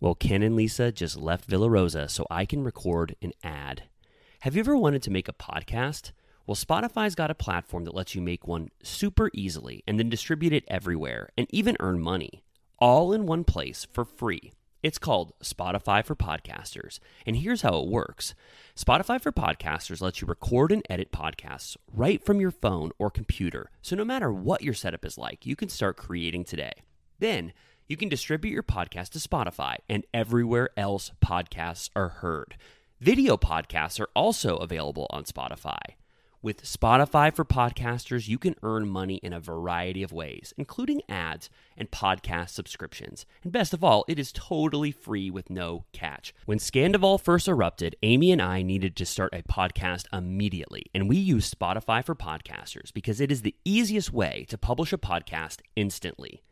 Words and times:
Well, 0.00 0.14
Ken 0.14 0.42
and 0.42 0.56
Lisa 0.56 0.90
just 0.90 1.18
left 1.18 1.44
Villa 1.44 1.68
Rosa 1.68 2.08
so 2.08 2.26
I 2.30 2.46
can 2.46 2.64
record 2.64 3.16
an 3.20 3.32
ad. 3.44 3.82
Have 4.40 4.56
you 4.56 4.60
ever 4.60 4.74
wanted 4.74 5.02
to 5.02 5.10
make 5.10 5.28
a 5.28 5.34
podcast? 5.34 6.12
Well, 6.46 6.54
Spotify's 6.54 7.14
got 7.14 7.30
a 7.30 7.34
platform 7.34 7.84
that 7.84 7.94
lets 7.94 8.14
you 8.14 8.22
make 8.22 8.48
one 8.48 8.70
super 8.82 9.30
easily 9.34 9.84
and 9.86 9.98
then 9.98 10.08
distribute 10.08 10.54
it 10.54 10.64
everywhere 10.68 11.28
and 11.36 11.46
even 11.50 11.76
earn 11.80 12.00
money, 12.00 12.42
all 12.78 13.12
in 13.12 13.26
one 13.26 13.44
place 13.44 13.86
for 13.92 14.06
free. 14.06 14.52
It's 14.82 14.98
called 14.98 15.34
Spotify 15.44 16.02
for 16.02 16.16
Podcasters. 16.16 16.98
And 17.26 17.36
here's 17.36 17.60
how 17.60 17.78
it 17.80 17.88
works 17.88 18.34
Spotify 18.74 19.20
for 19.20 19.32
Podcasters 19.32 20.00
lets 20.00 20.22
you 20.22 20.26
record 20.26 20.72
and 20.72 20.82
edit 20.88 21.12
podcasts 21.12 21.76
right 21.92 22.24
from 22.24 22.40
your 22.40 22.50
phone 22.50 22.90
or 22.98 23.10
computer. 23.10 23.70
So 23.82 23.94
no 23.96 24.06
matter 24.06 24.32
what 24.32 24.62
your 24.62 24.72
setup 24.72 25.04
is 25.04 25.18
like, 25.18 25.44
you 25.44 25.56
can 25.56 25.68
start 25.68 25.98
creating 25.98 26.44
today. 26.44 26.72
Then 27.18 27.52
you 27.90 27.96
can 27.96 28.08
distribute 28.08 28.52
your 28.52 28.62
podcast 28.62 29.08
to 29.08 29.18
Spotify 29.18 29.74
and 29.88 30.06
everywhere 30.14 30.70
else 30.76 31.10
podcasts 31.20 31.90
are 31.96 32.08
heard. 32.08 32.56
Video 33.00 33.36
podcasts 33.36 33.98
are 33.98 34.08
also 34.14 34.58
available 34.58 35.08
on 35.10 35.24
Spotify. 35.24 35.96
With 36.40 36.62
Spotify 36.62 37.34
for 37.34 37.44
Podcasters, 37.44 38.28
you 38.28 38.38
can 38.38 38.54
earn 38.62 38.88
money 38.88 39.16
in 39.16 39.32
a 39.32 39.40
variety 39.40 40.04
of 40.04 40.12
ways, 40.12 40.54
including 40.56 41.02
ads 41.08 41.50
and 41.76 41.90
podcast 41.90 42.50
subscriptions. 42.50 43.26
And 43.42 43.50
best 43.50 43.74
of 43.74 43.82
all, 43.82 44.04
it 44.06 44.20
is 44.20 44.30
totally 44.30 44.92
free 44.92 45.28
with 45.28 45.50
no 45.50 45.84
catch. 45.92 46.32
When 46.46 46.58
Scandoval 46.58 47.20
first 47.20 47.48
erupted, 47.48 47.96
Amy 48.04 48.30
and 48.30 48.40
I 48.40 48.62
needed 48.62 48.94
to 48.96 49.04
start 49.04 49.34
a 49.34 49.42
podcast 49.42 50.06
immediately, 50.12 50.84
and 50.94 51.08
we 51.08 51.16
used 51.16 51.58
Spotify 51.58 52.04
for 52.04 52.14
Podcasters 52.14 52.92
because 52.94 53.20
it 53.20 53.32
is 53.32 53.42
the 53.42 53.56
easiest 53.64 54.12
way 54.12 54.46
to 54.48 54.56
publish 54.56 54.92
a 54.92 54.98
podcast 54.98 55.58
instantly. 55.74 56.44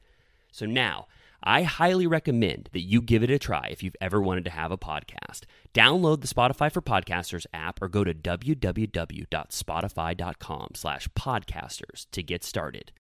So 0.50 0.66
now, 0.66 1.06
I 1.42 1.62
highly 1.62 2.06
recommend 2.06 2.68
that 2.72 2.80
you 2.80 3.00
give 3.00 3.22
it 3.22 3.30
a 3.30 3.38
try 3.38 3.68
if 3.70 3.82
you've 3.82 3.96
ever 4.00 4.20
wanted 4.20 4.44
to 4.46 4.50
have 4.50 4.72
a 4.72 4.78
podcast. 4.78 5.42
Download 5.72 6.20
the 6.20 6.26
Spotify 6.26 6.72
for 6.72 6.82
Podcasters 6.82 7.46
app 7.54 7.80
or 7.80 7.88
go 7.88 8.04
to 8.04 8.12
www.spotify.com 8.12 10.68
slash 10.74 11.08
podcasters 11.16 12.06
to 12.10 12.22
get 12.22 12.44
started. 12.44 12.92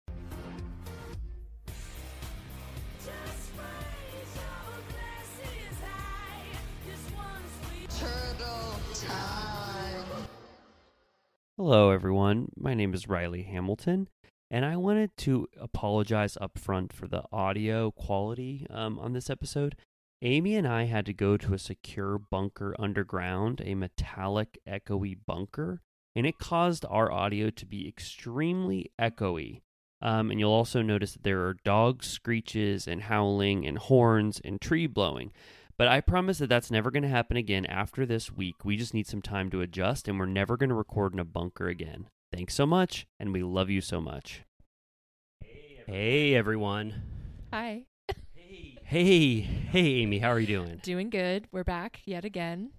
Hello, 11.56 11.91
everyone. 11.91 12.50
My 12.54 12.74
name 12.74 12.92
is 12.92 13.08
Riley 13.08 13.42
Hamilton, 13.42 14.08
and 14.50 14.64
I 14.64 14.76
wanted 14.76 15.16
to 15.18 15.48
apologize 15.60 16.36
up 16.40 16.58
front 16.58 16.92
for 16.92 17.08
the 17.08 17.24
audio 17.32 17.90
quality 17.90 18.66
um, 18.70 18.98
on 18.98 19.12
this 19.12 19.28
episode. 19.28 19.76
Amy 20.22 20.54
and 20.54 20.66
I 20.66 20.84
had 20.84 21.04
to 21.06 21.12
go 21.12 21.36
to 21.36 21.54
a 21.54 21.58
secure 21.58 22.18
bunker 22.18 22.74
underground, 22.78 23.60
a 23.64 23.74
metallic, 23.74 24.58
echoey 24.66 25.16
bunker, 25.26 25.82
and 26.14 26.26
it 26.26 26.38
caused 26.38 26.86
our 26.88 27.12
audio 27.12 27.50
to 27.50 27.66
be 27.66 27.86
extremely 27.86 28.90
echoey. 28.98 29.60
Um, 30.00 30.30
and 30.30 30.38
you'll 30.40 30.52
also 30.52 30.82
notice 30.82 31.12
that 31.12 31.22
there 31.22 31.46
are 31.46 31.56
dog 31.64 32.02
screeches 32.04 32.86
and 32.86 33.02
howling 33.02 33.66
and 33.66 33.78
horns 33.78 34.40
and 34.44 34.60
tree 34.60 34.86
blowing. 34.86 35.32
But 35.78 35.88
I 35.88 36.00
promise 36.00 36.38
that 36.38 36.48
that's 36.48 36.70
never 36.70 36.90
going 36.90 37.02
to 37.02 37.08
happen 37.08 37.36
again 37.36 37.66
after 37.66 38.06
this 38.06 38.32
week. 38.32 38.64
We 38.64 38.76
just 38.76 38.94
need 38.94 39.06
some 39.06 39.20
time 39.20 39.50
to 39.50 39.60
adjust, 39.60 40.08
and 40.08 40.18
we're 40.18 40.26
never 40.26 40.56
going 40.56 40.70
to 40.70 40.74
record 40.74 41.12
in 41.12 41.18
a 41.18 41.24
bunker 41.24 41.68
again. 41.68 42.06
Thanks 42.32 42.54
so 42.54 42.66
much, 42.66 43.06
and 43.19 43.32
we 43.32 43.42
love 43.42 43.70
you 43.70 43.81
so 43.81 44.00
much. 44.00 44.42
Hey, 45.87 46.34
everyone. 46.34 47.03
Hi. 47.53 47.84
Hey, 48.82 49.41
hey, 49.41 49.87
Amy, 50.03 50.19
how 50.19 50.31
are 50.31 50.38
you 50.41 50.47
doing? 50.47 50.81
Doing 50.82 51.10
good. 51.10 51.47
We're 51.53 51.65
back 51.65 52.00
yet 52.04 52.25
again. 52.25 52.70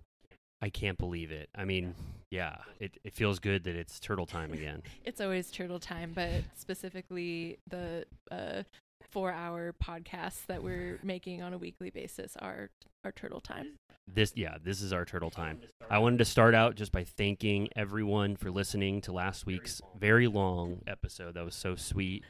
I 0.62 0.70
can't 0.70 0.98
believe 0.98 1.32
it. 1.32 1.50
I 1.56 1.66
mean, 1.66 1.96
yeah, 2.32 2.58
it, 2.80 2.98
it 3.04 3.14
feels 3.14 3.40
good 3.40 3.64
that 3.66 3.76
it's 3.76 4.00
turtle 4.00 4.26
time 4.26 4.52
again. 4.54 4.84
It's 5.06 5.22
always 5.22 5.52
turtle 5.52 5.80
time, 5.80 6.12
but 6.14 6.44
specifically 6.56 7.60
the 7.70 8.06
uh, 8.30 8.64
four-hour 9.12 9.76
podcasts 9.84 10.46
that 10.48 10.64
we're 10.64 11.00
making 11.04 11.42
on 11.42 11.54
a 11.54 11.58
weekly 11.58 11.90
basis 11.90 12.36
are 12.40 12.70
our 13.04 13.12
turtle 13.12 13.42
time. 13.42 13.78
This, 14.08 14.34
yeah, 14.36 14.58
this 14.64 14.82
is 14.82 14.94
our 14.94 15.06
turtle 15.06 15.32
time. 15.32 15.60
I 15.90 16.00
wanted 16.00 16.20
to 16.20 16.26
start 16.26 16.56
out 16.56 16.76
just 16.76 16.92
by 16.92 17.04
thanking 17.04 17.70
everyone 17.76 18.36
for 18.36 18.52
listening 18.52 19.02
to 19.02 19.12
last 19.12 19.46
week's 19.46 19.82
very 20.00 20.28
long 20.28 20.82
episode. 20.88 21.34
That 21.36 21.44
was 21.44 21.56
so 21.56 21.76
sweet. 21.76 22.24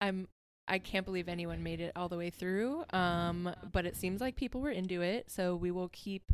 I'm 0.00 0.28
I 0.68 0.78
can't 0.78 1.04
believe 1.04 1.28
anyone 1.28 1.64
made 1.64 1.80
it 1.80 1.92
all 1.96 2.08
the 2.08 2.16
way 2.16 2.30
through. 2.30 2.84
Um, 2.92 3.52
but 3.72 3.86
it 3.86 3.96
seems 3.96 4.20
like 4.20 4.36
people 4.36 4.60
were 4.60 4.70
into 4.70 5.02
it, 5.02 5.28
so 5.28 5.56
we 5.56 5.72
will 5.72 5.90
keep 5.92 6.32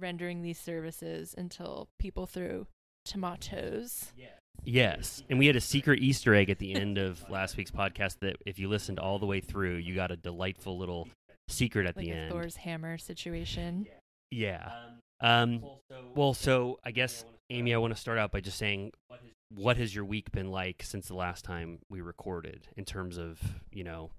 rendering 0.00 0.42
these 0.42 0.58
services 0.58 1.34
until 1.36 1.88
people 1.98 2.26
throw 2.26 2.66
tomatoes. 3.04 4.12
Yes, 4.64 5.22
and 5.28 5.38
we 5.38 5.46
had 5.46 5.56
a 5.56 5.60
secret 5.60 6.00
Easter 6.00 6.34
egg 6.34 6.48
at 6.48 6.58
the 6.58 6.74
end 6.74 6.96
of 6.96 7.28
last 7.28 7.56
week's 7.56 7.70
podcast 7.70 8.20
that 8.20 8.36
if 8.46 8.58
you 8.58 8.68
listened 8.68 8.98
all 8.98 9.18
the 9.18 9.26
way 9.26 9.40
through, 9.40 9.76
you 9.76 9.94
got 9.94 10.10
a 10.10 10.16
delightful 10.16 10.78
little 10.78 11.08
secret 11.48 11.86
at 11.86 11.96
Like 11.96 12.06
the 12.06 12.12
end. 12.12 12.30
Thor's 12.32 12.56
hammer 12.56 12.96
situation. 12.96 13.86
Yeah. 14.30 14.70
Um, 15.20 15.62
well, 16.14 16.34
so 16.34 16.78
I 16.84 16.92
guess 16.92 17.24
Amy, 17.50 17.74
I 17.74 17.76
want 17.78 17.94
to 17.94 18.00
start 18.00 18.18
out 18.18 18.32
by 18.32 18.40
just 18.40 18.58
saying, 18.58 18.92
what 19.54 19.76
has 19.76 19.94
your 19.94 20.04
week 20.04 20.32
been 20.32 20.50
like 20.50 20.82
since 20.82 21.08
the 21.08 21.14
last 21.14 21.44
time 21.44 21.78
we 21.90 22.00
recorded 22.00 22.66
in 22.76 22.84
terms 22.84 23.18
of 23.18 23.40
you 23.70 23.84
know, 23.84 24.10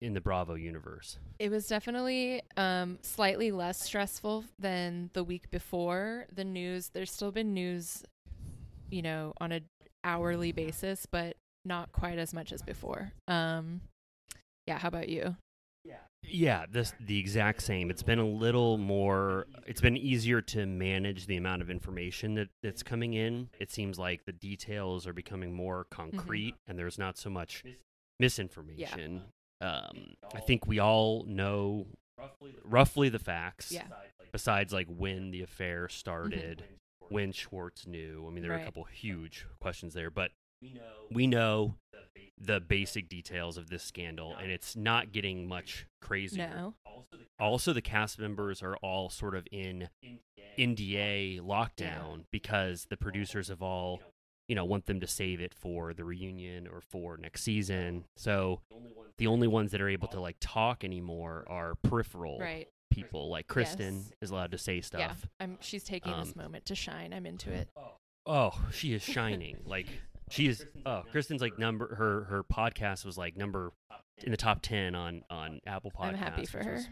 in 0.00 0.14
the 0.14 0.20
Bravo 0.20 0.54
universe? 0.54 1.18
It 1.38 1.50
was 1.50 1.66
definitely 1.66 2.42
um, 2.56 2.98
slightly 3.02 3.50
less 3.50 3.80
stressful 3.80 4.44
than 4.58 5.10
the 5.12 5.24
week 5.24 5.50
before. 5.50 6.26
The 6.34 6.44
news, 6.44 6.90
there's 6.92 7.12
still 7.12 7.32
been 7.32 7.54
news, 7.54 8.04
you 8.90 9.02
know, 9.02 9.32
on 9.40 9.52
a 9.52 9.60
hourly 10.04 10.52
basis, 10.52 11.06
but 11.06 11.36
not 11.64 11.92
quite 11.92 12.18
as 12.18 12.32
much 12.32 12.52
as 12.52 12.62
before. 12.62 13.12
Um, 13.28 13.80
yeah, 14.66 14.78
how 14.78 14.88
about 14.88 15.08
you? 15.08 15.36
Yeah, 16.28 16.66
this 16.70 16.92
the 17.06 17.18
exact 17.18 17.62
same. 17.62 17.90
It's 17.90 18.02
been 18.02 18.18
a 18.18 18.26
little 18.26 18.78
more. 18.78 19.46
It's 19.66 19.80
been 19.80 19.96
easier 19.96 20.40
to 20.42 20.66
manage 20.66 21.26
the 21.26 21.36
amount 21.36 21.62
of 21.62 21.70
information 21.70 22.34
that 22.34 22.48
that's 22.62 22.82
coming 22.82 23.14
in. 23.14 23.48
It 23.60 23.70
seems 23.70 23.98
like 23.98 24.24
the 24.24 24.32
details 24.32 25.06
are 25.06 25.12
becoming 25.12 25.52
more 25.52 25.86
concrete, 25.90 26.54
and 26.66 26.78
there's 26.78 26.98
not 26.98 27.16
so 27.16 27.30
much 27.30 27.62
misinformation. 28.18 29.22
Um, 29.60 30.14
I 30.34 30.40
think 30.40 30.66
we 30.66 30.78
all 30.78 31.24
know 31.26 31.86
roughly 32.64 33.08
the 33.08 33.18
facts. 33.18 33.72
Yeah. 33.72 33.84
Besides, 34.32 34.72
like 34.72 34.88
when 34.88 35.30
the 35.30 35.42
affair 35.42 35.88
started, 35.88 36.64
when 37.08 37.32
Schwartz 37.32 37.86
knew. 37.86 38.24
I 38.26 38.30
mean, 38.30 38.42
there 38.42 38.52
are 38.52 38.56
a 38.58 38.64
couple 38.64 38.84
huge 38.84 39.46
questions 39.60 39.94
there, 39.94 40.10
but 40.10 40.30
we 41.10 41.26
know 41.26 41.76
the 42.38 42.60
basic 42.60 43.08
details 43.08 43.56
of 43.56 43.70
this 43.70 43.82
scandal, 43.82 44.34
and 44.40 44.50
it's 44.50 44.76
not 44.76 45.12
getting 45.12 45.46
much 45.48 45.86
crazier. 46.02 46.50
No. 46.54 46.74
Also, 47.38 47.72
the 47.72 47.82
cast 47.82 48.18
members 48.18 48.62
are 48.62 48.76
all 48.78 49.08
sort 49.08 49.34
of 49.34 49.46
in 49.52 49.88
NDA 50.58 51.40
lockdown 51.40 52.24
because 52.30 52.86
the 52.90 52.96
producers 52.96 53.48
have 53.48 53.62
all, 53.62 54.00
you 54.48 54.54
know, 54.54 54.64
want 54.64 54.86
them 54.86 55.00
to 55.00 55.06
save 55.06 55.40
it 55.40 55.52
for 55.54 55.92
the 55.94 56.04
reunion 56.04 56.66
or 56.68 56.80
for 56.80 57.16
next 57.16 57.42
season. 57.42 58.04
So 58.16 58.60
the 59.18 59.26
only 59.26 59.48
ones 59.48 59.72
that 59.72 59.80
are 59.80 59.88
able 59.88 60.08
to 60.08 60.20
like 60.20 60.36
talk 60.40 60.84
anymore 60.84 61.44
are 61.48 61.74
peripheral 61.82 62.38
Right. 62.38 62.68
people. 62.90 63.28
Like 63.30 63.46
Kristen 63.48 63.96
Yes. 63.96 64.12
is 64.22 64.30
allowed 64.30 64.52
to 64.52 64.58
say 64.58 64.80
stuff. 64.80 65.00
Yeah. 65.00 65.14
I'm 65.40 65.58
she's 65.60 65.82
taking 65.84 66.12
this 66.18 66.28
Um, 66.28 66.34
moment 66.36 66.66
to 66.66 66.74
shine. 66.74 67.12
I'm 67.12 67.26
into 67.26 67.50
it. 67.52 67.68
Oh, 68.26 68.52
she 68.72 68.92
is 68.92 69.02
shining. 69.02 69.58
like 69.66 69.86
she 70.30 70.46
is. 70.48 70.66
Oh, 70.84 71.02
Kristen's 71.10 71.40
like 71.40 71.58
number. 71.58 71.94
Her 71.96 72.24
her 72.24 72.44
podcast 72.44 73.04
was 73.04 73.16
like 73.16 73.36
number 73.36 73.72
in 74.22 74.30
the 74.30 74.36
top 74.36 74.60
ten 74.62 74.94
on 74.94 75.24
on 75.30 75.60
Apple 75.66 75.90
Podcasts. 75.90 76.04
I'm 76.08 76.14
happy 76.14 76.46
for 76.46 76.62
her. 76.64 76.72
was- 76.74 76.88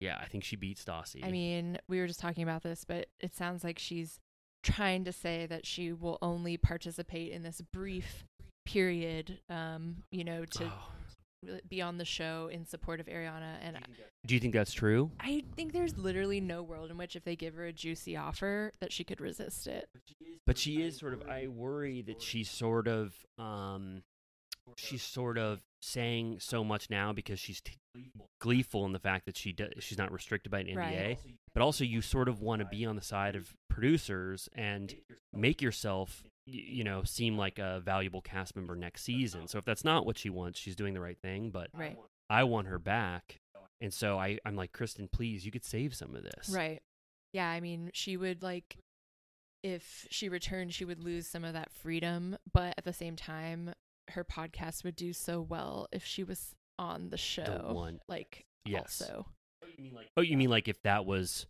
yeah, 0.00 0.18
I 0.20 0.26
think 0.26 0.42
she 0.42 0.56
beat 0.56 0.78
Stassi. 0.78 1.24
I 1.24 1.30
mean, 1.30 1.78
we 1.86 2.00
were 2.00 2.08
just 2.08 2.18
talking 2.18 2.42
about 2.42 2.62
this, 2.64 2.84
but 2.84 3.06
it 3.20 3.34
sounds 3.34 3.62
like 3.62 3.78
she's 3.78 4.18
trying 4.62 5.04
to 5.04 5.12
say 5.12 5.46
that 5.46 5.66
she 5.66 5.92
will 5.92 6.18
only 6.22 6.56
participate 6.56 7.32
in 7.32 7.42
this 7.42 7.60
brief 7.72 8.24
period, 8.64 9.40
um, 9.48 9.96
you 10.10 10.24
know, 10.24 10.44
to 10.44 10.64
Oh. 11.44 11.58
be 11.68 11.82
on 11.82 11.98
the 11.98 12.04
show 12.04 12.48
in 12.52 12.64
support 12.64 13.00
of 13.00 13.06
Ariana. 13.06 13.58
And 13.60 13.76
do 14.24 14.34
you 14.34 14.40
think 14.40 14.54
that's 14.54 14.72
true? 14.72 15.10
I 15.18 15.42
think 15.56 15.72
there's 15.72 15.98
literally 15.98 16.40
no 16.40 16.62
world 16.62 16.90
in 16.92 16.96
which 16.96 17.16
if 17.16 17.24
they 17.24 17.34
give 17.34 17.54
her 17.56 17.66
a 17.66 17.72
juicy 17.72 18.16
offer 18.16 18.70
that 18.80 18.92
she 18.92 19.02
could 19.02 19.20
resist 19.20 19.66
it. 19.66 19.88
But 20.46 20.56
she 20.58 20.80
is 20.82 20.96
sort 20.98 21.14
of. 21.14 21.22
I 21.28 21.48
worry 21.48 22.02
that 22.02 22.22
she's 22.22 22.50
sort 22.50 22.86
of. 22.88 23.14
um 23.38 24.02
She's 24.78 25.02
sort 25.02 25.38
of 25.38 25.60
saying 25.82 26.38
so 26.38 26.62
much 26.62 26.88
now 26.88 27.12
because 27.12 27.40
she's 27.40 27.60
t- 27.60 27.74
gleeful 28.40 28.86
in 28.86 28.92
the 28.92 29.00
fact 29.00 29.26
that 29.26 29.36
she 29.36 29.52
do- 29.52 29.68
she's 29.80 29.98
not 29.98 30.12
restricted 30.12 30.52
by 30.52 30.60
an 30.60 30.68
NDA. 30.68 30.76
Right. 30.76 31.18
But 31.54 31.62
also, 31.62 31.84
you 31.84 32.00
sort 32.00 32.28
of 32.28 32.40
want 32.40 32.60
to 32.60 32.66
be 32.66 32.86
on 32.86 32.96
the 32.96 33.02
side 33.02 33.36
of 33.36 33.52
producers 33.68 34.48
and 34.54 34.94
make 35.34 35.60
yourself, 35.60 36.24
you 36.46 36.82
know, 36.82 37.02
seem 37.04 37.36
like 37.36 37.58
a 37.58 37.80
valuable 37.84 38.22
cast 38.22 38.56
member 38.56 38.74
next 38.74 39.02
season. 39.04 39.46
So 39.48 39.58
if 39.58 39.64
that's 39.64 39.84
not 39.84 40.06
what 40.06 40.16
she 40.16 40.30
wants, 40.30 40.58
she's 40.58 40.76
doing 40.76 40.94
the 40.94 41.00
right 41.00 41.18
thing. 41.22 41.50
But 41.50 41.68
Right. 41.74 41.98
I 42.30 42.44
want 42.44 42.68
her 42.68 42.78
back, 42.78 43.36
and 43.82 43.92
so 43.92 44.18
I 44.18 44.38
I'm 44.46 44.56
like 44.56 44.72
Kristen, 44.72 45.08
please, 45.12 45.44
you 45.44 45.52
could 45.52 45.64
save 45.64 45.94
some 45.94 46.14
of 46.16 46.22
this. 46.22 46.48
Right. 46.48 46.80
Yeah, 47.34 47.48
I 47.48 47.60
mean, 47.60 47.90
she 47.92 48.16
would 48.16 48.42
like 48.42 48.78
if 49.62 50.06
she 50.10 50.28
returned, 50.28 50.72
she 50.74 50.84
would 50.84 51.04
lose 51.04 51.26
some 51.28 51.44
of 51.44 51.52
that 51.52 51.70
freedom, 51.70 52.36
but 52.52 52.74
at 52.78 52.84
the 52.84 52.92
same 52.92 53.14
time, 53.14 53.72
her 54.10 54.24
podcast 54.24 54.82
would 54.84 54.96
do 54.96 55.12
so 55.12 55.40
well 55.40 55.86
if 55.92 56.04
she 56.04 56.24
was 56.24 56.54
on 56.78 57.10
the 57.10 57.16
show. 57.18 57.70
one- 57.72 58.00
Like 58.08 58.44
Yes. 58.64 59.00
also. 59.02 59.26
Oh, 60.16 60.20
you 60.20 60.36
mean 60.36 60.50
like 60.50 60.68
if 60.68 60.80
that 60.82 61.06
was, 61.06 61.46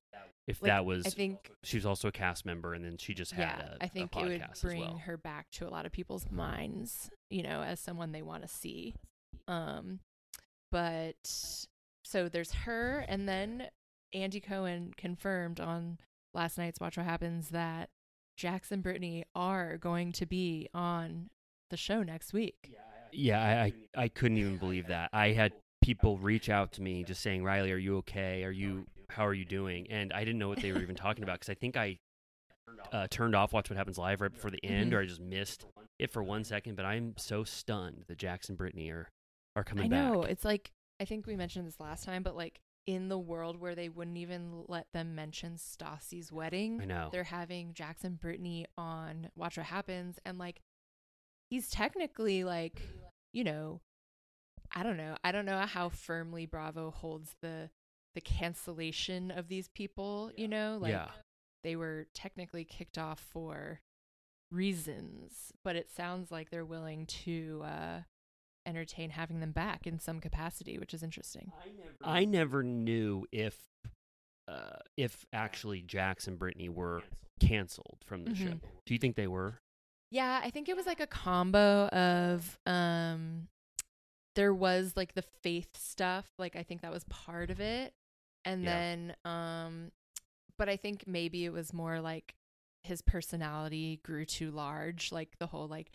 if 0.46 0.60
Like, 0.62 0.70
that 0.70 0.84
was, 0.84 1.06
I 1.06 1.10
think 1.10 1.50
she 1.62 1.76
was 1.76 1.86
also 1.86 2.08
a 2.08 2.12
cast 2.12 2.44
member, 2.44 2.74
and 2.74 2.84
then 2.84 2.96
she 2.98 3.14
just 3.14 3.32
had 3.32 3.42
yeah, 3.58 3.74
a, 3.80 3.84
I 3.84 3.88
think 3.88 4.14
a 4.16 4.20
it 4.20 4.28
would 4.28 4.44
bring 4.60 4.80
well. 4.80 5.02
her 5.04 5.16
back 5.16 5.50
to 5.52 5.68
a 5.68 5.70
lot 5.70 5.86
of 5.86 5.92
people's 5.92 6.26
minds, 6.30 7.10
you 7.30 7.42
know, 7.42 7.62
as 7.62 7.80
someone 7.80 8.12
they 8.12 8.22
want 8.22 8.42
to 8.42 8.48
see. 8.48 8.94
Um 9.48 10.00
but 10.70 11.16
so 12.04 12.28
there's 12.28 12.52
her 12.52 13.04
and 13.08 13.28
then 13.28 13.68
Andy 14.14 14.40
Cohen 14.40 14.92
confirmed 14.96 15.60
on 15.60 15.98
last 16.34 16.58
night's 16.58 16.80
Watch 16.80 16.96
What 16.96 17.06
Happens 17.06 17.48
that 17.50 17.90
Jax 18.36 18.72
and 18.72 18.82
Brittany 18.82 19.24
are 19.34 19.76
going 19.76 20.12
to 20.12 20.26
be 20.26 20.68
on 20.74 21.30
the 21.70 21.76
show 21.76 22.02
next 22.02 22.32
week. 22.32 22.72
Yeah, 23.12 23.40
I, 23.42 23.62
I 23.98 24.04
I 24.04 24.08
couldn't 24.08 24.38
even 24.38 24.56
believe 24.56 24.86
that. 24.88 25.10
I 25.12 25.28
had 25.28 25.52
people 25.82 26.16
reach 26.18 26.48
out 26.48 26.72
to 26.72 26.82
me 26.82 27.04
just 27.04 27.20
saying, 27.20 27.44
"Riley, 27.44 27.72
are 27.72 27.76
you 27.76 27.98
okay? 27.98 28.44
Are 28.44 28.50
you 28.50 28.86
how 29.10 29.26
are 29.26 29.34
you 29.34 29.44
doing?" 29.44 29.90
And 29.90 30.12
I 30.12 30.20
didn't 30.20 30.38
know 30.38 30.48
what 30.48 30.60
they 30.60 30.72
were 30.72 30.80
even 30.80 30.96
talking 30.96 31.22
about 31.24 31.34
because 31.40 31.50
I 31.50 31.54
think 31.54 31.76
I 31.76 31.98
uh, 32.92 33.06
turned 33.10 33.34
off 33.34 33.52
Watch 33.52 33.68
What 33.70 33.76
Happens 33.76 33.98
live 33.98 34.20
right 34.20 34.32
before 34.32 34.50
the 34.50 34.64
end, 34.64 34.92
Mhm. 34.92 34.96
or 34.96 35.00
I 35.00 35.06
just 35.06 35.20
missed 35.20 35.66
it 35.98 36.10
for 36.10 36.22
one 36.22 36.44
second. 36.44 36.76
But 36.76 36.84
I'm 36.84 37.14
so 37.18 37.44
stunned 37.44 38.04
that 38.08 38.18
Jax 38.18 38.48
and 38.48 38.56
Brittany 38.56 38.90
are 38.90 39.08
are 39.56 39.64
coming 39.64 39.90
back. 39.90 39.98
I 39.98 40.08
know. 40.10 40.22
back. 40.22 40.30
It's 40.30 40.44
like 40.44 40.70
I 41.00 41.04
think 41.04 41.26
we 41.26 41.36
mentioned 41.36 41.66
this 41.66 41.80
last 41.80 42.04
time, 42.04 42.22
but 42.22 42.36
like 42.36 42.60
in 42.86 43.08
the 43.08 43.18
world 43.18 43.58
where 43.60 43.74
they 43.76 43.88
wouldn't 43.88 44.16
even 44.16 44.64
let 44.66 44.86
them 44.92 45.14
mention 45.14 45.54
Stassi's 45.56 46.32
wedding, 46.32 46.80
I 46.80 46.84
know. 46.86 47.08
they're 47.12 47.22
having 47.24 47.74
Jax 47.74 48.02
and 48.04 48.18
Brittany 48.18 48.66
on 48.76 49.28
Watch 49.36 49.56
What 49.56 49.66
Happens, 49.66 50.18
and 50.24 50.38
like 50.38 50.60
he's 51.50 51.68
technically 51.70 52.42
like, 52.44 52.80
you 53.32 53.44
know, 53.44 53.80
I 54.74 54.82
don't 54.82 54.96
know, 54.96 55.16
I 55.22 55.32
don't 55.32 55.44
know 55.44 55.58
how 55.60 55.88
firmly 55.90 56.46
Bravo 56.46 56.90
holds 56.90 57.36
the 57.42 57.70
the 58.14 58.20
cancellation 58.20 59.30
of 59.30 59.48
these 59.48 59.68
people. 59.68 60.30
You 60.36 60.48
know, 60.48 60.78
like 60.80 60.90
yeah, 60.92 61.08
they 61.64 61.76
were 61.76 62.06
technically 62.14 62.64
kicked 62.64 62.98
off 62.98 63.20
for 63.20 63.80
reasons, 64.50 65.52
but 65.64 65.76
it 65.76 65.90
sounds 65.90 66.30
like 66.30 66.50
they're 66.50 66.64
willing 66.64 67.06
to 67.06 67.62
uh, 67.64 68.00
entertain 68.66 69.10
having 69.10 69.40
them 69.40 69.52
back 69.52 69.86
in 69.86 69.98
some 69.98 70.20
capacity, 70.20 70.78
which 70.78 70.94
is 70.94 71.02
interesting. 71.02 71.52
I 72.02 72.24
never 72.24 72.62
knew 72.62 73.26
if 73.32 73.56
uh, 74.48 74.76
if 74.96 75.24
actually 75.32 75.82
Jax 75.82 76.26
and 76.26 76.38
Brittany 76.38 76.68
were 76.68 77.02
canceled 77.40 77.98
from 78.04 78.24
the 78.24 78.34
show. 78.34 78.44
Mhm. 78.44 78.60
Do 78.86 78.94
you 78.94 78.98
think 78.98 79.16
they 79.16 79.26
were? 79.26 79.58
Yeah, 80.10 80.40
I 80.44 80.50
think 80.50 80.68
it 80.68 80.76
was 80.76 80.84
like 80.86 81.00
a 81.00 81.06
combo 81.06 81.86
of 81.88 82.58
um 82.66 83.48
there 84.34 84.54
was 84.54 84.92
like 84.96 85.14
the 85.14 85.24
faith 85.42 85.76
stuff, 85.76 86.26
like 86.38 86.56
I 86.56 86.62
think 86.62 86.82
that 86.82 86.92
was 86.92 87.04
part 87.04 87.50
of 87.50 87.60
it. 87.60 87.92
And 88.44 88.62
Yeah. 88.62 88.70
then 88.70 89.16
um 89.24 89.92
but 90.58 90.68
I 90.68 90.76
think 90.76 91.04
maybe 91.06 91.44
it 91.44 91.52
was 91.52 91.72
more 91.72 92.00
like 92.00 92.34
his 92.84 93.00
personality 93.02 94.00
grew 94.04 94.24
too 94.24 94.50
large, 94.50 95.12
like 95.12 95.38
the 95.38 95.46
whole 95.46 95.68
like 95.68 95.90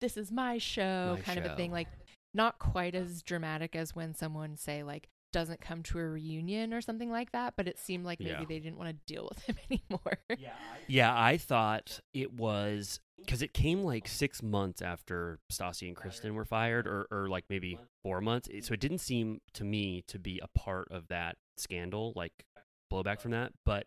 this 0.00 0.16
is 0.16 0.30
my 0.30 0.58
show 0.58 1.14
My 1.16 1.22
kind 1.22 1.38
of 1.40 1.46
a 1.46 1.56
thing, 1.56 1.72
like 1.72 1.88
not 2.34 2.58
quite 2.58 2.94
as 2.94 3.22
dramatic 3.22 3.74
as 3.74 3.94
when 3.96 4.14
someone 4.14 4.56
say 4.56 4.82
like 4.82 5.08
doesn't 5.32 5.60
come 5.60 5.82
to 5.82 5.98
a 5.98 6.04
reunion 6.08 6.72
or 6.72 6.80
something 6.80 7.10
like 7.10 7.32
that, 7.32 7.54
but 7.56 7.68
it 7.68 7.78
seemed 7.78 8.04
like 8.04 8.18
maybe 8.20 8.30
Yeah. 8.30 8.44
they 8.48 8.60
didn't 8.60 8.78
want 8.78 8.90
to 8.90 9.12
deal 9.12 9.28
with 9.28 9.42
him 9.44 9.56
anymore. 9.70 10.18
Yeah. 10.38 10.52
Yeah, 10.86 11.12
I 11.20 11.36
thought 11.36 12.00
it 12.14 12.32
was 12.32 13.00
because 13.18 13.42
it 13.42 13.52
came 13.52 13.82
like 13.82 14.08
six 14.08 14.42
months 14.42 14.80
after 14.80 15.38
Stassi 15.52 15.88
and 15.88 15.96
Kristen 15.96 16.34
were 16.34 16.44
fired, 16.44 16.86
or, 16.86 17.06
or 17.10 17.28
like 17.28 17.44
maybe 17.50 17.78
four 18.02 18.20
months. 18.20 18.48
So 18.62 18.74
it 18.74 18.80
didn't 18.80 18.98
seem 18.98 19.40
to 19.54 19.64
me 19.64 20.04
to 20.08 20.18
be 20.18 20.40
a 20.42 20.58
part 20.58 20.88
of 20.90 21.08
that 21.08 21.36
scandal, 21.56 22.12
like 22.16 22.32
blowback 22.92 23.20
from 23.20 23.32
that. 23.32 23.52
But 23.64 23.86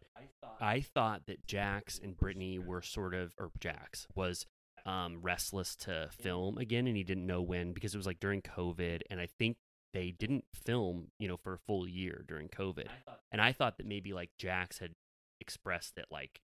I 0.60 0.82
thought 0.82 1.26
that 1.28 1.48
Jax 1.48 2.00
and 2.02 2.16
Brittany 2.18 2.60
were 2.60 2.82
sort 2.82 3.14
of, 3.14 3.34
or 3.40 3.52
Jax 3.60 4.08
was 4.16 4.46
um, 4.86 5.20
restless 5.22 5.76
to 5.78 6.10
film 6.12 6.58
again, 6.58 6.88
and 6.88 6.98
he 6.98 7.04
didn't 7.04 7.26
know 7.26 7.42
when 7.42 7.74
because 7.74 7.94
it 7.94 7.98
was 7.98 8.08
like 8.08 8.20
during 8.20 8.42
COVID, 8.42 9.02
and 9.10 9.20
I 9.20 9.28
think 9.40 9.58
they 9.94 10.12
didn't 10.12 10.46
film, 10.54 11.08
you 11.20 11.28
know, 11.28 11.38
for 11.38 11.54
a 11.54 11.58
full 11.58 11.88
year 11.88 12.24
during 12.28 12.48
COVID. 12.48 12.88
And 13.32 13.42
I 13.42 13.52
thought 13.54 13.78
that 13.78 13.86
maybe 13.86 14.14
like 14.14 14.30
Jax 14.38 14.80
had 14.80 14.92
expressed 15.40 15.96
that 15.96 16.06
like 16.12 16.40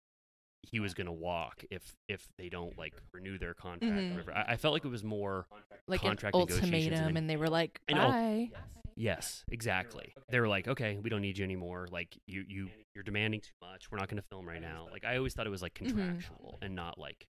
he 0.71 0.80
was 0.80 0.94
going 0.94 1.06
to 1.06 1.12
walk 1.12 1.64
if 1.71 1.94
if 2.09 2.26
they 2.38 2.49
don't 2.49 2.76
like 2.78 2.94
renew 3.12 3.38
their 3.38 3.54
contract 3.54 3.92
Mhm. 3.94 4.06
or 4.09 4.11
whatever. 4.12 4.33
I, 4.35 4.52
I 4.52 4.56
felt 4.56 4.73
like 4.75 4.85
it 4.85 4.88
was 4.88 5.04
more 5.04 5.47
like 5.88 6.02
an 6.02 6.09
contract 6.09 6.35
negotiations 6.37 6.73
ultimatum 6.73 7.09
and- 7.09 7.18
and 7.18 7.30
they 7.30 7.37
were 7.37 7.49
like 7.50 7.80
And 7.88 7.99
ul- 7.99 8.09
bye. 8.11 8.50
yes, 8.97 9.44
exactly. 9.50 10.14
They 10.30 10.40
were 10.40 10.49
like, 10.49 10.66
okay, 10.68 10.99
we 11.02 11.11
don't 11.11 11.21
need 11.23 11.38
you 11.38 11.44
anymore. 11.44 11.87
Like 11.90 12.16
you 12.26 12.44
you 12.49 12.68
you're 12.94 13.04
demanding 13.04 13.40
too 13.40 13.52
much. 13.61 13.90
We're 13.90 13.99
not 13.99 14.09
going 14.09 14.21
to 14.23 14.28
film 14.30 14.49
right 14.49 14.61
now. 14.61 14.88
Like 14.90 15.04
I 15.04 15.16
always 15.16 15.35
thought 15.35 15.47
it 15.47 15.50
was 15.50 15.62
like 15.62 15.75
Mhm. 15.75 15.88
contractual 15.97 16.59
and 16.62 16.75
not 16.75 16.99
like 16.99 17.26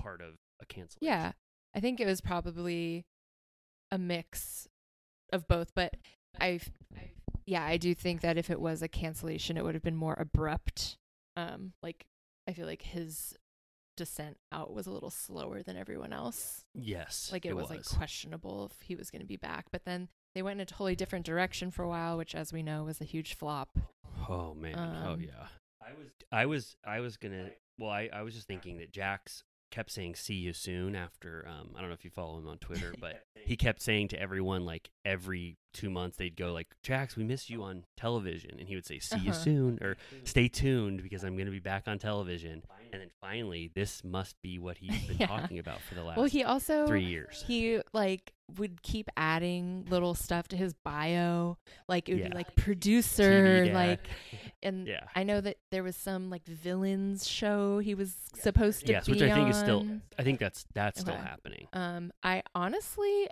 part 0.00 0.20
of 0.20 0.34
a 0.60 0.66
cancellation. 0.66 0.98
Yeah. 1.06 1.32
I 1.74 1.80
think 1.80 2.00
it 2.00 2.06
was 2.06 2.20
probably 2.20 3.04
a 3.90 3.98
mix 3.98 4.68
of 5.32 5.46
both, 5.48 5.74
but 5.74 5.96
I 6.40 6.60
yeah, 7.46 7.64
I 7.64 7.78
do 7.78 7.94
think 7.94 8.20
that 8.20 8.36
if 8.36 8.50
it 8.50 8.60
was 8.60 8.82
a 8.82 8.88
cancellation 8.88 9.56
it 9.56 9.64
would 9.64 9.74
have 9.74 9.82
been 9.82 9.96
more 9.96 10.14
abrupt. 10.14 10.96
Um 11.36 11.72
like 11.82 12.06
I 12.48 12.52
feel 12.54 12.66
like 12.66 12.82
his 12.82 13.36
descent 13.98 14.38
out 14.52 14.72
was 14.72 14.86
a 14.86 14.90
little 14.90 15.10
slower 15.10 15.62
than 15.62 15.76
everyone 15.76 16.12
else. 16.12 16.64
Yes. 16.74 17.28
Like 17.30 17.44
it, 17.44 17.54
was, 17.54 17.68
like 17.68 17.84
questionable 17.84 18.70
if 18.72 18.80
he 18.80 18.94
was 18.94 19.10
going 19.10 19.20
to 19.20 19.26
be 19.26 19.36
back, 19.36 19.66
but 19.70 19.84
then 19.84 20.08
they 20.34 20.42
went 20.42 20.58
in 20.58 20.62
a 20.62 20.66
totally 20.66 20.96
different 20.96 21.26
direction 21.26 21.70
for 21.70 21.82
a 21.82 21.88
while, 21.88 22.16
which 22.16 22.34
as 22.34 22.52
we 22.52 22.62
know 22.62 22.84
was 22.84 23.00
a 23.00 23.04
huge 23.04 23.34
flop. 23.34 23.78
Oh 24.28 24.54
man. 24.54 24.74
oh 24.76 25.12
Um, 25.12 25.20
yeah. 25.20 25.48
I 25.82 25.90
was 25.98 26.08
I 26.32 26.46
was 26.46 26.76
I 26.84 27.00
was 27.00 27.16
gonna 27.16 27.50
well 27.78 27.90
I, 27.90 28.08
I 28.12 28.22
was 28.22 28.34
just 28.34 28.46
thinking 28.46 28.78
that 28.78 28.92
Jax 28.92 29.42
kept 29.70 29.90
saying 29.90 30.14
see 30.14 30.34
you 30.34 30.52
soon 30.52 30.96
after 30.96 31.46
um 31.48 31.70
I 31.76 31.80
don't 31.80 31.88
know 31.90 31.94
if 31.94 32.04
you 32.04 32.10
follow 32.10 32.38
him 32.38 32.48
on 32.48 32.58
Twitter, 32.58 32.94
but 33.00 33.22
he 33.36 33.56
kept 33.56 33.80
saying 33.82 34.08
to 34.08 34.20
everyone 34.20 34.64
like 34.64 34.90
every 35.04 35.56
two 35.72 35.90
months 35.90 36.16
they'd 36.16 36.36
go 36.36 36.52
like, 36.52 36.68
Jax, 36.82 37.16
we 37.16 37.24
miss 37.24 37.48
you 37.50 37.62
on 37.62 37.84
television, 37.96 38.56
and 38.58 38.68
he 38.68 38.74
would 38.74 38.86
say, 38.86 38.98
"See 38.98 39.18
you 39.18 39.30
Uh-huh. 39.30 39.40
soon," 39.44 39.78
or 39.82 39.96
"Stay 40.24 40.48
tuned 40.48 41.02
because 41.02 41.24
I'm 41.24 41.34
going 41.36 41.46
to 41.46 41.52
be 41.52 41.60
back 41.60 41.86
on 41.86 41.98
television." 41.98 42.62
And 42.90 43.02
then 43.02 43.10
finally, 43.20 43.70
this 43.74 44.02
must 44.02 44.40
be 44.42 44.58
what 44.58 44.78
he's 44.82 45.06
been 45.06 45.18
Yeah. 45.18 45.26
talking 45.26 45.58
about 45.58 45.82
for 45.82 45.94
the 45.94 46.02
last 46.02 46.16
well, 46.16 46.26
he 46.26 46.42
also 46.42 46.86
three 46.86 47.04
years. 47.04 47.44
He 47.46 47.80
like 47.92 48.32
would 48.56 48.80
keep 48.82 49.10
adding 49.14 49.84
little 49.90 50.14
stuff 50.14 50.48
to 50.48 50.56
his 50.56 50.72
bio. 50.72 51.58
Like 51.86 52.08
it 52.08 52.14
would 52.14 52.22
Yeah. 52.22 52.28
be 52.30 52.34
like 52.34 52.56
producer, 52.56 53.66
like 53.74 54.08
and 54.62 54.86
Yeah. 54.86 55.00
I 55.14 55.22
know 55.22 55.40
that 55.42 55.58
there 55.70 55.82
was 55.82 55.96
some 55.96 56.30
like 56.30 56.44
villains 56.46 57.28
show 57.28 57.78
he 57.78 57.94
was 57.94 58.16
supposed 58.34 58.86
to 58.86 58.92
yes, 58.92 59.06
be 59.06 59.12
which 59.12 59.22
I 59.22 59.34
think 59.34 59.50
is 59.50 59.56
still. 59.58 59.80
on. 59.80 60.02
I 60.18 60.22
think 60.22 60.38
that's 60.40 60.64
that's 60.74 61.00
still 61.00 61.16
happening. 61.18 61.68
Um, 61.74 62.10
I 62.22 62.42
honestly, 62.54 63.28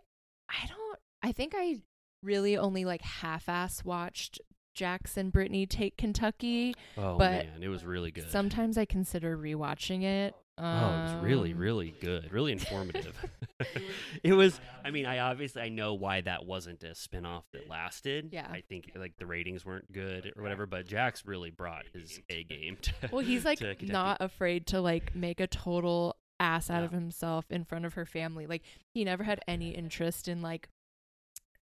I 0.51 0.67
don't. 0.69 0.99
I 1.23 1.33
think 1.33 1.55
I 1.57 1.79
really 2.23 2.57
only 2.57 2.85
like 2.85 3.03
half-ass 3.03 3.85
watched 3.85 4.41
Jax 4.75 5.17
and 5.17 5.33
Brittany 5.33 5.67
take 5.67 5.97
Kentucky. 5.97 6.75
Oh 6.97 7.17
but 7.17 7.47
man, 7.47 7.63
it 7.63 7.69
was 7.69 7.85
really 7.85 8.11
good. 8.11 8.31
Sometimes 8.31 8.77
I 8.77 8.85
consider 8.85 9.37
rewatching 9.37 10.03
it. 10.03 10.35
Oh, 10.59 10.65
it 10.65 11.03
was 11.03 11.15
really, 11.23 11.53
Um, 11.53 11.59
really 11.59 11.95
good, 12.01 12.33
really 12.33 12.53
informative. 12.53 13.15
it 14.23 14.33
was. 14.33 14.59
I 14.85 14.91
mean, 14.91 15.05
I 15.05 15.19
obviously 15.19 15.63
I 15.63 15.69
know 15.69 15.95
why 15.95 16.23
that 16.23 16.47
wasn't 16.47 16.83
a 16.83 16.89
spinoff 16.89 17.43
that 17.53 17.69
lasted. 17.69 18.31
Yeah. 18.33 18.49
I 18.51 18.63
think 18.67 18.93
like 18.95 19.17
the 19.19 19.27
ratings 19.27 19.65
weren't 19.67 19.91
good 19.93 20.33
or 20.37 20.43
whatever, 20.43 20.67
but 20.67 20.87
Jax 20.87 21.27
really 21.27 21.51
brought 21.51 21.85
his 21.93 22.21
A 22.31 22.45
game. 22.45 22.79
To, 22.83 22.93
Well, 23.13 23.25
he's 23.25 23.45
like 23.47 23.61
not 23.83 24.19
afraid 24.21 24.67
to 24.69 24.81
like 24.81 25.15
make 25.15 25.41
a 25.41 25.47
total 25.47 26.17
ass 26.39 26.69
out 26.69 26.83
of 26.85 26.91
himself 26.91 27.47
in 27.51 27.65
front 27.65 27.85
of 27.87 27.95
her 27.95 28.05
family. 28.07 28.47
Like 28.47 28.63
he 28.93 29.05
never 29.05 29.25
had 29.25 29.41
any 29.49 29.71
interest 29.71 30.29
in 30.29 30.43
like 30.43 30.69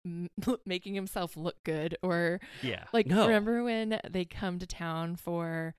m- 0.06 0.28
making 0.66 0.94
himself 0.94 1.36
look 1.36 1.56
good 1.64 1.96
or 2.02 2.40
Yeah. 2.62 2.84
like 2.92 3.06
no. 3.08 3.26
remember 3.26 3.62
when 3.64 4.00
they 4.08 4.24
come 4.24 4.58
to 4.60 4.66
town 4.66 5.16
for 5.16 5.74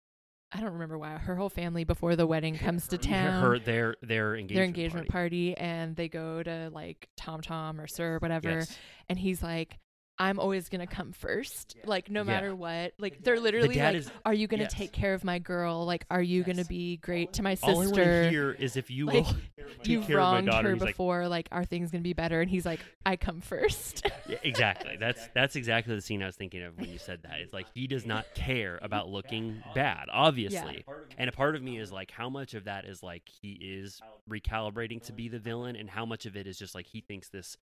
I 0.51 0.61
don't 0.61 0.73
remember 0.73 0.97
why 0.97 1.09
her 1.17 1.35
whole 1.35 1.49
family 1.49 1.83
before 1.83 2.15
the 2.15 2.25
wedding 2.27 2.57
comes 2.57 2.87
to 2.89 2.97
town. 2.97 3.41
Her 3.43 3.59
their 3.59 3.95
their 4.01 4.35
engagement, 4.35 4.55
their 4.55 4.63
engagement 4.63 5.09
party. 5.09 5.53
party. 5.53 5.57
and 5.57 5.95
they 5.95 6.07
go 6.07 6.41
to 6.43 6.69
like 6.73 7.09
Tom 7.17 7.41
Tom 7.41 7.81
or 7.81 7.87
SUR 7.87 8.15
or 8.15 8.19
whatever 8.19 8.49
Yes. 8.59 8.77
and 9.09 9.19
he's 9.19 9.41
like 9.43 9.77
I'm 10.19 10.39
always 10.39 10.69
gonna 10.69 10.87
come 10.87 11.11
first, 11.11 11.75
like 11.85 12.09
no 12.09 12.21
Yeah. 12.21 12.25
matter 12.25 12.55
what. 12.55 12.93
Like 12.97 13.23
they're 13.23 13.39
literally 13.39 13.75
dad 13.75 13.93
like, 13.93 13.95
is- 13.97 14.11
"Are 14.25 14.33
you 14.33 14.47
gonna 14.47 14.63
yes. 14.63 14.73
take 14.73 14.91
care 14.91 15.13
of 15.13 15.23
my 15.23 15.37
girl? 15.39 15.85
Like, 15.85 16.05
are 16.09 16.21
you 16.21 16.43
gonna 16.43 16.65
be 16.65 16.97
great 16.97 17.33
to 17.33 17.43
my 17.43 17.53
sister?" 17.55 17.67
All 17.71 17.81
I 17.81 17.85
want 17.85 17.95
sister? 17.95 18.23
to 18.23 18.29
hear 18.29 18.51
is 18.51 18.77
if 18.77 18.89
you 18.89 19.05
like, 19.05 19.15
will 19.25 19.25
take 19.83 19.87
you've 19.87 20.07
care 20.07 20.17
of 20.19 20.23
my 20.23 20.33
wronged 20.35 20.47
daughter. 20.47 20.67
her 20.69 20.73
He's 20.73 20.81
like, 20.81 20.93
before. 20.95 21.27
Like, 21.27 21.47
are 21.51 21.65
things 21.65 21.91
gonna 21.91 22.01
be 22.01 22.13
better?" 22.13 22.41
And 22.41 22.49
he's 22.49 22.65
like, 22.65 22.79
"I 23.05 23.15
come 23.15 23.41
first. 23.41 24.05
Yeah, 24.29 24.39
exactly. 24.43 24.97
That's 24.99 25.25
that's 25.33 25.55
exactly 25.55 25.95
the 25.95 26.01
scene 26.01 26.21
I 26.21 26.25
was 26.25 26.35
thinking 26.35 26.61
of 26.61 26.77
when 26.77 26.89
you 26.89 26.97
said 26.97 27.21
that. 27.23 27.39
It's 27.39 27.53
like 27.53 27.67
he 27.73 27.87
does 27.87 28.05
not 28.05 28.25
care 28.35 28.77
about 28.81 29.07
looking 29.07 29.63
bad, 29.73 30.07
obviously. 30.11 30.83
And 31.17 31.29
a 31.29 31.31
part 31.31 31.55
of 31.55 31.63
me 31.63 31.77
is 31.79 31.93
like, 31.93 32.11
how 32.11 32.29
much 32.29 32.53
of 32.53 32.65
that 32.65 32.83
is 32.83 33.01
like 33.01 33.23
he 33.41 33.51
is 33.53 34.01
recalibrating 34.29 35.01
to 35.05 35.13
be 35.13 35.29
the 35.29 35.39
villain, 35.39 35.77
and 35.77 35.89
how 35.89 36.05
much 36.05 36.25
of 36.25 36.35
it 36.35 36.45
is 36.45 36.57
just 36.59 36.75
like 36.75 36.87
he 36.87 36.99
thinks 36.99 37.29
this 37.29 37.55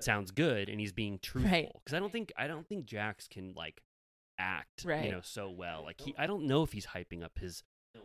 sounds 0.00 0.32
good 0.32 0.68
and 0.68 0.80
he's 0.80 0.92
being 0.92 1.18
truthful. 1.22 1.52
Right. 1.52 1.68
I 1.98 2.00
don't 2.00 2.12
think 2.12 2.32
I 2.36 2.46
don't 2.46 2.66
think 2.68 2.86
Jax 2.86 3.26
can 3.28 3.54
like 3.56 3.82
act, 4.38 4.84
Right. 4.84 5.04
you 5.04 5.10
know, 5.10 5.20
so 5.20 5.50
well. 5.50 5.82
Like 5.82 6.00
he, 6.00 6.14
I 6.16 6.28
don't 6.28 6.44
know 6.46 6.62
if 6.62 6.72
he's 6.72 6.86
hyping 6.86 7.24
up 7.24 7.32
his 7.40 7.64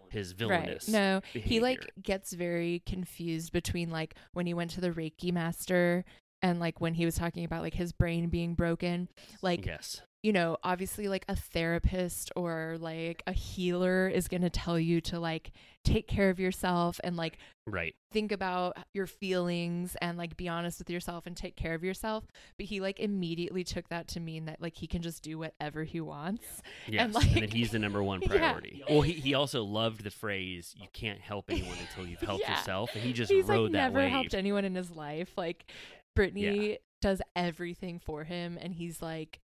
his 0.09 0.29
right? 0.31 0.37
villainous. 0.39 0.87
No, 0.87 1.21
he 1.31 1.59
like 1.59 1.91
gets 2.01 2.33
very 2.33 2.81
confused 2.87 3.51
between 3.53 3.91
like 3.91 4.15
when 4.33 4.47
he 4.47 4.53
went 4.55 4.71
to 4.71 4.81
the 4.81 4.89
Reiki 4.89 5.31
master 5.31 6.03
and 6.41 6.59
like 6.59 6.81
when 6.81 6.95
he 6.95 7.05
was 7.05 7.15
talking 7.15 7.45
about 7.45 7.61
like 7.61 7.75
his 7.75 7.91
brain 7.93 8.29
being 8.29 8.55
broken. 8.55 9.09
Like 9.43 9.65
yes, 9.65 10.01
you 10.23 10.31
know, 10.31 10.57
obviously 10.63 11.09
like 11.09 11.25
a 11.27 11.35
therapist 11.35 12.31
or 12.37 12.77
like 12.79 13.21
a 13.27 13.33
healer 13.33 14.07
is 14.07 14.29
going 14.29 14.41
to 14.41 14.49
tell 14.49 14.79
you 14.79 15.01
to 15.01 15.19
like 15.19 15.51
take 15.83 16.07
care 16.07 16.29
of 16.29 16.39
yourself 16.39 16.97
and 17.03 17.17
like 17.17 17.37
right. 17.67 17.93
think 18.13 18.31
about 18.31 18.77
your 18.93 19.05
feelings 19.05 19.97
and 20.01 20.17
like 20.17 20.37
be 20.37 20.47
honest 20.47 20.79
with 20.79 20.89
yourself 20.89 21.27
and 21.27 21.35
take 21.35 21.57
care 21.57 21.73
of 21.73 21.83
yourself. 21.83 22.23
But 22.57 22.67
he 22.67 22.79
like 22.79 23.01
immediately 23.01 23.65
took 23.65 23.89
that 23.89 24.07
to 24.09 24.21
mean 24.21 24.45
that 24.45 24.61
like 24.61 24.77
he 24.77 24.87
can 24.87 25.01
just 25.01 25.23
do 25.23 25.37
whatever 25.37 25.83
he 25.83 25.99
wants. 25.99 26.61
Yes, 26.87 27.03
and, 27.03 27.13
like- 27.13 27.33
that 27.33 27.51
he's 27.53 27.71
the 27.71 27.79
number 27.79 28.01
one 28.01 28.21
Yeah. 28.23 28.27
priority. 28.29 28.81
Well, 28.89 29.01
he, 29.01 29.11
he 29.13 29.33
also 29.33 29.63
loved 29.63 30.05
the 30.05 30.11
phrase 30.11 30.73
"you 30.77 30.87
can't 30.93 31.19
help 31.19 31.49
anyone 31.51 31.77
until 31.89 32.09
you've 32.09 32.21
helped 32.21 32.43
Yeah. 32.47 32.57
yourself," 32.57 32.91
and 32.95 33.03
he 33.03 33.11
just 33.11 33.29
He's 33.29 33.43
rode 33.45 33.63
like 33.63 33.71
that 33.73 33.77
never 33.77 33.99
wave. 33.99 34.11
helped 34.11 34.33
anyone 34.33 34.63
in 34.63 34.73
his 34.73 34.89
life. 34.89 35.33
Like 35.35 35.69
Brittany 36.15 36.77
does 37.01 37.21
everything 37.35 37.99
for 37.99 38.23
him 38.23 38.57
and 38.61 38.73
he's 38.73 39.01
like 39.01 39.41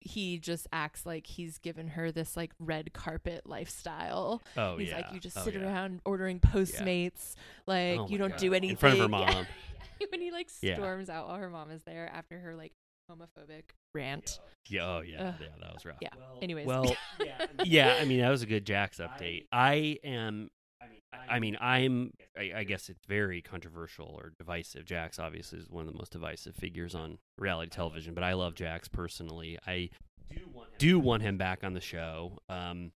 he 0.00 0.38
just 0.38 0.66
acts 0.72 1.04
like 1.04 1.26
he's 1.26 1.58
given 1.58 1.88
her 1.88 2.12
this 2.12 2.36
like 2.36 2.52
red 2.58 2.92
carpet 2.92 3.42
lifestyle. 3.46 4.42
oh 4.56 4.76
he's 4.78 4.88
yeah, 4.90 4.96
like 4.98 5.12
you 5.12 5.20
just 5.20 5.36
Oh, 5.38 5.42
sit 5.42 5.54
yeah. 5.54 5.60
around 5.62 6.00
ordering 6.04 6.40
postmates 6.40 7.34
like 7.66 7.98
Oh 7.98 8.08
you 8.08 8.18
don't 8.18 8.30
God. 8.30 8.38
do 8.38 8.54
anything 8.54 8.70
in 8.70 8.76
front 8.76 8.94
of 8.94 9.00
her 9.02 9.08
mom. 9.08 9.46
when 10.10 10.20
he 10.20 10.30
like 10.30 10.48
Yeah. 10.62 10.74
storms 10.76 11.08
out 11.10 11.26
while 11.28 11.36
her 11.38 11.50
mom 11.50 11.70
is 11.70 11.82
there 11.82 12.08
after 12.12 12.38
her 12.38 12.54
like 12.54 12.72
homophobic 13.10 13.64
rant. 13.94 14.38
Yeah, 14.68 14.82
oh 14.86 15.00
yeah, 15.00 15.28
Ugh. 15.28 15.34
yeah, 15.40 15.46
that 15.60 15.72
was 15.74 15.84
rough. 15.86 15.96
Yeah. 16.00 16.10
Anyways. 16.42 16.66
Well, 16.66 16.94
yeah, 17.64 17.96
I 18.00 18.04
mean 18.04 18.20
that 18.20 18.28
was 18.30 18.42
a 18.42 18.46
good 18.46 18.66
Jax 18.66 18.98
update. 18.98 19.46
I 19.50 19.98
am. 20.04 20.50
I 21.28 21.38
mean, 21.40 21.56
I'm. 21.60 22.12
I, 22.38 22.52
I 22.58 22.64
guess 22.64 22.88
it's 22.88 23.04
very 23.06 23.42
controversial 23.42 24.06
or 24.06 24.32
divisive. 24.38 24.84
Jax 24.84 25.18
obviously 25.18 25.58
is 25.58 25.68
one 25.68 25.86
of 25.86 25.92
the 25.92 25.98
most 25.98 26.12
divisive 26.12 26.54
figures 26.54 26.94
on 26.94 27.18
reality 27.36 27.70
television, 27.70 28.14
but 28.14 28.24
I 28.24 28.34
love 28.34 28.54
Jax 28.54 28.88
personally. 28.88 29.58
I 29.66 29.90
do 30.78 30.98
want 30.98 31.22
him 31.22 31.36
back 31.38 31.64
on 31.64 31.74
the 31.74 31.80
show. 31.80 32.38
Um, 32.48 32.92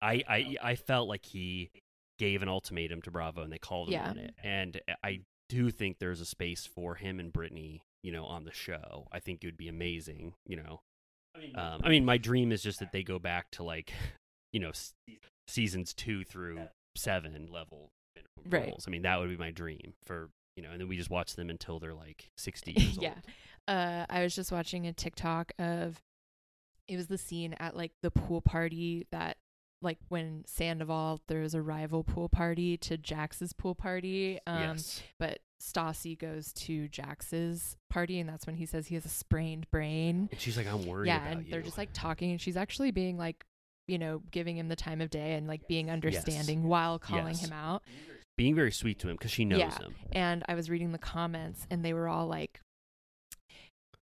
I 0.00 0.22
I 0.28 0.56
I 0.62 0.74
felt 0.76 1.08
like 1.08 1.24
he 1.26 1.70
gave 2.18 2.42
an 2.42 2.48
ultimatum 2.48 3.02
to 3.02 3.10
Bravo 3.10 3.42
and 3.42 3.52
they 3.52 3.58
called 3.58 3.88
him 3.88 3.94
Yeah. 3.94 4.10
on 4.10 4.18
it, 4.18 4.34
and 4.42 4.80
I 5.02 5.20
do 5.48 5.70
think 5.70 5.98
there's 5.98 6.20
a 6.20 6.26
space 6.26 6.66
for 6.66 6.94
him 6.94 7.18
and 7.18 7.32
Brittany, 7.32 7.82
you 8.02 8.12
know, 8.12 8.24
on 8.24 8.44
the 8.44 8.52
show. 8.52 9.06
I 9.12 9.18
think 9.20 9.42
it 9.42 9.46
would 9.48 9.56
be 9.56 9.68
amazing, 9.68 10.34
you 10.46 10.56
know. 10.56 10.80
Um, 11.54 11.80
I 11.84 11.88
mean, 11.88 12.04
my 12.04 12.18
dream 12.18 12.52
is 12.52 12.62
just 12.62 12.78
that 12.80 12.92
they 12.92 13.02
go 13.02 13.18
back 13.18 13.46
to 13.52 13.62
like, 13.62 13.92
you 14.52 14.60
know, 14.60 14.72
seasons 15.48 15.92
two 15.94 16.24
through 16.24 16.68
seven 16.96 17.48
level 17.50 17.90
Right. 18.48 18.68
roles. 18.68 18.84
I 18.86 18.90
mean, 18.90 19.02
that 19.02 19.18
would 19.20 19.28
be 19.28 19.36
my 19.36 19.50
dream 19.50 19.94
for 20.04 20.30
you 20.56 20.62
know, 20.62 20.70
and 20.70 20.80
then 20.80 20.88
we 20.88 20.96
just 20.96 21.10
watch 21.10 21.36
them 21.36 21.48
until 21.50 21.78
they're 21.78 21.94
like 21.94 22.30
sixty 22.36 22.72
years 22.76 22.96
yeah. 22.98 23.10
old. 23.10 23.24
Uh, 23.68 24.06
I 24.10 24.22
was 24.22 24.34
just 24.34 24.50
watching 24.50 24.86
a 24.86 24.92
TikTok 24.92 25.52
of 25.58 26.00
it 26.88 26.96
was 26.96 27.06
the 27.06 27.18
scene 27.18 27.54
at 27.60 27.76
like 27.76 27.92
the 28.02 28.10
pool 28.10 28.40
party 28.40 29.06
that 29.12 29.36
like 29.82 29.98
when 30.08 30.42
Sandoval 30.46 31.20
there 31.28 31.40
was 31.40 31.54
a 31.54 31.62
rival 31.62 32.02
pool 32.02 32.28
party 32.28 32.76
to 32.78 32.98
Jax's 32.98 33.52
pool 33.52 33.74
party. 33.74 34.38
Um 34.46 34.60
yes. 34.62 35.02
but 35.18 35.38
Stassi 35.62 36.18
goes 36.18 36.52
to 36.54 36.88
Jax's 36.88 37.76
party 37.90 38.18
and 38.18 38.28
that's 38.28 38.46
when 38.46 38.56
he 38.56 38.66
says 38.66 38.86
he 38.88 38.94
has 38.96 39.04
a 39.04 39.10
sprained 39.10 39.70
brain. 39.70 40.28
And 40.32 40.40
she's 40.40 40.56
like, 40.56 40.66
I'm 40.66 40.84
worried 40.86 41.08
yeah, 41.08 41.22
and 41.28 41.44
you. 41.44 41.50
they're 41.50 41.62
just 41.62 41.78
like 41.78 41.90
talking 41.92 42.30
and 42.32 42.40
she's 42.40 42.56
actually 42.56 42.90
being 42.90 43.16
like 43.16 43.44
you 43.88 43.98
know, 43.98 44.22
giving 44.30 44.56
him 44.56 44.68
the 44.68 44.76
time 44.76 45.00
of 45.00 45.10
day 45.10 45.34
and 45.34 45.46
like 45.48 45.66
being 45.68 45.90
understanding 45.90 46.64
while 46.64 46.98
calling 46.98 47.28
Yes. 47.34 47.44
him 47.44 47.52
out. 47.52 47.82
being 48.36 48.54
very 48.54 48.72
sweet 48.72 48.98
to 48.98 49.08
him 49.08 49.16
because 49.16 49.30
she 49.30 49.44
knows 49.44 49.58
Yeah. 49.58 49.78
him. 49.78 49.94
And 50.12 50.42
I 50.48 50.54
was 50.54 50.70
reading 50.70 50.92
the 50.92 50.98
comments 50.98 51.66
and 51.70 51.84
they 51.84 51.92
were 51.92 52.08
all 52.08 52.26
like, 52.26 52.60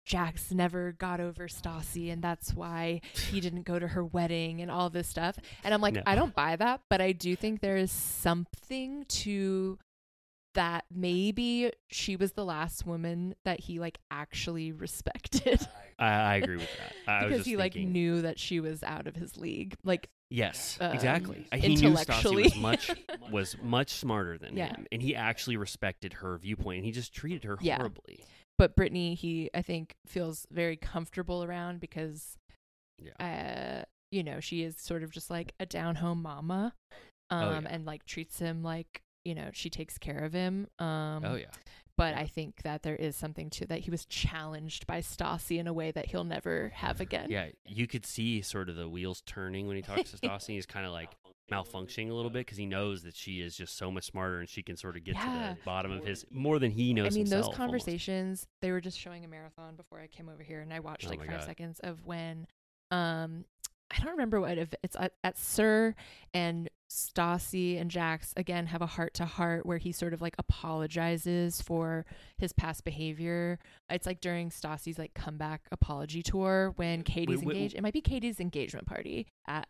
Jax 0.04 0.52
never 0.52 0.92
got 0.92 1.20
over 1.20 1.48
Stassi 1.48 2.12
and 2.12 2.22
that's 2.22 2.54
why 2.54 3.00
he 3.30 3.40
didn't 3.40 3.62
go 3.62 3.78
to 3.78 3.88
her 3.88 4.04
wedding 4.04 4.60
and 4.60 4.70
all 4.70 4.88
this 4.88 5.08
stuff. 5.08 5.36
And 5.64 5.74
I'm 5.74 5.80
like, 5.80 5.94
No. 5.94 6.02
I 6.06 6.14
don't 6.14 6.34
buy 6.34 6.54
that, 6.56 6.82
but 6.88 7.00
I 7.00 7.10
do 7.12 7.34
think 7.34 7.60
there 7.60 7.76
is 7.76 7.90
something 7.90 9.04
to 9.08 9.78
that 10.56 10.84
maybe 10.92 11.70
she 11.88 12.16
was 12.16 12.32
the 12.32 12.44
last 12.44 12.84
woman 12.84 13.34
that 13.44 13.60
he 13.60 13.78
like 13.78 13.98
actually 14.10 14.72
respected 14.72 15.66
I, 15.98 16.06
I 16.08 16.34
agree 16.36 16.56
with 16.56 16.68
that. 16.78 16.92
I 17.10 17.16
was 17.18 17.24
because 17.24 17.38
just 17.38 17.48
he 17.48 17.56
like 17.56 17.72
thinking- 17.74 17.92
knew 17.92 18.22
that 18.22 18.38
she 18.38 18.60
was 18.60 18.82
out 18.82 19.06
of 19.06 19.16
his 19.16 19.36
league. 19.38 19.74
Like 19.84 20.08
Yes, 20.28 20.76
um, 20.80 20.90
exactly. 20.92 21.46
He 21.54 21.76
knew 21.76 21.92
Stassi 21.92 21.94
was 21.94 22.02
intellectually. 22.02 22.52
much 22.60 22.90
was 23.30 23.56
much 23.62 23.90
smarter 23.92 24.36
than 24.36 24.56
Yeah. 24.56 24.74
him, 24.74 24.86
and 24.90 25.00
he 25.00 25.14
actually 25.14 25.56
respected 25.56 26.14
her 26.14 26.36
viewpoint. 26.36 26.78
And 26.78 26.84
he 26.84 26.90
just 26.90 27.14
treated 27.14 27.44
her 27.44 27.56
Yeah. 27.60 27.76
horribly. 27.76 28.24
but 28.58 28.74
Brittany, 28.74 29.14
he 29.14 29.50
I 29.54 29.62
think 29.62 29.94
feels 30.06 30.44
very 30.50 30.76
comfortable 30.76 31.44
around 31.44 31.78
because 31.80 32.36
Yeah. 32.98 33.80
uh 33.82 33.84
you 34.10 34.22
know, 34.24 34.40
she 34.40 34.62
is 34.62 34.76
sort 34.80 35.02
of 35.04 35.10
just 35.12 35.30
like 35.30 35.52
a 35.60 35.66
down 35.66 35.94
home 35.96 36.22
mama. 36.22 36.74
Um 37.30 37.42
Oh, 37.44 37.50
yeah. 37.60 37.68
and 37.70 37.84
like 37.86 38.04
treats 38.04 38.38
him 38.40 38.62
like, 38.64 39.02
you 39.26 39.34
know, 39.34 39.50
she 39.52 39.68
takes 39.68 39.98
care 39.98 40.18
of 40.20 40.32
him. 40.32 40.68
Um 40.78 41.22
oh 41.24 41.34
yeah. 41.34 41.46
but 41.96 42.14
yeah. 42.14 42.20
I 42.22 42.26
think 42.26 42.62
that 42.62 42.82
there 42.82 42.96
is 42.96 43.16
something 43.16 43.50
to 43.50 43.66
that 43.66 43.80
he 43.80 43.90
was 43.90 44.04
challenged 44.06 44.86
by 44.86 45.00
Stassi 45.00 45.58
in 45.58 45.66
a 45.66 45.72
way 45.72 45.90
that 45.90 46.06
he'll 46.06 46.24
never 46.24 46.70
have 46.74 47.00
again. 47.00 47.28
Yeah, 47.30 47.48
you 47.66 47.86
could 47.86 48.06
see 48.06 48.40
sort 48.42 48.68
of 48.68 48.76
the 48.76 48.88
wheels 48.88 49.22
turning 49.26 49.66
when 49.66 49.76
he 49.76 49.82
talks 49.82 50.10
to 50.12 50.16
Stassi. 50.28 50.48
He's 50.54 50.66
kind 50.66 50.86
of 50.86 50.92
like 50.92 51.10
malfunctioning 51.50 52.10
a 52.10 52.12
little 52.12 52.30
bit 52.30 52.40
because 52.40 52.58
he 52.58 52.66
knows 52.66 53.02
that 53.04 53.14
she 53.14 53.40
is 53.40 53.56
just 53.56 53.76
so 53.78 53.88
much 53.90 54.04
smarter 54.04 54.40
and 54.40 54.48
she 54.48 54.62
can 54.62 54.76
sort 54.76 54.96
of 54.96 55.04
get 55.04 55.14
to 55.14 55.20
the 55.26 55.56
bottom 55.64 55.92
of 55.92 56.04
his 56.04 56.24
more 56.30 56.58
than 56.58 56.70
he 56.72 56.92
knows. 56.92 57.06
I 57.06 57.10
mean, 57.10 57.18
himself, 57.20 57.38
those 57.38 57.44
almost. 57.46 57.56
conversations, 57.58 58.46
they 58.60 58.72
were 58.72 58.80
just 58.80 58.98
showing 58.98 59.24
a 59.24 59.28
marathon 59.28 59.76
before 59.76 60.00
I 60.00 60.08
came 60.08 60.28
over 60.28 60.42
here 60.42 60.60
and 60.60 60.72
I 60.72 60.80
watched 60.80 61.06
Oh 61.06 61.10
like 61.10 61.20
five 61.20 61.30
God. 61.30 61.44
seconds 61.44 61.78
of 61.80 62.04
when 62.04 62.46
um 62.90 63.44
I 63.90 63.98
don't 64.02 64.10
remember 64.12 64.40
what 64.40 64.58
it's 64.58 64.96
at, 64.98 65.12
at 65.22 65.38
SUR 65.38 65.94
and 66.34 66.68
Stassi 66.90 67.80
and 67.80 67.90
Jax 67.90 68.32
again 68.36 68.66
have 68.66 68.80
a 68.82 68.86
heart 68.86 69.14
to 69.14 69.24
heart 69.24 69.66
where 69.66 69.78
he 69.78 69.92
sort 69.92 70.12
of 70.12 70.20
like 70.20 70.34
apologizes 70.38 71.60
for 71.60 72.06
his 72.38 72.52
past 72.52 72.84
behavior. 72.84 73.58
It's 73.90 74.06
like 74.06 74.20
during 74.20 74.50
Stassi's 74.50 74.98
like 74.98 75.12
comeback 75.14 75.62
apology 75.72 76.22
tour 76.22 76.72
when 76.76 77.02
Katie's 77.02 77.42
wait, 77.42 77.56
engaged. 77.56 77.74
It 77.74 77.82
might 77.82 77.92
be 77.92 78.00
Katie's 78.00 78.40
engagement 78.40 78.86
party 78.86 79.26
at 79.48 79.66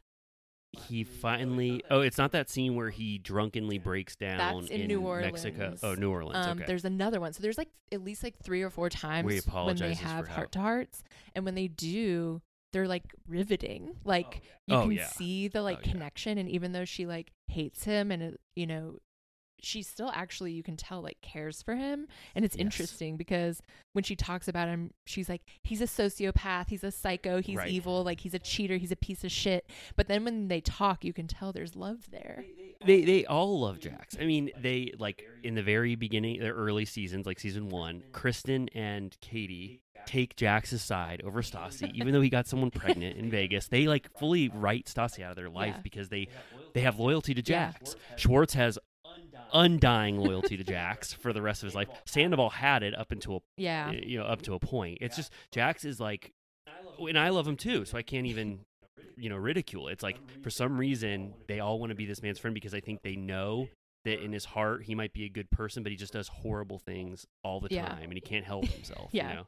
He 0.89 1.05
finally. 1.05 1.83
Oh, 1.91 2.01
it's 2.01 2.19
not 2.19 2.33
that 2.33 2.51
scene 2.51 2.75
where 2.75 2.91
he 2.91 3.19
drunkenly 3.19 3.79
breaks 3.79 4.15
down 4.15 4.37
That's 4.37 4.71
in 4.71 4.87
New 4.87 5.01
Mexico. 5.01 5.63
Orleans. 5.63 5.81
Oh, 5.83 5.95
New 5.95 6.11
Orleans. 6.11 6.47
Um, 6.47 6.59
okay. 6.59 6.67
There's 6.67 6.85
another 6.85 7.19
one. 7.19 7.33
So 7.33 7.41
there's 7.43 7.57
like 7.57 7.71
at 7.93 8.05
least 8.05 8.23
like 8.23 8.37
three 8.43 8.63
or 8.63 8.69
four 8.69 8.91
times 8.91 9.27
when 9.27 9.77
they 9.77 9.95
have 9.95 10.29
heart 10.29 10.53
to 10.53 10.61
hearts, 10.61 11.03
and 11.35 11.47
when 11.47 11.55
they 11.55 11.69
do, 11.69 12.43
they're 12.73 12.89
like 12.89 13.15
riveting. 13.29 13.97
Like 14.05 14.43
oh, 14.43 14.49
you 14.67 14.77
Oh, 14.77 14.83
can 14.83 14.93
yeah. 14.93 15.07
see 15.07 15.49
the 15.49 15.63
like 15.63 15.79
Oh, 15.79 15.83
yeah. 15.85 15.93
connection, 15.93 16.39
and 16.39 16.49
even 16.49 16.73
though 16.73 16.85
she 16.85 17.07
like 17.07 17.33
hates 17.49 17.85
him, 17.85 18.11
and 18.11 18.23
uh, 18.23 18.37
you 18.55 18.67
know, 18.67 18.99
she 19.67 19.83
still 19.83 20.11
actually 20.15 20.53
you 20.53 20.63
can 20.63 20.77
tell 20.77 21.03
like 21.03 21.21
cares 21.23 21.61
for 21.63 21.75
him, 21.75 22.07
and 22.35 22.45
it's 22.45 22.57
Yes. 22.57 22.61
interesting 22.63 23.17
because 23.17 23.61
when 23.93 24.05
she 24.05 24.15
talks 24.17 24.47
about 24.49 24.69
him, 24.69 24.93
she's 25.07 25.29
like, 25.29 25.43
he's 25.63 25.81
a 25.81 25.87
sociopath, 25.87 26.69
he's 26.69 26.85
a 26.85 26.91
psycho, 26.93 27.41
he's 27.41 27.57
Right. 27.57 27.71
evil, 27.71 28.05
like 28.05 28.21
he's 28.21 28.35
a 28.35 28.39
cheater, 28.39 28.77
he's 28.77 28.93
a 28.93 28.97
piece 28.97 29.25
of 29.25 29.33
shit. 29.33 29.69
But 29.97 30.09
then 30.09 30.25
when 30.25 30.49
they 30.49 30.61
talk, 30.61 31.05
you 31.05 31.13
can 31.13 31.27
tell 31.27 31.53
there's 31.53 31.75
love 31.77 32.11
there. 32.11 32.45
they 32.85 33.03
they 33.03 33.25
all 33.27 33.61
love 33.61 33.81
Jax. 33.81 34.17
I 34.21 34.27
mean, 34.27 34.51
they 34.59 34.93
like 34.99 35.25
in 35.43 35.55
the 35.55 35.63
very 35.63 35.95
beginning, 35.97 36.41
the 36.41 36.51
early 36.51 36.85
seasons, 36.85 37.27
like 37.27 37.41
season 37.41 37.69
one, 37.69 38.03
Kristen 38.13 38.69
and 38.75 39.17
Katie 39.21 39.81
take 40.05 40.37
Jax's 40.37 40.83
side 40.83 41.21
over 41.25 41.41
Stassi, 41.43 41.91
even 41.95 42.13
though 42.13 42.21
he 42.21 42.29
got 42.29 42.47
someone 42.47 42.71
pregnant 42.71 43.17
in 43.17 43.31
Vegas. 43.31 43.67
They 43.69 43.87
like 43.89 44.09
fully 44.19 44.49
write 44.51 44.87
Stassi 44.87 45.25
out 45.25 45.31
of 45.31 45.37
their 45.37 45.49
life 45.49 45.75
Yeah. 45.77 45.81
because 45.83 46.09
they 46.11 46.29
they 46.75 46.83
have 46.83 46.99
loyalty 46.99 47.33
to 47.35 47.41
Yeah. 47.41 47.73
Jax. 47.73 47.97
Schwartz 48.17 48.53
has 48.55 48.79
undying 49.52 50.19
loyalty 50.19 50.57
to 50.57 50.64
Jax 50.64 51.12
for 51.12 51.33
the 51.33 51.43
rest 51.43 51.62
of 51.62 51.66
his 51.66 51.75
life. 51.75 51.88
Sandoval 52.07 52.50
had 52.50 52.83
it 52.83 52.95
up 52.99 53.11
until 53.12 53.43
Yeah. 53.57 53.90
you 53.90 54.19
know 54.19 54.25
up 54.25 54.43
to 54.43 54.55
a 54.55 54.59
point. 54.59 54.99
It's 55.00 55.16
just 55.16 55.33
Jax 55.52 55.85
is 55.85 56.00
like, 56.00 56.31
and 56.99 57.19
I 57.19 57.28
love 57.31 57.47
him 57.47 57.57
too, 57.57 57.85
so 57.85 57.97
I 57.99 58.02
can't 58.02 58.26
even 58.26 58.61
you 59.16 59.28
know 59.31 59.37
ridicule. 59.37 59.88
it. 59.88 59.93
It's 59.93 60.02
like 60.02 60.19
for 60.43 60.50
some 60.50 60.78
reason 60.78 61.35
they 61.49 61.61
all 61.61 61.78
want 61.78 61.90
to 61.90 61.97
be 61.97 62.07
this 62.07 62.23
man's 62.23 62.38
friend 62.38 62.55
because 62.55 62.75
I 62.75 62.81
think 62.81 63.00
they 63.02 63.16
know 63.16 63.69
that 64.05 64.23
in 64.23 64.33
his 64.33 64.45
heart 64.45 64.85
he 64.85 64.95
might 64.95 65.12
be 65.12 65.25
a 65.25 65.28
good 65.28 65.50
person, 65.50 65.83
but 65.83 65.90
he 65.90 65.97
just 65.97 66.12
does 66.12 66.28
horrible 66.28 66.78
things 66.78 67.26
all 67.43 67.61
the 67.61 67.69
Yeah. 67.71 67.87
time 67.88 68.05
and 68.05 68.12
he 68.14 68.21
can't 68.21 68.45
help 68.45 68.66
himself. 68.66 69.11
Yeah. 69.12 69.28
You 69.31 69.35
know? 69.37 69.47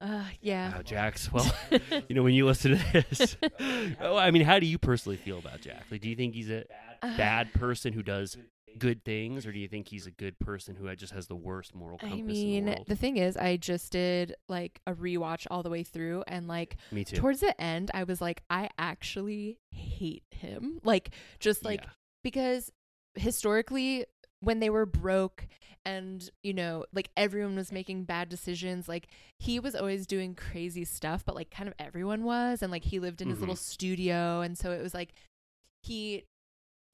Uh, 0.00 0.24
yeah. 0.42 0.74
Wow, 0.74 0.82
Jax. 0.82 1.32
Well, 1.32 1.50
you 2.08 2.14
know 2.16 2.22
when 2.24 2.34
you 2.34 2.44
listen 2.44 2.76
to 2.76 3.04
this, 3.08 3.36
oh, 4.00 4.16
I 4.16 4.30
mean, 4.32 4.42
how 4.42 4.58
do 4.58 4.66
you 4.66 4.76
personally 4.78 5.16
feel 5.16 5.38
about 5.38 5.60
Jax? 5.60 5.90
Like, 5.90 6.00
do 6.00 6.08
you 6.10 6.16
think 6.16 6.34
he's 6.34 6.50
a 6.50 6.64
Uh, 7.02 7.16
bad 7.16 7.52
person 7.54 7.92
who 7.92 8.02
does 8.02 8.36
good 8.78 9.04
things, 9.04 9.46
or 9.46 9.52
do 9.52 9.58
you 9.58 9.68
think 9.68 9.88
he's 9.88 10.06
a 10.06 10.10
good 10.10 10.38
person 10.38 10.76
who 10.76 10.94
just 10.96 11.12
has 11.12 11.26
the 11.26 11.36
worst 11.36 11.74
moral 11.74 11.98
compass 11.98 12.10
I 12.12 12.16
in 12.16 12.26
the 12.26 12.32
mean, 12.32 12.66
world? 12.66 12.84
the 12.86 12.96
thing 12.96 13.16
is, 13.16 13.36
I 13.36 13.56
just 13.56 13.92
did 13.92 14.34
like 14.48 14.80
a 14.86 14.94
rewatch 14.94 15.46
all 15.50 15.62
the 15.62 15.70
way 15.70 15.82
through, 15.82 16.24
and 16.26 16.48
like 16.48 16.76
Me 16.92 17.04
too. 17.04 17.16
towards 17.16 17.40
the 17.40 17.58
end, 17.60 17.90
I 17.94 18.04
was 18.04 18.20
like, 18.20 18.42
I 18.50 18.68
actually 18.78 19.58
hate 19.70 20.24
him. 20.30 20.80
Like, 20.84 21.10
just 21.40 21.64
like 21.64 21.82
Yeah. 21.82 21.90
because 22.22 22.70
historically, 23.14 24.06
when 24.40 24.60
they 24.60 24.70
were 24.70 24.86
broke 24.86 25.46
and 25.86 26.28
you 26.42 26.52
know, 26.52 26.84
like 26.92 27.10
everyone 27.16 27.56
was 27.56 27.70
making 27.72 28.04
bad 28.04 28.28
decisions, 28.28 28.88
like 28.88 29.08
he 29.38 29.60
was 29.60 29.74
always 29.74 30.06
doing 30.06 30.34
crazy 30.34 30.84
stuff, 30.84 31.24
but 31.24 31.34
like 31.34 31.50
kind 31.50 31.68
of 31.68 31.74
everyone 31.78 32.24
was, 32.24 32.62
and 32.62 32.70
like 32.72 32.84
he 32.84 32.98
lived 32.98 33.20
in 33.22 33.28
his 33.28 33.40
little 33.40 33.54
Mhm. 33.54 33.58
studio, 33.58 34.40
and 34.40 34.58
so 34.58 34.70
it 34.72 34.82
was 34.82 34.94
like 34.94 35.12
he. 35.82 36.24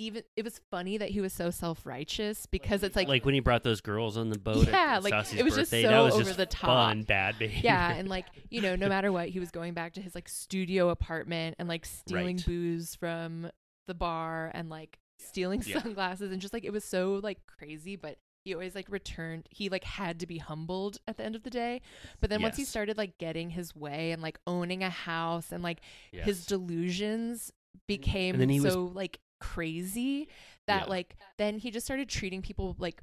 Even 0.00 0.22
it 0.34 0.44
was 0.44 0.58
funny 0.70 0.96
that 0.96 1.10
he 1.10 1.20
was 1.20 1.32
so 1.32 1.50
self 1.50 1.84
righteous 1.84 2.46
because 2.46 2.82
it's 2.82 2.96
like 2.96 3.06
like 3.06 3.24
when 3.26 3.34
he 3.34 3.40
brought 3.40 3.62
those 3.64 3.80
girls 3.82 4.16
on 4.16 4.30
the 4.30 4.38
boat 4.38 4.66
Yeah, 4.66 4.94
at 4.96 5.04
like, 5.04 5.12
Stassi's 5.12 5.38
it 5.40 5.44
was 5.44 5.54
just 5.54 5.70
birthday, 5.70 5.82
so 5.82 5.88
that 5.90 6.00
was 6.00 6.14
over 6.14 6.24
just 6.24 6.36
the 6.38 6.46
top. 6.46 6.68
fun 6.88 7.02
bad 7.02 7.38
behavior. 7.38 7.60
yeah 7.70 7.92
and 7.92 8.08
like 8.08 8.24
you 8.50 8.62
know 8.62 8.76
no 8.76 8.88
matter 8.88 9.12
what 9.12 9.28
he 9.28 9.38
was 9.38 9.50
going 9.50 9.74
back 9.74 9.92
to 9.94 10.00
his 10.00 10.14
like 10.14 10.26
studio 10.28 10.88
apartment 10.88 11.56
and 11.58 11.68
like 11.68 11.84
stealing 11.84 12.36
Right. 12.38 12.46
booze 12.46 12.94
from 12.94 13.50
the 13.88 13.94
bar 13.94 14.50
and 14.54 14.70
like 14.70 14.98
stealing 15.18 15.62
Yeah. 15.66 15.82
sunglasses 15.82 16.32
and 16.32 16.40
just 16.40 16.54
like 16.54 16.64
it 16.64 16.72
was 16.72 16.82
so 16.84 17.20
like 17.22 17.46
crazy 17.46 17.94
but 17.96 18.16
he 18.46 18.54
always 18.54 18.74
like 18.74 18.86
returned 18.88 19.46
he 19.50 19.68
like 19.68 19.84
had 19.84 20.18
to 20.20 20.26
be 20.26 20.38
humbled 20.38 20.96
at 21.06 21.18
the 21.18 21.24
end 21.24 21.36
of 21.36 21.42
the 21.42 21.50
day 21.50 21.82
but 22.22 22.30
then 22.30 22.40
once 22.40 22.56
he 22.56 22.64
started 22.64 22.96
like 22.96 23.18
getting 23.18 23.50
his 23.50 23.76
way 23.76 24.12
and 24.12 24.22
like 24.22 24.38
owning 24.46 24.82
a 24.82 24.88
house 24.88 25.52
and 25.52 25.62
like 25.62 25.80
his 26.10 26.46
delusions 26.46 27.52
became 27.86 28.48
he 28.48 28.60
was- 28.60 28.72
so 28.72 28.84
like 28.94 29.18
crazy 29.40 30.28
that 30.66 30.84
Yeah. 30.84 30.90
like 30.90 31.16
then 31.38 31.58
he 31.58 31.70
just 31.70 31.86
started 31.86 32.08
treating 32.08 32.42
people 32.42 32.76
like 32.78 33.02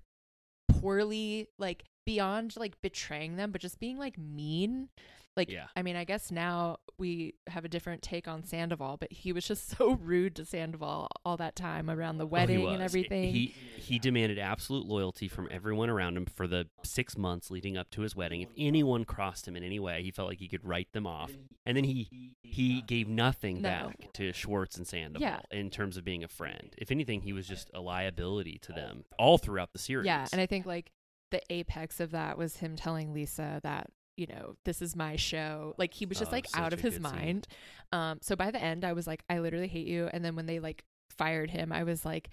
poorly 0.70 1.48
like 1.58 1.84
beyond 2.06 2.56
like 2.58 2.80
betraying 2.82 3.36
them 3.36 3.52
but 3.52 3.62
just 3.62 3.80
being 3.80 3.98
like 3.98 4.18
mean 4.18 4.90
like 5.38 5.50
Yeah. 5.50 5.68
i 5.76 5.82
mean 5.82 5.96
i 5.96 6.04
guess 6.04 6.32
now 6.32 6.78
we 6.98 7.36
have 7.48 7.64
a 7.64 7.70
different 7.70 8.02
take 8.02 8.28
on 8.28 8.44
sandoval 8.44 8.98
but 8.98 9.12
he 9.14 9.32
was 9.32 9.48
just 9.48 9.70
so 9.78 9.94
rude 9.94 10.36
to 10.36 10.46
sandoval 10.46 11.08
all 11.24 11.38
that 11.38 11.56
time 11.56 11.90
around 11.90 12.18
the 12.18 12.26
Oh, 12.26 12.28
wedding 12.28 12.68
and 12.68 12.82
everything 12.82 13.32
He 13.32 13.54
he 13.78 14.00
demanded 14.00 14.40
absolute 14.40 14.86
loyalty 14.86 15.28
from 15.28 15.48
everyone 15.52 15.90
around 15.90 16.18
him 16.18 16.26
for 16.26 16.48
the 16.48 16.68
six 16.84 17.16
months 17.18 17.50
leading 17.52 17.78
up 17.78 17.90
to 17.92 18.02
his 18.02 18.16
wedding. 18.16 18.42
If 18.42 18.50
anyone 18.58 19.06
crossed 19.06 19.48
him 19.48 19.56
in 19.56 19.64
any 19.64 19.80
way, 19.80 20.02
he 20.04 20.12
felt 20.12 20.28
like 20.28 20.40
he 20.40 20.48
could 20.50 20.66
write 20.66 20.92
them 20.92 21.06
off. 21.08 21.32
And 21.66 21.78
then 21.78 21.84
he 21.86 22.34
he 22.42 22.82
gave 22.82 23.08
nothing 23.08 23.62
No. 23.62 23.70
back 23.70 24.12
to 24.14 24.34
Schwartz 24.34 24.76
and 24.78 24.86
Sandoval 24.88 25.22
Yeah. 25.22 25.40
in 25.52 25.70
terms 25.70 25.96
of 25.96 26.04
being 26.04 26.24
a 26.24 26.28
friend. 26.28 26.74
If 26.78 26.92
anything, 26.92 27.22
he 27.22 27.32
was 27.32 27.48
just 27.48 27.70
a 27.74 27.80
liability 27.80 28.58
to 28.64 28.74
them 28.74 29.06
all 29.20 29.38
throughout 29.38 29.72
the 29.74 29.80
series. 29.80 30.06
yeah 30.06 30.26
and 30.32 30.42
i 30.42 30.46
think 30.46 30.66
like 30.66 30.92
the 31.32 31.42
apex 31.54 32.00
of 32.00 32.12
that 32.12 32.38
was 32.38 32.58
him 32.58 32.76
telling 32.76 33.14
lisa 33.14 33.60
that 33.64 33.90
you 34.18 34.28
know 34.28 34.56
this 34.66 34.82
is 34.82 34.96
my 34.96 35.16
show. 35.16 35.74
Like 35.78 35.94
he 35.94 36.06
was 36.06 36.18
just 36.20 36.32
Oh, 36.32 36.36
like 36.36 36.48
out 36.56 36.74
of 36.74 36.80
his 36.82 36.96
good 36.98 37.04
scene. 37.06 37.16
mind. 37.18 37.48
Um 37.94 38.20
so 38.22 38.36
by 38.36 38.52
the 38.52 38.62
end 38.62 38.84
i 38.84 38.94
was 38.94 39.08
like 39.08 39.24
i 39.30 39.40
literally 39.40 39.68
hate 39.68 39.88
you. 39.88 40.10
And 40.12 40.26
then 40.26 40.36
when 40.36 40.46
they 40.48 40.60
like 40.60 40.84
fired 41.12 41.50
him 41.52 41.72
i 41.72 41.84
was 41.84 42.04
like 42.06 42.30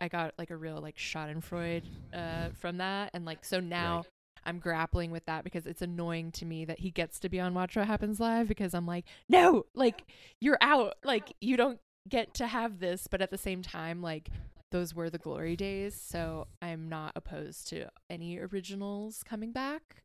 i 0.00 0.08
got 0.08 0.34
like 0.38 0.50
a 0.50 0.56
real 0.56 0.80
like 0.80 0.96
schadenfreude 0.96 1.84
uh 2.12 2.48
from 2.58 2.78
that. 2.78 3.10
And 3.14 3.24
like 3.24 3.44
so 3.44 3.60
now 3.60 3.96
Right. 3.98 4.06
i'm 4.46 4.58
grappling 4.58 5.10
with 5.10 5.26
that 5.26 5.44
because 5.44 5.66
it's 5.66 5.82
annoying 5.82 6.32
to 6.32 6.44
me 6.46 6.64
that 6.64 6.78
he 6.80 6.90
gets 6.90 7.18
to 7.20 7.28
be 7.28 7.38
on 7.40 7.52
watch 7.54 7.76
what 7.76 7.86
happens 7.86 8.18
live 8.20 8.48
because 8.48 8.72
i'm 8.74 8.86
like 8.86 9.04
no 9.28 9.66
like 9.74 10.04
you're 10.40 10.58
out. 10.60 10.94
Like 11.04 11.34
you 11.40 11.56
don't 11.56 11.78
get 12.08 12.32
to 12.34 12.46
have 12.46 12.78
this. 12.80 13.06
But 13.06 13.20
at 13.20 13.30
the 13.30 13.36
same 13.38 13.60
time 13.62 14.00
like 14.00 14.30
those 14.70 14.94
were 14.94 15.08
the 15.10 15.18
glory 15.18 15.56
days 15.56 15.94
so 15.98 16.46
i'm 16.60 16.88
not 16.88 17.12
opposed 17.16 17.68
to 17.68 17.86
any 18.10 18.38
originals 18.38 19.22
coming 19.24 19.52
back 19.52 20.02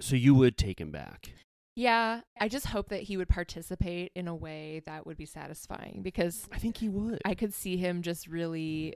So 0.00 0.16
you 0.16 0.34
would 0.34 0.56
take 0.56 0.80
him 0.80 0.90
back. 0.90 1.30
yeah 1.74 2.20
i 2.40 2.48
just 2.48 2.66
hope 2.68 2.88
that 2.88 3.02
he 3.02 3.16
would 3.16 3.28
participate 3.28 4.12
in 4.14 4.26
a 4.28 4.34
way 4.34 4.82
that 4.86 5.06
would 5.06 5.16
be 5.16 5.26
satisfying 5.26 6.00
because 6.02 6.48
I 6.52 6.58
think 6.58 6.78
he 6.78 6.88
would. 6.88 7.20
i 7.24 7.34
could 7.34 7.52
see 7.54 7.76
him 7.76 8.02
just 8.02 8.26
really 8.26 8.94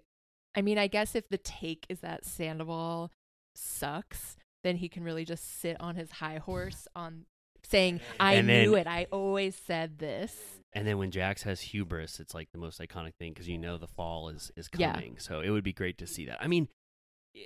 i 0.54 0.62
mean 0.62 0.78
i 0.78 0.86
guess 0.86 1.14
if 1.14 1.28
the 1.28 1.38
take 1.38 1.84
is 1.88 2.00
that 2.00 2.24
sandoval 2.24 3.10
sucks 3.54 4.36
then 4.62 4.76
he 4.76 4.88
can 4.88 5.02
really 5.04 5.24
just 5.24 5.60
sit 5.60 5.76
on 5.80 5.96
his 5.96 6.10
high 6.12 6.36
horse 6.38 6.86
on 6.94 7.24
saying 7.70 8.00
i 8.18 8.34
And 8.34 8.48
then- 8.48 8.64
knew 8.64 8.74
it 8.74 8.86
i 8.86 9.06
always 9.12 9.54
said 9.56 9.98
this 9.98 10.34
And 10.72 10.86
then 10.86 10.98
when 10.98 11.10
Jax 11.10 11.42
has 11.42 11.60
hubris, 11.60 12.20
it's 12.20 12.32
like 12.32 12.48
the 12.52 12.58
most 12.58 12.78
iconic 12.80 13.14
thing 13.18 13.32
because 13.32 13.48
you 13.48 13.58
know 13.58 13.76
the 13.76 13.88
fall 13.88 14.28
is 14.28 14.52
is 14.54 14.68
Yeah. 14.76 14.92
coming. 14.92 15.18
So 15.18 15.40
it 15.40 15.50
would 15.50 15.64
be 15.64 15.72
great 15.72 15.98
to 15.98 16.06
see 16.06 16.26
that. 16.26 16.38
I 16.40 16.46
mean, 16.46 16.68
eh, 17.36 17.40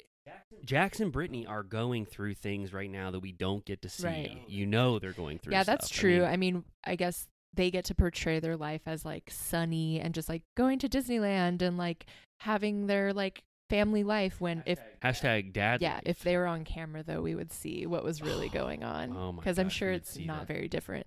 Jax 0.63 1.01
and 1.01 1.11
Brittany 1.11 1.47
are 1.47 1.63
going 1.63 2.05
through 2.05 2.35
things 2.35 2.75
right 2.75 2.91
now 2.91 3.11
that 3.11 3.21
we 3.21 3.33
don't 3.33 3.65
get 3.65 3.81
to 3.81 3.89
see. 3.89 4.07
Right. 4.07 4.39
You 4.47 4.67
know 4.67 4.99
they're 4.99 5.15
going 5.25 5.39
through. 5.39 5.53
yeah 5.55 5.65
that's 5.65 5.87
stuff. 5.87 5.99
I 5.99 6.01
true 6.03 6.19
mean, 6.21 6.29
I 6.29 6.37
mean, 6.37 6.65
I 6.85 6.97
guess 6.97 7.27
they 7.55 7.71
get 7.71 7.87
to 7.87 7.95
portray 7.95 8.41
their 8.41 8.59
life 8.59 8.83
as 8.85 9.07
like 9.07 9.31
sunny 9.31 10.01
and 10.01 10.13
just 10.15 10.29
like 10.29 10.43
going 10.55 10.79
to 10.81 10.89
disneyland 10.89 11.63
and 11.63 11.79
like 11.79 12.05
having 12.41 12.89
their 12.89 13.15
like 13.15 13.43
family 13.77 14.05
life 14.05 14.41
when 14.41 14.63
if 14.67 14.79
hashtag 15.03 15.53
dad. 15.53 15.81
yeah 15.83 15.95
leave. 15.97 16.03
if 16.07 16.21
they 16.23 16.37
were 16.37 16.47
on 16.47 16.65
camera 16.65 17.03
though 17.03 17.21
we 17.23 17.35
would 17.35 17.53
see 17.53 17.87
what 17.87 18.05
was 18.05 18.23
really 18.23 18.49
going 18.61 18.85
on 18.85 19.17
Oh 19.17 19.33
because 19.33 19.59
i'm 19.59 19.69
sure 19.69 19.91
it's 19.91 20.17
not 20.19 20.41
that. 20.47 20.49
very 20.55 20.69
different 20.69 21.07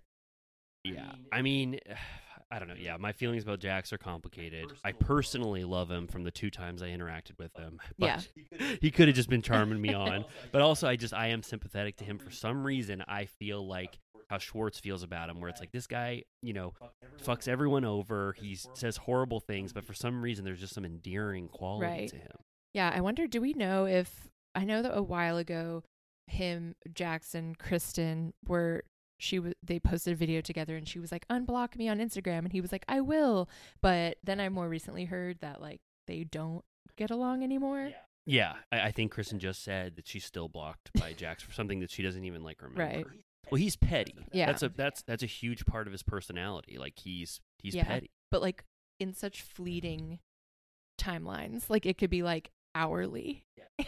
Yeah. 0.84 1.12
I 1.32 1.42
mean, 1.42 1.80
I 2.50 2.60
don't 2.60 2.70
know. 2.70 2.76
Yeah, 2.80 2.96
my 2.96 3.12
feelings 3.12 3.44
about 3.44 3.60
Jax 3.60 3.92
are 3.92 3.98
complicated. 3.98 4.68
I 4.82 4.94
personally 4.94 5.66
love 5.66 5.92
him 5.92 6.08
from 6.08 6.24
the 6.24 6.32
two 6.32 6.50
times 6.50 6.82
I 6.82 6.88
interacted 6.88 7.38
with 7.38 7.54
him. 7.58 7.78
But 8.00 8.26
He 8.80 8.90
could 8.90 9.10
have 9.10 9.16
just 9.18 9.30
been 9.30 9.42
charming 9.52 9.82
me 9.82 9.94
on. 10.08 10.24
But 10.54 10.62
also 10.62 10.88
I 10.88 10.96
just 10.96 11.14
I 11.14 11.28
am 11.28 11.44
sympathetic 11.44 11.98
to 11.98 12.06
him 12.06 12.18
for 12.18 12.32
some 12.32 12.66
reason. 12.66 13.04
I 13.06 13.26
feel 13.26 13.68
like 13.68 14.00
how 14.30 14.38
Schwartz 14.38 14.80
feels 14.80 15.04
about 15.04 15.30
him, 15.30 15.42
where 15.42 15.50
it's 15.50 15.60
like 15.60 15.74
this 15.74 15.88
guy, 15.88 16.24
you 16.42 16.54
know, 16.54 16.74
fucks 17.22 17.50
everyone 17.50 17.84
over. 17.84 18.34
He 18.40 18.56
says 18.76 18.96
horrible 18.96 19.42
things, 19.42 19.74
but 19.74 19.84
for 19.84 19.94
some 19.94 20.22
reason, 20.22 20.46
there's 20.46 20.62
just 20.62 20.74
some 20.74 20.86
endearing 20.86 21.50
quality 21.50 21.86
Right. 21.86 22.10
to 22.10 22.16
him. 22.16 22.32
Yeah, 22.78 22.92
I 22.94 23.02
wonder. 23.02 23.26
Do 23.26 23.42
we 23.42 23.54
know 23.54 23.86
if 23.86 24.30
I 24.54 24.64
know 24.64 24.84
that 24.84 24.96
a 24.96 25.02
while 25.02 25.38
ago, 25.38 25.84
him, 26.28 26.76
Jax 26.94 27.34
and, 27.34 27.58
Kristen 27.58 28.36
were 28.48 28.84
she 29.20 29.40
was 29.40 29.54
they 29.64 29.80
posted 29.80 30.14
a 30.14 30.16
video 30.16 30.42
together 30.42 30.78
and 30.78 30.88
she 30.88 31.00
was 31.00 31.12
like 31.12 31.28
unblock 31.28 31.76
me 31.76 31.90
on 31.90 31.98
Instagram 31.98 32.40
and 32.40 32.52
he 32.52 32.62
was 32.62 32.72
like 32.72 32.86
I 32.88 33.02
will, 33.02 33.50
but 33.82 34.18
then 34.24 34.40
I 34.40 34.50
more 34.50 34.70
recently 34.70 35.06
heard 35.06 35.40
that 35.40 35.60
like 35.60 35.80
they 36.06 36.24
don't 36.24 36.64
get 36.98 37.10
along 37.10 37.44
anymore. 37.44 37.90
Yeah, 38.28 38.54
I, 38.72 38.82
I 38.82 38.92
think 38.92 39.12
Kristen 39.12 39.40
just 39.40 39.64
said 39.64 39.96
that 39.96 40.08
she's 40.08 40.24
still 40.26 40.48
blocked 40.48 40.92
by 40.94 41.14
Jax 41.14 41.42
for 41.42 41.54
something 41.54 41.80
that 41.80 41.90
she 41.90 42.04
doesn't 42.04 42.26
even 42.26 42.44
like 42.44 42.62
remember. 42.62 42.84
Right. 42.84 43.06
Well, 43.50 43.58
he's 43.58 43.76
petty. 43.76 44.14
Yeah. 44.32 44.46
That's 44.46 44.62
a 44.62 44.70
that's 44.70 45.02
that's 45.02 45.24
a 45.24 45.28
huge 45.28 45.66
part 45.66 45.88
of 45.88 45.94
his 45.94 46.04
personality. 46.04 46.78
Like 46.78 47.00
he's 47.00 47.40
he's 47.58 47.74
Yeah. 47.74 47.86
petty. 47.86 48.12
But 48.30 48.44
like 48.44 48.66
in 49.00 49.14
such 49.14 49.42
fleeting 49.42 50.20
timelines, 51.02 51.72
like 51.72 51.88
it 51.88 51.98
could 51.98 52.12
be 52.12 52.22
like 52.22 52.52
hourly. 52.78 53.44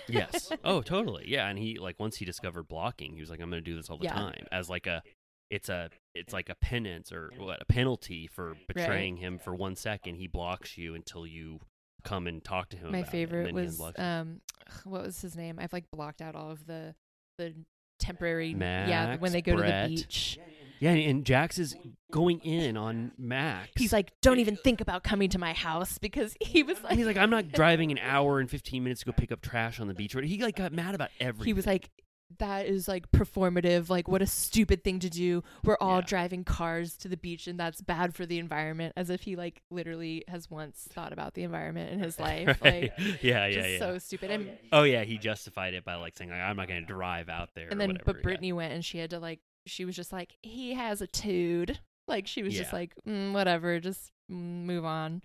yes. 0.08 0.52
Oh, 0.64 0.82
totally. 0.82 1.26
Yeah, 1.28 1.48
and 1.48 1.58
he 1.58 1.78
like 1.80 2.00
once 2.00 2.18
he 2.18 2.26
discovered 2.26 2.68
blocking, 2.68 3.14
he 3.14 3.22
was 3.22 3.30
like, 3.30 3.40
I'm 3.42 3.50
going 3.50 3.64
to 3.64 3.70
do 3.70 3.76
this 3.76 3.90
all 3.90 3.98
the 3.98 4.06
Yeah. 4.06 4.14
time 4.14 4.46
as 4.52 4.70
like 4.70 4.88
a, 4.88 5.02
it's 5.50 5.70
a 5.70 5.90
it's 6.14 6.34
like 6.34 6.50
a 6.50 6.56
penance 6.56 7.12
or 7.12 7.32
what 7.38 7.62
a 7.62 7.66
penalty 7.66 8.28
for 8.28 8.56
betraying 8.68 9.18
him 9.18 9.40
for 9.40 9.56
one 9.56 9.76
second. 9.76 10.16
He 10.16 10.28
blocks 10.28 10.78
you 10.78 10.94
until 10.96 11.26
you 11.26 11.60
come 12.04 12.28
and 12.28 12.44
talk 12.44 12.70
to 12.70 12.78
him. 12.78 12.92
My 12.92 13.00
about 13.00 13.12
favorite 13.12 13.54
was 13.54 13.82
um 13.98 14.42
what 14.84 15.04
was 15.04 15.22
his 15.22 15.36
name? 15.36 15.58
I've 15.60 15.74
like 15.74 15.90
blocked 15.92 16.22
out 16.22 16.36
all 16.36 16.52
of 16.52 16.66
the 16.68 16.94
the 17.38 17.54
temporary 18.00 18.56
yeah, 18.58 19.18
when 19.18 19.32
they 19.32 19.42
go 19.42 19.56
Brett. 19.56 19.84
to 19.84 19.90
the 19.90 19.96
beach. 19.96 20.40
yeah, 20.80 20.92
and 20.92 21.26
Jax 21.26 21.60
is 21.60 21.76
going 22.12 22.40
in 22.40 22.78
on 22.78 23.12
Max. 23.18 23.70
He's 23.76 23.94
like, 23.94 24.12
"Don't 24.22 24.40
even 24.40 24.56
think 24.56 24.82
about 24.82 25.04
coming 25.04 25.30
to 25.30 25.40
my 25.40 25.54
house," 25.54 25.98
because 25.98 26.36
he 26.40 26.64
was 26.64 26.82
like, 26.82 26.92
And 26.92 27.00
he's 27.00 27.08
like, 27.08 27.18
I'm 27.18 27.30
not 27.30 27.52
driving 27.52 27.92
an 27.92 28.00
hour 28.00 28.40
and 28.40 28.50
15 28.50 28.84
minutes 28.84 29.02
to 29.02 29.06
go 29.06 29.12
pick 29.12 29.32
up 29.32 29.42
trash 29.42 29.80
on 29.80 29.88
the 29.88 29.94
beach. 29.94 30.16
He 30.24 30.42
like 30.42 30.56
got 30.56 30.74
mad 30.74 30.96
about 30.96 31.10
everything. 31.20 31.48
he 31.48 31.54
was 31.54 31.68
like, 31.68 31.90
"That 32.38 32.68
is 32.68 32.88
like 32.88 33.12
performative. 33.12 33.90
Like, 33.90 34.08
what 34.08 34.22
a 34.22 34.28
stupid 34.28 34.84
thing 34.84 35.00
to 35.00 35.10
do. 35.10 35.44
We're 35.64 35.78
all 35.82 35.98
Yeah. 36.00 36.06
driving 36.06 36.44
cars 36.44 36.96
to 36.98 37.08
the 37.08 37.18
beach, 37.18 37.48
and 37.48 37.60
that's 37.60 37.82
bad 37.82 38.14
for 38.14 38.26
the 38.26 38.38
environment." 38.40 38.94
As 38.96 39.10
if 39.10 39.24
he 39.24 39.36
like 39.36 39.62
literally 39.72 40.24
has 40.28 40.50
once 40.50 40.88
thought 40.92 41.12
about 41.12 41.34
the 41.34 41.44
environment 41.44 41.92
in 41.92 42.00
his 42.00 42.20
life. 42.30 42.60
Right. 42.62 42.92
Like, 42.98 43.22
yeah, 43.24 43.48
yeah, 43.48 43.52
just 43.52 43.70
yeah. 43.70 43.80
so 43.80 43.98
stupid. 43.98 44.32
And 44.32 44.58
oh 44.72 44.84
yeah, 44.84 45.04
he 45.04 45.18
justified 45.18 45.74
it 45.74 45.84
by 45.84 45.96
like 45.96 46.16
saying 46.18 46.30
like, 46.30 46.40
I'm 46.40 46.56
not 46.58 46.68
going 46.68 46.82
to 46.82 46.88
drive 46.88 47.30
out 47.30 47.50
there. 47.56 47.66
and 47.70 47.74
or 47.74 47.78
then, 47.80 47.90
whatever. 47.90 48.06
but 48.06 48.16
yeah. 48.18 48.22
Brittany 48.22 48.54
went, 48.54 48.74
and 48.74 48.86
she 48.86 49.00
had 49.00 49.10
to 49.10 49.20
like, 49.20 49.40
she 49.66 49.84
was 49.86 49.96
just 49.96 50.14
like, 50.14 50.38
"He 50.42 50.74
has 50.76 51.02
a 51.02 51.08
tude." 51.08 51.80
Like 52.08 52.26
she 52.28 52.42
was 52.44 52.56
just 52.56 52.74
like, 52.74 52.94
mm, 53.08 53.34
"Whatever, 53.34 53.80
just 53.80 54.12
move 54.28 54.86
on." 54.86 55.22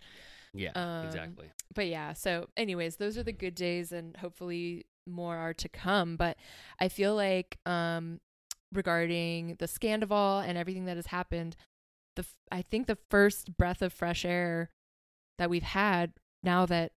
Yeah, 0.57 0.71
um, 0.77 1.07
exactly. 1.07 1.51
but 1.75 1.89
yeah 1.89 2.13
so 2.13 2.47
anyways 2.57 2.95
those 2.95 3.19
are 3.19 3.25
the 3.25 3.33
good 3.33 3.57
days 3.57 3.91
and 3.91 4.17
hopefully 4.19 4.85
more 5.07 5.37
are 5.37 5.55
to 5.55 5.69
come 5.69 6.17
but 6.17 6.37
i 6.81 6.89
feel 6.89 7.15
like 7.15 7.59
um 7.67 8.21
regarding 8.73 9.57
the 9.59 9.67
scandoval 9.67 10.47
and 10.47 10.59
everything 10.59 10.85
that 10.87 10.97
has 10.97 11.07
happened 11.07 11.57
the 12.17 12.23
f- 12.23 12.35
i 12.51 12.63
think 12.63 12.87
the 12.87 12.99
first 13.11 13.57
breath 13.57 13.83
of 13.83 13.93
fresh 13.93 14.25
air 14.25 14.71
that 15.39 15.51
we've 15.51 15.63
had 15.63 16.13
now 16.43 16.67
that 16.67 16.93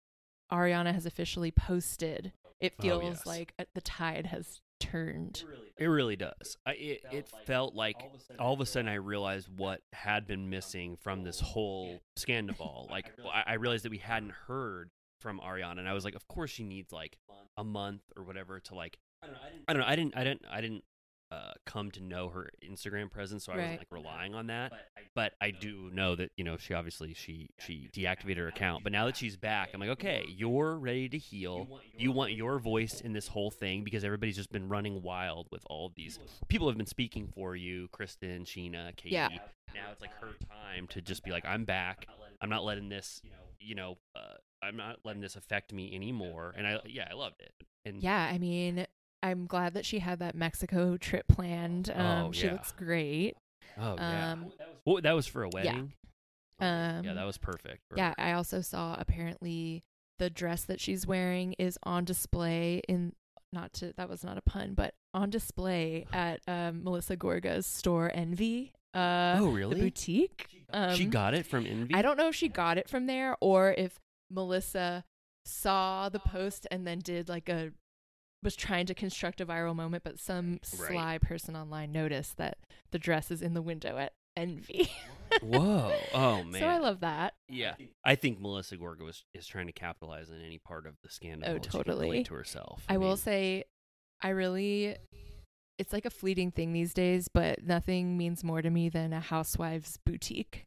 ariana 0.51 0.93
has 0.93 1.05
officially 1.05 1.51
posted 1.51 2.31
it 2.61 2.73
Oh, 2.79 2.81
feels 2.81 3.03
yes. 3.03 3.25
like 3.25 3.53
uh, 3.59 3.65
the 3.73 3.81
tide 3.81 4.27
has 4.27 4.61
turned 4.79 5.43
It 5.77 5.87
really 5.87 6.15
does. 6.15 6.57
I, 6.65 6.71
it 6.73 7.01
it 7.11 7.27
felt 7.45 7.75
like 7.75 7.97
all 8.39 8.53
of 8.53 8.61
a 8.61 8.65
sudden 8.65 8.87
I 8.87 8.95
realized 8.95 9.49
what 9.55 9.81
had 9.93 10.25
been 10.25 10.49
missing 10.49 10.97
from 11.01 11.23
this 11.23 11.39
whole 11.41 12.01
scandal. 12.15 12.87
like 12.91 13.11
I, 13.25 13.43
I 13.47 13.53
realized 13.55 13.83
that 13.85 13.91
we 13.91 13.97
hadn't 13.97 14.31
heard 14.47 14.89
from 15.25 15.39
Ariana, 15.39 15.79
and 15.79 15.89
I 15.89 15.93
was 15.93 16.05
like, 16.05 16.13
of 16.13 16.27
course 16.27 16.51
she 16.51 16.63
needs 16.63 16.91
like 16.91 17.17
a 17.57 17.63
month 17.63 18.03
or 18.15 18.21
whatever 18.23 18.59
to 18.59 18.75
like. 18.75 18.99
I 19.23 19.73
don't 19.73 19.81
know. 19.81 19.87
I 19.87 19.95
didn't. 19.95 20.15
I 20.15 20.23
didn't. 20.23 20.45
I 20.49 20.61
didn't. 20.61 20.83
Uh, 21.31 21.53
come 21.65 21.89
to 21.89 22.01
know 22.01 22.29
her 22.29 22.51
Instagram 22.63 23.09
presence, 23.09 23.45
so 23.45 23.51
I 23.51 23.55
wasn't 23.57 23.79
like 23.79 23.87
relying 23.89 24.35
on 24.35 24.45
that. 24.47 24.71
But 25.15 25.33
I 25.41 25.49
do 25.49 25.89
know 25.91 26.15
that 26.15 26.29
you 26.37 26.43
know 26.43 26.57
she 26.57 26.75
obviously 26.75 27.15
she 27.15 27.49
she 27.57 27.89
deactivated 27.91 28.37
her 28.37 28.47
account. 28.47 28.83
But 28.83 28.93
now 28.93 29.07
that 29.07 29.17
she's 29.17 29.35
back, 29.35 29.71
I'm 29.73 29.79
like, 29.79 29.89
okay, 29.89 30.23
you're 30.29 30.77
ready 30.77 31.09
to 31.09 31.17
heal. 31.17 31.81
You 31.97 32.11
want 32.11 32.33
your 32.33 32.59
voice 32.59 33.01
in 33.01 33.13
this 33.13 33.27
whole 33.27 33.49
thing 33.49 33.83
because 33.83 34.03
everybody's 34.03 34.35
just 34.35 34.51
been 34.51 34.69
running 34.69 35.01
wild 35.01 35.47
with 35.51 35.63
all 35.65 35.91
these 35.95 36.19
people 36.47 36.67
have 36.67 36.77
been 36.77 36.85
speaking 36.85 37.27
for 37.33 37.55
you, 37.55 37.87
Kristen, 37.91 38.45
Scheana, 38.45 38.95
Katie. 38.95 39.15
Yeah. 39.15 39.29
Now 39.73 39.87
it's 39.91 40.01
like 40.01 40.13
her 40.21 40.29
time 40.47 40.87
to 40.89 41.01
just 41.01 41.23
be 41.23 41.31
like, 41.31 41.43
I'm 41.43 41.65
back. 41.65 42.05
I'm 42.39 42.49
not 42.49 42.63
letting 42.63 42.87
this, 42.89 43.21
you 43.59 43.73
know, 43.73 43.97
uh, 44.15 44.35
I'm 44.65 44.77
not 44.77 44.97
letting 45.03 45.21
this 45.21 45.35
affect 45.35 45.71
me 45.73 45.93
anymore. 45.95 46.53
And 46.57 46.65
I, 46.67 46.79
yeah, 46.85 47.07
I 47.09 47.13
loved 47.13 47.41
it. 47.41 47.53
And 47.85 48.01
yeah 48.01 48.29
i 48.33 48.39
mean 48.39 48.87
i'm 49.21 49.45
glad 49.45 49.75
that 49.75 49.85
she 49.85 49.99
had 49.99 50.17
that 50.17 50.33
mexico 50.33 50.97
trip 50.97 51.27
planned 51.27 51.91
um 51.95 52.05
Oh, 52.25 52.31
she 52.31 52.47
yeah. 52.47 52.53
looks 52.53 52.71
great 52.71 53.35
oh 53.79 53.95
yeah, 53.99 54.31
um 54.31 54.51
Well, 54.85 55.01
that 55.03 55.11
was 55.13 55.27
for 55.27 55.43
a 55.43 55.49
wedding. 55.49 55.93
Um, 56.59 57.03
yeah, 57.03 57.13
that 57.13 57.25
was 57.25 57.37
perfect. 57.37 57.81
for 57.89 57.97
Yeah, 57.97 58.09
her. 58.09 58.15
I 58.17 58.31
also 58.33 58.61
saw 58.61 58.95
apparently 58.97 59.83
the 60.19 60.29
dress 60.29 60.63
that 60.63 60.79
she's 60.79 61.05
wearing 61.05 61.53
is 61.59 61.77
on 61.83 62.05
display 62.05 62.81
in 62.87 63.13
not 63.53 63.71
to 63.73 63.93
that 63.97 64.09
was 64.09 64.23
not 64.23 64.37
a 64.37 64.41
pun, 64.41 64.73
but 64.73 64.95
on 65.13 65.29
display 65.29 66.05
at 66.13 66.39
um, 66.47 66.83
Melissa 66.83 67.15
Gorga's 67.17 67.65
store 67.67 68.09
Envy. 68.13 68.71
Uh, 68.93 69.35
Oh, 69.39 69.49
really? 69.51 69.75
The 69.75 69.81
boutique. 69.81 70.47
Um, 70.71 70.95
she 70.95 71.05
got 71.05 71.33
it 71.33 71.45
from 71.45 71.65
Envy. 71.65 71.93
I 71.93 72.01
don't 72.01 72.17
know 72.17 72.29
if 72.29 72.35
she 72.35 72.47
got 72.47 72.77
it 72.77 72.89
from 72.89 73.05
there 73.07 73.35
or 73.41 73.73
if 73.77 73.99
Melissa 74.29 75.03
saw 75.45 76.09
the 76.09 76.19
post 76.19 76.67
and 76.71 76.85
then 76.87 76.99
did 76.99 77.29
like 77.29 77.49
a 77.49 77.71
was 78.43 78.55
trying 78.55 78.85
to 78.85 78.93
construct 78.93 79.41
a 79.41 79.45
viral 79.45 79.75
moment, 79.75 80.03
but 80.03 80.19
some 80.19 80.59
Right. 80.77 80.91
sly 80.91 81.17
person 81.17 81.55
online 81.55 81.91
noticed 81.91 82.37
that 82.37 82.59
the 82.91 82.99
dress 82.99 83.31
is 83.31 83.41
in 83.41 83.55
the 83.55 83.61
window 83.61 83.97
at 83.97 84.13
Envy. 84.37 84.89
Whoa! 85.41 85.93
Oh 86.13 86.43
man! 86.43 86.61
So 86.61 86.67
I 86.67 86.77
love 86.77 86.99
that. 86.99 87.33
Yeah, 87.49 87.75
I 88.03 88.15
think 88.15 88.39
Melissa 88.39 88.77
Gorga 88.77 89.01
was 89.01 89.23
is 89.33 89.47
trying 89.47 89.65
to 89.67 89.73
capitalize 89.73 90.29
on 90.29 90.39
any 90.45 90.59
part 90.59 90.85
of 90.85 90.95
the 91.03 91.09
scandal. 91.09 91.49
Oh, 91.49 91.53
that 91.53 91.65
she 91.65 91.69
can 91.71 91.79
relate 91.79 92.05
totally. 92.05 92.23
to 92.25 92.33
herself. 92.35 92.83
I, 92.87 92.97
will 92.97 93.09
mean, 93.09 93.17
say, 93.17 93.63
I 94.21 94.29
really, 94.29 94.95
it's 95.79 95.91
like 95.93 96.05
a 96.05 96.09
fleeting 96.09 96.51
thing 96.51 96.73
these 96.73 96.93
days, 96.93 97.27
but 97.27 97.63
nothing 97.63 98.17
means 98.17 98.43
more 98.43 98.61
to 98.61 98.69
me 98.69 98.89
than 98.89 99.13
a 99.13 99.19
housewife's 99.19 99.97
boutique. 100.05 100.65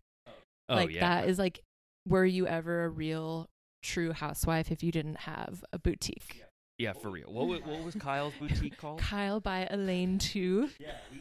oh, 0.68 0.74
like 0.74 0.90
yeah. 0.90 1.00
that 1.00 1.28
is 1.28 1.38
like, 1.38 1.60
were 2.08 2.24
you 2.24 2.46
ever 2.46 2.84
a 2.84 2.88
real, 2.88 3.48
true 3.82 4.12
housewife 4.12 4.70
if 4.70 4.82
you 4.82 4.90
didn't 4.90 5.20
have 5.20 5.64
a 5.72 5.78
boutique? 5.78 6.42
Yeah, 6.78 6.92
for 6.92 7.10
real. 7.10 7.26
What 7.28 7.48
wa- 7.48 7.56
what 7.64 7.82
was 7.84 7.96
Kyle's 7.96 8.34
boutique 8.38 8.76
called? 8.80 9.00
Kyle 9.00 9.40
by 9.40 9.66
Alene 9.68 10.18
Too. 10.18 10.70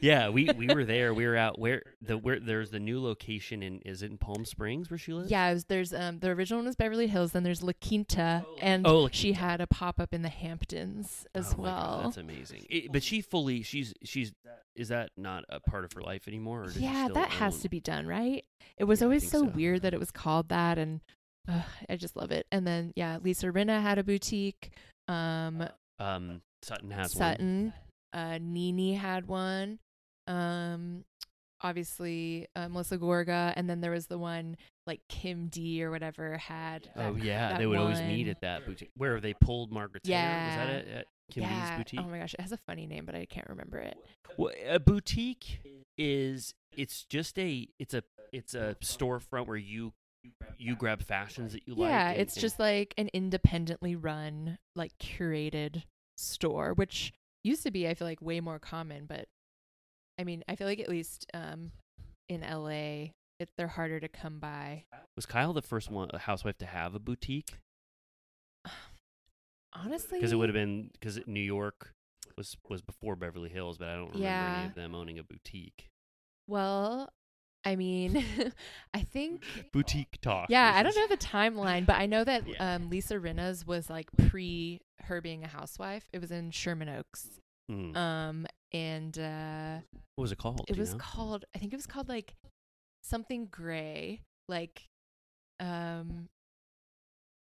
Yeah, 0.02 0.30
we 0.30 0.48
we 0.56 0.68
were 0.68 0.86
there. 0.86 1.16
We 1.16 1.26
were 1.26 1.36
out 1.36 1.58
where 1.58 1.82
the 2.00 2.16
where 2.16 2.40
there's 2.40 2.70
the 2.70 2.80
new 2.80 3.02
location 3.04 3.64
in 3.64 3.80
is 3.80 4.04
it 4.04 4.12
in 4.12 4.20
Palm 4.20 4.46
Springs 4.46 4.92
where 4.92 5.00
she 5.00 5.14
lives? 5.14 5.32
Yeah, 5.32 5.50
it 5.50 5.54
was- 5.56 5.66
there's 5.66 5.94
um 5.96 6.20
the 6.20 6.30
original 6.30 6.60
one 6.60 6.68
was 6.68 6.76
Beverly 6.76 7.08
Hills, 7.08 7.32
then 7.32 7.42
there's 7.42 7.64
La 7.64 7.72
Quinta, 7.82 8.46
and 8.62 8.86
Oh, 8.86 9.02
La 9.04 9.10
she 9.12 9.34
had 9.34 9.60
a 9.60 9.66
pop 9.68 10.00
up 10.00 10.14
in 10.14 10.22
the 10.22 10.30
Hamptons 10.30 11.26
as 11.34 11.56
Oh 11.58 11.62
my 11.64 11.70
God, 11.70 11.90
well. 11.92 12.02
that's 12.04 12.18
amazing. 12.18 12.66
It- 12.70 12.92
but 12.92 13.02
she 13.02 13.22
fully 13.22 13.64
she's 13.64 13.96
she's 14.04 14.32
is 14.76 14.90
that 14.90 15.10
not 15.18 15.44
a 15.50 15.60
part 15.60 15.86
of 15.86 15.94
her 15.94 16.02
life 16.02 16.28
anymore? 16.28 16.62
Or 16.62 16.66
does 16.66 16.76
she 16.76 16.82
yeah, 16.82 17.06
still 17.06 17.16
that 17.16 17.30
has 17.32 17.56
own- 17.56 17.62
to 17.62 17.70
be 17.70 17.80
done, 17.80 18.06
right? 18.06 18.46
It 18.78 18.84
was 18.84 19.00
Yeah, 19.02 19.06
I 19.06 19.08
always 19.08 19.24
think 19.24 19.32
so, 19.32 19.40
so. 19.40 19.46
weird 19.46 19.82
that 19.82 19.94
it 19.96 20.00
was 20.00 20.12
called 20.12 20.50
that, 20.50 20.78
and 20.78 21.02
uh, 21.50 21.64
I 21.90 21.96
just 21.96 22.16
love 22.16 22.30
it. 22.30 22.46
And 22.52 22.68
then 22.68 22.94
yeah, 22.96 23.18
Lisa 23.24 23.48
Rinna 23.48 23.82
had 23.82 23.98
a 23.98 24.04
boutique. 24.04 24.70
Um, 25.08 25.68
Um, 26.00 26.42
Sutton 26.62 26.92
has 26.92 27.16
one. 27.16 27.20
Sutton, 27.32 27.74
uh, 28.14 28.38
Nene 28.42 28.96
had 28.98 29.28
one. 29.28 29.80
Um, 30.28 31.06
obviously 31.62 32.48
uh, 32.56 32.68
Melissa 32.70 32.98
Gorga, 32.98 33.54
and 33.56 33.70
then 33.70 33.82
there 33.82 33.92
was 33.92 34.08
the 34.08 34.18
one 34.18 34.58
like 34.86 35.02
Kim 35.10 35.48
D 35.48 35.84
or 35.84 35.90
whatever 35.92 36.38
had. 36.38 36.90
Oh 36.96 37.14
that- 37.14 37.24
yeah, 37.24 37.50
that 37.50 37.60
they 37.60 37.66
would 37.66 37.78
always 37.78 38.02
meet 38.02 38.28
at 38.28 38.42
that 38.42 38.66
boutique. 38.66 38.92
Where 38.96 39.14
have 39.14 39.22
they 39.22 39.34
pulled 39.34 39.72
Margaret's 39.72 40.08
hair? 40.08 40.48
Was 40.48 40.56
that 40.56 40.68
Yeah. 40.88 40.92
at, 40.94 40.98
at 41.00 41.06
Kim 41.32 41.44
D's 41.44 41.78
boutique? 41.78 42.00
Oh 42.02 42.10
my 42.10 42.20
gosh, 42.20 42.34
it 42.34 42.42
has 42.42 42.52
a 42.52 42.58
funny 42.58 42.86
name, 42.86 43.06
but 43.06 43.16
I 43.16 43.26
can't 43.26 43.48
remember 43.50 43.78
it. 43.80 43.98
Well, 44.38 44.54
a 44.68 44.80
boutique 44.80 45.62
is 45.98 46.54
it's 46.76 47.06
just 47.06 47.40
a 47.40 47.68
it's 47.80 47.94
a 47.94 48.04
it's 48.32 48.54
a 48.54 48.76
storefront 48.84 49.48
where 49.48 49.58
you 49.58 49.94
you 50.58 50.76
grab 50.76 51.02
fashions 51.04 51.54
that 51.54 51.68
you 51.68 51.76
like. 51.76 51.90
yeah, 51.90 52.12
it's 52.12 52.36
and- 52.36 52.42
just 52.42 52.60
like 52.60 52.94
an 52.98 53.10
independently 53.14 53.96
run, 53.96 54.58
like 54.76 54.92
curated 54.98 55.84
store, 56.18 56.74
which 56.74 57.14
used 57.44 57.64
to 57.64 57.72
be, 57.72 57.88
I 57.88 57.94
feel 57.94 58.08
like, 58.08 58.22
way 58.22 58.40
more 58.40 58.60
common. 58.60 59.06
But 59.06 59.28
I 60.20 60.24
mean, 60.24 60.44
I 60.48 60.56
feel 60.56 60.68
like 60.68 60.80
at 60.80 60.90
least 60.90 61.26
um, 61.34 61.72
in 62.30 62.42
LA, 62.42 63.12
it, 63.40 63.50
they're 63.58 63.68
harder 63.68 64.00
to 64.00 64.08
come 64.08 64.40
by. 64.40 64.86
was 65.16 65.26
Kyle 65.26 65.54
the 65.54 65.62
first 65.62 65.92
one 65.92 66.10
a 66.14 66.18
housewife 66.18 66.58
to 66.60 66.66
have 66.66 66.96
a 66.96 67.00
boutique 67.00 67.60
Honestly, 69.74 70.18
because 70.18 70.32
it 70.32 70.36
would 70.38 70.50
have 70.50 70.56
been 70.56 70.90
because 70.94 71.20
New 71.28 71.40
York 71.40 71.94
was 72.36 72.58
was 72.68 72.82
before 72.82 73.16
Beverly 73.16 73.50
Hills, 73.50 73.78
but 73.78 73.90
I 73.90 73.96
don't 73.96 74.14
remember 74.14 74.28
any 74.58 74.68
of 74.68 74.76
them 74.76 74.96
owning 74.96 75.20
a 75.20 75.24
boutique. 75.24 75.90
Well, 76.48 77.10
I 77.68 77.76
mean, 77.76 78.24
I 78.94 79.02
think 79.02 79.44
Boutique 79.74 80.20
talk. 80.22 80.48
Yeah, 80.50 80.72
I 80.74 80.84
don't 80.84 80.96
know 80.96 81.08
the 81.08 81.18
timeline, 81.18 81.86
but 81.86 81.98
I 81.98 82.06
know 82.06 82.24
that 82.24 82.48
Yeah. 82.48 82.76
um, 82.76 82.90
Lisa 82.90 83.20
Rinna's 83.20 83.68
was 83.68 83.90
like 83.90 84.08
pre 84.30 84.80
her 85.04 85.20
being 85.20 85.44
a 85.44 85.48
housewife. 85.48 86.08
It 86.14 86.22
was 86.22 86.32
in 86.32 86.52
Sherman 86.52 86.88
Oaks. 86.88 87.28
Mm. 87.70 87.98
Um, 87.98 88.48
and 88.72 89.20
uh, 89.20 89.80
what 90.16 90.22
was 90.22 90.32
it 90.32 90.38
called? 90.38 90.62
it 90.70 90.78
was 90.78 90.94
know? 90.94 91.00
called, 91.00 91.44
I 91.54 91.60
think 91.60 91.74
it 91.74 91.76
was 91.76 91.88
called 91.88 92.08
like 92.08 92.36
something 93.04 93.48
gray, 93.52 94.22
like, 94.48 94.88
um, 95.60 96.30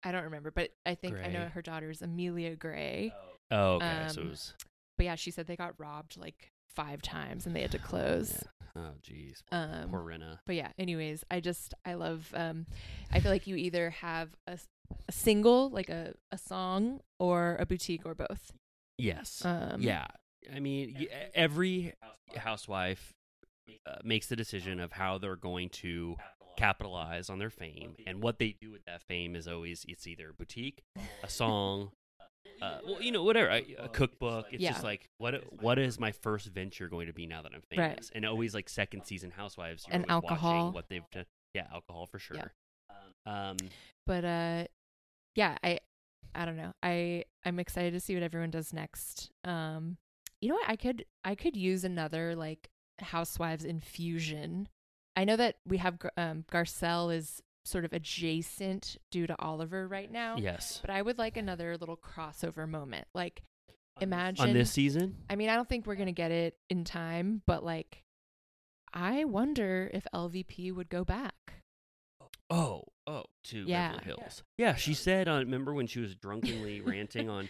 I 0.02 0.10
don't 0.10 0.24
remember, 0.24 0.50
but 0.50 0.70
I 0.84 0.96
think 0.96 1.18
I 1.18 1.28
know 1.28 1.46
her 1.54 1.62
daughter's 1.62 2.02
Amelia 2.02 2.56
Gray. 2.56 3.14
Oh, 3.52 3.74
okay. 3.74 4.08
so 4.08 4.22
it 4.22 4.24
um, 4.24 4.30
was. 4.30 4.54
But 4.98 5.06
yeah, 5.06 5.14
she 5.14 5.30
said 5.30 5.46
they 5.46 5.56
got 5.56 5.78
robbed 5.78 6.16
like 6.16 6.50
five 6.74 7.00
times 7.00 7.46
and 7.46 7.54
they 7.54 7.62
had 7.62 7.70
to 7.72 7.78
close. 7.92 8.32
Yeah. 8.32 8.50
Oh, 8.76 8.92
jeez. 9.02 9.42
Um, 9.52 9.88
Poor 9.90 10.00
Rinna. 10.02 10.38
but 10.46 10.54
yeah 10.54 10.68
anyways 10.78 11.24
i 11.30 11.40
just 11.40 11.72
i 11.84 11.94
love 11.94 12.30
um 12.34 12.66
i 13.12 13.20
feel 13.20 13.30
like 13.32 13.46
you 13.46 13.56
either 13.56 13.90
have 13.90 14.30
a 14.46 14.58
single 15.10 15.70
like 15.70 15.88
a, 15.88 16.14
a 16.30 16.38
song 16.38 17.00
or 17.18 17.56
a 17.58 17.66
boutique 17.66 18.02
or 18.04 18.14
both 18.14 18.52
Yes. 18.98 19.42
um 19.44 19.80
yeah. 19.80 20.06
I 20.54 20.60
mean, 20.60 21.08
every 21.34 21.94
housewife 22.36 23.12
uh, 23.84 23.96
makes 24.04 24.28
the 24.28 24.36
decision 24.36 24.78
of 24.78 24.92
how 24.92 25.18
they're 25.18 25.34
going 25.34 25.70
to 25.70 26.14
capitalize 26.56 27.28
on 27.28 27.38
their 27.40 27.50
fame, 27.50 27.96
and 28.06 28.22
what 28.22 28.38
they 28.38 28.54
do 28.60 28.70
with 28.70 28.84
that 28.84 29.02
fame 29.02 29.34
is 29.34 29.48
always 29.48 29.84
it's 29.88 30.06
either 30.06 30.32
boutique, 30.32 30.82
a 31.24 31.28
song, 31.28 31.90
uh, 32.62 32.78
well, 32.86 33.02
you 33.02 33.12
know, 33.12 33.22
whatever, 33.24 33.48
a, 33.50 33.76
a 33.78 33.88
cookbook. 33.88 34.46
It's 34.52 34.62
Yeah. 34.62 34.72
just 34.72 34.84
like 34.84 35.08
what 35.18 35.34
what 35.62 35.78
is 35.78 35.98
my 36.00 36.12
first 36.12 36.46
venture 36.48 36.88
going 36.88 37.06
to 37.06 37.12
be 37.12 37.26
now 37.26 37.42
that 37.42 37.52
I'm 37.54 37.62
famous? 37.70 37.86
Right. 37.96 38.10
And 38.14 38.24
always 38.24 38.54
like 38.54 38.68
second 38.68 39.04
season 39.04 39.30
housewives 39.30 39.84
you're 39.86 39.94
And 39.96 40.04
always 40.10 40.24
watching 40.24 40.36
alcohol. 40.46 40.72
What 40.72 40.88
they've 40.88 41.08
done. 41.12 41.26
Yeah, 41.54 41.66
alcohol 41.72 42.06
for 42.06 42.18
sure. 42.18 42.36
Yeah. 42.36 42.48
Um, 43.50 43.56
but 44.06 44.24
uh 44.24 44.64
yeah 45.34 45.56
i 45.64 45.80
i 46.34 46.44
don't 46.44 46.56
know 46.56 46.72
i 46.82 47.24
i'm 47.44 47.58
excited 47.58 47.92
to 47.92 47.98
see 48.00 48.14
what 48.14 48.22
everyone 48.22 48.50
does 48.50 48.72
next 48.72 49.30
um 49.44 49.96
you 50.40 50.48
know 50.48 50.54
what 50.54 50.68
i 50.68 50.76
could 50.76 51.04
i 51.24 51.34
could 51.34 51.56
use 51.56 51.82
another 51.84 52.36
like 52.36 52.68
housewives 53.00 53.64
infusion 53.64 54.68
i 55.16 55.24
know 55.24 55.36
that 55.36 55.56
we 55.66 55.78
have 55.78 55.98
Gar- 55.98 56.12
um 56.16 56.44
garcelle 56.50 57.12
is 57.14 57.42
sort 57.66 57.84
of 57.84 57.92
adjacent 57.92 58.96
due 59.10 59.26
to 59.26 59.34
oliver 59.40 59.88
right 59.88 60.10
now 60.10 60.36
yes. 60.36 60.78
but 60.80 60.90
i 60.90 61.02
would 61.02 61.18
like 61.18 61.36
another 61.36 61.76
little 61.76 61.96
crossover 61.96 62.68
moment 62.68 63.06
like 63.14 63.42
imagine 64.00 64.48
On 64.48 64.52
this 64.52 64.70
season, 64.70 65.16
I 65.30 65.36
mean, 65.36 65.48
I 65.48 65.56
don't 65.56 65.68
think 65.68 65.86
we're 65.86 65.94
gonna 65.94 66.12
get 66.12 66.30
it 66.30 66.56
in 66.68 66.84
time, 66.84 67.42
but 67.46 67.64
like, 67.64 68.02
I 68.92 69.24
wonder 69.24 69.90
if 69.92 70.06
LVP 70.14 70.74
would 70.74 70.88
go 70.88 71.04
back. 71.04 71.34
Oh, 72.48 72.84
oh, 73.06 73.24
to 73.44 73.64
Yeah. 73.66 73.92
Beverly 73.92 74.04
Hills. 74.04 74.42
Yeah, 74.58 74.74
she 74.74 74.94
said. 74.94 75.28
On 75.28 75.40
remember 75.40 75.74
when 75.74 75.86
she 75.86 76.00
was 76.00 76.14
drunkenly 76.14 76.80
ranting 76.84 77.28
on 77.28 77.48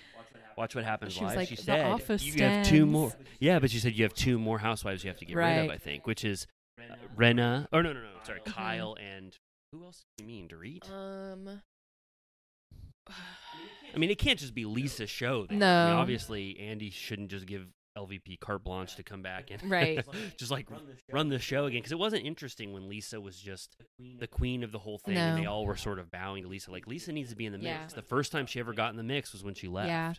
Watch 0.57 0.75
What 0.75 0.85
Happens 0.85 1.13
She 1.13 1.23
was 1.23 1.31
Live? 1.31 1.37
like, 1.37 1.49
she 1.49 1.57
said 1.57 1.85
office 1.85 2.25
you 2.25 2.43
have 2.43 2.67
two 2.67 2.87
more. 2.87 3.13
Yeah, 3.39 3.59
but 3.59 3.71
she 3.71 3.79
said 3.79 3.93
you 3.93 4.05
have 4.05 4.15
two 4.15 4.39
more 4.39 4.59
housewives 4.59 5.05
you 5.05 5.11
have 5.11 5.19
to 5.19 5.25
get 5.27 5.37
rid 5.37 5.65
of. 5.65 5.71
I 5.71 5.77
think, 5.77 6.07
which 6.07 6.25
is 6.25 6.47
uh, 6.79 6.95
Rinna. 7.17 7.67
Or 7.73 7.83
no, 7.83 7.93
no, 7.93 8.01
no. 8.01 8.09
Sorry. 8.25 8.41
Kyle 8.45 8.97
and 8.99 9.37
who 9.73 9.85
else? 9.85 10.05
Do 10.17 10.25
you 10.25 10.29
mean 10.29 10.49
Dorit? 10.49 10.91
Um, 10.91 11.61
I 13.95 13.99
mean, 13.99 14.11
it 14.11 14.19
can't 14.19 14.39
just 14.39 14.55
be 14.55 14.65
Lisa's 14.65 15.11
show. 15.11 15.47
Then. 15.47 15.63
I 15.63 15.67
No. 15.87 15.91
mean, 15.91 15.97
obviously, 16.01 16.59
Andy 16.59 16.91
shouldn't 16.91 17.31
just 17.31 17.47
give 17.47 17.67
LVP 17.97 18.39
carte 18.41 18.63
blanche 18.63 18.95
to 18.97 19.03
come 19.03 19.23
back 19.23 19.51
and 19.51 19.63
Right. 19.71 20.05
just 20.37 20.51
like 20.51 20.69
run 21.11 21.31
the 21.31 21.39
show 21.39 21.65
again 21.65 21.79
because 21.79 21.93
it 21.93 21.99
wasn't 21.99 22.27
interesting 22.27 22.75
when 22.75 22.89
Lisa 22.91 23.19
was 23.21 23.39
just 23.39 23.77
the 24.19 24.27
queen 24.27 24.63
of 24.63 24.71
the 24.71 24.79
whole 24.79 24.99
thing 24.99 25.17
and 25.17 25.39
they 25.43 25.47
all 25.47 25.65
were 25.65 25.77
sort 25.77 25.99
of 25.99 26.11
bowing 26.11 26.43
to 26.43 26.49
Lisa. 26.49 26.71
Like 26.71 26.87
Lisa 26.87 27.11
needs 27.13 27.31
to 27.31 27.37
be 27.37 27.47
in 27.47 27.53
the 27.53 27.59
mix. 27.59 27.67
Yeah. 27.93 27.97
The 27.97 28.03
first 28.03 28.33
time 28.33 28.45
she 28.45 28.61
ever 28.61 28.75
got 28.75 28.91
in 28.91 28.97
the 28.99 29.03
mix 29.03 29.33
was 29.33 29.43
when 29.43 29.55
she 29.55 29.67
left. 29.69 29.89
Yeah. 29.89 30.13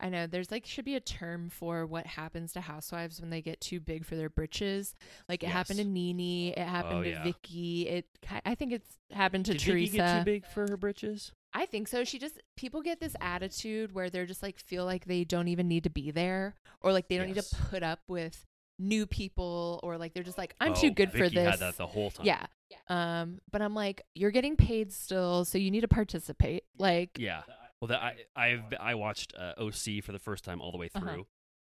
I 0.00 0.08
know 0.08 0.26
there's 0.26 0.50
like 0.50 0.66
should 0.66 0.84
be 0.84 0.96
a 0.96 1.00
term 1.00 1.48
for 1.48 1.86
what 1.86 2.06
happens 2.06 2.52
to 2.54 2.60
housewives 2.60 3.20
when 3.20 3.30
they 3.30 3.40
get 3.40 3.60
too 3.60 3.78
big 3.78 4.04
for 4.04 4.16
their 4.16 4.28
britches. 4.28 4.94
Like 5.28 5.42
it 5.44 5.48
happened 5.48 5.78
to 5.78 5.84
Yes. 5.84 5.92
Nene, 5.92 6.48
it 6.56 6.58
happened 6.58 6.98
Oh, 6.98 7.02
to 7.04 7.10
yeah. 7.10 7.22
Vicki. 7.22 7.88
It 7.88 8.06
I 8.44 8.54
think 8.56 8.72
it's 8.72 8.98
happened 9.12 9.46
to 9.46 9.52
Did 9.52 9.60
Teresa. 9.60 9.92
Vicki 9.92 9.96
get 9.98 10.18
too 10.18 10.24
big 10.24 10.46
for 10.46 10.66
her 10.68 10.76
britches? 10.76 11.32
I 11.54 11.66
think 11.66 11.86
so. 11.86 12.02
She 12.02 12.18
just 12.18 12.40
people 12.56 12.82
get 12.82 12.98
this 12.98 13.14
attitude 13.20 13.92
where 13.94 14.10
they're 14.10 14.26
just 14.26 14.42
like 14.42 14.58
feel 14.58 14.84
like 14.84 15.04
they 15.04 15.22
don't 15.24 15.48
even 15.48 15.68
need 15.68 15.84
to 15.84 15.90
be 15.90 16.10
there 16.10 16.56
or 16.80 16.92
like 16.92 17.08
they 17.08 17.16
don't 17.18 17.28
need 17.28 17.36
to 17.36 17.56
put 17.70 17.82
up 17.84 18.00
with 18.08 18.44
new 18.78 19.06
people 19.06 19.78
or 19.84 19.98
like 19.98 20.14
they're 20.14 20.22
just 20.24 20.38
like 20.38 20.56
I'm 20.60 20.72
Oh, 20.72 20.74
too 20.74 20.90
good 20.90 21.12
for 21.12 21.28
this. 21.28 21.48
Had 21.48 21.60
that 21.60 21.76
the 21.76 21.86
whole 21.86 22.10
time. 22.10 22.26
Yeah. 22.26 22.44
Um 22.88 23.38
but 23.52 23.62
I'm 23.62 23.74
like 23.74 24.02
you're 24.14 24.30
getting 24.32 24.56
paid 24.56 24.92
still 24.92 25.44
so 25.44 25.58
you 25.58 25.70
need 25.70 25.82
to 25.82 25.88
participate. 25.88 26.64
Like 26.78 27.10
Yeah. 27.18 27.42
Well, 27.82 27.88
that 27.88 28.00
I 28.02 28.14
I've 28.34 28.62
I 28.80 28.94
watched 28.94 29.34
uh, 29.36 29.54
OC 29.60 30.02
for 30.04 30.12
the 30.12 30.18
first 30.20 30.44
time 30.44 30.60
all 30.62 30.70
the 30.72 30.78
way 30.78 30.88
through, 30.88 31.26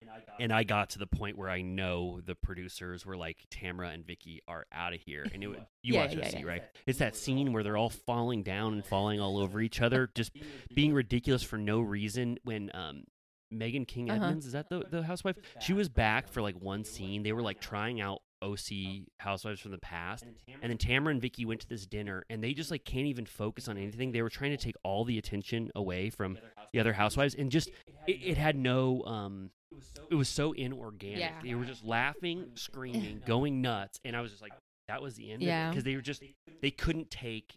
Uh-huh. 0.07 0.19
and 0.39 0.53
I 0.53 0.63
got 0.63 0.91
to 0.91 0.99
the 0.99 1.07
point 1.07 1.39
where 1.39 1.49
I 1.49 1.63
know 1.63 2.21
the 2.21 2.35
producers 2.35 3.07
were 3.07 3.17
like, 3.17 3.39
Tamra 3.51 3.93
and 3.95 4.07
Vicki 4.07 4.43
are 4.47 4.67
out 4.73 4.93
of 4.93 5.01
here, 5.01 5.27
and 5.33 5.43
it 5.43 5.47
would, 5.47 5.65
you 5.83 5.95
Yeah, 5.95 6.01
watch 6.03 6.15
yeah, 6.15 6.27
OC 6.27 6.41
yeah. 6.41 6.45
right? 6.47 6.63
It's 6.87 6.99
that 6.99 7.17
scene 7.17 7.53
where 7.55 7.63
they're 7.63 7.79
all 7.79 7.89
falling 7.89 8.43
down 8.43 8.75
and 8.75 8.85
falling 8.85 9.21
all 9.21 9.39
over 9.39 9.59
each 9.61 9.81
other, 9.87 10.11
just 10.15 10.33
being 10.75 10.93
ridiculous 10.93 11.43
for 11.43 11.57
no 11.59 11.81
reason. 11.81 12.39
When 12.45 12.71
um. 12.75 13.05
Meghan 13.53 13.87
King 13.87 14.09
Uh-huh. 14.11 14.25
Edmonds 14.25 14.47
is 14.47 14.53
that 14.53 14.71
the 14.71 14.83
the 14.91 15.03
housewife? 15.03 15.37
She 15.61 15.75
was 15.75 15.91
back 15.91 16.27
for 16.27 16.41
like 16.41 16.55
one 16.57 16.85
scene. 16.85 17.23
They 17.23 17.33
were 17.35 17.43
like 17.43 17.61
trying 17.61 18.01
out 18.01 18.23
OC 18.43 19.07
housewives 19.21 19.61
from 19.61 19.71
the 19.71 19.79
past, 19.79 20.25
and 20.61 20.71
then 20.71 20.79
Tamra 20.79 21.11
and 21.11 21.21
Vicki 21.21 21.45
went 21.45 21.61
to 21.61 21.69
this 21.69 21.87
dinner, 21.87 22.25
and 22.29 22.43
they 22.43 22.53
just 22.53 22.71
like 22.71 22.85
can't 22.85 23.07
even 23.07 23.25
focus 23.25 23.69
on 23.69 23.77
anything. 23.77 24.13
They 24.13 24.23
were 24.23 24.31
trying 24.31 24.51
to 24.51 24.57
take 24.57 24.77
all 24.83 25.05
the 25.05 25.19
attention 25.19 25.71
away 25.75 26.11
from 26.11 26.39
the 26.73 26.81
other 26.81 26.93
housewives, 26.93 27.35
and 27.35 27.51
just 27.51 27.69
it, 28.07 28.19
it 28.23 28.37
had 28.37 28.57
no 28.57 29.03
um. 29.05 29.51
It 30.11 30.15
was 30.17 30.29
so 30.29 30.53
inorganic. 30.53 31.19
Yeah. 31.21 31.33
They 31.43 31.55
were 31.55 31.65
just 31.65 31.83
laughing, 31.83 32.51
screaming, 32.57 33.23
going 33.27 33.63
nuts, 33.63 34.01
and 34.05 34.15
I 34.15 34.21
was 34.21 34.31
just 34.31 34.43
like, 34.43 34.53
that 34.89 35.01
was 35.01 35.15
the 35.15 35.33
end. 35.33 35.43
Yeah. 35.43 35.71
because 35.71 35.85
they 35.85 35.95
were 35.97 36.03
just 36.03 36.23
they 36.61 36.71
couldn't 36.71 37.11
take 37.11 37.55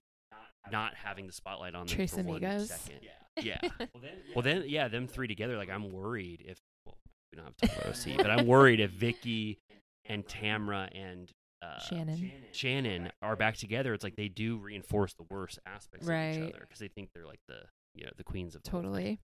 not 0.72 0.94
having 0.96 1.28
the 1.28 1.34
spotlight 1.34 1.76
on 1.76 1.86
them 1.86 1.96
Tres 1.96 2.12
for 2.12 2.24
one 2.24 2.38
Amigos. 2.44 2.70
second. 2.70 3.02
Yeah. 3.42 3.60
Well, 4.34 4.44
then, 4.44 4.64
yeah, 4.66 4.88
them 4.88 5.08
three 5.08 5.28
together. 5.28 5.58
Like, 5.58 5.70
I'm 5.70 5.92
worried 5.92 6.46
if 6.48 6.58
well, 6.86 6.96
we 7.34 7.36
don't 7.36 7.46
have 7.48 7.58
to 7.58 7.68
talk 7.68 7.78
about 7.86 8.08
OC, 8.08 8.16
but 8.18 8.32
I'm 8.32 8.48
worried 8.48 8.80
if 8.80 8.92
Vicki 8.92 9.60
and 10.08 10.26
Tamra 10.26 10.90
and 10.94 11.32
uh, 11.62 11.80
Shannon. 11.80 12.32
Shannon 12.52 13.12
are 13.22 13.36
back 13.36 13.58
together. 13.58 13.94
It's 13.94 14.04
like 14.04 14.16
they 14.16 14.28
do 14.28 14.58
reinforce 14.58 15.14
the 15.14 15.26
worst 15.30 15.60
aspects 15.66 16.08
of 16.08 16.14
each 16.14 16.42
other 16.42 16.60
because 16.62 16.80
they 16.80 16.88
think 16.88 17.10
they're 17.14 17.26
like 17.26 17.40
the 17.48 17.62
you 17.94 18.06
know 18.06 18.12
the 18.18 18.24
queens 18.24 18.56
of 18.56 18.64
the. 18.64 18.70
Totally. 18.70 19.20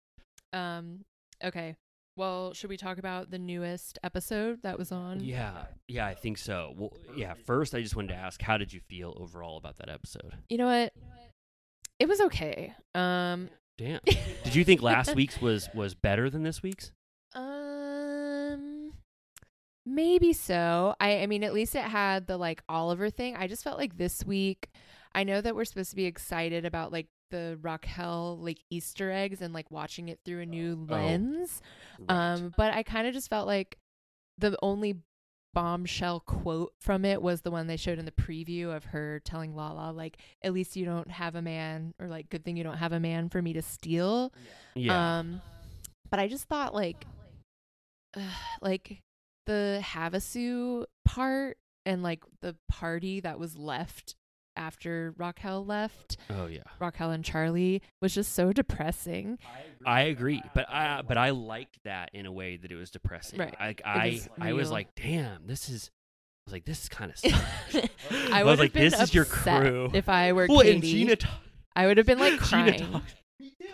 Um 0.54 1.02
okay. 1.44 1.76
Well, 2.18 2.54
should 2.54 2.70
we 2.70 2.78
talk 2.78 2.98
about 2.98 3.32
the 3.32 3.40
newest 3.40 3.98
episode 4.04 4.64
that 4.64 4.78
was 4.78 4.92
on? 4.92 5.22
Yeah, 5.22 5.64
yeah, 5.88 6.06
I 6.06 6.14
think 6.14 6.38
so. 6.38 6.74
Well, 6.76 6.92
yeah. 7.16 7.36
First, 7.46 7.74
I 7.74 7.82
just 7.82 7.96
wanted 7.96 8.10
to 8.10 8.16
ask, 8.16 8.42
how 8.42 8.58
did 8.58 8.74
you 8.74 8.82
feel 8.82 9.16
overall 9.18 9.56
about 9.58 9.78
that 9.78 9.90
episode? 9.90 10.34
You 10.50 10.58
know 10.58 10.66
what? 10.66 10.94
It 12.00 12.08
was 12.08 12.20
okay. 12.22 12.74
Um 12.96 13.50
Damn. 13.78 14.00
Did 14.44 14.54
you 14.54 14.64
think 14.64 14.82
last 14.82 15.16
week's 15.16 15.42
was 15.42 15.70
was 15.74 15.96
better 15.96 16.30
than 16.30 16.44
this 16.44 16.62
week's? 16.62 16.92
Maybe 19.94 20.34
so. 20.34 20.96
I 21.00 21.20
I 21.20 21.26
mean 21.28 21.44
at 21.44 21.54
least 21.54 21.76
it 21.76 21.84
had 21.84 22.28
the 22.28 22.38
like 22.38 22.64
Oliver 22.70 23.10
thing. 23.10 23.36
I 23.36 23.48
just 23.48 23.64
felt 23.64 23.78
like 23.78 23.98
this 23.98 24.24
week 24.24 24.70
I 25.14 25.24
know 25.24 25.42
that 25.42 25.56
we're 25.56 25.66
supposed 25.66 25.90
to 25.90 25.96
be 25.96 26.06
excited 26.06 26.66
about 26.66 26.92
like 26.92 27.08
the 27.30 27.58
Raquel 27.62 28.38
like 28.42 28.60
Easter 28.70 29.12
eggs 29.12 29.42
and 29.42 29.54
like 29.54 29.70
watching 29.72 30.10
it 30.10 30.20
through 30.26 30.42
a 30.42 30.46
new 30.46 30.88
Oh, 30.90 30.94
lens. 30.94 31.62
Um 32.08 32.54
but 32.56 32.74
I 32.74 32.84
kind 32.84 33.08
of 33.08 33.14
just 33.14 33.30
felt 33.30 33.48
like 33.48 33.78
the 34.38 34.58
only 34.62 35.00
bombshell 35.54 36.22
quote 36.22 36.72
from 36.80 37.04
it 37.04 37.22
was 37.22 37.42
the 37.42 37.52
one 37.52 37.68
they 37.68 37.76
showed 37.76 38.00
in 38.00 38.06
the 38.06 38.12
preview 38.12 38.74
of 38.74 38.86
her 38.86 39.20
telling 39.26 39.54
Lala 39.54 39.92
like 39.92 40.18
at 40.42 40.54
least 40.54 40.78
you 40.78 40.86
don't 40.86 41.12
have 41.12 41.36
a 41.36 41.42
man 41.42 41.94
or 42.00 42.08
like 42.08 42.30
good 42.30 42.46
thing 42.46 42.56
you 42.56 42.64
don't 42.64 42.78
have 42.78 42.94
a 42.94 43.00
man 43.02 43.28
for 43.28 43.42
me 43.42 43.52
to 43.54 43.62
steal. 43.62 44.32
yeah. 44.76 45.20
Um, 45.20 45.42
but 46.10 46.20
I 46.22 46.28
just 46.30 46.46
thought 46.48 46.74
like, 46.74 47.06
like 48.62 49.02
the 49.46 49.82
Havasu 49.84 50.86
part 51.06 51.58
and 51.86 52.04
like 52.04 52.24
the 52.42 52.56
party 52.70 53.20
that 53.22 53.40
was 53.40 53.58
left 53.58 54.16
after 54.56 55.14
Raquel 55.18 55.66
left, 55.66 56.18
oh 56.30 56.46
yeah. 56.46 56.64
Raquel 56.80 57.12
and 57.12 57.24
Charlie 57.24 57.82
was 58.02 58.14
just 58.14 58.34
so 58.34 58.52
depressing. 58.52 59.40
I 59.86 60.02
agree, 60.02 60.42
but 60.54 60.70
I 60.70 61.02
but 61.02 61.18
I 61.18 61.30
liked 61.32 61.80
that 61.86 62.10
in 62.14 62.26
a 62.26 62.32
way 62.32 62.58
that 62.58 62.72
it 62.72 62.76
was 62.76 62.92
depressing. 62.92 63.40
Right. 63.40 63.56
Like 63.60 63.82
I 63.86 64.10
was 64.10 64.30
I 64.40 64.54
was 64.54 64.72
like, 64.72 64.94
damn, 64.96 65.48
this 65.48 65.70
is. 65.70 65.90
I 65.92 66.50
was 66.50 66.54
like, 66.54 66.66
this 66.66 66.84
is 66.84 66.90
kind 66.90 67.12
of. 67.12 67.20
I 68.12 68.42
I 68.42 68.44
was 68.44 68.60
like, 68.60 68.74
been 68.74 68.84
this 68.84 69.00
is 69.00 69.14
your 69.14 69.24
upset 69.26 69.62
crew. 69.62 69.90
if 69.94 70.10
I 70.10 70.34
were 70.34 70.48
well, 70.50 70.62
and 70.62 70.82
Katie. 70.82 70.92
Gina, 70.92 71.16
ta- 71.16 71.40
I 71.76 71.86
would 71.86 71.98
have 71.98 72.08
been 72.08 72.20
like 72.20 72.42
Gina 72.44 72.78
crying. 72.78 72.92
talked. 72.92 73.16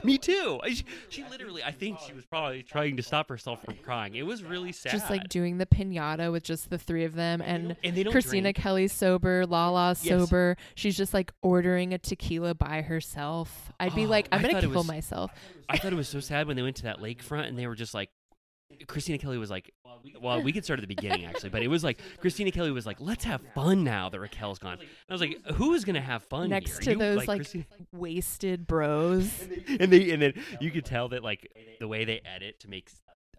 Me 0.03 0.17
too. 0.17 0.59
I- 0.63 0.69
She, 0.69 0.83
she 1.09 1.23
literally, 1.29 1.63
I 1.63 1.71
think 1.71 1.99
she 2.05 2.13
was 2.13 2.25
probably 2.25 2.63
trying 2.63 2.97
to 2.97 3.03
stop 3.03 3.29
herself 3.29 3.63
from 3.63 3.75
crying. 3.83 4.15
It 4.15 4.25
was 4.25 4.43
really 4.43 4.71
sad. 4.71 4.91
Just 4.91 5.09
like 5.09 5.27
doing 5.29 5.57
the 5.57 5.65
pinata 5.65 6.31
with 6.31 6.43
just 6.43 6.69
the 6.69 6.77
three 6.77 7.03
of 7.03 7.13
them 7.15 7.41
and, 7.41 7.75
And 7.83 7.95
Kristina 7.95 8.41
drink. 8.43 8.57
Kelly's 8.57 8.93
sober, 8.93 9.45
Lala's 9.45 10.03
Yes. 10.05 10.19
sober. 10.19 10.57
She's 10.75 10.95
just 10.97 11.13
like 11.13 11.31
ordering 11.41 11.93
a 11.93 11.97
tequila 11.97 12.53
by 12.55 12.81
herself. 12.81 13.71
I'd 13.79 13.95
be 13.95 14.05
Oh, 14.05 14.09
like, 14.09 14.27
I'm 14.31 14.39
I 14.39 14.41
gonna 14.43 14.53
thought 14.55 14.61
kill 14.63 14.71
was- 14.71 14.87
myself. 14.87 15.31
I 15.69 15.77
thought 15.77 15.91
it 15.91 15.97
was 15.97 16.07
so 16.07 16.19
sad 16.21 16.47
when 16.47 16.55
they 16.55 16.61
went 16.63 16.77
to 16.77 16.83
that 16.83 16.99
lakefront 16.99 17.47
and 17.47 17.57
they 17.57 17.67
were 17.67 17.75
just 17.75 17.93
like, 17.93 18.09
Kristina 18.85 19.19
Kelley 19.19 19.37
was 19.37 19.49
like, 19.49 19.73
well, 20.21 20.41
we 20.41 20.51
could 20.51 20.63
start 20.63 20.79
at 20.79 20.87
the 20.87 20.93
beginning 20.93 21.25
actually, 21.25 21.49
but 21.49 21.63
it 21.63 21.67
was 21.67 21.83
like 21.83 21.99
Kristina 22.21 22.53
Kelley 22.53 22.71
was 22.71 22.85
like, 22.85 22.97
let's 22.99 23.23
have 23.23 23.41
fun 23.53 23.83
now 23.83 24.09
that 24.09 24.19
Raquel's 24.19 24.59
gone. 24.59 24.73
And 24.73 24.81
I 25.09 25.13
was 25.13 25.21
like, 25.21 25.37
who 25.55 25.73
is 25.73 25.85
gonna 25.85 26.01
have 26.01 26.23
fun 26.23 26.49
Next 26.49 26.83
here? 26.83 26.83
to 26.83 26.91
You, 26.91 26.97
those 26.97 27.27
like, 27.27 27.41
Kristina- 27.41 27.65
wasted 27.91 28.67
bros. 28.67 29.31
and 29.79 29.91
they 29.91 30.11
and 30.11 30.21
then 30.21 30.33
you 30.59 30.71
could 30.71 30.85
tell 30.85 31.09
that 31.09 31.23
like 31.23 31.51
the 31.79 31.87
way 31.87 32.05
they 32.05 32.21
edit 32.25 32.59
to 32.61 32.69
make 32.69 32.89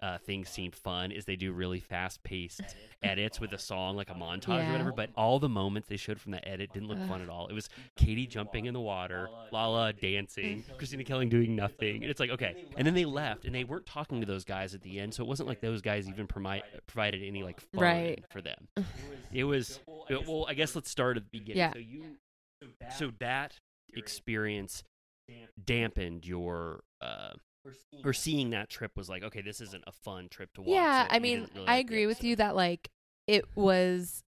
uh, 0.02 0.18
things 0.18 0.48
seem 0.48 0.70
fun 0.70 1.10
is 1.12 1.24
they 1.24 1.36
do 1.36 1.52
really 1.52 1.80
fast 1.80 2.22
paced 2.22 2.60
edits 3.02 3.40
with 3.40 3.52
a 3.52 3.58
song 3.58 3.96
like 3.96 4.10
a 4.10 4.14
montage 4.14 4.66
or 4.68 4.72
whatever. 4.72 4.92
But 4.92 5.10
all 5.16 5.38
the 5.38 5.48
moments 5.48 5.88
they 5.88 5.96
showed 5.96 6.20
from 6.20 6.32
that 6.32 6.46
edit 6.46 6.72
didn't 6.72 6.88
look 6.88 7.00
fun 7.08 7.20
at 7.22 7.28
all. 7.28 7.48
It 7.48 7.52
was 7.54 7.68
Katie 7.96 8.26
jumping 8.26 8.66
in 8.66 8.74
the 8.74 8.80
water, 8.80 9.28
Lala 9.52 9.92
dancing, 9.92 10.64
Kristina 10.78 11.04
Kelley 11.06 11.26
doing 11.26 11.56
nothing, 11.56 12.02
and 12.02 12.10
it's 12.10 12.20
like 12.20 12.30
okay. 12.30 12.64
And 12.76 12.86
then 12.86 12.94
they 12.94 13.04
left, 13.04 13.44
and 13.44 13.54
they 13.54 13.64
weren't 13.64 13.86
talking 13.86 14.20
to 14.20 14.26
those 14.26 14.44
guys 14.44 14.74
at 14.74 14.82
the 14.82 14.98
end, 15.00 15.14
so 15.14 15.22
it 15.22 15.28
wasn't 15.28 15.48
like 15.48 15.60
those 15.60 15.80
guys 15.82 16.08
even 16.08 16.26
promi- 16.26 16.62
provided 16.86 17.22
any 17.22 17.42
like 17.42 17.60
fun 17.60 17.82
Right. 17.82 18.24
for 18.30 18.40
them. 18.40 18.68
It 19.32 19.44
was 19.44 19.80
well. 20.08 20.46
I 20.48 20.54
guess 20.54 20.74
let's 20.74 20.90
start 20.90 21.16
at 21.18 21.24
the 21.24 21.38
beginning. 21.38 21.58
Yeah. 21.58 21.72
So 21.74 21.78
you, 21.80 22.04
so 22.96 23.10
that 23.20 23.58
experience 23.94 24.82
dampened 25.62 26.26
your 26.26 26.80
uh 27.00 27.32
or 28.04 28.12
seeing 28.12 28.50
that 28.50 28.68
trip 28.68 28.96
was 28.96 29.08
like 29.08 29.22
okay 29.22 29.40
this 29.40 29.60
isn't 29.60 29.84
a 29.86 29.92
fun 29.92 30.28
trip 30.30 30.52
to 30.54 30.60
watch 30.62 30.68
Yeah, 30.70 31.04
so 31.04 31.08
I 31.14 31.18
mean, 31.18 31.48
really 31.54 31.66
I 31.66 31.76
like 31.76 31.86
agree 31.86 32.06
with 32.06 32.22
you 32.24 32.36
that 32.36 32.54
like 32.56 32.90
it 33.26 33.44
was. 33.56 34.22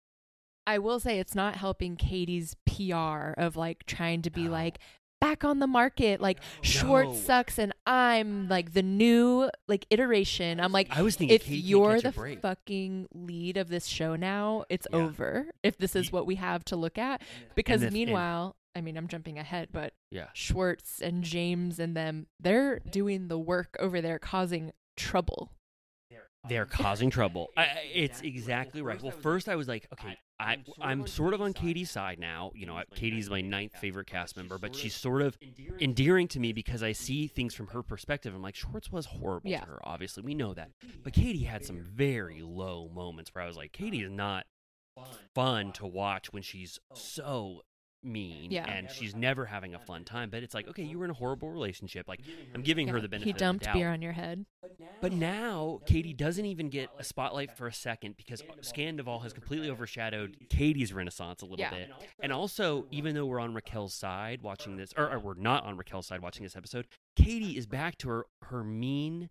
I 0.67 0.79
will 0.79 1.01
say 1.01 1.19
it's 1.19 1.35
not 1.35 1.57
helping 1.57 1.97
Katie's 1.97 2.55
PR 2.67 3.33
of 3.37 3.57
like 3.57 3.85
trying 3.87 4.23
to 4.23 4.31
be 4.31 4.45
No. 4.45 4.51
like 4.53 4.79
back 5.21 5.43
on 5.45 5.59
the 5.59 5.67
market, 5.67 6.21
like 6.21 6.39
Schwartz 6.63 7.09
No. 7.11 7.17
sucks 7.17 7.59
and 7.59 7.73
I'm 7.87 8.49
like 8.49 8.73
the 8.73 8.83
new 8.83 9.51
like 9.69 9.87
iteration. 9.91 10.61
I'm 10.61 10.71
like 10.73 10.89
I 10.97 11.03
was 11.03 11.17
thinking 11.17 11.35
if 11.35 11.45
Katie 11.45 11.59
you're 11.59 12.01
the 12.01 12.13
fucking 12.41 13.09
lead 13.15 13.57
of 13.57 13.69
this 13.69 13.87
show 13.87 14.17
now, 14.17 14.65
it's 14.69 14.87
Yeah. 14.91 14.99
over. 14.99 15.47
If 15.63 15.77
this 15.79 15.97
is 15.97 16.13
what 16.13 16.27
we 16.27 16.37
have 16.37 16.65
to 16.67 16.77
look 16.77 16.99
at, 16.99 17.23
because 17.55 17.83
and- 17.83 17.93
meanwhile, 17.93 18.55
I 18.75 18.81
mean, 18.81 18.97
I'm 18.97 19.09
jumping 19.09 19.39
ahead, 19.39 19.69
but 19.73 19.93
yeah 20.11 20.29
Schwartz 20.33 21.01
and 21.01 21.23
James 21.25 21.79
and 21.79 21.97
them, 21.97 22.27
they're 22.39 22.79
doing 22.81 23.29
the 23.29 23.39
work 23.39 23.77
over 23.81 24.01
there, 24.01 24.19
causing 24.19 24.73
trouble. 24.97 25.53
they're 26.49 26.65
causing 26.67 27.11
trouble 27.11 27.49
I, 27.57 27.63
I- 27.65 27.91
it's 27.93 28.23
exactly 28.23 28.81
right 28.81 29.01
well 29.03 29.11
first 29.13 29.47
i 29.47 29.57
was 29.57 29.69
like 29.69 29.87
okay 29.93 30.17
I, 30.43 30.57
I'm 30.81 31.07
sort 31.07 31.35
of 31.35 31.43
on 31.43 31.53
Katie's 31.53 31.91
side 31.91 32.19
now. 32.19 32.51
You 32.55 32.65
know, 32.65 32.81
Katie's 32.95 33.29
my 33.29 33.43
ninth 33.43 33.77
favorite 33.77 34.07
cast 34.07 34.39
member, 34.39 34.57
but 34.57 34.75
she's 34.75 34.95
sort 34.95 35.21
of 35.21 35.37
endearing 35.83 36.29
to 36.29 36.41
me 36.41 36.55
because 36.55 36.83
I 36.83 36.93
see 36.93 37.27
things 37.27 37.53
from 37.53 37.67
her 37.67 37.83
perspective. 37.83 38.35
I'm 38.35 38.41
like, 38.41 38.55
Schwartz 38.55 38.91
was 38.91 39.05
horrible 39.05 39.51
Yeah. 39.51 39.61
to 39.61 39.67
her. 39.67 39.79
Obviously, 39.85 40.23
we 40.23 40.33
know 40.35 40.55
that. 40.55 40.71
But 41.05 41.13
Katie 41.13 41.43
had 41.45 41.67
some 41.67 41.83
very 41.83 42.41
low 42.41 42.89
moments 42.89 43.35
where 43.35 43.45
I 43.45 43.47
was 43.49 43.59
like, 43.59 43.73
Katie 43.73 44.01
is 44.03 44.11
not 44.11 44.47
fun 45.35 45.73
to 45.73 45.87
watch 45.87 46.33
when 46.33 46.43
she's 46.43 46.79
so 46.95 47.61
mean 48.03 48.51
Yeah. 48.51 48.65
and 48.71 48.91
she's 48.91 49.15
never 49.15 49.45
having 49.47 49.75
a 49.75 49.79
fun 49.79 50.05
time. 50.05 50.31
But 50.31 50.43
it's 50.43 50.55
like, 50.55 50.67
okay, 50.69 50.83
you 50.85 50.99
were 50.99 51.05
in 51.05 51.11
a 51.11 51.15
horrible 51.15 51.51
relationship. 51.51 52.09
Like, 52.09 52.21
I'm 52.55 52.63
giving 52.63 52.89
her 52.89 53.01
the 53.01 53.09
benefit. 53.09 53.25
he 53.27 53.31
of 53.33 53.37
dumped 53.37 53.63
the 53.65 53.67
doubt. 53.67 53.75
beer 53.75 53.91
on 53.91 54.01
your 54.03 54.13
head. 54.13 54.47
But 55.01 55.13
now 55.13 55.81
Katie 55.87 56.13
doesn't 56.15 56.45
even 56.47 56.69
get 56.69 56.89
a 56.99 57.05
spotlight 57.05 57.57
for 57.57 57.67
a 57.67 57.73
second 57.73 58.17
because 58.17 58.43
Scandoval 58.63 59.23
has 59.23 59.33
completely 59.33 59.71
overshadowed 59.71 60.37
Katie's 60.49 60.93
renaissance 60.93 61.43
a 61.43 61.45
little 61.45 61.59
Yeah. 61.61 61.71
bit. 61.71 61.91
And 62.21 62.33
also, 62.33 62.87
even 62.91 63.15
though 63.15 63.27
we're 63.27 63.41
on 63.41 63.55
Raquel's 63.55 63.95
side 63.95 64.43
watching 64.43 64.77
this, 64.77 64.93
or, 64.97 65.11
or 65.13 65.19
we're 65.19 65.35
not 65.35 65.65
on 65.65 65.77
Raquel's 65.77 66.07
side 66.07 66.21
watching 66.23 66.43
this 66.45 66.57
episode, 66.57 66.87
Katie 67.17 67.57
is 67.57 67.67
back 67.67 67.97
to 67.99 68.09
her 68.09 68.27
her 68.45 68.65
mean 68.65 69.31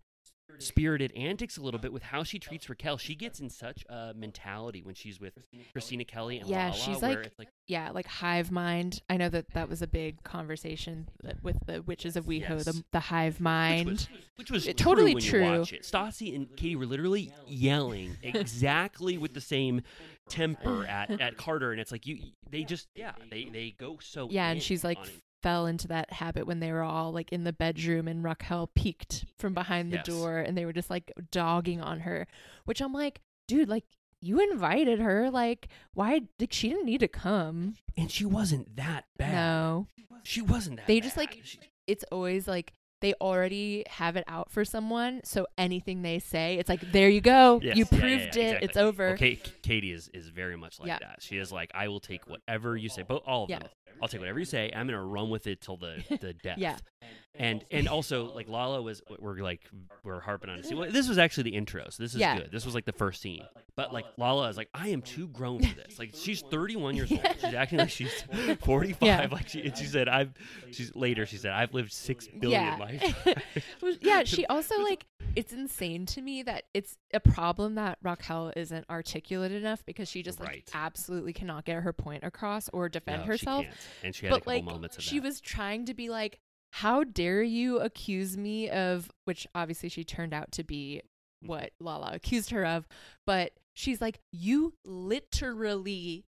spirited 0.58 1.12
antics 1.16 1.56
a 1.56 1.62
little 1.62 1.80
bit 1.80 1.92
with 1.92 2.02
how 2.02 2.22
she 2.22 2.38
treats 2.38 2.68
Raquel. 2.68 2.98
She 2.98 3.14
gets 3.14 3.40
in 3.40 3.48
such 3.50 3.84
a 3.88 4.12
mentality 4.14 4.82
when 4.82 4.94
she's 4.94 5.20
with 5.20 5.38
Kristina 5.74 6.06
Kelley 6.06 6.38
and 6.38 6.48
Yeah, 6.48 6.68
Lala, 6.70 6.74
she's 6.76 7.02
like- 7.02 7.32
like 7.38 7.48
Yeah, 7.66 7.90
like 7.90 8.06
hive 8.06 8.50
mind. 8.50 9.00
I 9.08 9.16
know 9.16 9.28
that 9.28 9.46
that 9.54 9.68
was 9.68 9.82
a 9.82 9.86
big 9.86 10.22
conversation 10.22 11.08
that- 11.22 11.42
with 11.42 11.56
the 11.66 11.82
witches 11.82 12.16
of 12.16 12.26
WeHo, 12.26 12.40
Yes. 12.50 12.64
the, 12.64 12.84
the 12.92 13.00
hive 13.00 13.34
which 13.34 13.40
mind. 13.40 13.88
was, 13.88 14.08
which 14.36 14.50
was 14.50 14.66
It- 14.66 14.76
true 14.76 14.84
totally 14.94 15.14
true. 15.14 15.44
You 15.44 15.58
watch 15.60 15.72
it. 15.72 15.82
Stassi 15.82 16.34
and 16.34 16.54
Katie 16.56 16.76
were 16.76 16.86
literally 16.86 17.32
yelling 17.46 18.16
exactly 18.22 19.16
with 19.18 19.34
the 19.34 19.40
same 19.40 19.82
temper 20.28 20.84
at, 20.86 21.20
at 21.20 21.36
Carter, 21.36 21.72
and 21.72 21.80
it's 21.80 21.90
like 21.92 22.06
you 22.06 22.18
they 22.50 22.62
just 22.64 22.88
yeah 22.94 23.12
they 23.30 23.44
they 23.46 23.74
go 23.78 23.98
so 24.00 24.28
yeah, 24.30 24.50
and 24.50 24.62
she's 24.62 24.84
like 24.84 24.98
on 24.98 25.06
it. 25.06 25.12
Fell 25.42 25.66
into 25.66 25.88
that 25.88 26.12
habit 26.12 26.46
when 26.46 26.60
they 26.60 26.72
were 26.72 26.82
all 26.82 27.12
like 27.12 27.32
in 27.32 27.44
the 27.44 27.52
bedroom 27.52 28.06
and 28.08 28.22
Raquel 28.24 28.66
peeked 28.74 29.24
from 29.38 29.54
behind 29.54 29.92
the 29.92 29.96
Yes. 29.98 30.06
door 30.06 30.38
and 30.38 30.56
they 30.56 30.64
were 30.64 30.72
just 30.72 30.90
like 30.90 31.12
dogging 31.30 31.80
on 31.80 32.00
her, 32.00 32.26
which 32.64 32.80
I'm 32.80 32.92
like, 32.92 33.20
dude, 33.48 33.68
like 33.68 33.84
you 34.20 34.38
invited 34.40 35.00
her, 35.00 35.30
like 35.30 35.68
why 35.94 36.20
like 36.38 36.52
she 36.52 36.68
didn't 36.68 36.84
need 36.86 37.00
to 37.00 37.08
come. 37.08 37.76
and 37.96 38.10
she 38.10 38.24
wasn't 38.24 38.76
that 38.76 39.04
bad. 39.16 39.32
No. 39.34 39.86
she 40.22 40.42
wasn't 40.42 40.76
that. 40.76 40.86
They 40.86 41.00
just, 41.00 41.16
like, 41.16 41.40
She- 41.42 41.58
It's 41.86 42.04
always 42.12 42.46
like 42.46 42.72
they 43.00 43.14
already 43.14 43.84
have 43.88 44.16
it 44.16 44.24
out 44.28 44.50
for 44.50 44.64
someone, 44.64 45.20
so 45.24 45.46
anything 45.58 46.02
they 46.02 46.18
say, 46.18 46.56
it's 46.58 46.68
like 46.68 46.80
there 46.92 47.08
you 47.08 47.20
go, 47.20 47.60
Yes, 47.62 47.76
you 47.76 47.84
yeah, 47.90 47.96
yeah, 47.96 48.00
proved 48.00 48.36
yeah, 48.36 48.42
it, 48.42 48.46
exactly. 48.46 48.68
it's 48.68 48.76
over. 48.76 49.08
Okay, 49.10 49.36
Katie 49.62 49.92
is 49.92 50.08
is 50.14 50.28
very 50.28 50.56
much 50.56 50.78
like 50.80 50.88
Yeah. 50.88 50.98
that. 51.00 51.16
She 51.22 51.36
is 51.38 51.50
like, 51.52 51.70
I 51.74 51.88
will 51.88 52.00
take 52.00 52.26
whatever 52.28 52.76
you 52.76 52.88
say, 52.88 53.02
but 53.02 53.22
all 53.26 53.44
of 53.44 53.48
them. 53.50 53.62
I'll 54.02 54.08
take 54.08 54.20
whatever 54.20 54.38
you 54.38 54.44
say. 54.44 54.70
I'm 54.74 54.86
gonna 54.86 55.04
run 55.04 55.28
with 55.30 55.46
it 55.46 55.60
till 55.60 55.76
the 55.76 56.02
the 56.20 56.32
death. 56.32 56.58
Yeah. 56.58 56.76
And 57.38 57.64
and 57.70 57.88
also 57.96 58.32
like 58.34 58.48
Lala 58.48 58.82
was 58.82 59.02
we're 59.18 59.36
like 59.36 59.60
we're 60.04 60.20
harping 60.20 60.50
on. 60.50 60.62
See, 60.62 60.74
well, 60.74 60.90
this 60.90 61.08
was 61.08 61.16
actually 61.18 61.44
the 61.44 61.56
intro, 61.56 61.84
so 61.90 62.02
this 62.02 62.14
is 62.14 62.20
Yeah. 62.20 62.36
good. 62.38 62.50
This 62.52 62.64
was 62.66 62.74
like 62.74 62.84
the 62.84 62.92
first 62.92 63.20
scene. 63.22 63.44
But 63.76 63.92
like 63.94 64.04
Lala 64.18 64.48
is 64.48 64.56
like, 64.56 64.68
I 64.74 64.88
am 64.88 65.00
too 65.00 65.28
grown 65.28 65.62
for 65.62 65.74
this. 65.74 65.98
Like 65.98 66.10
she's 66.14 66.42
31 66.42 66.96
years 66.96 67.10
old. 67.12 67.24
She's 67.40 67.54
acting 67.54 67.78
like 67.78 67.88
she's 67.90 68.12
45. 68.62 68.96
Yeah. 69.00 69.28
Like 69.30 69.48
she 69.48 69.62
and 69.62 69.76
she 69.78 69.84
said, 69.84 70.08
I've 70.08 70.32
she's 70.72 70.94
later. 70.94 71.24
She 71.24 71.36
said, 71.36 71.52
I've 71.52 71.72
lived 71.72 71.92
six 71.92 72.26
billion 72.28 72.62
yeah. 72.62 72.76
lifetimes. 72.80 73.98
Yeah, 74.00 74.24
she 74.24 74.44
also 74.46 74.78
like 74.82 75.06
it's 75.36 75.52
insane 75.52 76.06
to 76.06 76.20
me 76.22 76.42
that 76.42 76.64
it's 76.74 76.98
a 77.14 77.20
problem 77.20 77.76
that 77.76 77.98
Raquel 78.02 78.52
isn't 78.56 78.84
articulate 78.90 79.52
enough 79.52 79.84
because 79.86 80.08
she 80.08 80.22
just 80.22 80.40
like 80.40 80.48
Right. 80.48 80.70
absolutely 80.74 81.32
cannot 81.32 81.64
get 81.64 81.82
her 81.82 81.92
point 81.92 82.24
across 82.24 82.68
or 82.72 82.88
defend 82.88 83.18
No, 83.20 83.24
she 83.26 83.28
herself. 83.28 83.64
can't. 83.64 83.76
And 84.02 84.14
she 84.14 84.26
had 84.26 84.32
a 84.32 84.36
couple 84.38 84.52
like 84.52 84.64
moments 84.64 84.96
of 84.96 85.04
she 85.04 85.20
that. 85.20 85.26
was 85.26 85.40
trying 85.40 85.86
to 85.86 85.94
be 85.94 86.08
like, 86.08 86.40
how 86.72 87.04
dare 87.04 87.42
you 87.42 87.78
accuse 87.80 88.36
me 88.36 88.68
of 88.70 89.10
which 89.24 89.46
obviously 89.54 89.88
she 89.88 90.04
turned 90.04 90.32
out 90.32 90.52
to 90.52 90.64
be 90.64 91.02
what 91.42 91.70
Lala 91.80 92.10
accused 92.12 92.50
her 92.50 92.64
of, 92.66 92.86
but 93.26 93.52
she's 93.74 94.00
like, 94.00 94.20
you 94.32 94.74
literally 94.84 96.24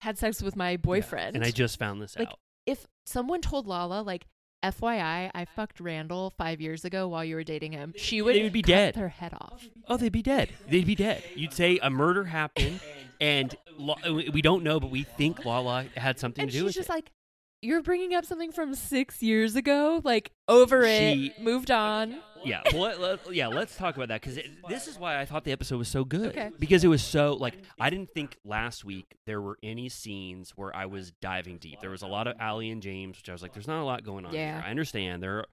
had 0.00 0.18
sex 0.18 0.42
with 0.42 0.56
my 0.56 0.76
boyfriend. 0.76 1.36
And 1.36 1.44
I 1.44 1.50
just 1.50 1.78
found 1.78 2.02
this 2.02 2.18
like 2.18 2.28
out. 2.28 2.38
if 2.66 2.86
someone 3.06 3.40
told 3.40 3.66
Lala 3.66 4.02
like 4.02 4.26
FYI, 4.64 5.30
I 5.34 5.44
fucked 5.56 5.80
Randall 5.80 6.30
five 6.38 6.60
years 6.60 6.84
ago 6.84 7.08
while 7.08 7.24
you 7.24 7.34
were 7.34 7.44
dating 7.44 7.72
him. 7.72 7.94
She 7.96 8.22
would, 8.22 8.34
They 8.36 8.42
would 8.44 8.52
be 8.52 8.62
cut 8.62 8.68
dead. 8.68 8.94
Their 8.94 9.08
head 9.08 9.32
off. 9.34 9.68
Oh, 9.88 9.96
they'd 9.96 10.12
be 10.12 10.22
dead. 10.22 10.50
They'd 10.68 10.86
be 10.86 10.94
dead. 10.94 11.22
You'd 11.34 11.52
say 11.52 11.78
a 11.82 11.90
murder 11.90 12.24
happened, 12.24 12.80
and 13.20 13.54
La- 13.78 13.96
we 14.12 14.40
don't 14.42 14.62
know, 14.62 14.78
but 14.78 14.90
we 14.90 15.02
think 15.02 15.44
Lala 15.44 15.86
had 15.96 16.18
something 16.20 16.42
And 16.42 16.50
to 16.52 16.56
do 16.58 16.64
with 16.64 16.70
it. 16.70 16.74
she's 16.74 16.80
just 16.86 16.88
like, 16.88 17.10
"You're 17.62 17.82
bringing 17.82 18.14
up 18.14 18.24
something 18.26 18.52
from 18.52 18.74
six 18.74 19.22
years 19.22 19.56
ago. 19.56 20.00
Like 20.04 20.32
over 20.48 20.86
She- 20.86 21.32
it, 21.36 21.40
moved 21.42 21.70
on." 21.70 22.20
yeah, 22.44 22.60
well, 22.72 22.82
let, 22.82 23.00
let- 23.00 23.34
yeah. 23.34 23.46
Let's 23.46 23.76
talk 23.76 23.94
about 23.96 24.08
that 24.08 24.20
because 24.20 24.36
this 24.68 24.88
is 24.88 24.98
why 24.98 25.20
I 25.20 25.24
thought 25.24 25.44
the 25.44 25.52
episode 25.52 25.78
was 25.78 25.86
so 25.88 26.04
good. 26.04 26.30
Okay. 26.30 26.50
Because 26.58 26.82
it 26.84 26.88
was 26.88 27.02
so 27.02 27.34
like 27.34 27.54
I 27.80 27.88
didn't 27.88 28.10
think 28.10 28.36
last 28.44 28.84
week 28.84 29.06
there 29.26 29.40
were 29.40 29.58
any 29.62 29.88
scenes 29.88 30.50
where 30.56 30.74
I 30.74 30.86
was 30.86 31.12
diving 31.22 31.58
deep. 31.58 31.80
There 31.80 31.90
was 31.90 32.02
a 32.02 32.08
lot 32.08 32.26
of 32.26 32.34
Ali 32.40 32.70
and 32.70 32.82
James, 32.82 33.16
which 33.16 33.28
I 33.28 33.32
was 33.32 33.42
like, 33.42 33.52
"There's 33.52 33.68
not 33.68 33.80
a 33.80 33.84
lot 33.84 34.04
going 34.04 34.26
on 34.26 34.34
Yeah. 34.34 34.56
here." 34.56 34.64
I 34.66 34.70
understand 34.70 35.22
they're 35.22 35.44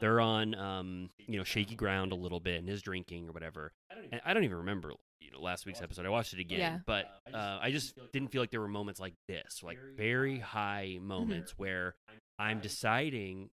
they're 0.00 0.20
on 0.20 0.54
um 0.54 1.10
you 1.26 1.36
know 1.38 1.44
shaky 1.44 1.74
ground 1.74 2.12
a 2.12 2.16
little 2.16 2.40
bit 2.40 2.60
and 2.60 2.68
his 2.68 2.80
drinking 2.82 3.28
or 3.28 3.32
whatever. 3.32 3.72
And 4.12 4.20
I 4.24 4.32
don't 4.34 4.44
even 4.44 4.58
remember 4.58 4.92
you 5.26 5.32
know 5.32 5.40
last 5.40 5.66
week's 5.66 5.82
episode. 5.82 6.06
I 6.06 6.08
watched 6.08 6.32
it 6.32 6.38
again, 6.40 6.58
Yeah. 6.60 6.78
but 6.86 7.06
uh, 7.34 7.58
I 7.60 7.70
just 7.70 7.98
didn't 8.12 8.28
feel 8.30 8.40
like 8.40 8.50
there 8.50 8.60
were 8.60 8.68
moments 8.68 9.00
like 9.00 9.14
this, 9.28 9.60
like 9.62 9.78
very 9.96 10.38
high 10.38 10.98
moments 11.00 11.54
where 11.58 11.94
I'm 12.38 12.60
deciding. 12.60 13.50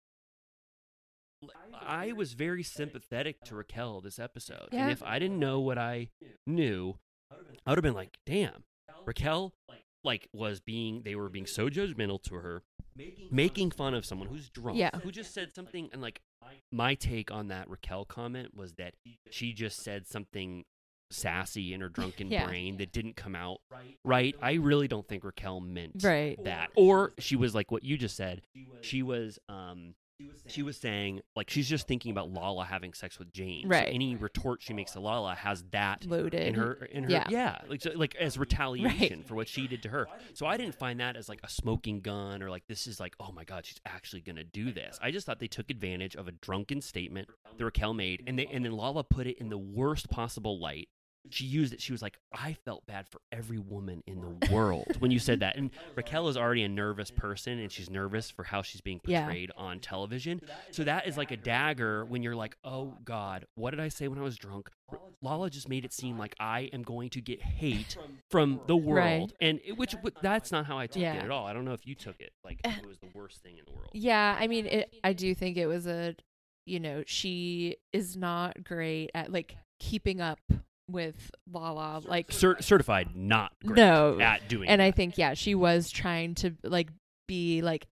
I 1.73 2.13
was 2.13 2.33
very 2.33 2.63
sympathetic 2.63 3.41
to 3.45 3.55
Raquel 3.55 3.99
this 3.99 4.17
episode, 4.17 4.69
Yeah. 4.71 4.83
and 4.83 4.91
if 4.91 5.03
I 5.03 5.19
didn't 5.19 5.39
know 5.39 5.59
what 5.59 5.77
I 5.77 6.09
knew, 6.47 6.97
I 7.65 7.71
would 7.71 7.77
have 7.77 7.83
been 7.83 7.93
like, 7.93 8.17
"Damn, 8.25 8.63
Raquel 9.05 9.53
like 10.05 10.27
was 10.33 10.59
being 10.61 11.03
they 11.03 11.15
were 11.15 11.29
being 11.29 11.45
so 11.45 11.69
judgmental 11.69 12.21
to 12.23 12.35
her, 12.35 12.63
making 13.31 13.71
fun 13.71 13.93
of 13.93 14.05
someone 14.05 14.27
who's 14.29 14.49
drunk, 14.49 14.77
Yeah. 14.77 14.97
who 14.99 15.11
just 15.11 15.33
said 15.33 15.53
something 15.53 15.89
and 15.91 16.01
like 16.01 16.21
my 16.71 16.95
take 16.95 17.31
on 17.31 17.47
that 17.47 17.69
Raquel 17.69 18.05
comment 18.05 18.53
was 18.55 18.73
that 18.75 18.95
she 19.29 19.53
just 19.53 19.79
said 19.81 20.05
something 20.07 20.65
sassy 21.09 21.73
in 21.73 21.81
her 21.81 21.89
drunken 21.89 22.29
Yeah. 22.31 22.47
brain 22.47 22.77
that 22.77 22.91
didn't 22.91 23.15
come 23.15 23.35
out 23.35 23.59
right. 24.03 24.35
I 24.41 24.53
really 24.53 24.87
don't 24.87 25.07
think 25.07 25.23
Raquel 25.23 25.59
meant 25.59 26.03
Right. 26.03 26.41
that. 26.43 26.69
Or 26.75 27.13
she 27.19 27.35
was 27.35 27.53
like 27.53 27.71
what 27.71 27.83
you 27.83 27.97
just 27.97 28.15
said. 28.15 28.41
She 28.81 29.03
was 29.03 29.39
um 29.49 29.95
she 30.47 30.61
was 30.63 30.77
saying 30.77 31.21
like 31.35 31.49
she's 31.49 31.67
just 31.67 31.87
thinking 31.87 32.11
about 32.11 32.31
Lala 32.31 32.65
having 32.65 32.93
sex 32.93 33.19
with 33.19 33.31
James. 33.33 33.63
So 33.63 33.69
Right. 33.69 33.89
any 33.93 34.15
retort 34.15 34.61
she 34.61 34.73
makes 34.73 34.91
to 34.91 34.99
Lala 34.99 35.35
has 35.35 35.63
that 35.71 36.05
Loaded. 36.05 36.47
in 36.47 36.53
her 36.55 36.73
in 36.91 37.03
her 37.05 37.09
Yeah. 37.09 37.27
yeah, 37.29 37.61
like 37.67 37.81
so, 37.81 37.91
like 37.95 38.15
as 38.15 38.37
retaliation 38.37 39.23
for 39.23 39.35
what 39.35 39.47
she 39.47 39.67
did 39.67 39.83
to 39.83 39.89
her. 39.89 40.07
So 40.33 40.45
I 40.45 40.57
didn't 40.57 40.75
find 40.75 40.99
that 40.99 41.15
as 41.15 41.27
like 41.29 41.39
a 41.43 41.49
smoking 41.49 41.99
gun 42.01 42.41
or 42.43 42.49
like 42.49 42.63
this 42.67 42.87
is 42.87 42.99
like 42.99 43.15
oh 43.19 43.31
my 43.31 43.43
god 43.43 43.65
she's 43.65 43.81
actually 43.85 44.21
gonna 44.21 44.43
do 44.43 44.71
this. 44.71 44.97
I 45.01 45.11
just 45.11 45.25
thought 45.25 45.39
they 45.39 45.47
took 45.47 45.69
advantage 45.69 46.15
of 46.15 46.27
a 46.27 46.31
drunken 46.31 46.81
statement 46.81 47.27
that 47.57 47.63
Raquel 47.65 47.93
made 47.93 48.23
and 48.27 48.37
they 48.37 48.45
and 48.47 48.63
then 48.63 48.73
Lala 48.73 49.03
put 49.03 49.27
it 49.27 49.37
in 49.39 49.49
the 49.49 49.57
worst 49.57 50.09
possible 50.09 50.59
light. 50.59 50.89
She 51.29 51.45
used 51.45 51.73
it. 51.73 51.81
She 51.81 51.91
was 51.91 52.01
like, 52.01 52.17
"I 52.33 52.53
felt 52.65 52.85
bad 52.85 53.07
for 53.07 53.19
every 53.31 53.57
woman 53.57 54.03
in 54.05 54.21
the 54.21 54.51
world 54.53 54.97
when 54.99 55.09
you 55.11 55.19
said 55.19 55.39
that." 55.39 55.55
And 55.55 55.71
Raquel 55.95 56.27
is 56.27 56.35
already 56.37 56.63
a 56.63 56.69
nervous 56.69 57.11
person, 57.11 57.59
and 57.59 57.71
she's 57.71 57.89
nervous 57.89 58.29
for 58.29 58.43
how 58.43 58.61
she's 58.61 58.81
being 58.81 58.99
Yeah. 59.05 59.23
portrayed 59.23 59.51
on 59.55 59.79
television. 59.79 60.41
So 60.71 60.83
that 60.83 61.07
is 61.07 61.17
like 61.17 61.31
a 61.31 61.37
dagger 61.37 62.03
when 62.05 62.23
you're 62.23 62.35
like, 62.35 62.57
"Oh 62.63 62.97
God, 63.05 63.45
what 63.55 63.71
did 63.71 63.79
I 63.79 63.87
say 63.87 64.07
when 64.07 64.19
I 64.19 64.21
was 64.23 64.35
drunk?" 64.37 64.69
Lala 65.21 65.49
just 65.49 65.69
made 65.69 65.85
it 65.85 65.93
seem 65.93 66.17
like 66.19 66.35
I 66.39 66.69
am 66.73 66.83
going 66.83 67.09
to 67.11 67.21
get 67.21 67.41
hate 67.41 67.97
from 68.29 68.59
the 68.67 68.75
world, 68.75 69.31
Right. 69.31 69.47
and 69.49 69.59
it, 69.65 69.77
which 69.77 69.95
that's 70.21 70.51
not 70.51 70.65
how 70.65 70.77
I 70.77 70.87
took 70.87 71.01
Yeah. 71.01 71.15
it 71.15 71.23
at 71.23 71.31
all. 71.31 71.47
I 71.47 71.53
don't 71.53 71.65
know 71.65 71.73
if 71.73 71.87
you 71.87 71.95
took 71.95 72.19
it 72.19 72.33
like 72.43 72.59
eh. 72.65 72.75
it 72.79 72.85
was 72.85 72.99
the 72.99 73.07
worst 73.13 73.41
thing 73.41 73.57
in 73.57 73.63
the 73.65 73.71
world. 73.71 73.89
Yeah, 73.93 74.37
I 74.39 74.47
mean, 74.47 74.65
it, 74.67 74.93
I 75.03 75.13
do 75.13 75.33
think 75.33 75.55
it 75.57 75.67
was 75.67 75.87
a, 75.87 76.15
you 76.65 76.79
know, 76.79 77.03
she 77.07 77.77
is 77.93 78.15
not 78.17 78.63
great 78.63 79.09
at 79.15 79.31
like 79.31 79.55
keeping 79.79 80.19
up 80.21 80.39
with 80.89 81.31
Lala, 81.51 82.01
like 82.05 82.31
Cer- 82.31 82.57
uh, 82.57 82.61
certified 82.61 83.15
not 83.15 83.51
great 83.65 83.77
no, 83.77 84.19
at 84.19 84.47
doing. 84.49 84.67
and 84.69 84.81
I 84.81 84.91
think 84.91 85.17
yeah, 85.17 85.33
she 85.33 85.55
was 85.55 85.89
trying 85.89 86.35
to 86.35 86.55
like 86.63 86.89
be 87.27 87.61
like, 87.61 87.87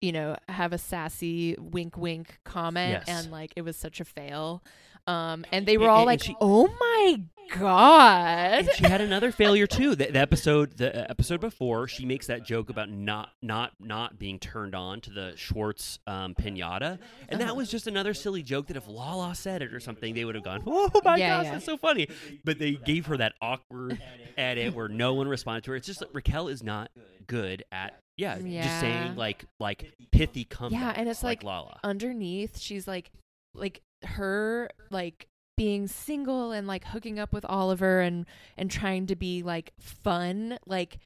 you 0.00 0.12
know, 0.12 0.36
have 0.48 0.72
a 0.72 0.78
sassy 0.78 1.56
wink 1.58 1.96
wink 1.96 2.38
comment, 2.44 3.02
Yes. 3.06 3.24
and 3.24 3.32
like 3.32 3.52
it 3.56 3.62
was 3.62 3.76
such 3.76 4.00
a 4.00 4.04
fail. 4.04 4.62
Um, 5.08 5.44
and 5.52 5.64
they 5.66 5.76
were 5.78 5.84
And- 5.84 5.90
all 5.90 5.98
and 6.00 6.06
like, 6.06 6.22
she- 6.22 6.36
"Oh 6.40 6.68
my 6.78 7.22
god!" 7.56 8.64
and 8.66 8.68
she 8.76 8.84
had 8.84 9.00
another 9.00 9.32
failure 9.32 9.66
too. 9.78 9.94
The, 9.94 10.06
the 10.10 10.18
episode, 10.18 10.76
the 10.76 10.94
uh, 11.04 11.06
episode 11.08 11.40
before, 11.40 11.88
she 11.88 12.04
makes 12.04 12.26
that 12.26 12.44
joke 12.44 12.68
about 12.70 12.90
not, 12.90 13.30
not, 13.42 13.72
not 13.80 14.18
being 14.18 14.38
turned 14.38 14.74
on 14.74 15.00
to 15.02 15.10
the 15.10 15.32
Schwartz 15.36 15.98
um, 16.06 16.34
pinata, 16.34 16.98
and 17.28 17.40
Uh-huh. 17.40 17.46
that 17.48 17.56
was 17.56 17.70
just 17.70 17.86
another 17.86 18.12
silly 18.14 18.42
joke 18.42 18.66
that 18.66 18.76
if 18.76 18.86
Lala 18.86 19.34
said 19.34 19.62
it 19.62 19.72
or 19.72 19.80
something, 19.80 20.14
they 20.14 20.24
would 20.24 20.34
have 20.34 20.44
gone, 20.44 20.62
"Oh 20.66 20.90
my 21.04 21.16
Yeah, 21.16 21.36
gosh, 21.38 21.44
yeah. 21.46 21.52
that's 21.52 21.64
so 21.64 21.76
funny!" 21.76 22.08
But 22.44 22.58
they 22.58 22.72
gave 22.72 23.06
her 23.06 23.16
that 23.16 23.32
awkward 23.40 23.98
edit 24.36 24.74
where 24.74 24.88
no 24.88 25.14
one 25.14 25.28
responded 25.28 25.64
to 25.64 25.70
her. 25.72 25.76
It's 25.76 25.86
just 25.86 26.00
that 26.00 26.10
Raquel 26.12 26.48
is 26.48 26.62
not 26.62 26.90
good 27.26 27.62
at, 27.72 27.98
yeah, 28.16 28.38
just 28.38 28.80
saying 28.80 29.16
like, 29.16 29.44
like 29.58 29.92
pithy 30.12 30.44
comebacks. 30.44 30.72
Yeah, 30.72 30.92
and 30.96 31.08
it's 31.08 31.22
like, 31.22 31.42
like, 31.42 31.44
Lala. 31.44 31.80
underneath 31.84 32.58
she's 32.58 32.86
like 32.86 33.10
like 33.54 33.80
her 34.04 34.70
like 34.90 35.26
being 35.56 35.88
single 35.88 36.52
and 36.52 36.66
like 36.66 36.84
hooking 36.84 37.18
up 37.18 37.32
with 37.32 37.44
Oliver 37.44 38.00
and 38.00 38.26
and 38.56 38.70
trying 38.70 39.06
to 39.06 39.16
be 39.16 39.42
like 39.42 39.72
fun 39.80 40.58
like 40.66 40.98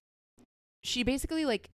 she 0.85 1.03
basically 1.03 1.45
like 1.47 1.71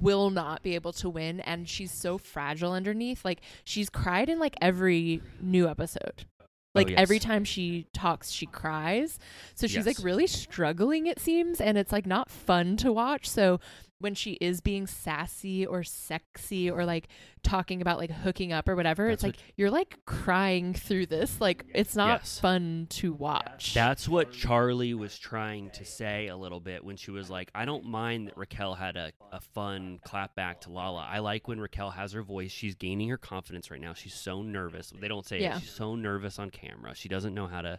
will 0.00 0.30
not 0.30 0.62
be 0.62 0.74
able 0.74 0.92
to 0.92 1.08
win 1.08 1.38
and 1.40 1.68
she's 1.68 1.92
so 1.92 2.18
fragile 2.18 2.72
underneath 2.72 3.24
like 3.24 3.40
she's 3.64 3.88
cried 3.90 4.28
in 4.28 4.38
like 4.38 4.56
every 4.60 5.20
new 5.40 5.68
episode. 5.68 6.24
Oh, 6.40 6.44
like 6.74 6.88
Oh, 6.88 6.90
yes. 6.90 6.98
every 7.00 7.18
time 7.18 7.44
she 7.44 7.86
talks 7.92 8.30
she 8.30 8.46
cries. 8.46 9.18
So 9.54 9.66
she's 9.66 9.86
like 9.86 9.98
really 10.02 10.26
struggling 10.26 11.06
it 11.06 11.20
seems 11.20 11.60
and 11.60 11.76
it's 11.78 11.92
like 11.92 12.06
not 12.06 12.30
fun 12.30 12.76
to 12.78 12.92
watch. 12.92 13.28
So 13.28 13.60
when 14.00 14.14
she 14.14 14.32
is 14.34 14.60
being 14.60 14.86
sassy 14.86 15.66
or 15.66 15.82
sexy 15.82 16.70
or 16.70 16.84
like 16.84 17.08
talking 17.42 17.80
about 17.80 17.98
like 17.98 18.10
hooking 18.10 18.52
up 18.52 18.68
or 18.68 18.76
whatever 18.76 19.08
it's 19.08 19.22
That's 19.22 19.36
like 19.36 19.44
you're 19.56 19.70
like 19.70 19.98
crying 20.06 20.74
through 20.74 21.06
this 21.06 21.40
like 21.40 21.64
it's 21.74 21.96
not 21.96 22.20
Yes. 22.20 22.38
fun 22.40 22.86
to 22.90 23.12
watch 23.12 23.74
That's 23.74 24.08
what 24.08 24.32
Charlie 24.32 24.94
was 24.94 25.18
trying 25.18 25.70
to 25.70 25.84
say 25.84 26.28
a 26.28 26.36
little 26.36 26.60
bit 26.60 26.84
when 26.84 26.96
she 26.96 27.10
was 27.10 27.28
like, 27.30 27.50
I 27.54 27.64
don't 27.64 27.84
mind 27.86 28.28
that 28.28 28.36
Raquel 28.36 28.74
had 28.74 28.96
a, 28.96 29.12
a 29.32 29.40
fun 29.40 29.98
clap 30.04 30.34
back 30.34 30.60
to 30.62 30.70
Lala. 30.72 31.06
I 31.10 31.18
like 31.20 31.48
when 31.48 31.60
Raquel 31.60 31.90
has 31.90 32.12
her 32.12 32.22
voice. 32.22 32.50
She's 32.50 32.74
gaining 32.74 33.08
her 33.08 33.18
confidence 33.18 33.70
right 33.70 33.80
now. 33.80 33.94
She's 33.94 34.14
so 34.14 34.42
nervous. 34.42 34.92
They 35.00 35.08
don't 35.08 35.26
say 35.26 35.40
Yeah. 35.40 35.56
it. 35.56 35.60
She's 35.60 35.70
so 35.70 35.94
nervous 35.94 36.38
on 36.38 36.50
camera. 36.50 36.94
She 36.94 37.08
doesn't 37.08 37.34
know 37.34 37.46
how 37.46 37.62
to 37.62 37.78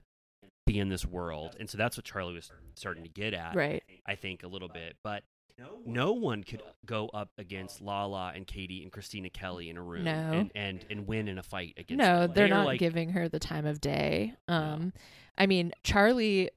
be 0.66 0.80
in 0.80 0.90
this 0.90 1.06
world. 1.06 1.56
And 1.60 1.70
so 1.70 1.78
that's 1.78 1.98
what 1.98 2.06
Charlie 2.06 2.34
was 2.36 2.52
starting 2.76 3.04
to 3.04 3.10
get 3.10 3.34
at. 3.34 3.56
right 3.56 3.84
I 4.06 4.16
think 4.16 4.44
a 4.44 4.48
little 4.48 4.70
bit. 4.70 4.98
But 5.04 5.24
no 5.86 6.14
one 6.14 6.44
could 6.44 6.62
go 6.86 7.08
up 7.10 7.30
against 7.38 7.82
Lala 7.82 8.32
and 8.36 8.46
Katie 8.46 8.84
and 8.84 8.92
Kristina 8.92 9.32
Kelley 9.32 9.70
in 9.70 9.78
a 9.78 9.82
room 9.82 10.04
No. 10.06 10.12
and, 10.12 10.52
and, 10.56 10.86
and 10.90 11.08
win 11.08 11.28
in 11.28 11.38
a 11.38 11.44
fight 11.44 11.74
against 11.78 12.00
no 12.00 12.22
them. 12.22 12.32
they're 12.34 12.48
They 12.48 12.52
are 12.54 12.58
not 12.58 12.66
like, 12.66 12.80
giving 12.80 13.10
her 13.10 13.28
the 13.30 13.40
time 13.40 13.66
of 13.66 13.80
day 13.82 14.34
um 14.48 14.94
i 15.38 15.46
mean 15.46 15.72
charlie 15.84 16.50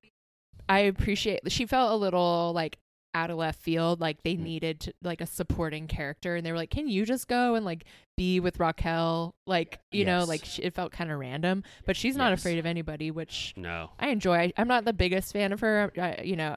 i 0.68 0.80
appreciate 0.80 1.40
she 1.50 1.66
felt 1.66 1.92
a 1.92 1.96
little 1.96 2.52
like 2.54 2.78
out 3.14 3.30
of 3.30 3.36
left 3.36 3.60
field 3.60 4.00
like 4.00 4.22
they 4.22 4.34
Mm. 4.36 4.40
needed 4.44 4.80
to, 4.80 4.92
like 5.02 5.20
a 5.20 5.26
supporting 5.26 5.86
character 5.86 6.34
and 6.36 6.46
they 6.46 6.50
were 6.50 6.56
like 6.56 6.70
can 6.70 6.88
you 6.88 7.04
just 7.04 7.28
go 7.28 7.54
and 7.56 7.64
like 7.64 7.84
be 8.16 8.40
with 8.40 8.58
raquel 8.58 9.34
like 9.46 9.78
you 9.90 10.04
know 10.06 10.20
Yes. 10.20 10.28
like 10.28 10.44
sh- 10.46 10.60
it 10.62 10.74
felt 10.74 10.92
kind 10.92 11.10
of 11.10 11.18
random 11.18 11.62
but 11.84 11.94
she's 11.96 12.16
not 12.16 12.30
Yes. 12.30 12.40
afraid 12.40 12.58
of 12.58 12.64
anybody 12.66 13.10
which 13.10 13.52
No. 13.56 13.90
i 13.98 14.08
enjoy 14.08 14.36
I, 14.38 14.52
i'm 14.56 14.68
not 14.68 14.84
the 14.86 14.92
biggest 14.94 15.32
fan 15.32 15.52
of 15.52 15.60
her 15.60 15.92
I, 16.00 16.22
you 16.24 16.36
know 16.36 16.56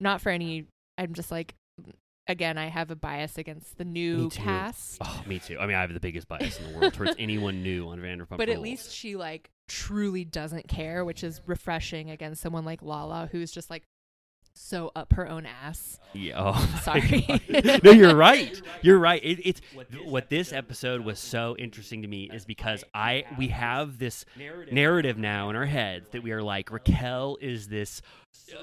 not 0.00 0.20
for 0.20 0.30
any 0.30 0.66
i'm 0.98 1.14
just 1.14 1.30
like 1.30 1.54
again 2.26 2.56
i 2.58 2.68
have 2.68 2.90
a 2.90 2.96
bias 2.96 3.36
against 3.38 3.76
the 3.78 3.84
new 3.84 4.30
too. 4.30 4.40
cast 4.42 4.98
Oh, 5.02 5.22
me 5.26 5.38
too. 5.38 5.58
I 5.58 5.66
mean, 5.66 5.76
I 5.76 5.80
have 5.82 5.92
the 5.92 6.00
biggest 6.00 6.26
bias 6.28 6.58
in 6.58 6.72
the 6.72 6.78
world 6.78 6.94
towards 6.94 7.14
anyone 7.18 7.62
new 7.62 7.88
on 7.88 7.98
Vanderpump 8.00 8.38
but 8.38 8.48
at 8.48 8.60
least 8.60 8.92
she 8.92 9.16
like 9.16 9.50
truly 9.68 10.24
doesn't 10.24 10.68
care 10.68 11.04
which 11.04 11.22
is 11.24 11.40
refreshing 11.46 12.10
against 12.10 12.40
someone 12.42 12.64
like 12.64 12.82
lala 12.82 13.28
who's 13.32 13.50
just 13.50 13.70
like 13.70 13.82
so 14.56 14.92
up 14.94 15.12
her 15.14 15.28
own 15.28 15.46
ass 15.46 15.98
Yeah. 16.12 16.34
Oh, 16.54 16.80
Sorry. 16.84 17.26
No, 17.82 17.90
you're 17.90 18.14
right. 18.14 18.60
You're 18.82 19.00
right. 19.00 19.20
It, 19.24 19.40
it's 19.44 19.60
what 20.04 20.30
this 20.30 20.52
episode 20.52 21.00
was 21.04 21.18
so 21.18 21.56
interesting 21.58 22.02
to 22.02 22.08
me 22.08 22.30
is 22.32 22.44
because 22.44 22.84
I 22.94 23.24
we 23.36 23.48
have 23.48 23.98
this 23.98 24.24
narrative 24.70 25.18
now 25.18 25.50
in 25.50 25.56
our 25.56 25.66
heads 25.66 26.08
that 26.10 26.22
we 26.22 26.30
are 26.30 26.40
like 26.42 26.70
Raquel 26.70 27.36
is 27.40 27.66
this 27.66 28.00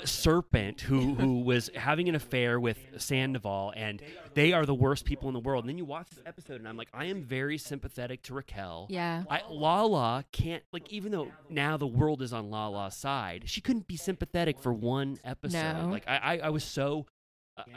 serpent 0.04 0.82
who 0.82 1.16
who 1.16 1.42
was 1.42 1.70
having 1.76 2.08
an 2.10 2.16
affair 2.16 2.60
with 2.60 2.78
Sandoval 2.98 3.74
and 3.76 4.02
they 4.34 4.54
are 4.54 4.66
the 4.66 4.74
worst 4.76 5.06
people 5.06 5.28
in 5.28 5.34
the 5.34 5.40
world. 5.40 5.64
And 5.64 5.70
then 5.70 5.78
you 5.78 5.86
watch 5.86 6.10
this 6.10 6.24
episode 6.26 6.56
and 6.60 6.68
I'm 6.68 6.78
like 6.78 6.90
I 6.94 7.06
am 7.06 7.24
very 7.24 7.58
sympathetic 7.58 8.24
to 8.24 8.34
Raquel. 8.34 8.88
yeah 8.90 9.24
I, 9.30 9.42
Lala 9.50 10.26
can't 10.32 10.64
like 10.72 10.92
even 10.92 11.12
though 11.12 11.30
now 11.50 11.78
the 11.78 11.88
world 11.88 12.22
is 12.22 12.34
on 12.34 12.50
Lala's 12.50 12.96
side, 12.96 13.44
she 13.46 13.62
couldn't 13.62 13.88
be 13.88 13.98
sympathetic 13.98 14.60
for 14.60 14.74
one 14.74 15.20
episode. 15.24 15.74
No. 15.82 15.90
Like 15.90 16.08
I, 16.08 16.18
I, 16.18 16.38
I 16.38 16.50
was 16.50 16.64
so 16.64 17.06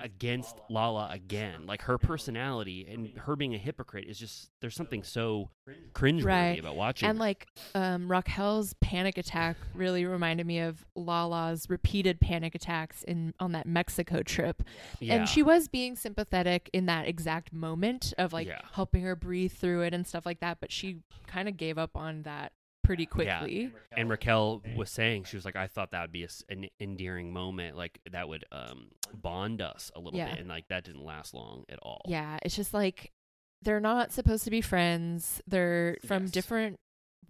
against 0.03 0.57
Lala 0.70 1.09
again. 1.11 1.66
Like 1.66 1.82
her 1.82 1.99
personality 1.99 2.87
and 2.91 3.09
her 3.18 3.37
being 3.37 3.55
a 3.55 3.59
hypocrite 3.59 4.07
is 4.09 4.18
just 4.18 4.51
there's 4.61 4.74
something 4.74 5.03
so 5.03 5.51
cringeworthy 5.95 6.24
Right. 6.24 6.59
about 6.59 6.76
watching. 6.76 7.09
and 7.09 7.18
her. 7.18 7.20
like 7.24 7.47
um 7.74 8.09
raquel's 8.09 8.74
panic 8.80 9.16
attack 9.18 9.57
really 9.74 10.05
reminded 10.05 10.47
me 10.47 10.59
of 10.61 10.85
lala's 10.95 11.66
repeated 11.70 12.20
panic 12.20 12.55
attacks 12.55 13.03
in 13.05 13.32
on 13.41 13.53
that 13.53 13.66
mexico 13.66 14.22
trip 14.22 14.62
yeah. 15.01 15.14
and 15.14 15.28
she 15.28 15.43
was 15.43 15.68
being 15.68 15.97
sympathetic 15.97 16.68
in 16.72 16.87
that 16.87 17.07
exact 17.09 17.53
moment 17.53 18.12
of 18.18 18.32
like 18.32 18.47
Yeah. 18.47 18.59
helping 18.72 19.03
her 19.03 19.16
breathe 19.16 19.53
through 19.53 19.82
it 19.82 19.95
and 19.95 20.07
stuff 20.07 20.26
like 20.26 20.41
that 20.41 20.59
but 20.61 20.70
she 20.72 20.99
kind 21.26 21.49
of 21.49 21.57
gave 21.57 21.78
up 21.78 21.97
on 21.97 22.22
that 22.22 22.53
pretty 22.85 23.09
Yeah. 23.24 23.39
quickly 23.41 23.72
and 23.97 24.09
Raquel 24.09 24.62
was 24.76 24.91
saying 24.91 25.24
she 25.24 25.37
was 25.37 25.45
like 25.45 25.57
I 25.57 25.66
thought 25.66 25.91
that 25.91 26.03
would 26.03 26.12
be 26.12 26.22
a 26.22 26.26
s 26.26 26.45
an 26.49 26.68
endearing 26.78 27.32
moment 27.32 27.76
like 27.76 27.99
that 28.12 28.28
would 28.28 28.45
um 28.53 28.91
bond 29.12 29.61
us 29.61 29.91
a 29.97 30.01
little 30.01 30.18
Yeah. 30.18 30.30
bit 30.30 30.39
and 30.41 30.49
like 30.49 30.68
that 30.68 30.85
didn't 30.85 31.05
last 31.05 31.35
long 31.35 31.64
at 31.68 31.78
all. 31.80 32.03
Yeah, 32.07 32.39
it's 32.43 32.55
just 32.55 32.72
like 32.74 33.11
they're 33.62 33.80
not 33.80 34.12
supposed 34.12 34.45
to 34.45 34.51
be 34.51 34.61
friends. 34.61 35.43
They're 35.47 35.97
from 36.07 36.24
Yes. 36.24 36.30
different 36.32 36.78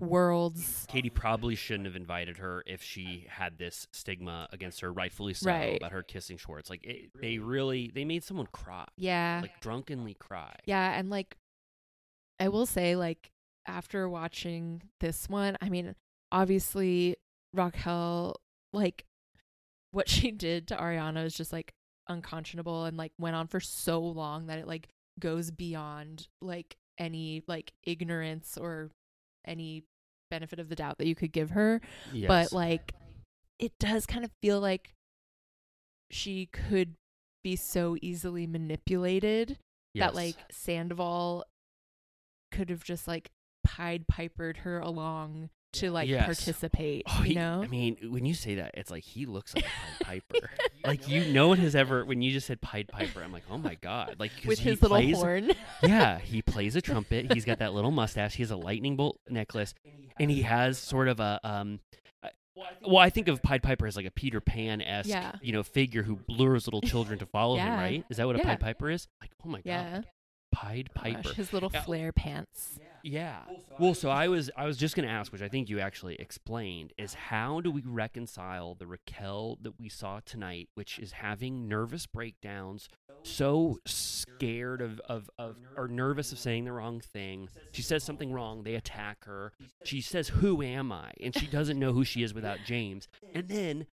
worlds. 0.01 0.85
Katie 0.89 1.11
probably 1.11 1.55
shouldn't 1.55 1.87
have 1.87 1.97
invited 1.97 2.39
her 2.39 2.63
if 2.67 2.83
she 2.83 3.27
had 3.29 3.59
this 3.59 3.87
stigma 3.93 4.49
against 4.53 4.81
her, 4.81 4.93
rightfully 4.93 5.35
so, 5.35 5.51
Right. 5.51 5.77
about 5.77 5.93
her 5.93 6.03
kissing 6.03 6.37
Schwartz. 6.37 6.69
Like 6.71 6.85
it, 6.85 7.11
they 7.21 7.39
really 7.39 7.91
they 7.95 8.05
made 8.05 8.25
someone 8.25 8.49
cry, 8.53 8.87
Yeah. 8.97 9.39
like 9.43 9.61
drunkenly 9.61 10.15
cry. 10.15 10.57
yeah, 10.67 10.99
and 10.99 11.11
like 11.11 11.37
I 12.41 12.49
will 12.49 12.67
say 12.67 12.97
like 12.97 13.31
after 13.67 14.09
watching 14.09 14.83
this 15.01 15.29
one, 15.29 15.57
I 15.61 15.69
mean, 15.69 15.95
obviously 16.33 17.17
Raquel 17.53 18.37
like 18.73 19.05
what 19.93 20.09
she 20.15 20.31
did 20.31 20.69
to 20.69 20.77
Ariana 20.77 21.25
is 21.25 21.35
just 21.35 21.53
like 21.53 21.73
unconscionable 22.09 22.85
and 22.85 22.97
like 22.97 23.13
went 23.19 23.37
on 23.37 23.47
for 23.47 23.61
so 23.61 24.01
long 24.01 24.47
that 24.47 24.59
it 24.59 24.67
like 24.67 24.89
goes 25.21 25.51
beyond 25.51 26.27
like 26.43 26.77
any 26.99 27.43
like 27.47 27.73
ignorance 27.85 28.59
or 28.61 28.91
any 29.47 29.85
benefit 30.31 30.59
of 30.59 30.69
the 30.69 30.75
doubt 30.75 30.99
that 30.99 31.07
you 31.07 31.15
could 31.15 31.33
give 31.33 31.51
her 31.51 31.81
Yes. 32.13 32.29
but 32.29 32.53
like 32.53 32.93
it 33.59 33.73
does 33.79 34.05
kind 34.07 34.25
of 34.25 34.31
feel 34.43 34.61
like 34.61 34.93
she 36.11 36.47
could 36.47 36.95
be 37.43 37.57
so 37.57 37.97
easily 38.03 38.47
manipulated 38.47 39.59
Yes. 39.95 40.07
that 40.11 40.15
like 40.17 40.35
Sandoval 40.51 41.45
could 42.51 42.69
have 42.71 42.83
just 42.83 43.07
like 43.07 43.31
pied 43.65 44.07
pipered 44.07 44.59
her 44.59 44.79
along 44.79 45.51
to 45.75 45.91
like 45.91 46.09
Yes. 46.09 46.25
participate 46.27 47.03
Oh, 47.09 47.19
you 47.23 47.31
he- 47.31 47.35
know 47.35 47.63
I 47.65 47.67
mean, 47.67 47.97
when 48.11 48.25
you 48.25 48.35
say 48.35 48.55
that, 48.57 48.73
it's 48.75 48.93
like 48.93 49.03
he 49.03 49.27
looks 49.27 49.55
like 49.57 49.65
a 50.01 50.05
Pied 50.05 50.23
Piper. 50.33 50.51
like 50.85 51.09
you, 51.09 51.33
no 51.33 51.49
one 51.49 51.59
has 51.59 51.75
ever. 51.75 52.05
When 52.05 52.23
you 52.23 52.31
just 52.31 52.47
said 52.47 52.61
Pied 52.61 52.87
Piper, 52.89 53.23
I'm 53.23 53.33
like, 53.33 53.43
oh 53.51 53.59
my 53.59 53.75
god! 53.83 54.17
like 54.21 54.31
with 54.47 54.61
he 54.61 54.71
his 54.71 54.81
little 54.83 54.97
plays- 54.99 55.17
horn 55.17 55.51
yeah, 55.83 56.19
he 56.21 56.43
plays 56.43 56.77
a 56.77 56.81
trumpet. 56.81 57.33
He's 57.33 57.45
got 57.45 57.59
that 57.59 57.75
little 57.75 57.91
mustache. 57.91 58.35
He 58.35 58.43
has 58.45 58.53
a 58.53 58.57
lightning 58.57 58.95
bolt 58.97 59.19
necklace, 59.29 59.75
and 60.21 60.31
he 60.31 60.43
has 60.43 60.79
sort 60.79 61.09
of 61.09 61.19
a 61.19 61.41
um. 61.43 61.81
Well, 62.87 62.99
I 62.99 63.11
think 63.11 63.27
of 63.27 63.43
Pied 63.43 63.65
Piper 63.65 63.85
as 63.89 63.97
like 63.97 64.07
a 64.07 64.13
Peter 64.13 64.41
Pan 64.41 64.81
esque, 64.81 65.09
Yeah. 65.09 65.33
you 65.43 65.53
know, 65.53 65.65
figure 65.65 66.05
who 66.05 66.21
lures 66.29 66.69
little 66.69 66.83
children 66.83 67.19
to 67.19 67.27
follow 67.27 67.57
him. 67.57 67.69
Right? 67.69 68.05
Is 68.09 68.19
that 68.19 68.27
what 68.29 68.37
a 68.37 68.39
Yeah. 68.39 68.45
Pied 68.45 68.61
Piper 68.61 68.91
is? 68.91 69.09
Like, 69.21 69.31
oh 69.45 69.49
my 69.49 69.61
yeah 69.65 69.91
god, 69.95 70.07
Pied 70.53 70.95
Gosh, 70.95 71.03
Piper. 71.03 71.33
his 71.35 71.53
little 71.53 71.71
Yeah. 71.75 71.83
flare 71.83 72.13
pants 72.13 72.79
Yeah. 73.05 73.41
Well, 73.79 73.93
so 73.93 74.09
I 74.09 74.29
was 74.29 74.51
I 74.57 74.65
was 74.65 74.79
just 74.79 74.97
going 74.97 75.07
to 75.07 75.13
ask, 75.13 75.31
which 75.31 75.43
I 75.43 75.49
think 75.49 75.69
you 75.69 75.79
actually 75.79 76.15
explained, 76.15 76.95
is 76.97 77.13
how 77.15 77.61
do 77.61 77.71
we 77.71 77.83
reconcile 77.85 78.75
the 78.75 78.87
Raquel 78.87 79.59
that 79.61 79.79
we 79.79 79.91
saw 79.91 80.21
tonight, 80.25 80.71
which 80.75 80.99
is 80.99 81.13
having 81.13 81.69
nervous 81.69 82.07
breakdowns, 82.07 82.89
so 83.23 83.79
scared 83.85 84.81
of 84.81 85.01
of, 85.01 85.29
of 85.39 85.57
or 85.77 85.87
nervous 85.87 86.33
of 86.33 86.39
saying 86.39 86.65
the 86.65 86.73
wrong 86.73 86.99
thing. 87.01 87.51
She 87.73 87.83
says 87.83 88.03
something 88.03 88.33
wrong, 88.33 88.63
they 88.63 88.75
attack 88.75 89.25
her. 89.27 89.53
She 89.85 90.01
says, 90.01 90.29
"Who 90.29 90.63
am 90.63 90.91
I?" 90.91 91.11
and 91.21 91.37
she 91.37 91.47
doesn't 91.47 91.79
know 91.79 91.93
who 91.93 92.05
she 92.05 92.23
is 92.23 92.33
without 92.33 92.61
James. 92.67 93.07
And 93.35 93.49
then 93.49 93.87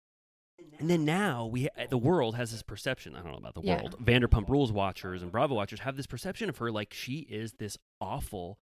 and 0.79 0.87
then 0.89 1.03
now 1.03 1.47
we 1.47 1.67
eh, 1.77 1.87
the 1.89 1.97
world 1.97 2.35
has 2.35 2.51
this 2.51 2.61
perception. 2.61 3.15
I 3.15 3.21
don't 3.23 3.31
know 3.31 3.37
about 3.37 3.55
the 3.55 3.61
Yeah. 3.63 3.77
world. 3.77 3.95
Vanderpump 4.05 4.49
Rules 4.49 4.71
watchers 4.71 5.23
and 5.23 5.31
Bravo 5.31 5.55
watchers 5.55 5.79
have 5.79 5.97
this 5.97 6.05
perception 6.07 6.47
of 6.47 6.57
her 6.57 6.71
like 6.71 6.93
she 6.93 7.19
is 7.21 7.53
this 7.53 7.77
awful, 7.99 8.59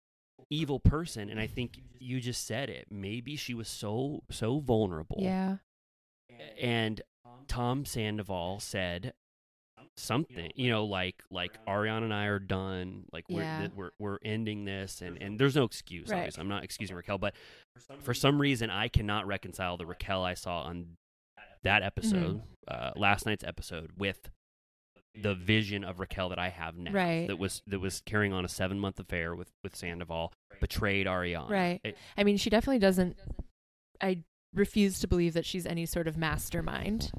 evil 0.50 0.80
person. 0.80 1.28
And 1.30 1.38
I 1.40 1.46
think 1.46 1.80
you 1.98 2.20
just 2.20 2.46
said 2.46 2.70
it. 2.70 2.86
Maybe 2.90 3.36
she 3.36 3.54
was 3.54 3.68
so 3.68 4.22
so 4.30 4.60
vulnerable. 4.60 5.18
yeah 5.20 5.56
And 6.60 7.00
Tom 7.46 7.84
Sandoval 7.84 8.60
said 8.60 9.12
something, 9.96 10.50
you 10.54 10.70
know, 10.70 10.84
like 10.84 11.22
like 11.30 11.58
Ariana 11.66 12.04
and 12.04 12.14
I 12.14 12.26
are 12.26 12.38
done. 12.38 13.04
Like 13.12 13.24
we're 13.28 13.42
Yeah. 13.42 13.58
th- 13.60 13.70
we're 13.74 13.90
we're 13.98 14.18
ending 14.24 14.64
this, 14.64 15.00
and 15.02 15.20
and 15.20 15.38
there's 15.38 15.56
no 15.56 15.64
excuse. 15.64 16.08
Right. 16.08 16.18
Obviously, 16.18 16.40
I'm 16.40 16.48
not 16.48 16.64
excusing 16.64 16.96
Raquel, 16.96 17.18
but 17.18 17.34
for 18.00 18.14
some 18.14 18.40
reason 18.40 18.70
I 18.70 18.88
cannot 18.88 19.26
reconcile 19.26 19.76
the 19.76 19.86
Raquel 19.86 20.22
I 20.24 20.34
saw 20.34 20.62
on 20.62 20.96
that 21.64 21.82
episode, 21.82 22.42
uh, 22.68 22.92
last 22.96 23.26
night's 23.26 23.42
episode, 23.44 23.90
with 23.98 24.30
the 25.14 25.34
vision 25.34 25.84
of 25.84 25.98
Raquel 26.00 26.28
that 26.28 26.38
I 26.38 26.48
have 26.48 26.76
now. 26.76 26.92
Right. 26.92 27.26
That 27.26 27.38
was 27.38 27.62
that 27.66 27.80
was 27.80 28.00
carrying 28.06 28.32
on 28.32 28.44
a 28.44 28.48
seven 28.48 28.78
month 28.78 28.98
affair 29.00 29.34
with 29.34 29.50
with 29.64 29.74
Sandoval, 29.74 30.32
betrayed 30.60 31.06
Ariana. 31.06 31.50
Right. 31.50 31.80
It- 31.84 31.96
i 32.16 32.24
mean 32.24 32.36
she 32.36 32.50
definitely 32.50 32.78
doesn't 32.78 33.16
i 34.00 34.18
refuse 34.54 34.98
to 35.00 35.06
believe 35.08 35.34
that 35.34 35.44
she's 35.44 35.66
any 35.66 35.84
sort 35.86 36.08
of 36.08 36.16
mastermind 36.16 37.10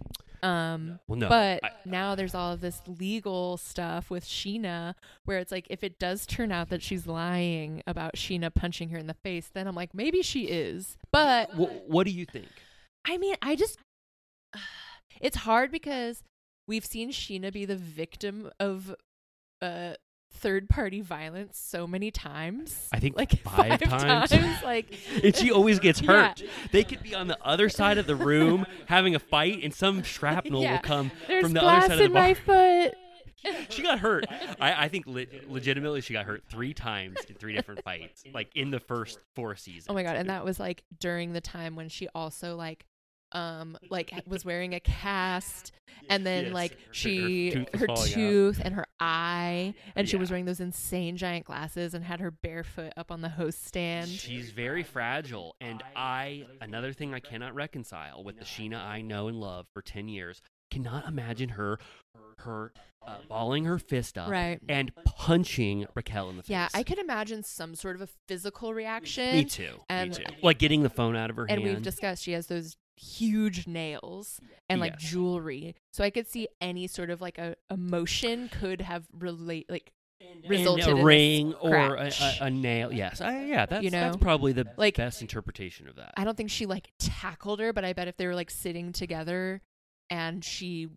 um 0.42 1.00
well, 1.08 1.20
no. 1.20 1.28
but 1.30 1.60
I- 1.64 1.72
now 1.86 2.16
there's 2.16 2.34
all 2.34 2.54
of 2.54 2.62
this 2.62 2.82
legal 2.88 3.58
stuff 3.58 4.10
with 4.10 4.24
Scheana 4.24 4.96
where 5.26 5.38
it's 5.40 5.52
like 5.52 5.68
if 5.70 5.84
it 5.84 6.00
does 6.00 6.26
turn 6.26 6.52
out 6.52 6.70
that 6.70 6.82
she's 6.82 7.06
lying 7.06 7.84
about 7.86 8.16
Scheana 8.16 8.54
punching 8.54 8.90
her 8.90 8.98
in 8.98 9.08
the 9.08 9.14
face, 9.16 9.50
then 9.54 9.68
I'm 9.68 9.76
like 9.76 9.94
maybe 9.94 10.22
she 10.22 10.46
is. 10.46 10.98
But 11.12 11.50
wh- 11.52 11.90
what 11.90 12.06
do 12.06 12.12
you 12.12 12.26
think? 12.26 12.48
I 13.06 13.18
mean, 13.18 13.36
I 13.42 13.56
just 13.58 13.78
it's 15.22 15.38
hard 15.38 15.72
because 15.72 16.24
we've 16.70 16.86
seen 16.86 17.12
Scheana 17.12 17.52
be 17.52 17.66
the 17.66 17.76
victim 17.76 18.50
of 18.60 18.96
uh 19.62 19.94
third 20.32 20.70
party 20.70 21.02
violence 21.02 21.58
so 21.58 21.88
many 21.88 22.12
times. 22.12 22.88
I 22.94 23.00
think 23.00 23.18
like 23.18 23.32
five 23.44 23.82
times. 23.82 24.32
like 24.64 24.94
and 25.24 25.36
she 25.36 25.52
always 25.52 25.80
gets 25.80 26.02
Yeah. 26.02 26.28
hurt. 26.30 26.44
They 26.72 26.84
could 26.84 27.02
be 27.04 27.16
on 27.16 27.28
the 27.28 27.38
other 27.44 27.68
side 27.68 27.98
of 27.98 28.06
the 28.08 28.16
room 28.16 28.66
having 28.86 29.16
a 29.16 29.20
fight, 29.20 29.64
and 29.64 29.74
some 29.74 30.04
shrapnel 30.04 30.62
Yeah. 30.62 30.74
will 30.74 30.80
come 30.80 31.12
There's 31.28 31.44
from 31.44 31.54
the 31.54 31.60
glass 31.62 31.86
other 31.86 31.88
side 31.88 31.94
of 31.94 31.98
the 32.00 32.06
in 32.06 32.14
bar. 32.14 32.22
my 32.24 32.34
foot. 32.36 32.94
She 33.70 33.82
got 33.82 34.00
hurt. 34.00 34.26
I, 34.60 34.86
I 34.86 34.88
think 34.90 35.08
le- 35.08 35.26
legitimately 35.48 36.02
she 36.02 36.12
got 36.12 36.26
hurt 36.26 36.44
three 36.52 36.74
times 36.74 37.16
in 37.30 37.36
three 37.36 37.54
different 37.56 37.82
fights, 37.86 38.22
like 38.34 38.50
in 38.54 38.70
the 38.70 38.82
first 38.82 39.18
four 39.34 39.56
seasons. 39.56 39.86
Oh 39.88 39.94
my 39.94 40.04
god, 40.04 40.18
and 40.18 40.30
that 40.30 40.44
was 40.44 40.60
like 40.60 40.84
during 41.00 41.32
the 41.32 41.40
time 41.40 41.78
when 41.78 41.88
she 41.88 42.10
also 42.14 42.58
like 42.58 42.86
um 43.32 43.78
like 43.90 44.12
was 44.28 44.44
wearing 44.44 44.74
a 44.74 44.80
cast 44.80 45.72
and 46.10 46.26
then 46.26 46.46
Yes, 46.46 46.54
like 46.54 46.72
her- 46.72 46.78
her 46.88 46.94
she 46.94 47.52
tooth 47.52 47.76
her 47.80 47.88
tooth 48.08 48.62
and 48.64 48.74
her 48.76 48.86
eye 49.00 49.74
and 49.96 50.10
she 50.10 50.16
was 50.18 50.30
wearing 50.32 50.46
those 50.46 50.60
insane 50.60 51.18
giant 51.18 51.46
glasses 51.46 51.94
and 51.94 52.04
had 52.04 52.20
her 52.20 52.32
barefoot 52.32 52.94
up 52.98 53.12
on 53.12 53.22
the 53.22 53.30
host 53.30 53.66
stand. 53.66 54.08
She's 54.10 54.50
very 54.52 54.82
fragile, 54.84 55.56
and 55.62 55.84
I 55.96 56.46
another 56.62 56.94
thing 56.94 57.14
I 57.14 57.20
cannot 57.20 57.54
reconcile 57.54 58.24
with 58.24 58.38
the 58.40 58.46
Scheana 58.46 58.84
I 58.84 59.02
know 59.02 59.28
and 59.28 59.40
love 59.40 59.68
for 59.74 59.82
ten 59.82 60.08
years. 60.08 60.42
Cannot 60.72 61.08
imagine 61.08 61.50
her, 61.50 61.80
her 62.40 62.72
uh, 63.06 63.16
balling 63.28 63.66
her 63.66 63.80
fist 63.80 64.20
up 64.20 64.30
Right. 64.30 64.60
and 64.70 64.92
punching 65.04 65.88
Raquel 65.96 66.30
in 66.30 66.38
the 66.38 66.44
face. 66.44 66.52
Yeah, 66.52 66.68
I 66.76 66.84
could 66.84 67.00
imagine 67.00 67.42
some 67.42 67.74
sort 67.74 67.96
of 67.96 68.04
a 68.04 68.08
physical 68.28 68.74
reaction. 68.76 69.34
Me 69.34 69.46
too. 69.46 69.80
And- 69.90 70.12
me 70.12 70.16
too. 70.18 70.24
Like 70.44 70.60
getting 70.60 70.84
the 70.84 70.90
phone 70.92 71.16
out 71.16 71.32
of 71.32 71.38
her 71.38 71.48
hand. 71.48 71.58
And 71.60 71.66
hand. 71.66 71.78
we've 71.78 71.84
discussed 71.84 72.22
she 72.24 72.34
has 72.34 72.46
those 72.48 72.78
huge 73.00 73.66
nails 73.68 74.40
and 74.70 74.82
like 74.82 74.94
Yes. 75.00 75.12
jewelry. 75.12 75.76
So 75.94 76.04
I 76.04 76.10
could 76.10 76.28
see 76.28 76.48
any 76.60 76.88
sort 76.88 77.10
of 77.10 77.22
like 77.22 77.38
a 77.38 77.56
emotion 77.72 78.50
could 78.50 78.82
have 78.82 79.06
relate 79.18 79.70
like 79.70 79.92
And 80.22 80.44
resulted 80.50 80.86
in 80.88 80.92
a 80.94 80.96
this 80.98 81.06
ring 81.06 81.54
or 81.56 81.96
a, 81.96 82.12
a, 82.20 82.36
a 82.42 82.50
nail. 82.50 82.92
Yes, 82.92 83.22
I, 83.22 83.46
yeah, 83.46 83.66
that's 83.66 83.84
You 83.84 83.90
that's 83.90 84.18
probably 84.18 84.52
the 84.52 84.68
Like, 84.78 84.98
best 84.98 85.22
interpretation 85.22 85.88
of 85.88 85.96
that. 85.96 86.14
I 86.18 86.24
don't 86.24 86.36
think 86.36 86.50
she 86.50 86.66
like 86.66 86.92
tackled 87.00 87.60
her, 87.62 87.72
but 87.72 87.86
I 87.86 87.94
bet 87.94 88.08
if 88.08 88.18
they 88.18 88.28
were 88.28 88.36
like 88.36 88.52
sitting 88.52 88.92
together 88.92 89.62
and 90.10 90.44
she, 90.44 90.90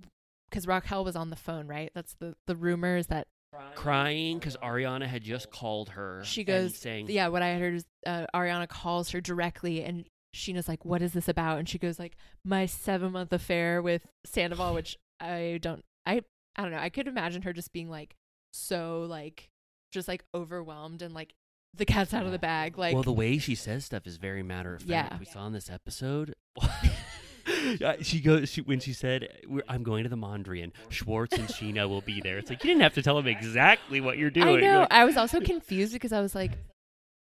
because 0.51 0.67
Raquel 0.67 1.05
was 1.05 1.15
on 1.17 1.31
the 1.31 1.37
phone, 1.37 1.67
right? 1.69 1.91
That's 1.95 2.15
the 2.19 2.35
the 2.47 2.57
rumor 2.57 2.97
is 2.97 3.07
that 3.09 3.29
Crying 3.75 4.39
because 4.39 4.57
Ariana 4.57 5.07
had 5.07 5.23
just 5.23 5.51
called 5.51 5.91
her. 5.91 6.23
she 6.25 6.41
and 6.41 6.47
goes, 6.47 6.77
saying, 6.77 7.09
yeah. 7.11 7.29
What 7.29 7.43
I 7.43 7.59
heard 7.59 7.75
is 7.75 7.85
uh, 8.07 8.25
Ariana 8.35 8.67
calls 8.67 9.11
her 9.11 9.21
directly, 9.21 9.85
and 9.85 10.07
Scheana's 10.35 10.69
like, 10.69 10.85
"What 10.85 11.03
is 11.03 11.13
this 11.13 11.29
about?" 11.29 11.59
And 11.59 11.69
she 11.69 11.79
goes 11.79 11.99
like, 11.99 12.17
"My 12.45 12.67
seven 12.67 13.13
month 13.13 13.33
affair 13.33 13.83
with 13.83 14.07
Sandoval," 14.25 14.75
which 14.75 14.99
I 15.21 15.59
don't, 15.61 15.85
I 16.07 16.23
I 16.57 16.63
don't 16.63 16.73
know. 16.73 16.79
I 16.79 16.89
could 16.89 17.09
imagine 17.09 17.43
her 17.43 17.53
just 17.53 17.73
being 17.73 17.89
like 17.91 18.15
so 18.53 19.07
like 19.09 19.49
just 19.93 20.09
like 20.09 20.25
overwhelmed 20.35 21.03
and 21.03 21.15
like 21.15 21.35
the 21.75 21.85
cat's 21.85 22.13
out 22.13 22.27
of 22.27 22.33
the 22.33 22.39
bag, 22.39 22.77
like 22.77 22.95
well, 22.95 23.03
the 23.03 23.13
way 23.13 23.39
she 23.39 23.55
says 23.55 23.85
stuff 23.85 24.07
is 24.07 24.17
very 24.17 24.43
matter 24.43 24.75
of 24.75 24.83
fact. 24.83 24.91
Yeah. 24.91 25.19
We 25.19 25.25
saw 25.25 25.47
in 25.47 25.53
this 25.53 25.71
episode. 25.71 26.35
She 28.03 28.21
goes 28.21 28.51
she, 28.51 28.61
when 28.61 28.81
she 28.81 28.93
said, 28.93 29.29
"We're- 29.49 29.65
"I'm 29.69 29.83
going 29.83 30.05
to 30.05 30.09
the 30.09 30.17
Mondrian. 30.17 30.73
Schwartz 30.89 31.37
and 31.37 31.49
Scheana 31.49 31.89
will 31.89 32.01
be 32.01 32.21
there." 32.21 32.39
It's 32.39 32.51
like 32.51 32.63
you 32.63 32.69
didn't 32.71 32.83
have 32.83 32.95
to 32.95 33.03
tell 33.03 33.17
them 33.17 33.27
exactly 33.27 34.01
what 34.01 34.19
you're 34.19 34.31
doing. 34.31 34.59
I 34.59 34.61
know. 34.61 34.79
Like, 34.81 34.93
I 34.93 35.05
was 35.05 35.17
also 35.17 35.41
confused 35.41 35.93
because 35.93 36.13
I 36.13 36.21
was 36.21 36.35
like, 36.35 36.53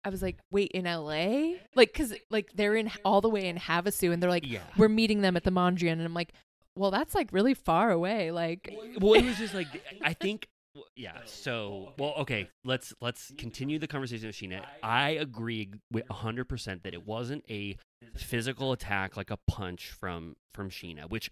I 0.09 0.11
was 0.11 0.22
like, 0.22 0.38
wait, 0.50 0.70
in 0.72 0.86
LA? 0.86 1.59
Like, 1.76 1.92
cause 1.92 2.14
like 2.30 2.50
they're 2.54 2.74
in 2.74 2.90
all 3.04 3.20
the 3.20 3.28
way 3.28 3.46
in 3.46 3.56
Havasu, 3.56 4.11
and 4.12 4.22
they're 4.22 4.30
like, 4.30 4.46
Yeah. 4.50 4.61
we're 4.78 4.88
meeting 4.88 5.20
them 5.20 5.36
at 5.36 5.44
the 5.44 5.50
Mondrian, 5.50 5.92
and 5.92 6.02
I'm 6.02 6.14
like, 6.14 6.32
well, 6.74 6.90
that's 6.90 7.14
like 7.14 7.28
really 7.32 7.54
far 7.54 7.90
away. 7.90 8.30
Like, 8.30 8.74
well, 9.00 9.14
it 9.14 9.24
was 9.24 9.36
just 9.36 9.52
like 9.54 9.66
I 10.02 10.14
think. 10.14 10.48
Yeah. 10.96 11.18
So, 11.26 11.92
well, 11.98 12.14
okay. 12.18 12.48
Let's 12.64 12.94
let's 13.00 13.32
continue 13.36 13.78
the 13.78 13.88
conversation 13.88 14.28
with 14.28 14.36
Scheana. 14.36 14.62
I 14.82 15.11
agree 15.11 15.70
with 15.92 16.09
hundred 16.09 16.44
percent 16.44 16.84
that 16.84 16.94
it 16.94 17.04
wasn't 17.06 17.44
a 17.50 17.76
physical 18.14 18.72
attack 18.72 19.16
like 19.16 19.30
a 19.30 19.38
punch 19.48 19.90
from 19.90 20.36
from 20.54 20.70
Scheana, 20.70 21.11
which 21.11 21.30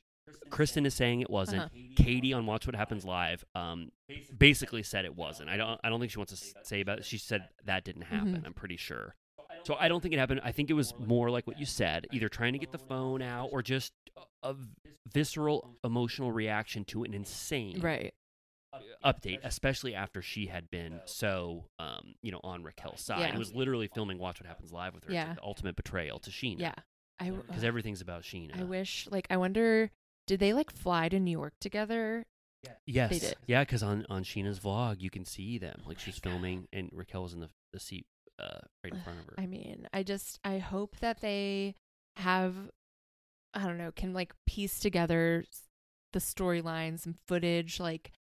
Kristen 0.51 0.87
is 0.87 0.95
saying 0.95 1.21
it 1.21 1.31
wasn't. 1.31 1.63
Uh-huh. 1.63 1.79
Katie 1.97 2.33
on 2.33 2.47
Watch 2.47 2.67
What 2.67 2.75
Happens 2.77 3.05
Live, 3.05 3.45
um, 3.55 3.91
basically 4.37 4.83
said 4.83 5.05
it 5.05 5.15
wasn't. 5.15 5.49
I 5.49 5.57
don't. 5.57 5.81
I 5.83 5.89
don't 5.89 6.01
think 6.01 6.13
she 6.13 6.19
wants 6.19 6.39
to 6.39 6.55
say 6.65 6.81
about 6.81 6.99
it. 6.99 7.05
She 7.05 7.19
said 7.19 7.49
that 7.65 7.85
didn't 7.85 8.03
happen. 8.03 8.37
Mhm. 8.37 8.47
I'm 8.47 8.55
pretty 8.55 8.77
sure. 8.77 9.15
So 9.65 9.75
I 9.75 9.89
don't 9.89 10.01
think 10.01 10.15
it 10.15 10.19
happened. 10.19 10.41
I 10.45 10.53
think 10.53 10.71
it 10.71 10.75
was 10.75 10.95
more 10.99 11.31
like 11.31 11.47
what 11.47 11.59
you 11.59 11.67
said, 11.67 12.07
either 12.13 12.29
trying 12.29 12.53
to 12.53 12.59
get 12.59 12.71
the 12.73 12.79
phone 12.79 13.23
out 13.23 13.49
or 13.53 13.63
just 13.63 13.93
a 14.43 14.55
visceral 15.13 15.77
emotional 15.83 16.31
reaction 16.33 16.85
to 16.87 17.03
an 17.03 17.15
insane 17.15 17.81
right? 17.81 18.15
update, 19.05 19.41
especially 19.43 19.95
after 19.95 20.23
she 20.23 20.47
had 20.47 20.71
been 20.71 21.01
so, 21.07 21.65
um, 21.79 22.15
you 22.23 22.31
know, 22.31 22.41
on 22.45 22.63
Raquel's 22.63 23.01
side. 23.01 23.21
Yeah. 23.21 23.35
It 23.35 23.39
was 23.39 23.55
literally 23.55 23.89
filming 23.89 24.19
Watch 24.19 24.41
What 24.41 24.47
Happens 24.47 24.73
Live 24.73 24.95
with 24.95 25.05
her. 25.05 25.13
Yeah. 25.13 25.29
like 25.29 25.37
the 25.37 25.43
ultimate 25.43 25.77
betrayal 25.77 26.19
to 26.21 26.31
Scheana. 26.31 26.61
Yeah. 26.61 26.75
I 27.19 27.31
Because 27.31 27.65
everything's 27.65 28.01
about 28.03 28.23
Scheana. 28.23 28.61
I 28.61 28.65
wish 28.65 29.09
like 29.11 29.27
I 29.31 29.37
wonder 29.39 29.91
did 30.27 30.41
they 30.41 30.53
like 30.53 30.71
fly 30.71 31.09
to 31.09 31.19
New 31.19 31.31
York 31.31 31.55
together 31.61 32.27
Yes. 32.87 33.11
They 33.11 33.19
did. 33.19 33.37
Yeah, 33.47 33.63
because 33.63 33.83
on 33.83 34.07
on 34.09 34.25
Scheana's 34.25 34.61
vlog, 34.61 35.01
you 35.01 35.11
can 35.11 35.25
see 35.25 35.59
them. 35.59 35.83
Like 35.87 35.99
she's 35.99 36.19
filming, 36.19 36.69
and 36.73 36.91
Raquel 36.93 37.23
was 37.23 37.33
in 37.33 37.41
the 37.41 37.49
the 37.73 37.81
seat 37.81 38.07
uh, 38.39 38.61
right 38.85 38.93
in 38.93 39.01
front 39.01 39.21
of 39.21 39.27
her. 39.27 39.35
I 39.39 39.47
mean, 39.47 39.89
I 39.93 40.03
just 40.03 40.39
I 40.45 40.59
hope 40.59 40.97
that 41.01 41.21
they 41.21 41.75
have 42.17 42.55
I 43.55 43.65
don't 43.65 43.79
know, 43.79 43.93
can 43.95 44.13
like 44.13 44.35
piece 44.47 44.79
together 44.79 45.45
the 46.13 46.19
storylines 46.19 47.05
and 47.07 47.17
footage 47.27 47.81
like 47.81 48.13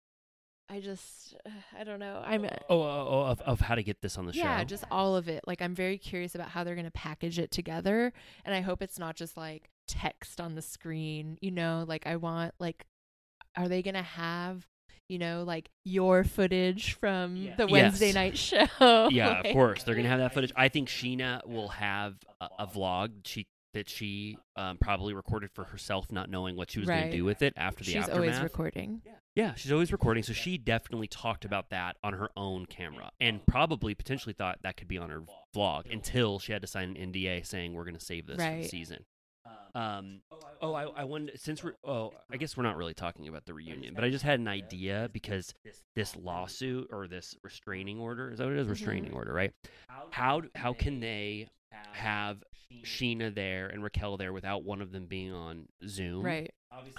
I 0.70 0.80
just 0.80 1.36
I 1.78 1.84
don't 1.84 2.00
know. 2.00 2.22
I'm 2.26 2.46
oh, 2.46 2.50
oh, 2.70 3.08
oh 3.10 3.22
of, 3.24 3.42
of 3.42 3.62
how 3.62 3.76
to 3.76 3.84
get 3.84 4.02
this 4.02 4.18
on 4.18 4.26
the 4.26 4.34
yeah, 4.34 4.44
show. 4.44 4.50
Yeah, 4.50 4.64
just 4.64 4.86
all 4.90 5.16
of 5.16 5.28
it. 5.28 5.44
Like 5.46 5.62
I'm 5.62 5.76
very 5.76 5.98
curious 5.98 6.36
about 6.36 6.50
how 6.50 6.64
they're 6.64 6.76
going 6.76 6.86
to 6.86 6.92
package 6.92 7.38
it 7.40 7.52
together 7.52 8.14
and 8.44 8.56
I 8.56 8.62
hope 8.62 8.82
it's 8.82 8.98
not 8.98 9.16
just 9.16 9.38
like 9.38 9.70
text 9.88 10.40
on 10.42 10.56
the 10.56 10.62
screen, 10.62 11.38
you 11.42 11.52
know, 11.52 11.86
like 11.88 12.06
I 12.08 12.16
want 12.18 12.54
like 12.60 12.86
are 13.58 13.68
they 13.70 13.82
going 13.82 13.96
to 13.96 14.02
have 14.02 14.66
you 15.08 15.20
know, 15.20 15.44
like 15.46 15.70
your 15.84 16.24
footage 16.24 16.94
from 16.94 17.50
the 17.58 17.68
Wednesday 17.68 18.08
Yes. 18.08 18.16
night 18.16 18.38
show. 18.80 19.08
yeah, 19.12 19.28
Like- 19.38 19.46
of 19.46 19.54
course 19.54 19.84
they're 19.84 19.94
gonna 19.94 20.08
have 20.10 20.18
that 20.18 20.34
footage. 20.34 20.52
I 20.56 20.68
think 20.68 20.90
Scheana 20.90 21.46
will 21.48 21.68
have 21.68 22.16
a, 22.42 22.48
a 22.60 22.66
vlog 22.68 23.12
she 23.24 23.46
that 23.76 23.88
she 23.88 24.36
um, 24.56 24.78
probably 24.80 25.14
recorded 25.14 25.52
for 25.54 25.66
herself, 25.66 26.12
not 26.12 26.28
knowing 26.30 26.56
what 26.56 26.72
she 26.72 26.80
was 26.80 26.88
Right. 26.90 27.02
gonna 27.02 27.12
do 27.12 27.24
with 27.24 27.44
it 27.44 27.54
after 27.56 27.84
the 27.84 27.92
She's 27.92 27.98
aftermath. 27.98 28.16
always 28.20 28.40
recording. 28.40 29.02
Yeah, 29.36 29.54
she's 29.54 29.72
always 29.72 29.92
recording, 29.92 30.24
so 30.24 30.34
she 30.34 30.58
definitely 30.58 31.08
talked 31.08 31.46
about 31.46 31.70
that 31.70 31.98
on 32.04 32.14
her 32.14 32.30
own 32.36 32.66
camera, 32.66 33.12
and 33.20 33.46
probably 33.46 33.94
potentially 33.94 34.34
thought 34.34 34.58
that 34.64 34.76
could 34.76 34.88
be 34.88 34.98
on 34.98 35.12
her 35.12 35.22
vlog 35.56 35.92
until 35.94 36.40
she 36.40 36.52
had 36.52 36.62
to 36.64 36.68
sign 36.68 36.96
an 36.98 37.12
NDA 37.12 37.46
saying 37.46 37.74
we're 37.74 37.84
going 37.84 37.98
to 37.98 38.04
save 38.04 38.26
this 38.28 38.38
for 38.38 38.42
the 38.44 38.48
Right. 38.50 38.66
season. 38.66 39.04
Um, 39.76 40.22
oh, 40.62 40.74
I, 40.74 40.84
I 40.86 41.04
wanted 41.04 41.40
since 41.40 41.64
we're 41.64 41.74
oh, 41.84 42.14
I 42.32 42.38
guess 42.38 42.56
we're 42.56 42.64
not 42.64 42.78
really 42.78 42.94
talking 42.94 43.28
about 43.28 43.46
the 43.46 43.54
reunion, 43.54 43.94
but 43.94 44.04
I 44.06 44.10
just 44.10 44.24
had 44.24 44.40
an 44.40 44.48
idea 44.48 45.10
because 45.12 45.54
this 45.96 46.16
lawsuit 46.16 46.88
or 46.92 47.08
this 47.08 47.36
restraining 47.44 48.00
order 48.00 48.32
is 48.32 48.38
that 48.38 48.46
what 48.46 48.54
it 48.54 48.60
is? 48.60 48.68
Restraining 48.68 49.12
order, 49.14 49.34
right? 49.34 49.52
How 50.12 50.42
how 50.56 50.74
can 50.74 51.02
they 51.02 51.50
have 51.92 52.42
Scheana 52.86 53.34
there 53.36 53.68
and 53.68 53.84
Raquel 53.84 54.16
there 54.18 54.32
without 54.32 54.64
one 54.64 54.82
of 54.82 54.92
them 54.94 55.08
being 55.08 55.34
on 55.34 55.68
Zoom? 55.86 56.24
Right. 56.24 56.52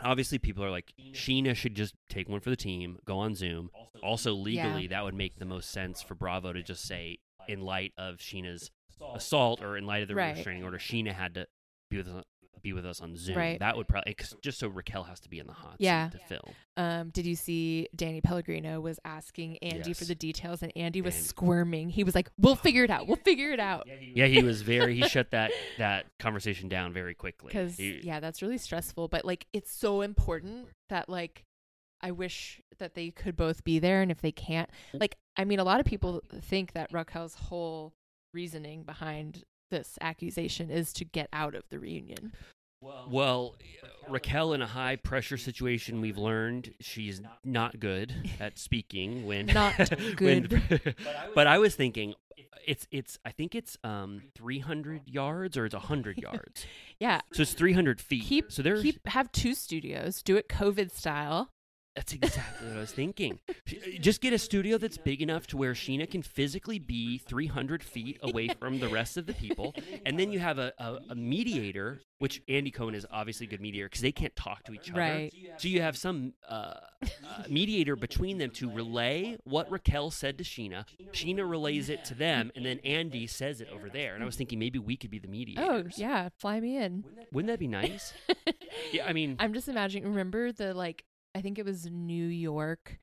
Obviously, 0.03 0.39
people 0.39 0.65
are 0.65 0.71
like, 0.71 0.93
Scheana 1.13 1.55
should 1.55 1.75
just 1.75 1.95
take 2.09 2.29
one 2.29 2.41
for 2.41 2.51
the 2.51 2.57
team, 2.57 2.99
go 3.05 3.19
on 3.19 3.35
Zoom. 3.35 3.71
Also, 4.03 4.33
legally, 4.33 4.87
that 4.89 5.05
would 5.05 5.15
make 5.15 5.39
the 5.39 5.45
most 5.45 5.71
sense 5.71 6.03
for 6.03 6.15
Bravo 6.15 6.53
to 6.53 6.63
just 6.63 6.85
say, 6.85 7.19
in 7.49 7.61
light 7.61 7.93
of 7.99 8.17
Scheana's 8.17 8.71
assault 9.15 9.63
or 9.63 9.77
in 9.77 9.87
light 9.87 10.03
of 10.03 10.09
the 10.09 10.15
Right. 10.15 10.35
restraining 10.35 10.65
order, 10.65 10.79
Scheana 10.79 11.13
had 11.13 11.35
to 11.35 11.47
be 11.91 11.99
with 11.99 12.09
us, 12.09 12.25
be 12.63 12.73
with 12.73 12.85
us 12.87 13.01
on 13.01 13.17
Zoom. 13.17 13.37
Right. 13.37 13.59
That 13.59 13.77
would 13.77 13.89
probably 13.89 14.17
just 14.43 14.59
so 14.59 14.69
Raquel 14.69 15.05
has 15.05 15.21
to 15.21 15.29
be 15.29 15.39
in 15.39 15.47
the 15.47 15.53
hot 15.53 15.77
Yeah. 15.79 16.11
seat 16.11 16.19
to 16.21 16.27
film. 16.27 16.55
Um, 16.77 17.11
did 17.11 17.27
you 17.27 17.37
see 17.37 17.89
Danny 17.95 18.21
Pellegrino 18.21 18.81
was 18.81 18.99
asking 19.05 19.59
Andy 19.59 19.93
for 19.93 20.05
the 20.05 20.15
details, 20.15 20.63
and 20.63 20.73
Andy 20.77 21.01
was 21.01 21.15
Andy. 21.15 21.27
squirming. 21.29 21.89
He 21.91 22.05
was 22.05 22.15
like, 22.15 22.31
"We'll 22.39 22.57
figure 22.57 22.85
it 22.85 22.91
out. 22.91 23.07
We'll 23.07 23.17
figure 23.17 23.51
it 23.53 23.61
out." 23.61 23.87
Yeah, 24.15 24.27
he 24.27 24.43
was 24.43 24.63
very. 24.63 24.95
He 24.97 25.09
shut 25.09 25.31
that 25.31 25.53
that 25.79 26.07
conversation 26.19 26.69
down 26.69 26.93
very 26.93 27.15
quickly. 27.15 27.49
Because 27.49 27.79
yeah, 27.81 28.21
that's 28.21 28.43
really 28.43 28.59
stressful. 28.59 29.09
But 29.09 29.25
like, 29.25 29.47
it's 29.53 29.73
so 29.73 30.03
important 30.03 30.69
that 30.89 31.09
like, 31.09 31.45
I 32.01 32.11
wish 32.11 32.61
that 32.79 32.95
they 32.95 33.11
could 33.11 33.37
both 33.37 33.65
be 33.65 33.79
there, 33.79 34.03
and 34.03 34.11
if 34.11 34.21
they 34.21 34.33
can't, 34.33 34.69
like, 34.93 35.17
I 35.37 35.45
mean, 35.45 35.59
a 35.59 35.65
lot 35.65 35.81
of 35.81 35.87
people 35.87 36.23
think 36.43 36.73
that 36.75 36.93
Raquel's 36.93 37.35
whole 37.35 37.95
reasoning 38.35 38.83
behind 38.83 39.45
this 39.71 39.99
accusation 40.01 40.71
is 40.71 40.93
to 40.95 41.05
get 41.05 41.29
out 41.33 41.55
of 41.55 41.65
the 41.71 41.79
reunion. 41.79 42.33
Well, 43.09 43.57
Raquel 44.09 44.53
in 44.53 44.63
a 44.63 44.67
high 44.67 44.97
pressure 44.97 45.39
situation, 45.39 46.01
we've 46.01 46.19
learned 46.19 46.75
she's 46.81 47.21
not 47.45 47.81
good 47.81 48.15
at 48.39 48.59
speaking 48.59 49.27
when 49.27 49.47
Not 49.47 49.77
good. 50.17 50.21
when- 50.21 50.43
good. 50.45 50.95
but 51.35 51.47
I 51.47 51.59
was 51.59 51.75
thinking 51.75 52.15
it's 52.67 52.87
it's 52.91 53.19
I 53.25 53.31
think 53.31 53.55
it's 53.55 53.77
um 53.83 54.23
300 54.37 55.03
yards 55.07 55.57
or 55.57 55.65
it's 55.67 55.75
100 55.75 56.19
yards. 56.19 56.67
Yeah, 57.01 57.21
So 57.33 57.43
it's 57.43 57.55
300 57.55 58.01
feet. 58.01 58.25
keep 58.25 58.53
so 58.53 58.63
there's 58.63 58.83
keep 58.83 59.07
have 59.09 59.33
two 59.33 59.55
studios. 59.55 60.23
Do 60.23 60.37
it 60.37 60.49
COVID 60.49 60.93
style. 60.93 61.51
That's 61.97 62.13
exactly 62.13 62.69
what 62.69 62.77
I 62.77 62.81
was 62.81 62.93
thinking. 62.93 63.41
Just 64.01 64.21
get 64.21 64.35
a 64.35 64.39
studio 64.39 64.77
that's 64.77 64.99
big 64.99 65.23
enough 65.23 65.47
to 65.49 65.57
where 65.57 65.73
Scheana 65.73 66.09
can 66.09 66.23
physically 66.23 66.79
be 66.79 67.17
300 67.17 67.83
feet 67.83 68.19
away 68.23 68.49
from 68.49 68.79
the 68.81 68.89
rest 68.89 69.17
of 69.17 69.25
the 69.25 69.33
people, 69.33 69.75
and 70.05 70.19
then 70.19 70.31
you 70.31 70.39
have 70.39 70.59
a, 70.59 70.75
a, 70.79 70.99
a 71.11 71.15
mediator, 71.15 72.03
which 72.19 72.43
Andy 72.49 72.71
Cohen 72.71 72.95
is 72.95 73.07
obviously 73.11 73.47
a 73.47 73.51
good 73.51 73.63
mediator 73.63 73.87
because 73.87 74.03
they 74.03 74.13
can't 74.13 74.37
talk 74.37 74.63
to 74.65 74.75
each 74.75 74.91
other. 74.91 75.01
Right. 75.01 75.33
So 75.57 75.69
you 75.69 75.81
have 75.81 75.97
some 75.97 76.35
uh, 76.47 76.75
uh, 77.03 77.43
mediator 77.49 77.97
between 77.97 78.37
them 78.37 78.51
to 78.51 78.71
relay 78.71 79.39
what 79.45 79.71
Raquel 79.71 80.11
said 80.11 80.37
to 80.39 80.45
Scheana. 80.45 80.85
Scheana 81.13 81.49
relays 81.49 81.89
it 81.89 82.05
to 82.07 82.15
them, 82.15 82.53
and 82.55 82.65
then 82.67 82.79
Andy 82.81 83.27
says 83.27 83.63
it 83.63 83.69
over 83.75 83.89
there. 83.89 84.15
And 84.15 84.23
I 84.23 84.27
was 84.27 84.37
thinking 84.37 84.59
maybe 84.59 84.79
we 84.79 84.97
could 84.99 85.11
be 85.11 85.19
the 85.19 85.29
mediator. 85.29 85.63
Oh 85.67 85.85
yeah, 85.97 86.29
fly 86.39 86.61
me 86.61 86.77
in. 86.77 87.05
Wouldn't 87.33 87.51
that 87.51 87.59
be 87.59 87.69
nice? 87.69 88.13
yeah, 88.93 89.07
I 89.07 89.15
mean, 89.15 89.37
I'm 89.39 89.55
just 89.55 89.69
imagining. 89.69 90.09
Remember 90.09 90.53
the 90.53 90.75
like? 90.75 91.05
I 91.37 91.43
think 91.43 91.59
it 91.59 91.65
was 91.65 91.87
New 91.91 92.27
York, 92.27 92.99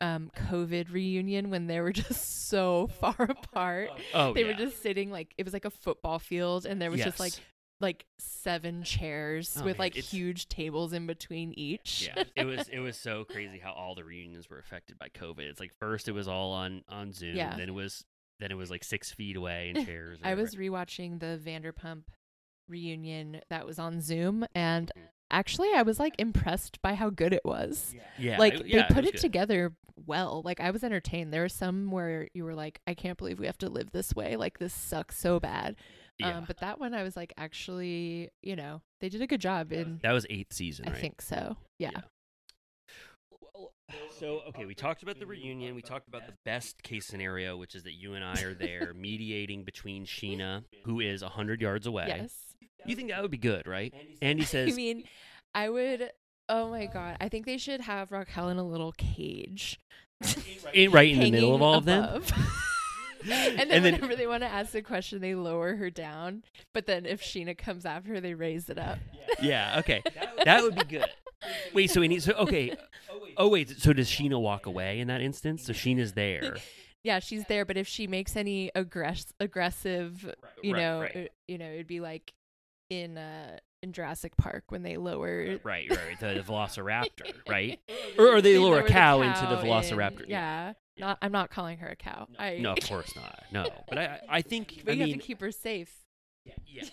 um, 0.00 0.30
COVID 0.36 0.92
reunion 0.92 1.50
when 1.50 1.66
they 1.68 1.80
were 1.80 1.92
just 2.04 2.48
so 2.48 2.88
far 3.00 3.14
apart. 3.18 3.90
oh 4.14 4.34
they 4.34 4.42
yeah. 4.42 4.48
were 4.48 4.54
just 4.54 4.82
sitting 4.82 5.10
like 5.10 5.32
it 5.38 5.44
was 5.44 5.52
like 5.52 5.64
a 5.64 5.70
football 5.70 6.18
field, 6.18 6.66
and 6.66 6.82
there 6.82 6.90
was 6.90 7.00
just 7.00 7.20
like 7.20 7.32
like 7.80 8.06
seven 8.18 8.82
chairs 8.82 9.54
Oh, 9.60 9.64
with 9.64 9.76
man, 9.76 9.84
like 9.84 9.96
it's- 9.96 10.10
huge 10.10 10.48
tables 10.48 10.92
in 10.94 11.06
between 11.06 11.52
each. 11.58 12.10
yeah 12.16 12.24
it 12.34 12.44
was 12.46 12.68
it 12.68 12.78
was 12.78 12.96
so 12.96 13.24
crazy 13.24 13.58
how 13.58 13.72
all 13.72 13.94
the 13.94 14.02
reunions 14.02 14.48
were 14.48 14.58
affected 14.58 14.98
by 14.98 15.08
covid 15.10 15.40
it's 15.40 15.60
like 15.60 15.72
first 15.78 16.08
it 16.08 16.12
was 16.12 16.26
all 16.26 16.52
on 16.52 16.82
on 16.88 17.12
zoom 17.12 17.36
Yeah. 17.36 17.54
then 17.54 17.68
it 17.68 17.74
was 17.74 18.02
then 18.40 18.50
it 18.50 18.54
was 18.56 18.70
like 18.70 18.82
six 18.82 19.12
feet 19.12 19.36
away 19.36 19.72
in 19.74 19.84
chairs 19.86 20.18
I 20.24 20.34
was 20.34 20.54
rewatching 20.54 21.20
the 21.20 21.38
Vanderpump 21.44 22.04
reunion 22.68 23.40
that 23.50 23.66
was 23.66 23.78
on 23.78 24.00
Zoom, 24.00 24.44
and 24.54 24.90
Mm. 24.96 25.02
Actually, 25.30 25.70
I 25.74 25.82
was 25.82 25.98
like 25.98 26.14
impressed 26.18 26.80
by 26.82 26.94
how 26.94 27.10
good 27.10 27.32
it 27.32 27.44
was. 27.44 27.94
yeah 28.18 28.38
like 28.38 28.54
it- 28.54 28.66
yeah, 28.66 28.86
they 28.88 28.94
put 28.94 29.04
was 29.04 29.14
it 29.14 29.18
together 29.18 29.72
well. 30.06 30.42
Like 30.44 30.60
I 30.60 30.70
was 30.70 30.84
entertained. 30.84 31.32
There 31.32 31.42
were 31.42 31.48
some 31.48 31.90
where 31.90 32.28
you 32.34 32.44
were 32.44 32.54
like, 32.54 32.80
I 32.86 32.94
can't 32.94 33.18
believe 33.18 33.38
we 33.40 33.46
have 33.46 33.58
to 33.58 33.68
live 33.68 33.90
this 33.92 34.14
way. 34.14 34.36
Like 34.36 34.58
this 34.58 34.72
sucks 34.74 35.18
so 35.18 35.40
bad. 35.40 35.76
yeah. 36.18 36.36
Um, 36.38 36.44
but 36.46 36.58
that 36.60 36.78
one 36.78 36.94
I 36.94 37.02
was 37.02 37.16
like, 37.16 37.32
actually, 37.36 38.30
you 38.42 38.54
know, 38.56 38.82
they 39.00 39.08
did 39.08 39.20
a 39.22 39.26
good 39.26 39.40
job 39.40 39.72
in. 39.72 39.98
that 40.02 40.12
was 40.12 40.26
eighth 40.30 40.52
season 40.52 40.86
I 40.88 40.92
right 40.92 41.00
think 41.00 41.20
so. 41.22 41.56
Yeah. 41.78 41.90
Well, 43.54 43.72
so 44.18 44.42
okay 44.48 44.64
we 44.66 44.74
talked 44.74 45.02
about 45.02 45.18
the 45.18 45.26
reunion 45.26 45.74
we 45.74 45.82
talked 45.82 46.08
about 46.08 46.26
the 46.26 46.34
best 46.44 46.82
case 46.82 47.06
scenario 47.06 47.56
which 47.56 47.74
is 47.74 47.84
that 47.84 47.92
you 47.94 48.14
and 48.14 48.24
i 48.24 48.40
are 48.42 48.52
there 48.54 48.92
mediating 48.96 49.62
between 49.64 50.04
scheana 50.04 50.64
who 50.84 50.98
is 51.00 51.22
100 51.22 51.60
yards 51.60 51.86
away 51.86 52.06
Yes. 52.08 52.45
You 52.86 52.96
think 52.96 53.10
that 53.10 53.22
would 53.22 53.30
be 53.30 53.38
good 53.38 53.66
right 53.66 53.92
andy 54.22 54.44
says. 54.54 54.72
I 54.72 54.76
mean, 54.76 55.04
I 55.54 55.68
would. 55.68 56.10
Oh 56.48 56.70
my 56.70 56.86
god! 56.86 57.16
I 57.20 57.28
think 57.28 57.44
they 57.46 57.58
should 57.58 57.80
have 57.80 58.12
Raquel 58.12 58.48
in 58.50 58.58
a 58.58 58.64
little 58.64 58.92
cage. 58.92 59.78
in, 60.72 60.90
right 60.92 61.10
in 61.12 61.18
the 61.20 61.30
middle 61.30 61.54
of 61.54 61.60
all 61.62 61.74
of 61.74 61.84
them 61.84 62.22
and 63.22 63.30
then, 63.30 63.58
And 63.70 63.84
then- 63.84 63.94
whenever 63.94 64.14
they 64.16 64.26
want 64.26 64.42
to 64.44 64.48
ask 64.48 64.74
a 64.74 64.82
question, 64.82 65.20
they 65.20 65.34
lower 65.34 65.74
her 65.76 65.90
down. 65.90 66.44
But 66.72 66.86
then 66.86 67.04
if 67.06 67.20
Scheana 67.20 67.56
comes 67.58 67.84
after 67.84 68.10
her, 68.14 68.20
they 68.20 68.34
raise 68.34 68.70
it 68.70 68.78
up. 68.78 68.98
yeah 69.42 69.76
okay 69.80 70.02
that 70.44 70.62
would 70.62 70.76
be 70.76 70.84
good 70.84 71.10
wait 71.74 71.90
so 71.90 72.00
we 72.00 72.08
need 72.08 72.22
so 72.22 72.32
okay 72.32 72.74
oh 73.36 73.48
wait 73.48 73.68
so 73.70 73.92
does 73.92 74.08
scheana 74.08 74.40
walk 74.40 74.64
away 74.66 75.00
in 75.00 75.08
that 75.08 75.20
instance 75.20 75.64
so 75.66 75.72
scheana's 75.72 76.12
there 76.14 76.56
Yeah, 77.04 77.18
she's 77.20 77.44
there. 77.46 77.64
But 77.64 77.76
if 77.76 77.86
she 77.86 78.06
makes 78.06 78.34
any 78.36 78.70
aggress- 78.74 79.32
aggressive, 79.38 80.32
you 80.62 80.72
Right, 80.74 80.80
know, 80.82 81.00
right. 81.02 81.16
uh, 81.16 81.20
you 81.46 81.58
know, 81.58 81.66
it'd 81.70 81.86
be 81.86 82.00
like 82.00 82.32
in 82.90 83.18
uh 83.18 83.58
in 83.82 83.92
Jurassic 83.92 84.36
Park 84.36 84.64
when 84.68 84.82
they 84.82 84.96
lower. 84.96 85.58
right 85.64 85.88
right 85.90 86.18
the, 86.20 86.34
the 86.34 86.40
velociraptor 86.52 87.32
right 87.48 87.78
or, 88.18 88.36
or 88.36 88.40
they, 88.40 88.58
lower, 88.58 88.80
a 88.80 88.82
the 88.82 88.88
cow, 88.88 89.20
into 89.22 89.40
the 89.42 89.56
cow 89.56 89.60
in- 89.60 89.66
velociraptor 89.66 90.24
yeah. 90.28 90.72
Not. 90.98 91.18
I'm 91.20 91.30
not 91.32 91.50
calling 91.50 91.76
her 91.78 91.88
a 91.88 91.96
cow. 91.96 92.26
I, 92.38 92.56
no 92.58 92.72
of 92.72 92.80
course 92.88 93.14
not 93.14 93.44
no 93.52 93.68
but 93.88 93.98
i 93.98 94.20
i 94.30 94.42
think 94.42 94.80
but 94.84 94.92
i 94.92 94.94
you 94.94 95.00
mean 95.04 95.12
have 95.14 95.20
to 95.20 95.26
keep 95.26 95.40
her 95.42 95.52
safe. 95.52 95.92
yeah 96.46 96.54
yeah 96.66 96.84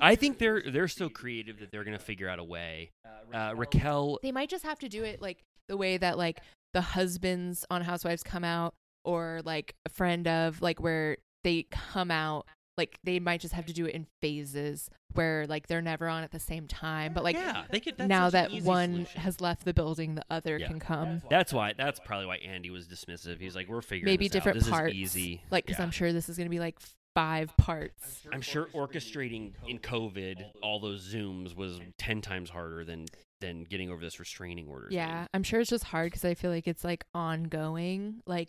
i 0.00 0.16
think 0.16 0.38
they're 0.38 0.62
they're 0.68 0.88
so 0.88 1.08
creative 1.08 1.60
that 1.60 1.70
they're 1.70 1.84
gonna 1.84 1.98
figure 1.98 2.28
out 2.28 2.38
a 2.40 2.44
way 2.44 2.90
uh, 3.32 3.52
raquel 3.56 4.18
They 4.22 4.32
might 4.32 4.48
just 4.50 4.64
have 4.64 4.80
to 4.80 4.88
do 4.88 5.04
it 5.04 5.22
like 5.22 5.38
the 5.68 5.76
way 5.76 5.96
that 5.96 6.18
like 6.18 6.40
the 6.74 6.80
husbands 6.80 7.64
on 7.70 7.82
Housewives 7.82 8.22
come 8.22 8.44
out, 8.44 8.74
or 9.04 9.42
like 9.44 9.74
a 9.86 9.90
friend 9.90 10.26
of 10.26 10.60
like 10.62 10.80
where 10.80 11.18
they 11.44 11.66
come 11.70 12.10
out. 12.10 12.46
Like 12.78 12.98
they 13.04 13.20
might 13.20 13.40
just 13.40 13.52
have 13.54 13.66
to 13.66 13.72
do 13.72 13.84
it 13.86 13.94
in 13.94 14.06
phases 14.22 14.88
where 15.14 15.46
like 15.46 15.66
they're 15.66 15.82
never 15.82 16.08
on 16.08 16.22
at 16.24 16.30
the 16.30 16.40
same 16.40 16.66
time. 16.66 17.12
But 17.12 17.22
like 17.22 17.36
yeah 17.36 17.64
they 17.70 17.80
could 17.80 17.98
that's 17.98 18.08
now 18.08 18.30
that 18.30 18.50
one 18.62 18.92
solution. 19.04 19.20
has 19.20 19.40
left 19.42 19.64
the 19.66 19.74
building, 19.74 20.14
the 20.14 20.24
other 20.30 20.56
Yeah. 20.58 20.68
can 20.68 20.80
come. 20.80 21.22
that's 21.28 21.52
why 21.52 21.74
that's 21.76 22.00
probably 22.00 22.26
why 22.26 22.36
andy 22.36 22.70
was 22.70 22.88
dismissive 22.88 23.38
he's 23.40 23.54
like 23.54 23.68
we're 23.68 23.82
figuring 23.82 24.10
Maybe 24.10 24.26
this 24.26 24.32
different 24.32 24.56
out. 24.56 24.60
This 24.64 24.70
parts. 24.70 24.92
is 24.94 24.98
easy 24.98 25.42
Like, 25.50 25.66
because 25.66 25.78
Yeah. 25.80 25.84
I'm 25.84 25.90
sure 25.90 26.12
this 26.14 26.28
is 26.30 26.38
gonna 26.38 26.48
be 26.50 26.60
like 26.60 26.78
five 27.14 27.54
parts. 27.58 28.26
I'm 28.32 28.40
sure 28.40 28.68
orchestrating 28.74 29.52
in 29.68 29.78
COVID 29.78 30.42
all 30.62 30.80
those 30.80 31.14
Zooms 31.14 31.54
was 31.54 31.78
ten 31.98 32.22
times 32.22 32.48
harder 32.48 32.84
than 32.86 33.04
than 33.42 33.64
getting 33.64 33.90
over 33.90 34.00
this 34.00 34.18
restraining 34.18 34.66
order. 34.68 34.86
Yeah, 34.90 35.20
thing. 35.22 35.28
I'm 35.34 35.42
sure 35.42 35.60
it's 35.60 35.68
just 35.68 35.84
hard 35.84 36.06
because 36.06 36.24
I 36.24 36.32
feel 36.34 36.50
like 36.50 36.66
it's 36.66 36.84
like 36.84 37.04
ongoing, 37.12 38.22
like 38.26 38.48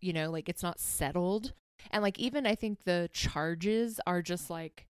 you 0.00 0.12
know, 0.12 0.30
like 0.30 0.48
it's 0.50 0.62
not 0.62 0.78
settled, 0.78 1.54
and 1.90 2.02
like 2.02 2.18
even 2.18 2.46
I 2.46 2.54
think 2.54 2.84
the 2.84 3.08
charges 3.12 4.00
are 4.06 4.22
just 4.22 4.50
like, 4.50 4.86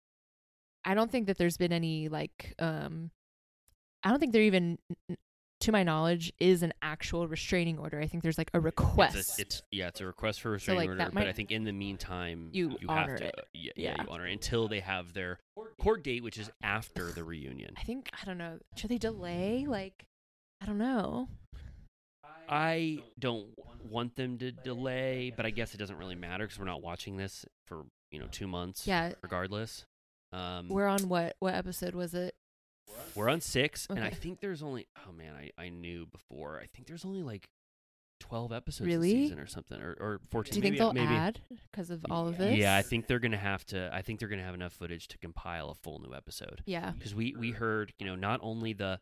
I 0.85 0.95
don't 0.95 1.11
think 1.11 1.27
that 1.27 1.39
there's 1.39 1.57
been 1.57 1.73
any 1.73 2.09
like, 2.09 2.55
um, 2.59 3.11
I 4.03 4.11
don't 4.11 4.19
think 4.19 4.33
there 4.33 4.43
even, 4.43 4.79
to 5.61 5.73
my 5.73 5.83
knowledge, 5.83 6.33
is 6.41 6.63
an 6.63 6.73
actual 6.81 7.29
restraining 7.29 7.79
order. 7.79 8.01
I 8.01 8.07
think 8.07 8.23
there's 8.23 8.39
like 8.39 8.51
a 8.55 8.61
request. 8.61 9.17
It's, 9.17 9.39
a, 9.39 9.43
it's 9.43 9.63
yeah, 9.71 9.89
it's 9.89 10.01
a 10.01 10.07
request 10.07 10.41
for 10.41 10.49
a 10.55 10.61
So, 10.61 10.73
restraining 10.73 10.97
like, 10.97 11.01
order, 11.01 11.11
but 11.13 11.27
I 11.27 11.33
think 11.33 11.51
in 11.53 11.65
the 11.65 11.73
meantime 11.73 12.49
You 12.53 12.71
have 12.71 12.89
honor 12.89 13.19
to 13.19 13.25
it. 13.27 13.35
uh, 13.37 13.43
yeah, 13.53 13.73
yeah, 13.77 13.91
Yeah. 13.97 14.03
you 14.03 14.09
honor 14.11 14.27
it 14.27 14.33
until 14.33 14.69
they 14.69 14.81
have 14.81 15.13
their 15.13 15.39
court 15.79 16.03
date, 16.03 16.23
which 16.23 16.39
is 16.39 16.51
after 16.63 17.13
the 17.13 17.25
reunion. 17.25 17.75
I 17.79 17.83
think 17.83 18.09
I 18.21 18.25
don't 18.25 18.39
know. 18.39 18.59
Should 18.77 18.91
they 18.91 18.97
delay? 18.99 19.67
Like, 19.69 20.07
I 20.63 20.67
don't 20.67 20.79
know. 20.79 21.29
I 22.51 22.99
don't 23.19 23.47
want 23.89 24.17
them 24.17 24.39
to 24.39 24.51
delay, 24.51 25.33
but 25.35 25.47
I 25.47 25.51
guess 25.51 25.75
it 25.75 25.79
doesn't 25.79 25.97
really 25.97 26.17
matter 26.17 26.45
because 26.45 26.59
we're 26.59 26.65
not 26.65 26.83
watching 26.83 27.17
this 27.17 27.47
for 27.67 27.85
you 28.11 28.19
know 28.19 28.27
two 28.31 28.47
months. 28.47 28.87
Yeah. 28.87 29.13
Regardless, 29.23 29.87
um, 30.33 30.69
We're 30.69 30.87
on 30.89 31.09
what? 31.09 31.37
What 31.39 31.55
episode 31.55 31.95
was 31.95 32.15
it? 32.15 32.35
we're 33.15 33.29
on 33.29 33.41
six, 33.41 33.87
and 33.89 34.03
I 34.03 34.11
think 34.11 34.41
there's 34.41 34.63
only 34.63 34.87
oh 35.07 35.13
man, 35.13 35.35
I 35.35 35.51
I 35.63 35.69
knew 35.69 36.07
before. 36.07 36.61
I 36.63 36.67
think 36.67 36.89
there's 36.89 37.05
only 37.05 37.23
like 37.23 37.49
twelve 38.19 38.53
episodes 38.53 38.87
Really? 38.87 39.13
this 39.13 39.23
season 39.23 39.39
or 39.39 39.47
something, 39.47 39.81
or 39.81 39.93
or 40.01 40.21
fourteen. 40.29 40.55
Do 40.55 40.59
you 40.59 40.63
think 40.63 40.73
maybe, 40.73 40.79
they'll 40.79 40.93
maybe. 40.93 41.15
add 41.15 41.41
because 41.71 41.91
of 41.91 42.05
all 42.11 42.29
of 42.29 42.37
this? 42.37 42.57
Yeah, 42.57 42.77
I 42.77 42.83
think 42.83 43.07
they're 43.07 43.19
gonna 43.19 43.37
have 43.37 43.65
to. 43.67 43.91
I 43.93 44.03
think 44.03 44.19
they're 44.19 44.29
gonna 44.29 44.43
have 44.45 44.55
enough 44.55 44.73
footage 44.73 45.09
to 45.09 45.19
compile 45.19 45.71
a 45.71 45.75
full 45.75 46.01
new 46.01 46.15
episode. 46.15 46.63
Yeah. 46.67 46.91
because 46.91 47.15
we 47.15 47.35
we 47.39 47.53
heard 47.53 47.93
you 47.99 48.07
know 48.07 48.17
not 48.17 48.41
only 48.43 48.73
the 48.73 48.99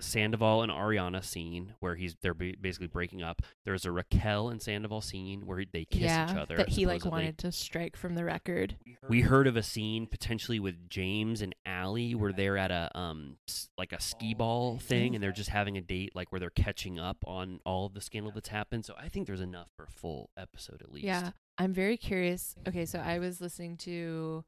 Sandoval 0.00 0.62
and 0.62 0.72
Ariana 0.72 1.24
scene 1.24 1.74
where 1.80 1.94
he's 1.94 2.16
they're 2.22 2.34
basically 2.34 2.86
breaking 2.86 3.22
up. 3.22 3.42
There's 3.64 3.84
a 3.84 3.92
Raquel 3.92 4.48
and 4.48 4.60
Sandoval 4.60 5.00
scene 5.00 5.46
where 5.46 5.64
they 5.70 5.84
kiss 5.84 6.02
yeah, 6.02 6.30
each 6.30 6.36
other. 6.36 6.56
that 6.56 6.68
he 6.68 6.86
like 6.86 7.04
wanted 7.04 7.38
to 7.38 7.52
strike 7.52 7.96
from 7.96 8.14
the 8.14 8.24
record. 8.24 8.76
We 9.08 9.22
heard 9.22 9.46
of 9.46 9.56
a 9.56 9.62
scene 9.62 10.06
potentially 10.06 10.60
with 10.60 10.88
James 10.88 11.42
and 11.42 11.54
Allie 11.64 12.14
where 12.14 12.32
they're 12.32 12.56
at 12.56 12.70
a 12.70 12.90
um 12.94 13.36
like 13.78 13.92
a 13.92 14.00
skee 14.00 14.34
ball 14.34 14.78
thing 14.78 15.14
and 15.14 15.22
they're 15.22 15.32
just 15.32 15.50
having 15.50 15.76
a 15.76 15.82
date 15.82 16.12
like 16.14 16.32
where 16.32 16.40
they're 16.40 16.50
catching 16.50 16.98
up 16.98 17.18
on 17.26 17.60
all 17.64 17.86
of 17.86 17.94
the 17.94 18.00
scandal 18.00 18.32
that's 18.32 18.48
happened. 18.48 18.84
So 18.84 18.94
I 18.98 19.08
think 19.08 19.26
there's 19.26 19.40
enough 19.40 19.70
for 19.76 19.84
a 19.84 19.90
full 19.90 20.30
episode 20.36 20.82
at 20.82 20.92
least. 20.92 21.06
Yeah, 21.06 21.30
I'm 21.58 21.72
very 21.72 21.96
curious. 21.96 22.54
Okay, 22.68 22.86
so 22.86 22.98
I 22.98 23.18
was 23.18 23.40
listening 23.40 23.76
to 23.78 24.44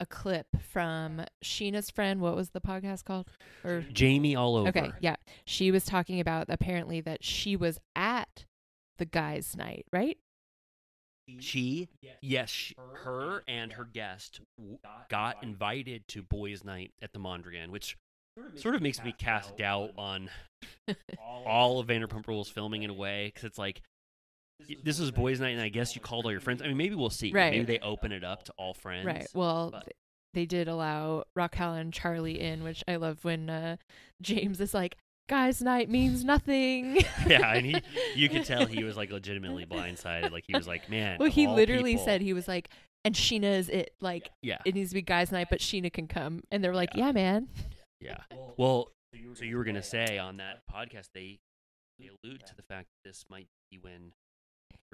a 0.00 0.06
clip 0.06 0.46
from 0.60 1.22
Scheana's 1.44 1.90
friend. 1.90 2.20
What 2.20 2.34
was 2.34 2.50
the 2.50 2.60
podcast 2.60 3.04
called? 3.04 3.28
Or 3.62 3.82
Jamie 3.92 4.34
all 4.34 4.56
over. 4.56 4.68
okay, 4.70 4.90
yeah, 5.00 5.16
she 5.44 5.70
was 5.70 5.84
talking 5.84 6.18
about 6.18 6.46
apparently 6.48 7.00
that 7.02 7.22
she 7.22 7.54
was 7.54 7.78
at 7.94 8.46
the 8.98 9.04
guys' 9.04 9.54
night, 9.56 9.84
right? 9.92 10.18
She, 11.38 11.88
yes, 12.22 12.50
she, 12.50 12.74
her 13.04 13.44
and 13.46 13.72
her 13.74 13.84
guest 13.84 14.40
got 15.08 15.44
invited 15.44 16.08
to 16.08 16.22
boys' 16.22 16.64
night 16.64 16.92
at 17.00 17.12
the 17.12 17.20
Mondrian, 17.20 17.68
which 17.68 17.96
sort 18.56 18.74
of 18.74 18.82
makes 18.82 19.02
me 19.04 19.12
cast 19.16 19.56
doubt 19.56 19.90
on 19.96 20.28
all 21.46 21.78
of 21.78 21.86
Vanderpump 21.86 22.26
Rules 22.26 22.48
filming 22.48 22.82
in 22.82 22.90
a 22.90 22.94
way 22.94 23.26
because 23.26 23.44
it's 23.44 23.58
like 23.58 23.82
y- 23.82 23.89
this 24.84 24.98
is 25.00 25.10
boys' 25.10 25.40
night, 25.40 25.50
and 25.50 25.60
I 25.60 25.68
guess 25.68 25.94
you 25.94 26.00
called 26.00 26.24
all 26.24 26.30
your 26.32 26.40
friends. 26.40 26.62
I 26.62 26.66
mean, 26.68 26.76
maybe 26.76 26.94
we'll 26.94 27.10
see. 27.10 27.32
Right. 27.32 27.52
Maybe 27.52 27.64
they 27.64 27.78
open 27.80 28.12
it 28.12 28.24
up 28.24 28.44
to 28.44 28.52
all 28.58 28.74
friends. 28.74 29.06
Right. 29.06 29.26
Well, 29.34 29.70
but- 29.72 29.92
they 30.32 30.46
did 30.46 30.68
allow 30.68 31.24
Raquel 31.34 31.74
and 31.74 31.92
Charlie 31.92 32.38
in, 32.40 32.62
which 32.62 32.84
I 32.86 32.96
love 32.96 33.24
when 33.24 33.50
uh, 33.50 33.76
James 34.22 34.60
is 34.60 34.72
like, 34.72 34.96
"Guys' 35.28 35.60
night 35.60 35.90
means 35.90 36.22
nothing." 36.24 36.98
yeah, 37.26 37.52
and 37.54 37.66
he, 37.66 37.76
you 38.14 38.28
could 38.28 38.44
tell 38.44 38.64
he 38.66 38.84
was 38.84 38.96
like 38.96 39.10
legitimately 39.10 39.66
blindsided. 39.70 40.30
Like 40.30 40.44
he 40.46 40.54
was 40.56 40.68
like, 40.68 40.88
man. 40.88 41.16
Well, 41.18 41.28
he 41.30 41.48
literally 41.48 41.94
people- 41.94 42.04
said 42.04 42.20
he 42.20 42.32
was 42.32 42.46
like, 42.46 42.68
"And 43.04 43.14
Scheana 43.16 43.58
is 43.58 43.68
it. 43.68 43.90
Like, 44.00 44.30
Yeah. 44.42 44.58
it 44.64 44.76
needs 44.76 44.90
to 44.90 44.94
be 44.94 45.02
guys' 45.02 45.32
night, 45.32 45.48
but 45.50 45.58
Scheana 45.58 45.92
can 45.92 46.06
come." 46.06 46.42
And 46.52 46.62
they're 46.62 46.74
like, 46.76 46.90
Yeah. 46.94 47.06
"Yeah, 47.06 47.12
man." 47.12 47.48
Yeah. 48.00 48.18
Well, 48.56 48.92
so 49.34 49.44
you 49.44 49.56
were 49.56 49.64
gonna 49.64 49.82
say 49.82 50.16
on 50.18 50.36
that 50.36 50.60
podcast 50.72 51.08
they 51.12 51.38
they 51.98 52.08
allude 52.08 52.46
to 52.46 52.54
the 52.54 52.62
fact 52.62 52.86
that 53.02 53.08
this 53.08 53.24
might 53.28 53.48
be 53.72 53.78
when. 53.78 54.12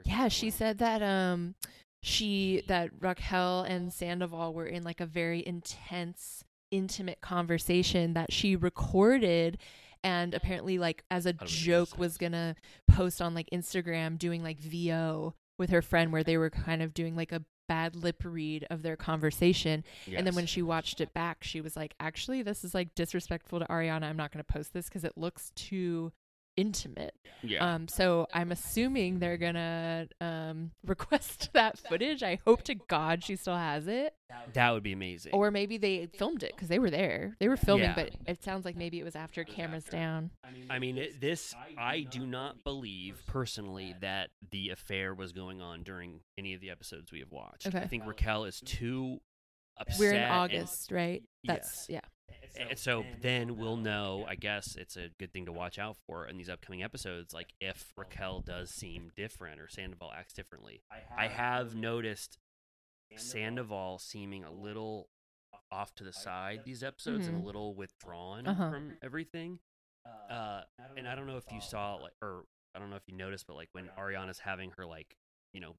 Yeah, 0.05 0.29
she 0.29 0.51
said 0.51 0.79
that 0.79 1.03
um 1.03 1.55
she 2.03 2.63
that 2.69 2.91
Raquel 3.01 3.63
and 3.63 3.93
Sandoval 3.93 4.55
were 4.55 4.67
in 4.67 4.85
like 4.85 5.01
a 5.01 5.07
very 5.07 5.45
intense 5.47 6.45
intimate 6.71 7.21
conversation 7.21 8.15
that 8.15 8.33
she 8.33 8.57
recorded 8.57 9.59
and 10.05 10.35
apparently 10.35 10.79
like 10.79 11.05
as 11.11 11.27
a 11.27 11.33
That 11.33 11.41
would 11.43 11.51
make 11.51 11.51
joke 11.51 11.99
was 11.99 12.17
going 12.19 12.33
to 12.33 12.55
post 12.89 13.21
on 13.21 13.35
like 13.35 13.49
Instagram 13.53 14.19
doing 14.19 14.43
like 14.43 14.61
VO 14.61 15.35
with 15.59 15.71
her 15.71 15.83
friend 15.83 16.13
where 16.13 16.25
they 16.25 16.37
were 16.37 16.51
kind 16.51 16.83
of 16.83 16.95
doing 16.95 17.17
like 17.17 17.33
a 17.33 17.43
bad 17.69 17.97
lip 17.97 18.23
read 18.25 18.65
of 18.71 18.83
their 18.83 18.97
conversation. 18.97 19.83
And 20.15 20.25
then 20.25 20.35
when 20.37 20.47
she 20.47 20.63
watched 20.63 21.01
it 21.01 21.13
back 21.13 21.43
she 21.43 21.61
was 21.61 21.77
like 21.77 21.95
actually 21.99 22.43
this 22.43 22.63
is 22.63 22.75
like 22.75 22.95
disrespectful 22.95 23.59
to 23.59 23.67
Ariana. 23.67 24.05
I'm 24.05 24.17
not 24.17 24.33
going 24.33 24.45
to 24.45 24.53
post 24.53 24.73
this 24.73 24.89
cuz 24.89 25.03
it 25.03 25.17
looks 25.17 25.51
too 25.57 26.13
intimate 26.57 27.15
Yeah. 27.43 27.75
um, 27.75 27.89
so 27.89 28.27
I'm 28.33 28.51
assuming 28.53 29.19
they're 29.19 29.37
gonna 29.37 30.09
um 30.21 30.71
request 30.87 31.51
that 31.53 31.79
footage. 31.79 32.23
I 32.23 32.39
hope 32.47 32.63
to 32.65 32.75
God 32.75 33.23
she 33.23 33.37
still 33.37 33.57
has 33.57 33.87
it, 33.87 34.15
that 34.55 34.71
would 34.71 34.83
be 34.83 34.93
amazing. 34.93 35.33
or 35.35 35.51
maybe 35.51 35.77
they 35.77 36.07
filmed 36.07 36.43
it 36.43 36.53
because 36.55 36.69
they 36.69 36.79
were 36.79 36.91
there. 36.91 37.37
They 37.41 37.49
were 37.49 37.57
filming, 37.57 37.91
Yeah. 37.91 37.95
but 37.95 38.11
it 38.27 38.43
sounds 38.43 38.65
like 38.65 38.77
maybe 38.77 38.99
it 38.99 39.05
was 39.05 39.17
after 39.17 39.45
cameras 39.45 39.85
down. 39.85 40.31
I 40.71 40.79
mean, 40.79 40.99
it, 40.99 41.21
this 41.21 41.55
I 41.79 42.01
do 42.01 42.27
not 42.27 42.65
believe 42.65 43.23
personally 43.27 43.95
that 44.01 44.31
the 44.51 44.71
affair 44.71 45.15
was 45.15 45.33
going 45.33 45.61
on 45.61 45.83
during 45.83 46.21
any 46.39 46.55
of 46.55 46.61
the 46.61 46.71
episodes 46.71 47.13
we 47.13 47.21
have 47.21 47.31
watched. 47.33 47.67
Okay. 47.67 47.79
I 47.79 47.87
think 47.87 48.07
Raquel 48.07 48.45
is 48.45 48.61
too 48.61 49.19
upset. 49.79 49.99
We're 50.01 50.13
in 50.13 50.23
and- 50.23 50.33
August, 50.33 50.91
right? 50.91 51.23
That's 51.45 51.87
Yes. 51.89 52.03
yeah. 52.03 52.09
And 52.69 52.79
so 52.79 53.05
then 53.21 53.57
we'll 53.59 53.77
know. 53.77 54.25
I 54.27 54.35
guess 54.35 54.77
it's 54.77 54.97
a 54.97 55.11
good 55.19 55.33
thing 55.33 55.47
to 55.47 55.53
watch 55.53 55.79
out 55.79 55.97
for 56.07 56.27
in 56.27 56.37
these 56.39 56.49
upcoming 56.49 56.83
episodes. 56.83 57.35
Like 57.35 57.53
if 57.61 57.93
Raquel 57.97 58.41
does 58.41 58.71
seem 58.71 59.11
different 59.15 59.61
or 59.61 59.69
Sandoval 59.69 60.13
acts 60.17 60.33
differently. 60.33 60.83
I 61.19 61.29
have 61.29 61.75
noticed 61.75 62.39
Sandoval 63.17 63.99
seeming 63.99 64.45
a 64.45 64.51
little 64.51 65.09
off 65.71 65.95
to 65.97 66.05
the 66.05 66.13
side 66.13 66.63
these 66.65 66.83
episodes 66.83 67.27
and 67.27 67.37
Mhm. 67.37 67.43
a 67.43 67.45
little 67.47 67.75
withdrawn 67.75 68.47
Uh-huh. 68.47 68.71
from 68.71 68.99
everything. 69.03 69.61
Uh, 70.29 70.65
and 70.97 71.09
I 71.09 71.15
don't 71.15 71.27
know 71.27 71.37
if 71.37 71.53
you 71.53 71.61
saw 71.61 71.97
like, 71.97 72.15
or 72.23 72.47
I 72.75 72.79
don't 72.79 72.91
know 72.91 72.97
if 72.97 73.09
you 73.09 73.15
noticed, 73.15 73.47
but 73.47 73.57
like 73.57 73.69
when 73.73 73.91
Ariana's 73.99 74.41
having 74.41 74.71
her 74.73 74.87
like, 74.87 75.17
you 75.53 75.61
know, 75.61 75.77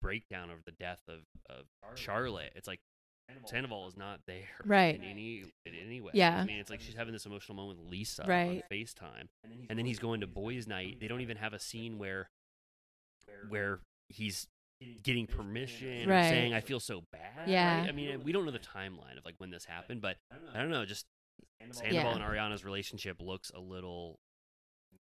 breakdown 0.00 0.50
over 0.50 0.62
the 0.64 0.72
death 0.72 1.02
of 1.08 1.26
of 1.46 1.66
Charlotte, 1.94 2.52
it's 2.56 2.68
like 2.68 2.80
Sandoval 3.46 3.88
is 3.88 3.96
not 3.96 4.20
there, 4.26 4.48
Right. 4.64 4.94
In 4.96 5.02
any 5.02 5.44
in 5.66 5.74
any 5.74 6.00
way. 6.00 6.12
Yeah. 6.14 6.38
I 6.40 6.44
mean, 6.44 6.58
it's 6.58 6.70
like 6.70 6.80
she's 6.80 6.94
having 6.94 7.12
this 7.12 7.26
emotional 7.26 7.56
moment 7.56 7.80
with 7.80 7.88
Lisa 7.90 8.24
Right. 8.26 8.62
on 8.70 8.76
Facetime, 8.76 9.28
and 9.68 9.78
then 9.78 9.86
he's 9.86 9.98
going 9.98 10.20
to 10.20 10.26
boys' 10.26 10.66
night. 10.66 10.98
They 11.00 11.08
don't 11.08 11.20
even 11.20 11.36
have 11.38 11.52
a 11.52 11.58
scene 11.58 11.98
where 11.98 12.28
where 13.48 13.80
he's 14.08 14.46
getting 15.02 15.26
permission 15.26 16.08
Right. 16.08 16.26
or 16.26 16.28
saying 16.28 16.54
I 16.54 16.60
feel 16.60 16.80
so 16.80 17.04
bad. 17.12 17.48
Yeah. 17.48 17.80
right? 17.80 17.88
I 17.88 17.92
mean, 17.92 18.22
we 18.22 18.32
don't 18.32 18.44
know 18.44 18.50
the 18.50 18.58
timeline 18.58 19.16
of 19.18 19.24
like 19.24 19.34
when 19.38 19.50
this 19.50 19.64
happened, 19.64 20.00
but 20.00 20.16
I 20.54 20.58
don't 20.58 20.70
know. 20.70 20.84
Just 20.84 21.06
Sandoval 21.72 21.92
Yeah. 21.92 22.14
and 22.16 22.22
Ariana's 22.22 22.64
relationship 22.64 23.20
looks 23.20 23.50
a 23.54 23.60
little, 23.60 24.18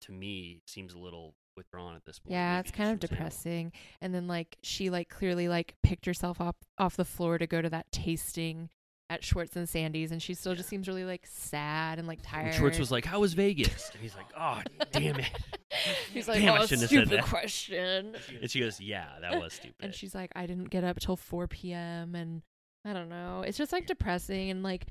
to 0.01 0.11
me, 0.11 0.61
seems 0.65 0.93
a 0.93 0.97
little 0.99 1.35
withdrawn 1.57 1.95
at 1.95 2.05
this 2.05 2.19
point. 2.19 2.31
Yeah, 2.33 2.59
it's 2.59 2.71
kind 2.71 2.91
of 2.91 2.99
depressing. 2.99 3.71
And 4.01 4.13
then 4.13 4.27
like 4.27 4.57
she 4.61 4.89
like 4.89 5.09
clearly 5.09 5.47
like 5.49 5.75
picked 5.83 6.05
herself 6.05 6.39
up 6.39 6.57
off 6.77 6.95
the 6.95 7.05
floor 7.05 7.37
to 7.37 7.47
go 7.47 7.61
to 7.61 7.69
that 7.69 7.91
tasting 7.91 8.69
at 9.09 9.23
Schwartz 9.23 9.55
and 9.55 9.67
Sandy's, 9.69 10.11
and 10.11 10.21
she 10.21 10.33
still 10.33 10.53
just 10.53 10.67
seems 10.67 10.87
really 10.87 11.05
like 11.05 11.25
sad 11.25 11.97
and 11.97 12.07
like 12.07 12.19
tired. 12.21 12.47
And 12.47 12.55
Schwartz 12.55 12.77
was 12.77 12.91
like, 12.91 13.05
"How 13.05 13.21
was 13.21 13.33
Vegas?" 13.33 13.89
And 13.93 14.01
he's 14.01 14.15
like, 14.15 14.27
"Oh, 14.37 14.61
damn 14.91 15.19
it." 15.19 15.29
He's 16.13 16.27
like, 16.27 16.41
Damn, 16.41 16.55
I 16.55 16.57
"Oh, 16.57 16.65
shouldn't 16.65 16.81
have 16.81 16.89
said 16.89 17.07
stupid 17.07 17.09
that." 17.19 17.25
question." 17.25 18.15
And 18.41 18.49
she 18.51 18.59
goes, 18.59 18.79
"Yeah, 18.81 19.07
that 19.21 19.39
was 19.39 19.53
stupid." 19.61 19.75
and 19.79 19.93
she's 19.93 20.13
like, 20.15 20.31
I 20.35 20.45
didn't 20.45 20.69
get 20.69 20.83
up 20.83 20.99
till 20.99 21.15
4 21.15 21.47
p.m. 21.47 22.15
and 22.15 22.41
I 22.83 22.93
don't 22.93 23.09
know. 23.09 23.43
It's 23.45 23.57
just 23.57 23.71
like 23.71 23.85
depressing 23.85 24.49
and 24.49 24.63
like 24.63 24.87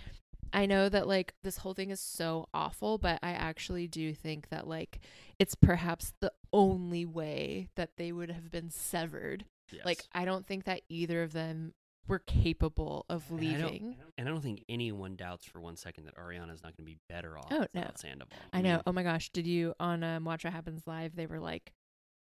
I 0.52 0.66
know 0.66 0.88
that 0.88 1.06
like 1.08 1.34
this 1.42 1.58
whole 1.58 1.74
thing 1.74 1.90
is 1.90 2.00
so 2.00 2.48
awful, 2.54 2.98
but 2.98 3.18
I 3.22 3.30
actually 3.32 3.88
do 3.88 4.14
think 4.14 4.48
that 4.50 4.66
like 4.66 5.00
it's 5.38 5.54
perhaps 5.54 6.12
the 6.20 6.32
only 6.52 7.04
way 7.04 7.68
that 7.76 7.96
they 7.96 8.12
would 8.12 8.30
have 8.30 8.50
been 8.50 8.70
severed. 8.70 9.44
Like 9.84 10.04
I 10.12 10.24
don't 10.24 10.46
think 10.46 10.64
that 10.64 10.82
either 10.88 11.22
of 11.22 11.32
them 11.32 11.74
were 12.08 12.20
capable 12.20 13.04
of 13.08 13.24
And 13.30 13.40
I 13.40 13.42
don't- 13.58 13.72
leaving. 13.72 13.96
And 14.16 14.28
I 14.28 14.30
don't 14.30 14.40
think 14.40 14.64
anyone 14.68 15.16
doubts 15.16 15.44
for 15.44 15.60
one 15.60 15.76
second 15.76 16.04
that 16.04 16.14
Ariana 16.16 16.54
is 16.54 16.62
not 16.62 16.76
going 16.76 16.86
to 16.86 16.92
be 16.92 16.98
better 17.08 17.36
off 17.36 17.48
Oh, 17.50 17.58
no. 17.58 17.66
without 17.74 17.98
Sandoval. 17.98 18.38
I 18.52 18.62
know. 18.62 18.74
mean, 18.74 18.82
Oh 18.86 18.92
my 18.92 19.02
gosh, 19.02 19.28
did 19.30 19.46
you 19.46 19.74
on 19.80 20.04
um, 20.04 20.24
Watch 20.24 20.44
What 20.44 20.52
Happens 20.52 20.86
Live? 20.86 21.16
They 21.16 21.26
were 21.26 21.40
like, 21.40 21.72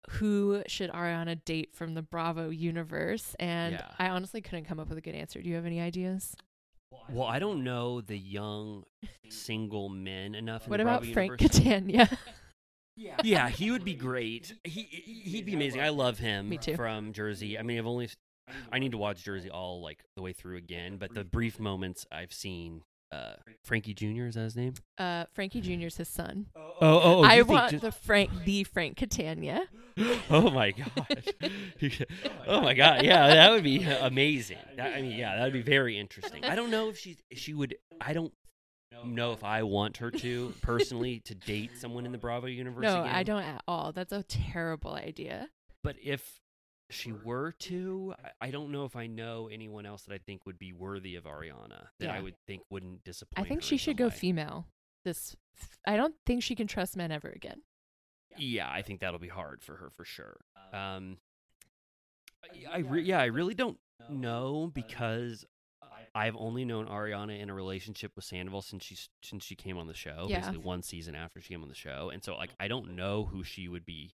"Who 0.10 0.62
should 0.68 0.92
Ariana 0.92 1.44
date 1.46 1.74
from 1.74 1.94
the 1.94 2.02
Bravo 2.02 2.50
universe?" 2.50 3.34
And 3.40 3.76
Yeah. 3.76 3.88
I 3.98 4.10
honestly 4.10 4.42
couldn't 4.42 4.66
come 4.66 4.80
up 4.80 4.90
with 4.90 4.98
a 4.98 5.02
good 5.02 5.16
answer. 5.16 5.42
Do 5.42 5.48
you 5.48 5.56
have 5.56 5.66
any 5.66 5.80
ideas? 5.80 6.36
Well, 7.10 7.28
I 7.28 7.40
don't 7.40 7.64
know 7.64 8.02
the 8.02 8.18
young 8.18 8.84
single 9.30 9.88
men 9.88 10.36
enough. 10.36 10.66
In 10.66 10.70
What 10.70 10.78
the 10.78 10.84
about 10.84 11.02
Bravo 11.04 11.14
Frank 11.14 11.32
universe. 11.40 11.58
Catania? 11.60 12.10
Yeah, 12.96 13.50
he 13.50 13.72
would 13.72 13.84
be 13.84 13.94
great. 13.96 14.54
He 14.64 14.82
he'd 14.84 15.46
be 15.46 15.54
amazing. 15.54 15.82
I 15.82 15.90
love 15.90 16.20
him. 16.20 16.50
Me 16.50 16.58
too. 16.58 16.76
From 16.76 17.14
Jersey. 17.14 17.58
I 17.58 17.64
mean, 17.64 17.80
I've 17.80 17.88
only 17.88 18.10
I 18.72 18.80
need 18.80 18.92
to 18.92 18.98
watch 18.98 19.24
Jersey 19.24 19.50
all 19.50 19.82
like 19.82 20.04
the 20.16 20.22
way 20.22 20.34
through 20.34 20.58
again, 20.58 20.98
but 20.98 21.14
the 21.14 21.24
brief 21.24 21.60
moments 21.60 22.06
I've 22.12 22.34
seen. 22.34 22.84
Uh, 23.12 23.34
Frankie 23.66 23.94
Jr. 23.94 24.24
is 24.28 24.36
that 24.36 24.44
his 24.44 24.56
name? 24.56 24.74
uh, 24.98 25.26
Frankie 25.34 25.60
Jr. 25.60 25.88
is 25.88 25.98
his 25.98 26.08
son. 26.08 26.46
Oh, 26.56 26.72
oh, 26.82 27.24
I 27.24 27.42
want 27.42 27.82
the 27.82 27.92
Frank, 27.92 28.30
the 28.46 28.64
Frank 28.64 28.96
Catania. 28.96 29.64
oh 30.30 30.50
my 30.50 30.72
god! 30.72 31.26
oh 32.48 32.62
my 32.62 32.74
god! 32.74 33.04
Yeah, 33.04 33.28
that 33.28 33.52
would 33.52 33.66
be 33.66 33.84
amazing. 33.84 34.60
That, 34.78 34.94
I 34.94 35.02
mean, 35.02 35.12
yeah, 35.12 35.36
that 35.36 35.44
would 35.44 35.52
be 35.52 35.62
very 35.62 36.00
interesting. 36.00 36.46
I 36.46 36.56
don't 36.56 36.72
know 36.72 36.88
if 36.88 36.98
she 36.98 37.18
she 37.34 37.54
would. 37.54 37.76
I 38.00 38.14
don't 38.14 38.32
know 39.06 39.34
if 39.34 39.44
I 39.44 39.64
want 39.64 39.98
her 39.98 40.12
to 40.12 40.54
personally 40.62 41.20
to 41.26 41.36
date 41.36 41.78
someone 41.78 42.06
in 42.06 42.12
the 42.12 42.18
Bravo 42.18 42.48
universe. 42.48 42.84
No, 42.84 43.02
again. 43.02 43.16
I 43.16 43.24
don't 43.24 43.44
at 43.44 43.64
all. 43.68 43.92
That's 43.92 44.12
a 44.14 44.24
terrible 44.24 44.94
idea. 44.94 45.50
But 45.84 45.96
if 46.04 46.40
she 46.90 47.12
were 47.14 47.54
to, 47.54 48.14
I- 48.42 48.48
I 48.48 48.52
don't 48.52 48.72
know 48.72 48.86
if 48.86 48.96
I 48.96 49.08
know 49.08 49.48
anyone 49.52 49.86
else 49.86 50.04
that 50.04 50.14
I 50.14 50.18
think 50.20 50.46
would 50.46 50.60
be 50.60 50.74
worthy 50.74 51.16
of 51.16 51.24
Ariana 51.24 51.88
that 52.00 52.10
I 52.10 52.22
would 52.22 52.36
think 52.48 52.64
wouldn't 52.70 53.04
disappoint. 53.04 53.46
I 53.46 53.48
think 53.48 53.62
her 53.62 53.66
she 53.68 53.78
should 53.78 53.98
go 53.98 54.06
way. 54.06 54.12
female. 54.12 54.68
This, 55.06 55.36
I 55.88 55.98
don't 55.98 56.16
think 56.26 56.44
she 56.44 56.54
can 56.56 56.68
trust 56.68 56.96
men 56.98 57.12
ever 57.12 57.30
again. 57.30 57.62
Yeah, 58.38 58.70
I 58.72 58.82
think 58.82 59.00
that'll 59.02 59.20
be 59.20 59.28
hard 59.28 59.64
for 59.64 59.76
her 59.78 59.90
for 59.90 60.06
sure. 60.06 60.38
Um, 60.74 61.18
I 62.72 62.80
re- 62.80 63.04
yeah, 63.04 63.20
I 63.20 63.26
really 63.26 63.54
don't 63.54 63.78
know 64.10 64.70
because 64.74 65.46
I've 66.14 66.36
only 66.36 66.66
known 66.66 66.88
Ariana 66.88 67.40
in 67.40 67.50
a 67.50 67.54
relationship 67.54 68.12
with 68.16 68.26
Sandoval 68.26 68.62
since 68.62 68.84
she 68.84 68.98
since 69.24 69.44
she 69.44 69.56
came 69.56 69.78
on 69.78 69.88
the 69.88 69.94
show. 69.94 70.26
Yeah. 70.28 70.40
Basically, 70.40 70.60
one 70.60 70.84
season 70.84 71.16
after 71.16 71.42
she 71.42 71.54
came 71.54 71.64
on 71.64 71.70
the 71.70 71.76
show, 71.76 72.10
and 72.14 72.24
so 72.24 72.36
like 72.36 72.52
I 72.60 72.68
don't 72.68 72.90
oh. 72.90 72.94
know 72.94 73.26
who 73.26 73.44
she 73.44 73.68
would 73.68 73.86
be 73.86 74.14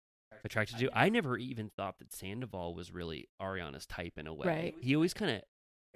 attracted 0.44 0.78
to. 0.78 0.90
I 0.94 1.08
never 1.08 1.36
even 1.36 1.70
thought 1.76 1.98
that 1.98 2.12
Sandoval 2.12 2.74
was 2.74 2.92
really 2.92 3.28
Ariana's 3.40 3.86
type 3.86 4.14
in 4.16 4.26
a 4.26 4.34
way. 4.34 4.46
Right. 4.46 4.74
He 4.80 4.94
always 4.94 5.14
kind 5.14 5.30
of 5.30 5.42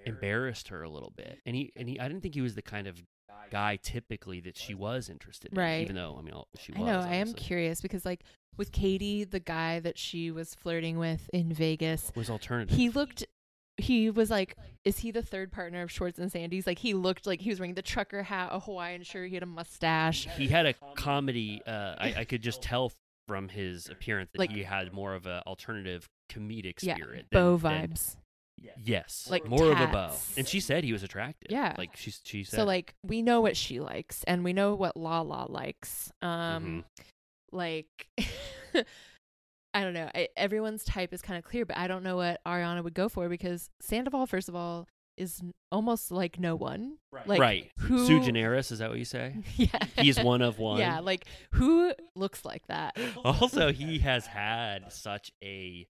embarrassed 0.05 0.69
her 0.69 0.83
a 0.83 0.89
little 0.89 1.13
bit, 1.17 1.39
and 1.47 1.57
he 1.57 1.73
and 1.77 1.89
he 1.89 1.99
I 1.99 2.09
didn't 2.09 2.23
think 2.23 2.35
he 2.35 2.43
was 2.43 2.55
the 2.55 2.63
kind 2.63 2.87
of 2.87 3.03
guy 3.51 3.77
typically 3.77 4.41
that 4.41 4.57
she 4.57 4.75
was 4.75 5.09
interested 5.09 5.53
in. 5.53 5.59
Right. 5.59 5.83
Even 5.83 5.97
though 5.97 6.17
I 6.19 6.23
mean 6.23 6.35
she 6.59 6.73
was. 6.73 6.81
I 6.81 6.85
know. 6.85 7.01
I 7.01 7.15
am 7.17 7.33
curious 7.33 7.81
because, 7.81 8.05
like, 8.05 8.23
with 8.57 8.73
Katie, 8.73 9.25
the 9.25 9.41
guy 9.41 9.81
that 9.81 9.99
she 9.99 10.31
was 10.31 10.55
flirting 10.55 10.99
with 10.99 11.29
in 11.33 11.53
Vegas, 11.53 12.13
was 12.15 12.31
alternative. 12.31 12.77
he 12.77 12.91
looked. 12.91 13.25
He 13.79 14.09
was 14.11 14.31
like, 14.31 14.57
is 14.85 14.99
he 15.01 15.11
the 15.11 15.23
third 15.23 15.53
partner 15.53 15.83
of 15.83 15.91
Schwartz 15.93 16.19
and 16.19 16.33
Sandy's? 16.33 16.67
Like, 16.67 16.79
he 16.79 16.95
looked 16.95 17.27
like 17.27 17.41
he 17.43 17.51
was 17.51 17.61
wearing 17.61 17.75
the 17.75 17.83
trucker 17.83 18.23
hat, 18.23 18.49
a 18.53 18.61
Hawaiian 18.61 19.03
shirt, 19.03 19.29
he 19.29 19.35
had 19.35 19.43
a 19.43 19.47
mustache. 19.47 20.27
he 20.37 20.49
had 20.49 20.65
a 20.67 20.75
comedy. 20.95 21.61
Uh, 21.67 21.95
I, 21.99 22.15
I 22.19 22.25
could 22.25 22.43
just 22.43 22.63
tell 22.63 22.93
from 23.29 23.49
his 23.49 23.89
appearance 23.89 24.31
that 24.33 24.39
Like- 24.39 24.51
he 24.53 24.63
had 24.63 24.93
more 24.93 25.15
of 25.15 25.27
an 25.27 25.43
alternative 25.47 26.09
comedic 26.33 26.83
Yeah, 26.83 26.95
spirit. 26.95 27.27
bow 27.31 27.57
than- 27.59 27.81
than- 27.81 27.91
vibes. 27.91 28.17
yes, 28.83 29.29
Like 29.31 29.47
more 29.47 29.71
of 29.73 29.79
a 29.81 29.87
bow. 29.89 30.15
And 30.39 30.49
she 30.49 30.61
said 30.61 30.83
he 30.85 30.93
was 30.93 31.03
attractive. 31.03 31.51
Yeah. 31.51 31.75
like 31.77 31.97
she 31.97 32.13
she 32.25 32.45
said. 32.45 32.57
So, 32.57 32.65
like, 32.65 32.95
we 33.03 33.21
know 33.21 33.41
what 33.43 33.57
she 33.57 33.81
likes, 33.81 34.25
and 34.25 34.43
we 34.45 34.53
know 34.55 34.75
what 34.75 34.97
Lala 34.97 35.47
likes. 35.51 36.11
Um, 36.23 36.31
Mm-hmm. 36.31 36.81
like, 37.53 38.09
I 39.77 39.83
don't 39.83 39.93
know. 39.93 40.09
I, 40.15 40.29
everyone's 40.37 40.85
type 40.85 41.13
is 41.13 41.21
kind 41.21 41.39
of 41.39 41.45
clear, 41.45 41.67
but 41.67 41.77
I 41.77 41.87
don't 41.87 42.03
know 42.03 42.17
what 42.17 42.41
Ariana 42.47 42.83
would 42.83 42.95
go 42.95 43.09
for 43.11 43.29
because 43.29 43.69
Sandoval, 43.81 44.27
first 44.27 44.49
of 44.49 44.57
all, 44.57 44.87
is 45.19 45.43
almost 45.71 46.11
like 46.11 46.41
no 46.41 46.57
one. 46.57 46.97
Like, 47.27 47.41
right, 47.41 47.71
Who? 47.81 48.07
Sue 48.07 48.23
Generis, 48.23 48.71
is 48.71 48.79
that 48.79 48.89
what 48.89 48.99
you 48.99 49.05
say? 49.05 49.37
Yeah. 49.57 49.69
He's 49.99 50.19
one 50.19 50.41
of 50.41 50.59
one. 50.59 50.79
Yeah. 50.79 51.01
Like, 51.01 51.27
who 51.53 51.93
looks 52.15 52.45
like 52.45 52.67
that? 52.69 52.97
Also, 53.25 53.73
he 53.73 53.99
has 53.99 54.27
had 54.27 54.93
such 54.93 55.31
a 55.43 55.87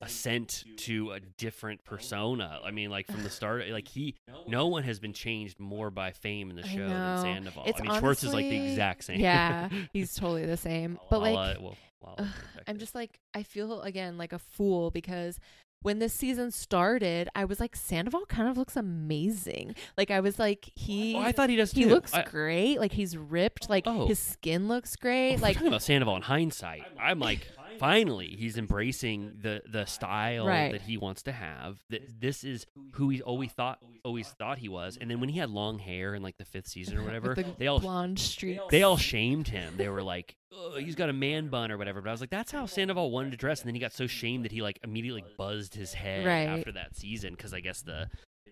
ascent 0.00 0.64
to 0.76 1.10
a 1.12 1.20
different 1.20 1.84
persona. 1.84 2.60
I 2.64 2.70
mean, 2.70 2.90
like 2.90 3.06
from 3.06 3.22
the 3.22 3.30
start, 3.30 3.68
like 3.68 3.88
he, 3.88 4.14
no 4.46 4.68
one 4.68 4.84
has 4.84 5.00
been 5.00 5.12
changed 5.12 5.58
more 5.58 5.90
by 5.90 6.12
fame 6.12 6.50
in 6.50 6.56
the 6.56 6.66
show 6.66 6.88
than. 6.88 7.18
Sandoval. 7.18 7.64
It's 7.66 7.80
I 7.80 7.84
mean, 7.84 7.98
Schwartz 7.98 8.22
is 8.22 8.32
like 8.32 8.48
the 8.48 8.70
exact 8.70 9.04
same. 9.04 9.20
Yeah, 9.20 9.68
he's 9.92 10.14
totally 10.14 10.46
the 10.46 10.56
same. 10.56 10.98
But 11.10 11.16
I'll, 11.16 11.22
like, 11.22 11.56
uh, 11.56 11.60
well, 11.60 11.62
well, 11.62 11.76
Ugh, 12.06 12.26
I'm 12.66 12.78
just 12.78 12.94
like 12.94 13.18
I 13.34 13.42
feel 13.42 13.82
again 13.82 14.16
like 14.18 14.32
a 14.32 14.38
fool 14.38 14.90
because 14.90 15.38
when 15.82 16.00
this 16.00 16.12
season 16.12 16.50
started, 16.50 17.28
I 17.36 17.44
was 17.44 17.60
like 17.60 17.76
Sandoval 17.76 18.26
kind 18.26 18.48
of 18.48 18.56
looks 18.56 18.76
amazing. 18.76 19.74
Like 19.96 20.10
I 20.10 20.20
was 20.20 20.38
like 20.38 20.70
he 20.74 21.14
Oh, 21.14 21.20
I 21.20 21.32
thought 21.32 21.50
he 21.50 21.56
does 21.56 21.72
he 21.72 21.84
too. 21.84 21.90
looks 21.90 22.12
I- 22.14 22.22
great. 22.24 22.78
Like 22.80 22.92
he's 22.92 23.16
ripped. 23.16 23.68
Like 23.70 23.84
Oh. 23.86 24.06
his 24.06 24.18
skin 24.18 24.68
looks 24.68 24.96
great. 24.96 25.36
we're 25.36 25.42
like 25.42 25.54
talking 25.54 25.68
about 25.68 25.82
Sandoval 25.82 26.16
in 26.16 26.22
hindsight, 26.22 26.84
I'm 27.00 27.20
like, 27.20 27.46
finally, 27.78 28.34
he's 28.38 28.56
embracing 28.58 29.38
the 29.40 29.62
the 29.66 29.84
style 29.86 30.46
Right. 30.46 30.72
that 30.72 30.82
he 30.82 30.96
wants 30.96 31.22
to 31.24 31.32
have. 31.32 31.78
That 31.90 32.20
this 32.20 32.44
is 32.44 32.66
who 32.92 33.08
he 33.10 33.22
always 33.22 33.52
thought 33.52 33.78
always 34.04 34.28
thought 34.28 34.58
he 34.58 34.68
was. 34.68 34.96
And 35.00 35.10
then 35.10 35.20
when 35.20 35.28
he 35.28 35.38
had 35.38 35.50
long 35.50 35.78
hair 35.78 36.14
in 36.14 36.22
like 36.22 36.36
the 36.38 36.44
fifth 36.44 36.68
season 36.68 36.96
or 36.98 37.02
whatever, 37.04 37.34
the 37.36 37.44
they 37.58 37.66
all 37.66 37.80
blonde 37.80 38.18
streaks. 38.18 38.62
they 38.70 38.82
all 38.82 38.96
shamed 38.96 39.48
him. 39.48 39.74
They 39.76 39.88
were 39.88 40.02
like, 40.02 40.36
"Ugh, 40.52 40.78
he's 40.78 40.94
got 40.94 41.08
a 41.08 41.12
man 41.12 41.48
bun 41.48 41.70
or 41.70 41.78
whatever. 41.78 42.00
But 42.00 42.08
I 42.08 42.12
was 42.12 42.20
like, 42.20 42.30
that's 42.30 42.52
how 42.52 42.66
Sandoval 42.66 43.10
wanted 43.10 43.30
to 43.32 43.36
dress. 43.36 43.60
And 43.60 43.68
then 43.68 43.74
he 43.74 43.80
got 43.80 43.92
so 43.92 44.06
shamed 44.06 44.44
that 44.44 44.52
he 44.52 44.62
like 44.62 44.78
immediately 44.82 45.24
buzzed 45.36 45.74
his 45.74 45.92
head 45.94 46.24
Right. 46.26 46.48
after 46.48 46.72
that 46.72 46.96
season 46.96 47.34
because 47.34 47.52
I 47.54 47.60
guess 47.60 47.82
the 47.82 48.08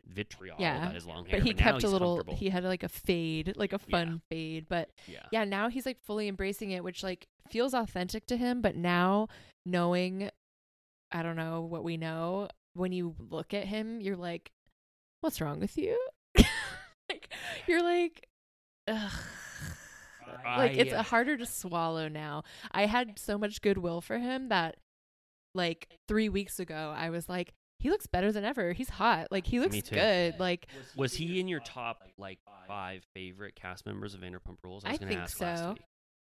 vitriol 0.08 0.56
Yeah, 0.58 0.82
about 0.82 0.94
his 0.94 1.06
long 1.06 1.26
hair. 1.26 1.38
but 1.40 1.46
he 1.46 1.54
now 1.54 1.62
kept 1.72 1.84
a 1.84 1.88
little. 1.88 2.22
He 2.34 2.48
had 2.50 2.64
like 2.64 2.82
a 2.82 2.88
fade, 2.88 3.52
like 3.56 3.72
a 3.72 3.80
Yeah. 3.86 3.90
fun 3.90 4.22
fade. 4.30 4.66
But 4.68 4.90
yeah. 5.06 5.26
yeah, 5.32 5.44
now 5.44 5.68
he's 5.68 5.86
like 5.86 6.00
fully 6.04 6.28
embracing 6.28 6.70
it, 6.70 6.82
which 6.84 7.02
like 7.02 7.26
feels 7.50 7.74
authentic 7.74 8.26
to 8.26 8.36
him. 8.36 8.60
But 8.62 8.76
now 8.76 9.28
knowing, 9.64 10.30
I 11.12 11.22
don't 11.22 11.36
know 11.36 11.62
what 11.62 11.84
we 11.84 11.96
know. 11.96 12.48
When 12.74 12.92
you 12.92 13.14
look 13.18 13.54
at 13.54 13.64
him, 13.64 14.00
you're 14.00 14.16
like, 14.16 14.50
"What's 15.22 15.40
wrong 15.40 15.60
with 15.60 15.76
you?" 15.78 15.98
like 17.08 17.32
you're 17.66 17.82
like, 17.82 18.28
ugh. 18.88 19.12
like 20.44 20.76
it's 20.76 20.92
uh, 20.92 21.02
harder 21.02 21.36
to 21.36 21.46
swallow 21.46 22.08
now. 22.08 22.42
I 22.72 22.86
had 22.86 23.18
so 23.18 23.38
much 23.38 23.62
goodwill 23.62 24.00
for 24.00 24.18
him 24.18 24.48
that, 24.50 24.76
like 25.54 25.88
three 26.08 26.28
weeks 26.28 26.58
ago, 26.58 26.92
I 26.96 27.10
was 27.10 27.28
like, 27.28 27.54
he 27.78 27.90
looks 27.90 28.06
better 28.06 28.32
than 28.32 28.44
ever. 28.44 28.72
He's 28.72 28.88
hot. 28.88 29.28
Like 29.30 29.46
he 29.46 29.60
looks 29.60 29.80
good. 29.88 30.38
Like 30.40 30.66
Was 30.96 31.14
he 31.14 31.38
in 31.40 31.48
your 31.48 31.60
top 31.60 32.02
like 32.18 32.38
five 32.66 33.04
favorite 33.14 33.54
cast 33.54 33.86
members 33.86 34.14
of 34.14 34.20
Vanderpump 34.20 34.58
Rules? 34.64 34.84
I 34.84 34.88
I 34.88 34.90
was 34.92 34.98
gonna 34.98 35.10
think 35.10 35.20
ask 35.22 35.36
so. 35.36 35.74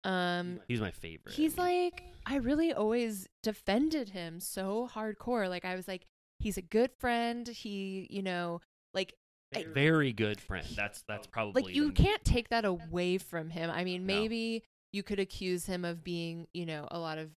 um, 0.04 0.60
he's 0.68 0.80
my 0.80 0.90
favorite. 0.90 1.34
He's 1.34 1.56
like, 1.56 2.02
I 2.26 2.36
really 2.36 2.72
always 2.72 3.26
defended 3.42 4.10
him 4.10 4.40
so 4.40 4.88
hardcore. 4.92 5.48
Like, 5.48 5.64
I 5.64 5.74
was 5.76 5.88
like, 5.88 6.06
he's 6.40 6.56
a 6.58 6.62
good 6.62 6.90
friend. 6.98 7.46
He, 7.48 8.06
you 8.10 8.22
know, 8.22 8.60
like, 8.92 9.14
I- 9.54 9.64
very 9.72 10.12
good 10.12 10.40
friend. 10.40 10.66
That's 10.76 11.02
that's 11.08 11.26
probably 11.28 11.62
like 11.62 11.74
you 11.76 11.92
can't 11.92 12.24
take 12.24 12.48
that 12.50 12.64
away 12.64 13.18
from 13.18 13.50
him. 13.50 13.70
I 13.70 13.84
mean, 13.84 14.04
No. 14.04 14.14
maybe 14.14 14.64
you 14.92 15.02
could 15.04 15.20
accuse 15.20 15.64
him 15.66 15.84
of 15.84 16.02
being, 16.04 16.46
you 16.52 16.66
know, 16.66 16.86
a 16.90 16.98
lot 16.98 17.18
of 17.18 17.30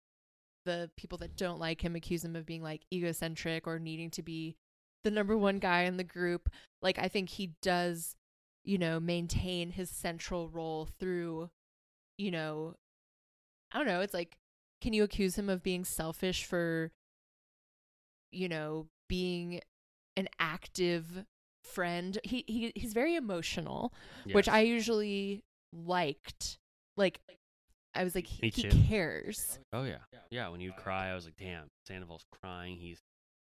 the 0.68 0.92
people 0.98 1.18
that 1.20 1.38
don't 1.38 1.60
like 1.60 1.82
him 1.82 1.96
accuse 1.96 2.24
him 2.24 2.36
of 2.36 2.46
being 2.46 2.62
like 2.62 2.82
egocentric 2.94 3.66
or 3.66 3.80
needing 3.80 4.12
to 4.12 4.22
be 4.22 4.58
the 5.06 5.10
number 5.10 5.38
one 5.38 5.58
guy 5.60 5.84
in 5.84 5.96
the 5.96 6.04
group. 6.04 6.50
Like, 6.82 7.00
I 7.00 7.08
think 7.08 7.30
he 7.30 7.54
does, 7.62 8.16
you 8.66 8.78
know, 8.78 9.00
maintain 9.00 9.72
his 9.72 9.90
central 9.90 10.50
role 10.50 10.90
through, 11.00 11.50
you 12.18 12.32
know, 12.32 12.76
I 13.72 13.78
don't 13.78 13.88
know. 13.88 14.02
It's 14.02 14.14
like, 14.14 14.36
can 14.82 14.92
you 14.92 15.04
accuse 15.04 15.36
him 15.38 15.50
of 15.50 15.64
being 15.64 15.86
selfish 15.86 16.44
for, 16.44 16.92
you 18.32 18.50
know, 18.50 18.88
being 19.08 19.62
an 20.18 20.28
active 20.40 21.26
friend? 21.64 22.18
He 22.24 22.44
he 22.46 22.74
he's 22.76 22.94
very 22.94 23.16
emotional, 23.16 23.94
which 24.34 24.50
I 24.50 24.60
usually 24.62 25.44
liked. 25.72 26.60
Like, 26.98 27.22
I 27.98 28.04
was 28.04 28.16
like, 28.16 28.28
he, 28.28 28.50
he 28.50 28.64
cares. 28.88 29.60
Oh 29.74 29.84
yeah, 29.84 29.98
yeah. 30.30 30.48
When 30.50 30.62
you'd 30.62 30.76
cry, 30.78 31.10
I 31.10 31.16
was 31.16 31.26
like, 31.26 31.38
"Damn, 31.38 31.68
Sandoval's 31.88 32.26
crying. 32.42 32.78
He's 32.78 33.00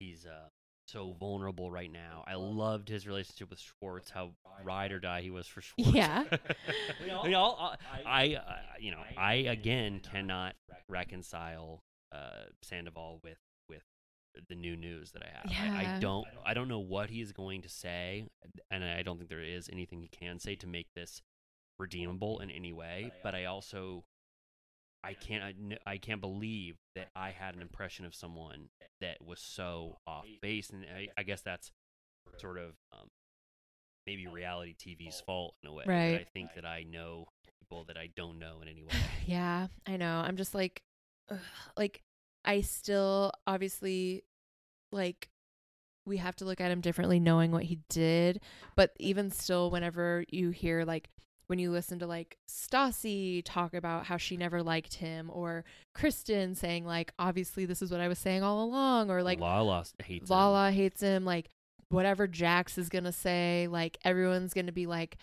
he's 0.01 0.25
uh 0.27 0.49
so 0.87 1.15
vulnerable 1.19 1.71
right 1.71 1.91
now." 1.93 2.25
I 2.27 2.35
loved 2.35 2.89
his 2.89 3.07
relationship 3.07 3.51
with 3.51 3.61
Schwartz. 3.61 4.11
How 4.11 4.31
ride 4.65 4.93
or 4.93 5.01
die 5.01 5.23
he 5.23 5.31
was 5.31 5.47
for 5.47 5.61
Schwartz. 5.63 5.93
Yeah. 5.93 6.25
I, 6.33 7.27
mean, 7.27 7.35
I'll- 7.35 7.77
I, 8.07 8.37
I, 8.37 8.39
you 8.79 8.91
know, 8.91 9.03
I 9.17 9.35
again 9.35 10.01
cannot 10.01 10.55
reconcile 10.89 11.83
uh 12.13 12.45
Sandoval 12.63 13.21
with 13.23 13.39
with 13.69 13.83
the 14.49 14.55
new 14.55 14.77
news 14.77 15.11
that 15.13 15.23
I 15.23 15.29
have. 15.29 15.75
I, 15.75 15.97
I 15.97 15.99
don't 16.01 16.27
I 16.47 16.55
don't 16.55 16.69
know 16.69 16.79
what 16.79 17.11
he 17.11 17.21
is 17.21 17.33
going 17.33 17.63
to 17.63 17.69
say, 17.69 18.25
and 18.71 18.85
I 18.85 19.03
don't 19.03 19.19
think 19.19 19.29
there 19.31 19.43
is 19.43 19.69
anything 19.73 20.01
he 20.01 20.09
can 20.09 20.39
say 20.39 20.55
to 20.57 20.67
make 20.67 20.87
this 20.95 21.21
redeemable 21.79 22.41
in 22.41 22.51
any 22.51 22.73
way. 22.73 23.13
But 23.23 23.35
I 23.35 23.45
also 23.45 24.05
I 25.05 25.15
can't 25.15 25.43
I 25.45 25.93
I 25.93 25.97
can't 25.99 26.21
believe 26.21 26.77
that 26.95 27.09
I 27.15 27.31
had 27.31 27.55
an 27.55 27.63
impression 27.63 28.05
of 28.05 28.15
someone 28.15 28.69
that 29.01 29.19
was 29.25 29.41
so 29.41 29.99
off 30.07 30.27
base, 30.43 30.71
and 30.71 30.85
I, 30.85 31.09
I 31.17 31.23
guess 31.23 31.41
that's 31.43 31.71
sort 32.39 32.59
of 32.59 32.73
um, 32.93 33.09
maybe 34.07 34.27
reality 34.27 34.75
TV's 34.75 35.21
fault 35.21 35.55
in 35.63 35.69
a 35.69 35.73
way. 35.73 35.85
Right. 35.87 36.21
I 36.21 36.27
think 36.33 36.55
that 36.55 36.65
I 36.65 36.83
know 36.83 37.27
people 37.61 37.85
that 37.85 37.97
I 37.97 38.09
don't 38.17 38.39
know 38.39 38.61
in 38.63 38.69
any 38.69 38.83
way. 38.83 38.89
Yeah, 39.27 39.67
I 39.87 39.99
know. 39.99 40.23
I'm 40.25 40.39
just 40.39 40.55
like, 40.55 40.81
ugh, 41.31 41.39
like, 41.77 42.01
I 42.47 42.63
still 42.63 43.31
obviously, 43.47 44.25
like, 44.91 45.29
we 46.07 46.17
have 46.17 46.35
to 46.37 46.47
look 46.47 46.63
at 46.63 46.71
him 46.71 46.81
differently 46.81 47.21
knowing 47.21 47.53
what 47.53 47.65
he 47.65 47.81
did. 47.91 48.41
But 48.75 48.93
even 48.99 49.31
still, 49.31 49.71
whenever 49.71 50.25
you 50.31 50.49
hear, 50.49 50.87
like, 50.87 51.11
when 51.49 51.59
you 51.59 51.71
listen 51.71 51.99
to, 51.99 52.07
like, 52.07 52.39
Stassi 52.49 53.43
talk 53.45 53.75
about 53.75 54.07
how 54.07 54.17
she 54.17 54.37
never 54.37 54.63
liked 54.63 54.95
him, 54.95 55.31
or 55.33 55.65
Kristen 55.95 56.55
saying, 56.55 56.85
like, 56.87 57.13
obviously 57.19 57.65
this 57.67 57.83
is 57.83 57.91
what 57.91 58.01
I 58.01 58.09
was 58.09 58.19
saying 58.19 58.43
all 58.43 58.63
along, 58.65 59.11
or 59.11 59.23
like, 59.23 59.41
Lala 59.41 59.85
hates 60.03 60.31
him. 60.31 60.37
Lala 60.37 60.71
hates 60.71 61.01
him, 61.01 61.25
like, 61.25 61.51
whatever 61.89 62.27
Jax 62.27 62.79
is 62.79 62.89
gonna 62.89 63.13
say, 63.13 63.67
like, 63.71 63.99
everyone's 64.05 64.55
gonna 64.55 64.73
be 64.73 64.87
like, 64.87 65.17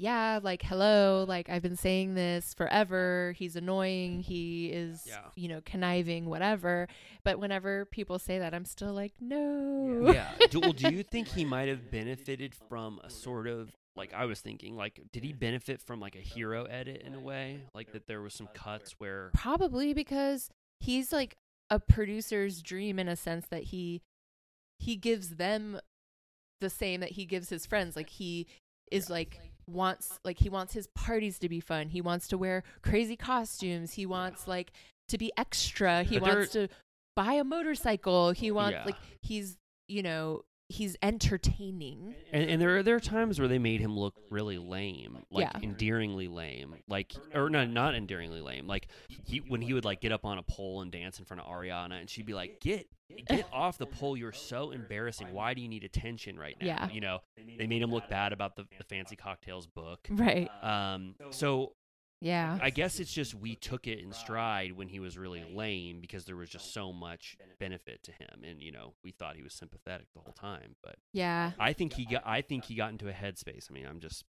yeah, 0.00 0.38
like 0.40 0.62
hello, 0.62 1.24
like 1.26 1.50
I've 1.50 1.60
been 1.60 1.74
saying 1.76 2.14
this 2.14 2.54
forever. 2.54 3.34
He's 3.36 3.56
annoying. 3.56 4.20
He 4.20 4.68
is, 4.68 5.02
Yeah. 5.08 5.22
you 5.34 5.48
know, 5.48 5.60
conniving, 5.64 6.26
whatever. 6.26 6.86
But 7.24 7.40
whenever 7.40 7.84
people 7.84 8.20
say 8.20 8.38
that, 8.38 8.54
I'm 8.54 8.64
still 8.64 8.92
like, 8.92 9.12
no. 9.20 10.12
yeah. 10.12 10.30
Do, 10.50 10.60
well, 10.60 10.72
do 10.72 10.88
you 10.94 11.02
think 11.10 11.26
he 11.26 11.44
might 11.44 11.66
have 11.66 11.90
benefited 11.90 12.54
from 12.68 13.00
a 13.02 13.10
sort 13.10 13.48
of 13.48 13.72
like 13.96 14.12
I 14.14 14.26
was 14.26 14.40
thinking, 14.40 14.76
like, 14.76 15.00
did 15.12 15.24
he 15.24 15.32
benefit 15.32 15.80
from 15.80 16.00
like 16.00 16.14
a 16.14 16.20
hero 16.20 16.64
edit 16.64 17.02
in 17.04 17.14
a 17.14 17.20
way, 17.20 17.60
like 17.74 17.92
that 17.92 18.06
there 18.06 18.20
was 18.20 18.34
some 18.34 18.48
cuts 18.54 18.92
where 18.98 19.30
Probably 19.34 19.92
because 19.94 20.50
he's 20.80 21.12
like 21.12 21.36
a 21.70 21.78
producer's 21.80 22.62
dream 22.62 22.98
in 22.98 23.08
a 23.08 23.16
sense 23.16 23.46
that 23.50 23.64
he 23.64 24.00
he 24.78 24.96
gives 24.96 25.30
them 25.36 25.80
the 26.60 26.70
same 26.70 27.00
that 27.00 27.10
he 27.12 27.24
gives 27.24 27.48
his 27.50 27.66
friends. 27.66 27.96
Like 27.96 28.08
he 28.10 28.46
is 28.90 29.10
like 29.10 29.40
wants 29.66 30.18
like 30.24 30.38
he 30.38 30.48
wants 30.48 30.72
his 30.72 30.86
parties 30.94 31.38
to 31.40 31.48
be 31.48 31.60
fun. 31.60 31.88
He 31.88 32.00
wants 32.00 32.28
to 32.28 32.38
wear 32.38 32.62
crazy 32.82 33.16
costumes. 33.16 33.94
He 33.94 34.06
wants 34.06 34.46
like 34.48 34.72
to 35.08 35.18
be 35.18 35.32
extra. 35.36 36.04
He 36.04 36.18
But 36.18 36.24
there- 36.26 36.36
wants 36.38 36.52
to 36.52 36.68
buy 37.16 37.32
a 37.34 37.44
motorcycle. 37.44 38.30
He 38.30 38.50
wants 38.52 38.74
Yeah. 38.76 38.84
like 38.84 38.96
he's 39.22 39.56
you 39.88 40.02
know 40.02 40.42
he's 40.68 40.96
entertaining. 41.02 42.14
And, 42.32 42.50
and 42.50 42.60
there 42.62 42.76
are 42.78 42.82
there 42.82 42.96
are 42.96 43.00
times 43.00 43.38
where 43.38 43.48
they 43.48 43.58
made 43.58 43.80
him 43.80 43.96
look 43.98 44.14
really 44.30 44.58
lame, 44.58 45.18
like 45.30 45.48
Yeah. 45.52 45.60
endearingly 45.62 46.28
lame, 46.28 46.74
like 46.88 47.14
or 47.34 47.48
no, 47.50 47.64
not 47.64 47.94
endearingly 47.94 48.40
lame. 48.40 48.66
Like 48.66 48.88
he 49.24 49.38
when 49.38 49.60
he 49.62 49.72
would 49.74 49.84
like 49.84 50.00
get 50.00 50.12
up 50.12 50.24
on 50.24 50.38
a 50.38 50.42
pole 50.42 50.82
and 50.82 50.90
dance 50.92 51.18
in 51.18 51.24
front 51.24 51.40
of 51.42 51.46
Ariana, 51.46 52.00
and 52.00 52.08
she'd 52.10 52.26
be 52.26 52.34
like, 52.34 52.60
"Get 52.60 52.86
get 53.28 53.46
off 53.52 53.78
the 53.78 53.86
pole! 53.86 54.16
You're 54.16 54.32
so 54.32 54.70
embarrassing. 54.70 55.32
Why 55.32 55.54
do 55.54 55.60
you 55.62 55.68
need 55.68 55.84
attention 55.84 56.38
right 56.38 56.56
now?" 56.60 56.66
Yeah. 56.66 56.88
You 56.90 57.00
know, 57.00 57.18
they 57.58 57.66
made 57.66 57.82
him 57.82 57.90
look 57.90 58.08
bad 58.08 58.32
about 58.32 58.56
the 58.56 58.64
the 58.78 58.84
fancy 58.84 59.16
cocktails 59.16 59.66
book. 59.66 60.06
Right. 60.10 60.48
Um, 60.62 61.14
so 61.30 61.72
Yeah. 62.20 62.58
I 62.60 62.70
guess 62.70 62.98
it's 62.98 63.12
just 63.12 63.34
we 63.34 63.54
took 63.54 63.86
it 63.86 64.00
in 64.00 64.12
stride 64.12 64.72
when 64.72 64.88
he 64.88 64.98
was 64.98 65.16
really 65.16 65.44
lame 65.54 66.00
because 66.00 66.24
there 66.24 66.36
was 66.36 66.50
just 66.50 66.72
so 66.74 66.92
much 66.92 67.36
benefit 67.60 68.02
to 68.04 68.12
him, 68.12 68.42
and 68.42 68.60
you 68.60 68.72
know 68.72 68.94
we 69.04 69.12
thought 69.12 69.36
he 69.36 69.42
was 69.42 69.54
sympathetic 69.54 70.06
the 70.14 70.20
whole 70.20 70.32
time, 70.32 70.74
but. 70.82 70.96
yeah. 71.12 71.52
I 71.58 71.72
think 71.72 71.92
he 71.92 72.04
got. 72.06 72.22
I 72.26 72.40
think 72.42 72.64
he 72.64 72.74
got 72.74 72.90
into 72.90 73.08
a 73.08 73.12
headspace. 73.12 73.70
I 73.70 73.72
mean, 73.72 73.86
I'm 73.86 74.00
just 74.00 74.24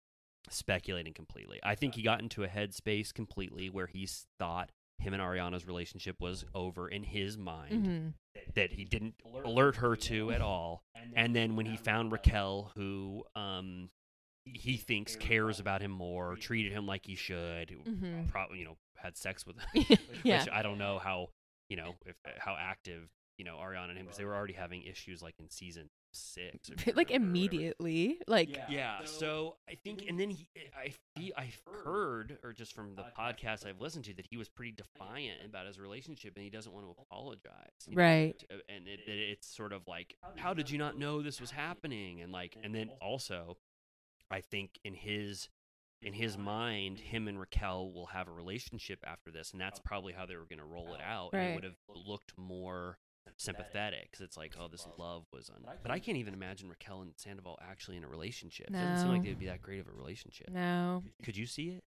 speculating 0.50 1.14
completely. 1.14 1.60
I 1.64 1.76
think 1.76 1.96
he 1.96 2.02
got 2.02 2.22
into 2.22 2.44
a 2.44 2.48
headspace 2.48 3.14
completely 3.14 3.70
where 3.70 3.88
he 3.88 4.08
thought 4.40 4.72
him 4.98 5.14
and 5.14 5.22
Ariana's 5.22 5.68
relationship 5.68 6.22
was 6.22 6.46
over 6.54 6.88
in 6.88 7.04
his 7.04 7.38
mind 7.38 7.86
hmm 7.86 8.08
that 8.54 8.72
he 8.72 8.84
didn't 8.84 9.16
alert 9.44 9.78
her 9.78 9.96
to 9.96 10.32
at 10.32 10.42
all. 10.42 10.84
And 11.16 11.36
then 11.36 11.56
when 11.56 11.66
he 11.66 11.78
found 11.78 12.12
Raquel, 12.12 12.72
who 12.76 13.24
um 13.36 13.90
he 14.46 14.78
thinks 14.78 15.16
cares 15.16 15.60
about 15.60 15.82
him 15.82 15.92
more, 15.92 16.36
treated 16.36 16.72
him 16.72 16.86
like 16.86 17.06
he 17.06 17.16
should, 17.16 17.70
Mhm. 17.86 18.28
probably 18.30 18.60
you 18.60 18.66
know 18.66 18.78
had 18.98 19.18
sex 19.18 19.46
with 19.46 19.58
him. 19.74 19.98
yeah. 20.24 20.40
Which 20.44 20.50
I 20.52 20.62
don't 20.62 20.78
know 20.78 21.00
how 21.00 21.30
you 21.70 21.78
know 21.78 21.96
if 22.06 22.16
how 22.38 22.56
active 22.60 23.10
you 23.38 23.44
know 23.46 23.58
Ariana 23.58 23.90
and 23.90 23.98
him 23.98 24.06
because 24.06 24.18
they 24.18 24.26
were 24.26 24.36
already 24.36 24.54
having 24.54 24.84
issues 24.84 25.22
like 25.22 25.36
in 25.40 25.50
season 25.50 25.90
six, 26.14 26.70
if 26.70 26.88
like 26.96 27.10
remember, 27.10 27.14
or 27.14 27.16
immediately. 27.16 28.20
Like 28.28 28.56
Yeah. 28.70 29.04
So 29.04 29.58
I 29.70 29.76
think, 29.76 30.06
and 30.08 30.18
then 30.18 30.30
he, 30.30 30.48
I, 30.78 30.94
fe- 31.18 31.34
I've 31.36 31.60
heard, 31.84 32.38
or 32.42 32.54
just 32.54 32.74
from 32.74 32.96
the 32.96 33.04
podcast 33.20 33.66
I've 33.66 33.82
listened 33.82 34.06
to, 34.06 34.14
that 34.14 34.26
he 34.30 34.38
was 34.38 34.48
pretty 34.48 34.72
defiant 34.72 35.42
about 35.44 35.68
his 35.68 35.78
relationship, 35.78 36.34
and 36.38 36.44
he 36.46 36.50
doesn't 36.50 36.72
want 36.72 36.86
to 36.86 36.96
apologize. 37.02 37.52
you 37.88 37.96
know, 37.98 38.02
Right. 38.02 38.42
and 38.70 38.88
it, 38.88 39.02
it, 39.06 39.12
it's 39.12 39.48
sort 39.54 39.74
of 39.74 39.86
like, 39.90 40.16
how 40.38 40.54
did 40.54 40.70
you 40.70 40.78
not 40.78 40.98
know 40.98 41.22
this 41.22 41.42
was 41.42 41.52
happening? 41.52 42.22
And 42.22 42.32
like, 42.32 42.56
and 42.64 42.74
then 42.74 42.92
also, 43.02 43.58
I 44.32 44.42
think 44.42 44.80
in 44.84 44.94
his. 44.94 45.50
In 46.02 46.14
his 46.14 46.38
mind, 46.38 47.00
him 47.00 47.28
and 47.28 47.40
Raquel 47.40 47.92
will 47.92 48.08
have 48.08 48.28
a 48.28 48.32
relationship 48.32 49.00
after 49.08 49.32
this, 49.32 49.54
and 49.54 49.62
that's 49.62 49.80
probably 49.80 50.14
how 50.14 50.28
they 50.28 50.36
were 50.36 50.46
going 50.46 50.60
to 50.60 50.66
roll 50.66 50.94
it 50.94 51.02
out. 51.02 51.30
And 51.34 51.42
it 51.52 51.56
would 51.56 51.64
have 51.64 51.78
looked 52.06 52.34
more 52.38 53.00
sympathetic 53.38 54.12
because 54.12 54.24
it's 54.24 54.38
like, 54.38 54.54
oh, 54.60 54.68
this 54.68 54.86
love 55.00 55.24
was 55.34 55.50
on. 55.50 55.64
But 55.82 55.92
I 55.92 55.98
can't 55.98 56.18
even 56.18 56.36
imagine 56.36 56.70
Raquel 56.70 57.02
and 57.02 57.14
Sandoval 57.16 57.58
actually 57.68 57.98
in 57.98 58.04
a 58.04 58.08
relationship. 58.08 58.68
It 58.68 58.74
doesn't 58.74 58.98
seem 59.00 59.08
like 59.08 59.20
No. 59.22 59.24
they 59.24 59.30
would 59.30 59.40
be 59.40 59.48
that 59.48 59.64
great 59.64 59.80
of 59.80 59.88
a 59.88 59.94
relationship. 59.94 60.50
no. 60.52 61.02
Could 61.24 61.38
you 61.38 61.48
see 61.48 61.70
it? 61.70 61.84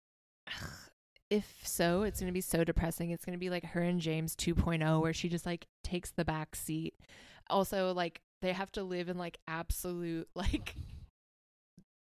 if 1.28 1.60
so, 1.64 2.02
it's 2.02 2.20
going 2.20 2.30
to 2.30 2.34
be 2.34 2.40
so 2.40 2.64
depressing. 2.64 3.10
It's 3.10 3.24
going 3.24 3.36
to 3.36 3.40
be 3.40 3.50
like 3.50 3.64
her 3.66 3.82
and 3.82 4.00
James 4.00 4.34
2.0 4.36 5.02
where 5.02 5.12
she 5.12 5.28
just 5.28 5.44
like 5.44 5.66
takes 5.82 6.10
the 6.12 6.24
back 6.24 6.54
seat. 6.54 6.94
Also, 7.50 7.92
like 7.92 8.20
they 8.40 8.52
have 8.52 8.70
to 8.72 8.82
live 8.82 9.08
in 9.08 9.18
like 9.18 9.38
absolute 9.48 10.28
like 10.34 10.76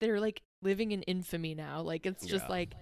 they're 0.05 0.21
like 0.21 0.43
living 0.63 0.93
in 0.93 1.03
infamy 1.03 1.55
now. 1.55 1.81
Like 1.81 2.05
it's 2.07 2.27
just 2.27 2.45
Yeah. 2.45 2.51
like 2.53 2.75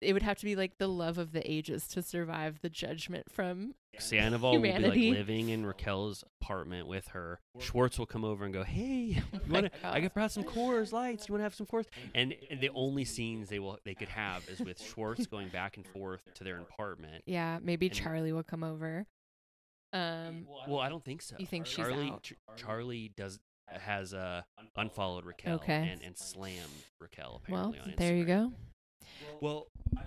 it 0.00 0.12
would 0.12 0.22
have 0.22 0.38
to 0.38 0.44
be 0.44 0.54
like 0.54 0.78
the 0.78 0.86
love 0.86 1.18
of 1.18 1.32
the 1.32 1.50
ages 1.50 1.88
to 1.88 2.02
survive 2.02 2.60
the 2.62 2.68
judgment 2.70 3.32
from 3.32 3.74
Sandoval 3.98 4.52
will 4.52 4.60
be 4.62 4.70
like 4.72 4.94
living 4.94 5.48
in 5.48 5.66
Raquel's 5.66 6.22
apartment 6.40 6.86
with 6.86 7.08
her. 7.08 7.40
Schwartz 7.58 7.98
will 7.98 8.06
come 8.06 8.24
over 8.24 8.44
and 8.44 8.54
go, 8.54 8.62
"Hey, 8.62 9.20
you 9.32 9.52
want 9.52 9.72
to? 9.72 9.86
I 9.86 9.98
got 10.00 10.14
brought 10.14 10.30
some 10.30 10.44
Coors 10.44 10.92
Lights. 10.92 11.26
You 11.28 11.32
want 11.32 11.40
to 11.40 11.44
have 11.44 11.54
some 11.56 11.66
Coors?" 11.66 11.86
And, 12.14 12.32
and 12.48 12.60
the 12.60 12.70
only 12.76 13.04
scenes 13.04 13.48
they 13.48 13.58
will 13.58 13.78
they 13.84 13.94
could 13.94 14.08
have 14.10 14.48
is 14.48 14.60
with 14.60 14.80
Schwartz 14.80 15.26
going 15.34 15.48
back 15.48 15.76
and 15.76 15.84
forth 15.86 16.22
to 16.34 16.44
their 16.44 16.58
apartment. 16.60 17.24
yeah, 17.26 17.58
maybe 17.60 17.86
And- 17.86 17.94
Charlie 17.96 18.32
will 18.32 18.44
come 18.44 18.62
over. 18.62 19.04
Um 19.92 20.46
Well, 20.68 20.78
I 20.80 20.90
don't 20.90 21.04
think 21.04 21.22
so. 21.22 21.34
You 21.40 21.46
think 21.46 21.66
she's 21.66 21.76
Charlie? 21.76 22.10
out? 22.10 22.22
Ch- 22.22 22.34
Charlie 22.56 23.10
does 23.16 23.40
has 23.72 24.14
uh, 24.14 24.42
unfollowed 24.76 25.24
Raquel 25.24 25.56
Okay. 25.56 25.88
and, 25.92 26.02
and 26.02 26.16
slammed 26.16 26.58
Raquel 27.00 27.42
well, 27.48 27.68
apparently 27.70 27.92
on 27.92 27.96
there 27.96 28.16
you 28.16 28.24
go. 28.24 28.52
Well, 29.40 29.66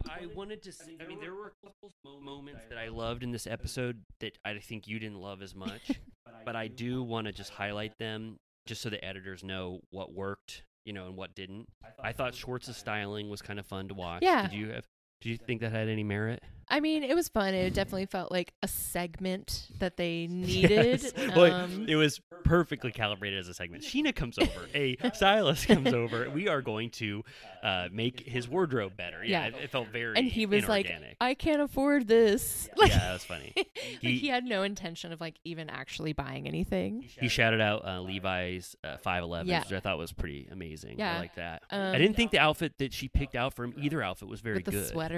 I 0.10 0.28
wanted 0.36 0.62
to. 0.64 0.72
See, 0.72 0.98
I 1.02 1.08
mean, 1.08 1.20
there 1.20 1.34
were 1.34 1.48
a 1.48 1.66
couple 1.68 1.92
mo- 2.06 2.20
moments 2.20 2.62
that 2.70 2.78
I 2.78 2.88
loved 2.90 3.24
in 3.24 3.32
this 3.32 3.48
episode 3.48 4.02
that 4.20 4.38
I 4.46 4.58
think 4.60 4.88
you 4.88 5.00
didn't 5.00 5.20
love 5.20 5.42
as 5.42 5.56
much, 5.56 5.92
but 6.46 6.56
I 6.56 6.68
do 6.68 7.02
want 7.04 7.28
to 7.28 7.34
just 7.34 7.52
highlight 7.52 7.98
them, 7.98 8.38
just 8.68 8.82
so 8.82 8.90
the 8.90 9.04
editors 9.04 9.44
know 9.44 9.80
what 9.90 10.14
worked, 10.14 10.64
you 10.86 10.94
know, 10.94 11.08
and 11.08 11.18
what 11.18 11.34
didn't. 11.36 11.68
I 12.02 12.12
thought 12.14 12.36
Schwartz's 12.36 12.78
styling 12.78 13.30
was 13.30 13.42
kind 13.42 13.60
of 13.60 13.66
fun 13.66 13.88
to 13.90 13.94
watch. 13.94 14.22
Yeah. 14.24 14.44
Did 14.44 14.54
you 14.54 14.70
have? 14.72 14.86
Did 15.22 15.30
you 15.30 15.38
think 15.38 15.62
that 15.62 15.72
had 15.72 15.88
any 15.88 16.04
merit? 16.04 16.44
I 16.68 16.80
mean, 16.80 17.04
it 17.04 17.16
was 17.16 17.28
fun. 17.28 17.54
It 17.54 17.74
definitely 17.74 18.06
felt 18.06 18.32
like 18.32 18.54
a 18.64 18.68
segment 18.68 19.68
that 19.80 19.98
they 19.98 20.28
needed. 20.30 21.02
Yes. 21.04 21.14
Well, 21.36 21.54
Um, 21.54 21.86
it 21.88 21.96
was 21.98 22.22
perfectly 22.46 22.92
calibrated 22.94 23.40
as 23.40 23.48
a 23.50 23.54
segment. 23.54 23.84
Scheana 23.84 24.16
comes 24.16 24.38
over, 24.40 24.68
a 24.74 24.96
stylist 25.14 25.68
comes 25.68 25.94
over. 25.94 26.30
We 26.30 26.48
are 26.48 26.62
going 26.62 26.90
to 26.92 27.24
uh, 27.62 27.90
make 27.92 28.22
his 28.22 28.48
wardrobe 28.48 28.96
better. 28.98 29.24
Yeah, 29.24 29.42
Yeah. 29.42 29.48
It, 29.58 29.64
it 29.66 29.70
felt 29.70 29.90
very 29.90 30.18
and 30.18 30.26
he 30.28 30.46
was 30.46 30.68
like, 30.68 30.90
"I 31.20 31.34
can't 31.36 31.62
afford 31.62 32.08
this." 32.08 32.70
Like, 32.78 32.90
yeah, 32.92 33.00
that 33.00 33.14
was 33.14 33.24
funny. 33.26 33.54
like 33.56 33.68
He- 34.00 34.18
he 34.18 34.28
had 34.30 34.44
no 34.46 34.64
intention 34.64 35.12
of 35.12 35.20
like 35.22 35.36
even 35.44 35.70
actually 35.70 36.14
buying 36.14 36.48
anything. 36.48 37.06
He 37.20 37.28
shouted 37.28 37.60
out 37.62 37.86
uh, 37.86 38.02
Levi's 38.02 38.76
uh, 38.84 38.96
511s, 39.06 39.46
Yeah. 39.46 39.60
which 39.60 39.74
I 39.74 39.80
thought 39.82 39.98
was 40.00 40.12
pretty 40.14 40.48
amazing. 40.52 40.94
I 41.02 41.04
Yeah. 41.14 41.20
like 41.20 41.36
that. 41.36 41.64
Um, 41.70 41.94
I 41.94 41.98
didn't 42.00 42.16
think 42.16 42.32
the 42.32 42.40
outfit 42.40 42.78
that 42.80 42.94
she 42.94 43.08
picked 43.10 43.36
out 43.36 43.54
for 43.54 43.66
him, 43.66 43.74
either 43.78 44.02
outfit, 44.02 44.30
was 44.30 44.40
very 44.42 44.62
good. 44.64 44.88
sweater. 44.88 45.11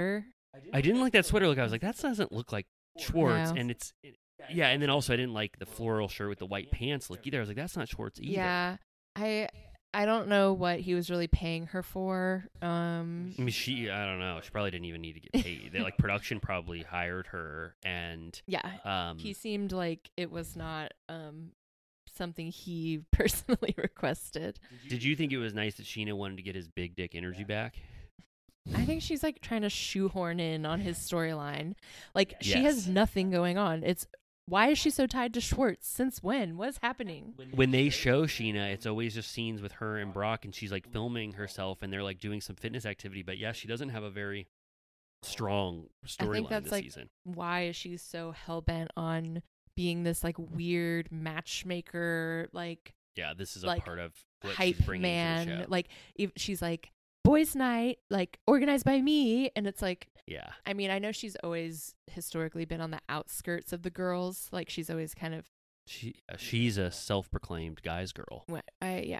I 0.74 0.82
didn't 0.82 1.02
like 1.02 1.14
that 1.14 1.26
sweater 1.26 1.48
look. 1.48 1.58
I 1.58 1.64
was 1.64 1.72
like, 1.72 1.82
that 1.82 1.98
doesn't 1.98 2.32
look 2.32 2.52
like 2.52 2.66
Schwartz. 3.00 3.52
No. 3.52 3.60
And 3.60 3.72
it's, 3.72 3.94
it- 4.04 4.16
yeah, 4.52 4.68
and 4.70 4.82
then 4.82 4.90
also 4.90 5.14
I 5.14 5.16
didn't 5.16 5.34
like 5.34 5.58
the 5.58 5.66
floral 5.66 6.10
shirt 6.10 6.28
with 6.28 6.40
the 6.40 6.46
white 6.46 6.70
pants 6.70 7.10
look 7.10 7.26
either. 7.26 7.38
I 7.38 7.40
was 7.40 7.48
like, 7.50 7.56
that's 7.58 7.78
not 7.78 7.88
Schwartz 7.88 8.20
either. 8.20 8.34
Yeah, 8.34 8.78
I 9.16 9.48
I 9.94 10.06
don't 10.06 10.28
know 10.28 10.52
what 10.54 10.80
he 10.82 10.96
was 10.96 11.10
really 11.10 11.28
paying 11.28 11.68
her 11.68 11.82
for. 11.82 12.44
Um, 12.62 13.34
I 13.38 13.42
mean, 13.42 13.50
she, 13.50 13.90
I 13.90 14.06
don't 14.06 14.20
know. 14.20 14.40
She 14.44 14.50
probably 14.50 14.72
didn't 14.72 14.86
even 14.86 15.02
need 15.02 15.14
to 15.14 15.20
get 15.22 15.32
paid. 15.44 15.70
they, 15.72 15.80
like, 15.80 15.98
production 15.98 16.40
probably 16.42 16.82
hired 16.82 17.28
her, 17.28 17.76
and 17.86 18.42
yeah, 18.48 18.70
um, 18.84 19.18
he 19.20 19.32
seemed 19.34 19.72
like 19.72 20.10
it 20.18 20.30
was 20.32 20.56
not 20.58 20.92
um 21.08 21.52
something 22.14 22.48
he 22.52 23.02
personally 23.12 23.74
requested. 23.78 24.60
did 24.90 25.04
you 25.04 25.16
think 25.16 25.32
it 25.32 25.38
was 25.38 25.54
nice 25.54 25.76
that 25.76 25.86
Scheana 25.86 26.14
wanted 26.14 26.38
to 26.38 26.44
get 26.44 26.56
his 26.56 26.68
big 26.68 26.96
dick 26.96 27.16
energy 27.16 27.44
back? 27.46 27.76
I 28.74 28.86
think 28.86 29.02
she's 29.02 29.24
like 29.24 29.42
trying 29.42 29.64
to 29.64 29.70
shoehorn 29.70 30.40
in 30.40 30.66
on 30.66 30.80
his 30.80 30.98
storyline. 30.98 31.74
Like 32.16 32.36
she 32.42 32.64
has 32.64 32.88
nothing 32.88 33.30
going 33.30 33.58
on. 33.58 33.84
It's 33.84 34.08
why 34.46 34.70
is 34.70 34.78
she 34.78 34.90
so 34.90 35.08
tied 35.08 35.34
to 35.36 35.42
Schwartz? 35.42 35.88
Since 35.88 36.22
when? 36.22 36.58
What's 36.58 36.80
happening? 36.80 37.34
when 37.54 37.72
they 37.72 37.90
show 37.90 38.24
Scheana, 38.24 38.74
it's 38.74 38.86
always 38.86 39.14
just 39.14 39.32
scenes 39.32 39.62
with 39.62 39.74
her 39.74 39.98
and 39.98 40.14
Brock, 40.14 40.44
and 40.44 40.54
she's 40.54 40.72
like 40.72 40.92
filming 40.92 41.34
herself, 41.34 41.82
and 41.82 41.92
they're 41.92 42.04
like 42.04 42.20
doing 42.20 42.42
some 42.42 42.56
fitness 42.56 42.86
activity. 42.86 43.24
But 43.24 43.38
yeah, 43.38 43.54
she 43.54 43.68
doesn't 43.68 43.90
have 43.90 44.04
a 44.04 44.10
very 44.10 44.48
strong 45.24 45.88
storyline. 46.06 46.30
I 46.30 46.34
think 46.34 46.50
that's 46.50 46.64
this 46.66 46.72
like 46.72 46.84
season. 46.84 47.10
why 47.24 47.64
is 47.64 47.76
she 47.76 47.98
so 47.98 48.32
hell 48.32 48.62
bent 48.62 48.92
on 48.98 49.42
being 49.76 50.04
this 50.04 50.24
like 50.24 50.36
weird 50.38 51.10
matchmaker, 51.12 52.50
like 52.54 52.94
Yeah, 53.16 53.34
this 53.34 53.56
is 53.56 53.64
a 53.64 53.68
like, 53.68 53.86
part 53.86 54.00
of 54.00 54.14
what 54.42 54.56
hype 54.56 54.76
she's 54.76 54.86
bringing 54.86 55.02
man? 55.04 55.48
to 55.48 55.54
the 55.54 55.62
show. 55.64 55.68
Like 55.70 55.88
if 56.16 56.32
she's 56.36 56.62
like 56.62 56.92
boys' 57.24 57.56
night, 57.56 58.00
like 58.10 58.40
organized 58.48 58.86
by 58.86 59.02
me, 59.02 59.52
and 59.56 59.68
it's 59.68 59.82
like 59.82 60.10
yeah, 60.28 60.50
I 60.66 60.74
mean 60.74 60.90
I 60.92 61.00
know 61.00 61.12
she's 61.12 61.36
always 61.44 61.96
historically 62.08 62.66
been 62.66 62.82
on 62.82 62.92
the 62.92 63.02
outskirts 63.10 63.74
of 63.74 63.84
the 63.84 63.90
girls, 63.90 64.50
like 64.52 64.70
she's 64.70 64.90
always 64.90 65.14
kind 65.14 65.34
of 65.34 65.50
she 65.86 66.16
uh, 66.32 66.38
she's 66.38 66.78
a 66.78 66.92
self-proclaimed 66.92 67.82
guy's 67.82 68.12
girl. 68.12 68.44
what 68.48 68.66
I 68.82 69.04
yeah 69.08 69.20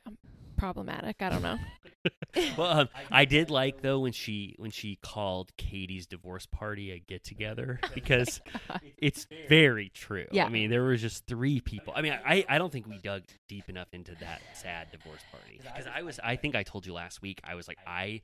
problematic. 0.64 1.22
I 1.22 1.30
don't 1.30 1.42
know. 1.42 1.58
well, 2.58 2.80
um, 2.80 2.90
I 3.12 3.26
did 3.26 3.50
like 3.50 3.82
though 3.82 4.00
when 4.00 4.14
she 4.14 4.56
when 4.58 4.72
she 4.72 4.98
called 5.02 5.52
Katie's 5.58 6.08
divorce 6.08 6.46
party 6.46 6.92
a 6.92 7.00
get 7.00 7.24
together 7.24 7.82
because 7.94 8.40
God. 8.70 8.80
it's 8.98 9.28
very 9.50 9.90
true. 9.90 10.28
Yeah. 10.32 10.46
I 10.46 10.50
mean, 10.50 10.70
there 10.70 10.84
was 10.84 11.02
just 11.02 11.28
three 11.28 11.60
people. 11.60 11.94
I 11.96 12.02
mean, 12.02 12.18
I 12.26 12.46
I 12.48 12.58
don't 12.58 12.72
think 12.72 12.88
we 12.88 12.98
dug 12.98 13.24
deep 13.50 13.68
enough 13.68 13.90
into 13.92 14.16
that 14.22 14.42
sad 14.54 14.88
divorce 14.92 15.22
party 15.32 15.60
because 15.62 15.86
I 15.94 16.04
was 16.04 16.20
I 16.24 16.38
think 16.38 16.56
I 16.56 16.64
told 16.64 16.86
you 16.86 16.94
last 16.94 17.22
week 17.22 17.42
I 17.44 17.56
was 17.56 17.68
like 17.68 17.80
I 17.86 18.22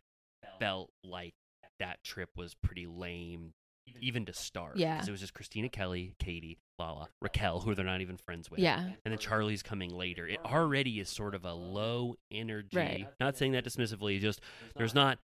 felt 0.59 0.91
like 1.03 1.33
that 1.79 2.03
trip 2.03 2.29
was 2.37 2.55
pretty 2.55 2.87
lame 2.87 3.53
even 4.01 4.25
to 4.25 4.33
start. 4.33 4.77
Yeah. 4.77 4.95
because 4.95 5.07
it 5.07 5.11
was 5.11 5.19
just 5.21 5.33
Kristina 5.33 5.71
Kelley, 5.71 6.13
Katie, 6.19 6.57
Lala, 6.77 7.09
Raquel, 7.21 7.59
who 7.61 7.75
they're 7.75 7.85
not 7.85 8.01
even 8.01 8.17
friends 8.17 8.49
with. 8.49 8.59
Yeah. 8.59 8.79
and 8.81 8.97
then 9.13 9.17
Charlie's 9.17 9.63
coming 9.63 9.93
later. 9.93 10.27
It 10.27 10.39
already 10.45 10.99
is 10.99 11.09
sort 11.09 11.35
of 11.35 11.45
a 11.45 11.53
low 11.53 12.15
energy. 12.31 12.77
Right. 12.77 13.07
Not 13.19 13.37
saying 13.37 13.51
that 13.53 13.65
dismissively. 13.65 14.19
Just 14.19 14.41
there's 14.75 14.93
not 14.95 15.19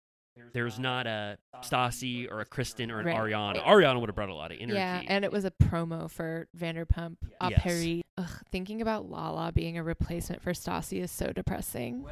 there's 0.54 0.78
not 0.78 1.08
a 1.08 1.38
Stassi 1.64 2.30
or 2.30 2.42
a 2.42 2.46
Kristen 2.46 2.92
or 2.92 3.00
an 3.00 3.06
Right. 3.06 3.16
Ariana. 3.16 3.64
Ariana 3.64 4.02
would 4.02 4.10
have 4.10 4.16
brought 4.18 4.28
a 4.28 4.36
lot 4.36 4.52
of 4.52 4.58
energy. 4.60 4.76
Yeah, 4.78 5.02
and 5.08 5.24
it 5.24 5.32
was 5.32 5.46
a 5.46 5.52
promo 5.52 6.12
for 6.12 6.48
Vanderpump 6.58 7.16
a 7.40 7.52
Yes. 7.52 7.62
Paris. 7.62 8.02
Ugh, 8.18 8.30
thinking 8.52 8.82
about 8.82 9.10
Lala 9.10 9.52
being 9.54 9.78
a 9.78 9.84
replacement 9.84 10.42
for 10.42 10.52
Stassi 10.52 11.02
is 11.02 11.10
so 11.12 11.32
depressing. 11.32 12.06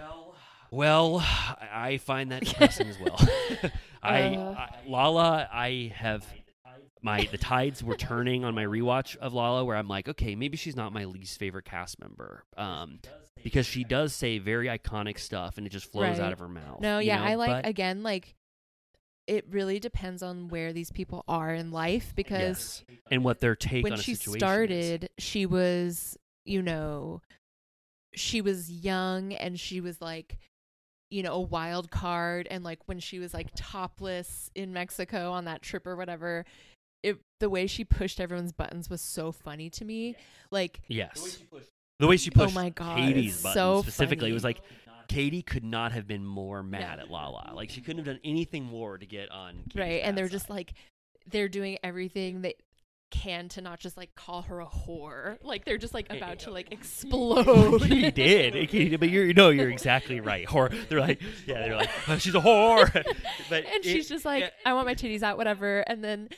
Well, 0.71 1.19
I 1.19 1.67
I 1.73 1.97
find 1.97 2.31
that 2.31 2.43
depressing 2.45 2.87
as 2.87 2.97
well. 2.99 3.19
I, 4.01 4.35
Uh. 4.35 4.55
I 4.57 4.69
Lala, 4.87 5.47
I 5.51 5.91
have 5.95 6.25
my 7.03 7.27
the 7.31 7.37
tides 7.37 7.83
were 7.83 7.95
turning 7.97 8.43
on 8.45 8.55
my 8.55 8.63
rewatch 8.65 9.15
of 9.17 9.33
Lala, 9.33 9.63
where 9.65 9.75
I'm 9.75 9.87
like, 9.87 10.07
okay, 10.09 10.35
maybe 10.35 10.57
she's 10.57 10.75
not 10.75 10.93
my 10.93 11.05
least 11.05 11.37
favorite 11.37 11.65
cast 11.65 11.99
member, 11.99 12.45
um, 12.57 12.99
because 13.43 13.65
she 13.65 13.83
does 13.83 14.13
say 14.13 14.39
very 14.39 14.67
iconic 14.67 15.19
stuff 15.19 15.57
and 15.57 15.67
it 15.67 15.71
just 15.71 15.91
flows 15.91 16.17
Right. 16.17 16.25
out 16.27 16.33
of 16.33 16.39
her 16.39 16.47
mouth. 16.49 16.79
No, 16.79 16.99
yeah, 16.99 17.17
know? 17.17 17.25
I 17.25 17.35
like 17.35 17.49
But- 17.63 17.65
again 17.67 18.01
like 18.03 18.35
it 19.27 19.45
really 19.49 19.79
depends 19.79 20.21
on 20.21 20.49
where 20.49 20.73
these 20.73 20.91
people 20.91 21.23
are 21.29 21.53
in 21.53 21.71
life 21.71 22.13
because 22.15 22.83
yes. 22.89 22.99
and 23.09 23.23
what 23.23 23.39
their 23.39 23.55
take 23.55 23.83
when 23.83 23.93
on 23.93 23.99
a 23.99 24.01
she 24.01 24.15
situation 24.15 24.33
is. 24.35 24.39
started, 24.39 25.09
she 25.17 25.45
was, 25.45 26.17
you 26.43 26.61
know, 26.61 27.21
she 28.13 28.41
was 28.41 28.69
young 28.69 29.31
and 29.33 29.57
she 29.57 29.79
was 29.79 30.01
like, 30.01 30.39
you 31.09 31.23
know, 31.23 31.33
a 31.35 31.39
wild 31.41 31.89
card. 31.89 32.49
And 32.51 32.65
like 32.65 32.79
when 32.87 32.99
she 32.99 33.19
was 33.19 33.33
like 33.33 33.47
topless 33.55 34.51
in 34.55 34.73
Mexico 34.73 35.31
on 35.31 35.45
that 35.45 35.61
trip 35.61 35.87
or 35.87 35.95
whatever, 35.95 36.43
it 37.03 37.19
the 37.39 37.49
way 37.49 37.67
she 37.67 37.83
pushed 37.83 38.19
everyone's 38.19 38.53
buttons 38.53 38.89
was 38.89 39.01
so 39.01 39.31
funny 39.31 39.69
to 39.71 39.85
me. 39.85 40.15
Like, 40.49 40.81
Yes. 40.87 41.39
The 41.99 42.07
way 42.07 42.17
she 42.17 42.31
pushed. 42.31 42.41
Oh 42.41 42.45
pushed 42.45 42.55
my 42.55 42.69
God, 42.69 42.97
Katie's 42.97 43.41
buttons 43.41 43.53
so 43.53 43.81
specifically, 43.81 44.29
it 44.29 44.33
was 44.33 44.43
like 44.43 44.61
Katie 45.07 45.43
could 45.43 45.63
not 45.63 45.91
have 45.91 46.07
been 46.07 46.25
more 46.25 46.63
mad 46.63 46.99
at 46.99 47.09
Lala. 47.11 47.51
Like 47.53 47.69
she 47.69 47.81
couldn't 47.81 47.97
have 47.97 48.07
done 48.07 48.19
anything 48.23 48.63
more 48.63 48.97
to 48.97 49.05
get 49.05 49.29
on. 49.31 49.55
Katie's 49.69 49.75
right. 49.75 50.01
And 50.03 50.17
they're 50.17 50.25
side. 50.25 50.31
just 50.31 50.49
like, 50.49 50.73
they're 51.29 51.49
doing 51.49 51.77
everything 51.83 52.41
they 52.41 52.55
can 53.13 53.47
to 53.47 53.61
not 53.61 53.79
just 53.79 53.95
like 53.95 54.15
call 54.15 54.41
her 54.41 54.59
a 54.59 54.65
whore. 54.65 55.37
Like 55.43 55.65
they're 55.65 55.77
just 55.77 55.93
like 55.93 56.07
eh, 56.09 56.17
about 56.17 56.31
eh, 56.31 56.45
to 56.45 56.51
like 56.51 56.67
eh. 56.71 56.75
explode. 56.75 57.81
Katie 57.87 58.11
did, 58.11 58.69
Katie, 58.69 58.95
but 58.95 59.09
you're 59.09 59.31
no, 59.33 59.49
you're 59.49 59.69
exactly 59.69 60.19
right. 60.19 60.47
Whore. 60.47 60.73
They're 60.89 60.99
like, 60.99 61.21
yeah, 61.45 61.59
they're 61.61 61.75
like, 61.75 61.91
oh, 62.07 62.17
she's 62.17 62.33
a 62.33 62.41
whore. 62.41 62.91
but 63.49 63.65
and 63.65 63.83
she's 63.83 64.09
just 64.09 64.25
like, 64.25 64.51
I 64.65 64.73
want 64.73 64.87
my 64.87 64.95
titties 64.95 65.21
out, 65.21 65.37
whatever. 65.37 65.81
And 65.81 66.03
then 66.03 66.29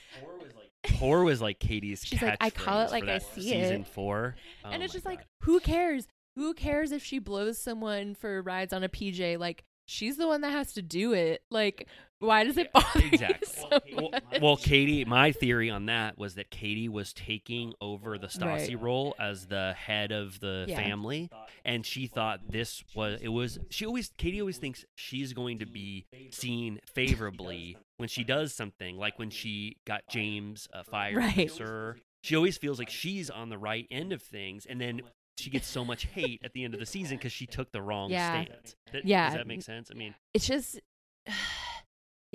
whore 0.88 1.26
was 1.26 1.42
like 1.42 1.60
Katie's. 1.60 2.04
She's 2.04 2.22
like, 2.22 2.38
I 2.42 2.50
call 2.50 2.82
it 2.82 2.92
like 2.92 3.06
I 3.08 3.20
see 3.20 3.42
season 3.42 3.82
it. 3.82 3.88
four. 3.88 4.36
and 4.64 4.82
Oh 4.82 4.86
it's 4.86 4.94
my 4.94 4.98
just 4.98 5.06
like, 5.06 5.26
who 5.42 5.60
cares? 5.60 6.08
Who 6.36 6.54
cares 6.54 6.92
if 6.92 7.04
she 7.04 7.20
blows 7.20 7.58
someone 7.58 8.14
for 8.16 8.42
rides 8.42 8.74
on 8.74 8.84
a 8.84 8.90
PJ? 8.90 9.40
Like, 9.40 9.64
she's 9.86 10.18
the 10.18 10.28
one 10.28 10.42
that 10.42 10.52
has 10.52 10.74
to 10.74 10.82
do 10.82 11.14
it. 11.14 11.44
Like, 11.50 11.88
why 12.20 12.44
does 12.44 12.58
it 12.58 12.72
bother 12.74 13.00
you 13.02 13.10
exactly. 13.12 13.48
so 13.48 13.80
well, 13.96 14.10
much? 14.12 14.42
well, 14.42 14.58
Katie, 14.58 15.06
my 15.06 15.32
theory 15.32 15.70
on 15.70 15.88
that 15.88 16.18
was 16.18 16.36
that 16.36 16.50
Katie 16.50 16.90
was 16.90 17.14
taking 17.14 17.74
over 17.82 18.18
the 18.18 18.28
Stassi 18.28 18.70
Right. 18.76 18.82
role 18.82 19.16
as 19.20 19.48
the 19.48 19.74
head 19.78 20.12
of 20.12 20.40
the 20.40 20.66
Yeah. 20.68 20.78
family, 20.78 21.30
and 21.64 21.86
she 21.86 22.08
thought 22.08 22.40
this 22.50 22.84
was 22.96 23.20
it 23.22 23.28
was. 23.30 23.60
She 23.70 23.86
always 23.86 24.12
Katie 24.18 24.40
always 24.40 24.58
thinks 24.58 24.86
she's 24.96 25.34
going 25.34 25.60
to 25.60 25.66
be 25.66 26.06
seen 26.32 26.80
favorably 26.86 27.78
when 27.98 28.10
she 28.10 28.24
does 28.24 28.54
something, 28.54 28.98
like 28.98 29.18
when 29.20 29.30
she 29.30 29.78
got 29.86 30.04
James 30.10 30.68
uh, 30.74 30.84
fired 30.84 31.18
Right. 31.18 31.52
SUR. 31.52 31.98
She 32.24 32.36
always 32.36 32.58
feels 32.58 32.80
like 32.80 32.90
she's 32.90 33.30
on 33.30 33.50
the 33.50 33.58
right 33.58 33.86
end 33.92 34.12
of 34.14 34.22
things, 34.22 34.66
and 34.66 34.80
then. 34.80 35.02
She 35.38 35.50
gets 35.50 35.68
so 35.68 35.84
much 35.84 36.06
hate 36.06 36.40
at 36.46 36.54
the 36.54 36.64
end 36.64 36.74
of 36.76 36.80
the 36.80 36.86
season 36.86 37.18
because 37.18 37.34
she 37.34 37.46
took 37.46 37.70
the 37.74 37.82
wrong 37.82 38.10
Yeah. 38.10 38.46
stance. 38.46 38.76
That- 38.94 39.04
Yeah. 39.06 39.26
does 39.28 39.34
that 39.40 39.48
make 39.48 39.64
sense? 39.64 39.92
I 39.92 39.94
mean, 39.94 40.16
it's 40.34 40.48
just, 40.48 40.80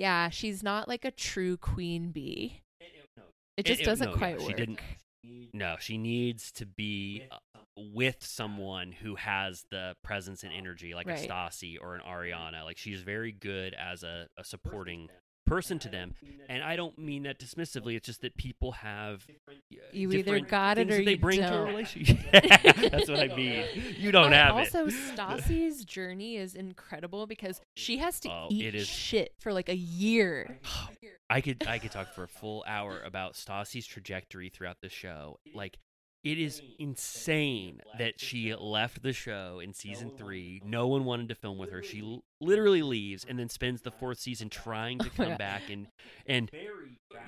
yeah, 0.01 0.29
she's 0.29 0.63
not 0.63 0.87
like 0.87 1.05
a 1.05 1.11
true 1.11 1.57
queen 1.57 2.09
bee. 2.09 2.61
It 3.55 3.67
just 3.67 3.83
doesn't 3.83 4.07
no, 4.07 4.11
yeah, 4.13 4.17
quite 4.17 4.41
She 4.41 4.47
work. 4.47 4.57
didn't. 4.57 4.79
No, 5.53 5.75
she 5.79 5.99
needs 5.99 6.51
to 6.53 6.65
be 6.65 7.21
uh, 7.31 7.37
with 7.77 8.25
someone 8.25 8.91
who 8.91 9.13
has 9.15 9.63
the 9.69 9.95
presence 10.03 10.41
and 10.41 10.51
energy, 10.51 10.95
like 10.95 11.05
Right. 11.05 11.23
a 11.23 11.27
Stassi 11.27 11.75
or 11.79 11.93
an 11.93 12.01
Ariana. 12.01 12.63
Like 12.63 12.77
she's 12.77 13.01
very 13.01 13.31
good 13.31 13.75
as 13.75 14.01
a, 14.01 14.27
a 14.37 14.43
supporting 14.43 15.09
person 15.45 15.79
to 15.79 15.89
them. 15.89 16.13
And 16.49 16.63
I 16.63 16.75
don't 16.75 16.97
mean 16.97 17.23
that 17.23 17.39
dismissively. 17.39 17.95
It's 17.95 18.05
just 18.05 18.21
that 18.21 18.35
people 18.37 18.71
have. 18.73 19.25
uh, 19.49 19.53
You 19.91 20.11
either 20.11 20.39
got 20.39 20.77
it 20.77 20.89
or 20.89 20.97
that 20.97 21.05
they 21.05 21.11
you 21.11 21.17
bring 21.17 21.39
to 21.39 21.47
a 21.47 21.49
don't. 21.49 21.67
relationship. 21.67 22.17
That's 22.31 23.09
what 23.09 23.19
I 23.19 23.27
mean. 23.35 23.65
You 23.97 24.11
don't 24.11 24.31
But 24.31 24.33
have 24.33 24.55
also, 24.55 24.85
it. 24.87 24.93
Also, 24.93 25.13
Stassi's 25.15 25.83
journey 25.85 26.37
is 26.37 26.55
incredible 26.55 27.27
because 27.27 27.59
she 27.75 27.97
has 27.97 28.19
to 28.21 28.29
Oh, 28.29 28.47
eat 28.49 28.65
it 28.65 28.75
is- 28.75 28.87
shit 28.87 29.33
for 29.39 29.51
like 29.53 29.69
a 29.69 29.75
year. 29.75 30.59
I 31.29 31.39
could 31.41 31.65
I 31.65 31.79
could 31.79 31.91
talk 31.91 32.13
for 32.13 32.23
a 32.23 32.27
full 32.27 32.63
hour 32.67 32.99
about 33.05 33.33
Stassi's 33.35 33.85
trajectory 33.87 34.49
throughout 34.49 34.77
the 34.81 34.89
show. 34.89 35.39
Like 35.55 35.77
it 36.23 36.37
is 36.37 36.61
insane 36.77 37.81
that 37.97 38.19
she 38.19 38.53
left 38.53 39.01
the 39.01 39.11
show 39.13 39.59
in 39.59 39.73
season 39.73 40.11
three. 40.17 40.61
No 40.63 40.87
one 40.87 41.03
wanted 41.03 41.29
to 41.29 41.35
film 41.35 41.57
with 41.57 41.71
her. 41.71 41.81
She 41.81 42.01
l- 42.01 42.23
literally 42.39 42.83
leaves 42.83 43.25
and 43.27 43.39
then 43.39 43.49
spends 43.49 43.81
the 43.81 43.89
fourth 43.91 44.19
season 44.19 44.49
trying 44.49 44.99
to 44.99 45.09
come 45.17 45.35
back 45.37 45.63
and 45.71 45.87
and 46.27 46.51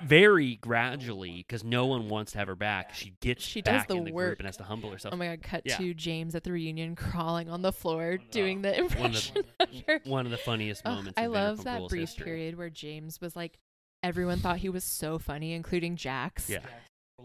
very 0.04 0.56
gradually 0.56 1.38
because 1.46 1.64
no 1.64 1.86
one 1.86 2.08
wants 2.08 2.32
to 2.32 2.38
have 2.38 2.48
her 2.48 2.54
back. 2.56 2.94
She 2.94 3.14
gets 3.20 3.44
She 3.44 3.62
does 3.62 3.72
back 3.80 3.88
the 3.88 3.96
in 3.96 4.04
the 4.04 4.12
work. 4.12 4.28
group 4.30 4.38
and 4.40 4.46
has 4.46 4.56
to 4.58 4.64
humble 4.64 4.90
herself. 4.90 5.12
Oh 5.14 5.16
my 5.16 5.26
god, 5.26 5.42
cut 5.42 5.62
Yeah. 5.64 5.76
to 5.78 5.94
James 5.94 6.34
at 6.34 6.44
the 6.44 6.52
reunion 6.52 6.94
crawling 6.96 7.48
on 7.48 7.62
the 7.62 7.72
floor 7.72 8.18
doing 8.30 8.62
the 8.62 8.70
one 8.72 8.78
of 8.84 8.92
impression 8.92 9.44
the- 9.58 9.64
of 9.64 9.70
her. 9.88 10.00
One 10.04 10.24
of 10.26 10.30
the 10.30 10.38
funniest 10.38 10.82
Ugh, 10.84 10.94
moments. 10.96 11.14
I 11.18 11.26
love 11.26 11.64
that 11.64 11.88
brief 11.88 12.10
history. 12.10 12.24
period 12.24 12.56
where 12.56 12.70
James 12.70 13.20
was 13.20 13.34
like, 13.34 13.58
everyone 14.02 14.38
thought 14.38 14.58
he 14.58 14.68
was 14.68 14.84
so 14.84 15.18
funny, 15.18 15.52
including 15.52 15.96
Jax. 15.96 16.48
Yeah. 16.48 16.60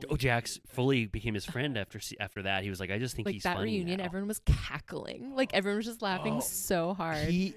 Oh, 0.10 0.16
Jax 0.18 0.60
fully 0.68 1.06
became 1.06 1.34
his 1.34 1.46
friend 1.46 1.78
after 1.78 2.00
after 2.20 2.44
that. 2.44 2.64
He 2.64 2.70
was 2.70 2.80
like, 2.80 2.92
I 2.92 3.00
just 3.00 3.16
think 3.16 3.26
Like 3.26 3.34
he's 3.34 3.44
that 3.44 3.56
funny 3.58 3.72
reunion, 3.74 3.98
now. 4.00 4.06
everyone 4.06 4.28
was 4.28 4.40
cackling. 4.40 5.36
Like 5.36 5.54
everyone 5.54 5.78
was 5.78 5.86
just 5.86 6.02
laughing 6.02 6.36
Oh, 6.38 6.40
so 6.42 6.94
hard. 6.94 7.28
He 7.28 7.54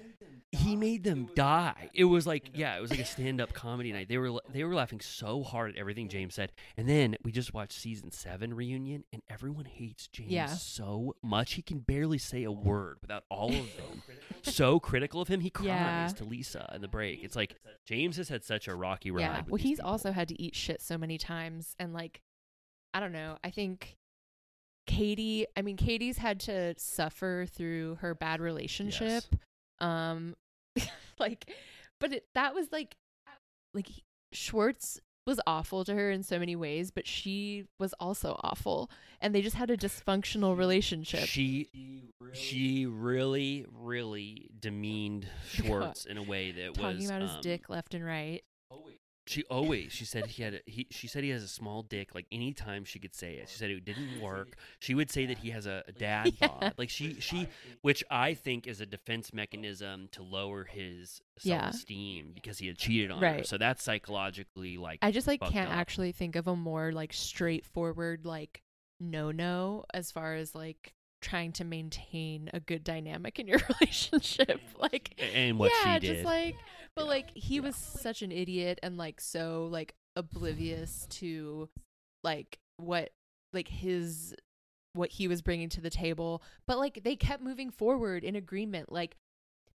he 0.55 0.75
made 0.75 1.03
them 1.03 1.29
die. 1.33 1.89
It 1.95 2.03
was 2.03 2.27
like 2.27 2.51
yeah, 2.53 2.77
it 2.77 2.81
was 2.81 2.91
like 2.91 2.99
a 2.99 3.05
stand 3.05 3.41
up 3.41 3.53
comedy 3.53 3.91
night. 3.91 4.07
They 4.07 4.19
were 4.19 4.39
they 4.51 4.63
were 4.63 4.75
laughing 4.75 4.99
so 4.99 5.41
hard 5.41 5.71
at 5.71 5.77
everything 5.77 6.09
James 6.09 6.35
said. 6.35 6.51
And 6.77 6.87
then 6.87 7.15
we 7.23 7.31
just 7.31 7.55
watched 7.55 7.73
season 7.73 8.11
seven 8.11 8.53
reunion, 8.53 9.03
and 9.11 9.23
everyone 9.29 9.65
hates 9.65 10.07
James 10.09 10.31
Yeah. 10.31 10.45
so 10.47 11.15
much 11.23 11.53
he 11.53 11.63
can 11.63 11.79
barely 11.79 12.19
say 12.19 12.43
a 12.43 12.51
word 12.51 12.97
without 13.01 13.23
all 13.29 13.49
of 13.49 13.75
them 13.77 14.03
so 14.43 14.79
critical 14.79 15.21
of 15.21 15.27
him. 15.27 15.39
He 15.39 15.49
cries 15.49 15.65
Yeah. 15.67 16.07
to 16.17 16.23
Lisa 16.23 16.71
in 16.75 16.81
the 16.81 16.87
break. 16.87 17.23
It's 17.23 17.35
like 17.35 17.55
James 17.87 18.17
has 18.17 18.29
had 18.29 18.43
such 18.43 18.67
a 18.67 18.75
rocky 18.75 19.09
ride. 19.09 19.21
yeah. 19.21 19.41
Well, 19.47 19.55
he's 19.57 19.77
people. 19.79 19.89
also 19.89 20.11
had 20.11 20.27
to 20.27 20.39
eat 20.39 20.55
shit 20.55 20.81
so 20.83 20.99
many 20.99 21.17
times, 21.17 21.75
and 21.79 21.93
like, 21.93 22.21
I 22.93 22.99
don't 22.99 23.11
know. 23.11 23.37
I 23.43 23.49
think 23.49 23.95
Katie. 24.87 25.45
I 25.55 25.61
mean, 25.61 25.77
Katie's 25.77 26.17
had 26.17 26.39
to 26.41 26.75
suffer 26.77 27.45
through 27.49 27.95
her 28.01 28.13
bad 28.13 28.41
relationship. 28.41 29.23
Um, 29.79 30.35
like, 31.19 31.49
but 31.99 32.13
it, 32.13 32.25
that 32.35 32.53
was 32.53 32.71
like, 32.71 32.95
like 33.73 33.87
he- 33.87 34.03
Schwartz 34.31 34.99
was 35.25 35.39
awful 35.47 35.85
to 35.85 35.93
her 35.93 36.11
in 36.11 36.21
so 36.23 36.37
many 36.37 36.55
ways, 36.55 36.91
but 36.91 37.07
she 37.07 37.65
was 37.79 37.93
also 37.99 38.39
awful, 38.43 38.91
and 39.21 39.33
they 39.33 39.41
just 39.41 39.55
had 39.55 39.69
a 39.69 39.77
dysfunctional 39.77 40.57
relationship. 40.57 41.21
She 41.21 41.69
she 42.33 42.85
really 42.85 43.65
really 43.71 44.49
demeaned 44.59 45.27
Schwartz 45.47 46.05
in 46.05 46.17
a 46.17 46.23
way 46.23 46.51
that 46.51 46.69
was. 46.69 46.77
talking 46.77 46.97
was 46.97 47.09
about 47.09 47.21
his 47.21 47.31
um, 47.31 47.41
dick 47.41 47.69
left 47.69 47.93
and 47.93 48.05
right. 48.05 48.43
She 49.25 49.43
always 49.45 49.93
she 49.93 50.03
said 50.03 50.25
he 50.25 50.43
had 50.43 50.55
a, 50.55 50.59
he 50.65 50.85
she 50.91 51.07
said 51.07 51.23
he 51.23 51.29
has 51.29 51.43
a 51.43 51.47
small 51.47 51.81
dick. 51.81 52.13
Like 52.13 52.25
anytime 52.31 52.83
she 52.83 52.99
could 52.99 53.15
say 53.15 53.35
it, 53.35 53.47
she 53.47 53.57
said 53.57 53.69
it 53.69 53.85
didn't 53.85 54.19
work. 54.21 54.57
She 54.79 54.93
would 54.95 55.09
say 55.09 55.25
that 55.27 55.37
he 55.37 55.51
has 55.51 55.65
a, 55.65 55.81
a 55.87 55.93
dad 55.93 56.33
Yeah. 56.41 56.47
bod. 56.47 56.73
Like 56.77 56.89
she 56.89 57.21
she, 57.21 57.47
which 57.83 58.03
I 58.11 58.33
think 58.33 58.67
is 58.67 58.81
a 58.81 58.85
defense 58.85 59.33
mechanism 59.33 60.09
to 60.11 60.23
lower 60.23 60.65
his 60.65 61.21
Yeah. 61.41 61.61
self 61.61 61.75
esteem 61.75 62.31
because 62.35 62.57
he 62.57 62.67
had 62.67 62.77
cheated 62.77 63.11
on 63.11 63.21
her. 63.23 63.43
So 63.45 63.57
that's 63.57 63.81
psychologically 63.81 64.77
like 64.77 64.99
I 65.01 65.11
just 65.11 65.27
like 65.27 65.39
can't 65.39 65.69
up. 65.69 65.77
actually 65.77 66.11
think 66.11 66.35
of 66.35 66.47
a 66.47 66.55
more 66.55 66.91
like 66.91 67.13
straightforward 67.13 68.25
like 68.25 68.61
no 68.99 69.31
no 69.31 69.85
as 69.93 70.11
far 70.11 70.33
as 70.35 70.53
like 70.55 70.93
trying 71.21 71.53
to 71.53 71.63
maintain 71.63 72.49
a 72.53 72.59
good 72.59 72.83
dynamic 72.83 73.39
in 73.39 73.47
your 73.47 73.59
relationship. 73.79 74.59
Like 74.77 75.15
and 75.33 75.57
what 75.57 75.71
yeah, 75.85 75.93
she 75.93 75.99
did. 76.01 76.13
just 76.15 76.25
like 76.25 76.55
but 76.95 77.07
like 77.07 77.31
he 77.35 77.59
was 77.59 77.75
such 77.75 78.21
an 78.21 78.31
idiot 78.31 78.79
and 78.83 78.97
like 78.97 79.19
so 79.21 79.67
like 79.71 79.95
oblivious 80.15 81.07
to 81.09 81.69
like 82.23 82.59
what 82.77 83.09
like 83.51 83.67
his 83.67 84.35
what 84.93 85.09
he 85.09 85.27
was 85.27 85.41
bringing 85.41 85.69
to 85.69 85.81
the 85.81 85.89
table. 85.89 86.41
But 86.67 86.77
like 86.77 87.03
they 87.03 87.15
kept 87.15 87.41
moving 87.43 87.71
forward 87.71 88.23
in 88.23 88.35
agreement. 88.35 88.91
Like 88.91 89.15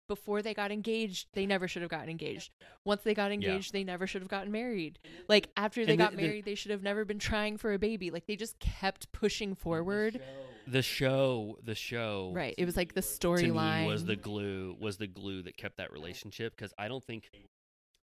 before 0.08 0.42
they 0.42 0.54
got 0.54 0.72
engaged 0.72 1.28
they 1.34 1.46
never 1.46 1.68
should 1.68 1.82
have 1.82 1.92
gotten 1.92 2.10
engaged. 2.10 2.52
Once 2.86 3.02
they 3.04 3.14
got 3.14 3.32
engaged 3.32 3.74
they 3.74 3.84
never 3.84 4.08
should 4.08 4.22
have 4.22 4.30
gotten 4.30 4.52
married. 4.52 5.00
Like 5.28 5.50
after 5.58 5.86
they 5.86 5.94
And 5.94 6.00
the- 6.00 6.04
got 6.06 6.16
the- 6.16 6.22
married 6.22 6.46
they 6.46 6.56
should 6.56 6.72
have 6.72 6.84
never 6.84 7.04
been 7.04 7.20
trying 7.20 7.58
for 7.58 7.74
a 7.74 7.80
baby. 7.80 8.10
Like 8.12 8.26
they 8.28 8.36
just 8.38 8.58
kept 8.60 9.12
pushing 9.12 9.54
forward 9.56 10.14
the 10.14 10.20
show 10.82 11.58
the 11.64 11.76
show 11.76 12.32
right 12.36 12.56
it 12.58 12.66
was 12.66 12.76
like 12.78 12.94
the 12.94 13.02
storyline 13.02 13.86
was 13.86 14.06
the 14.06 14.16
glue 14.16 14.76
was 14.80 14.98
the 14.98 15.08
glue 15.08 15.42
that 15.44 15.58
kept 15.58 15.78
that 15.78 15.92
relationship 15.92 16.56
because 16.56 16.74
I 16.78 16.88
don't 16.88 17.04
think 17.04 17.30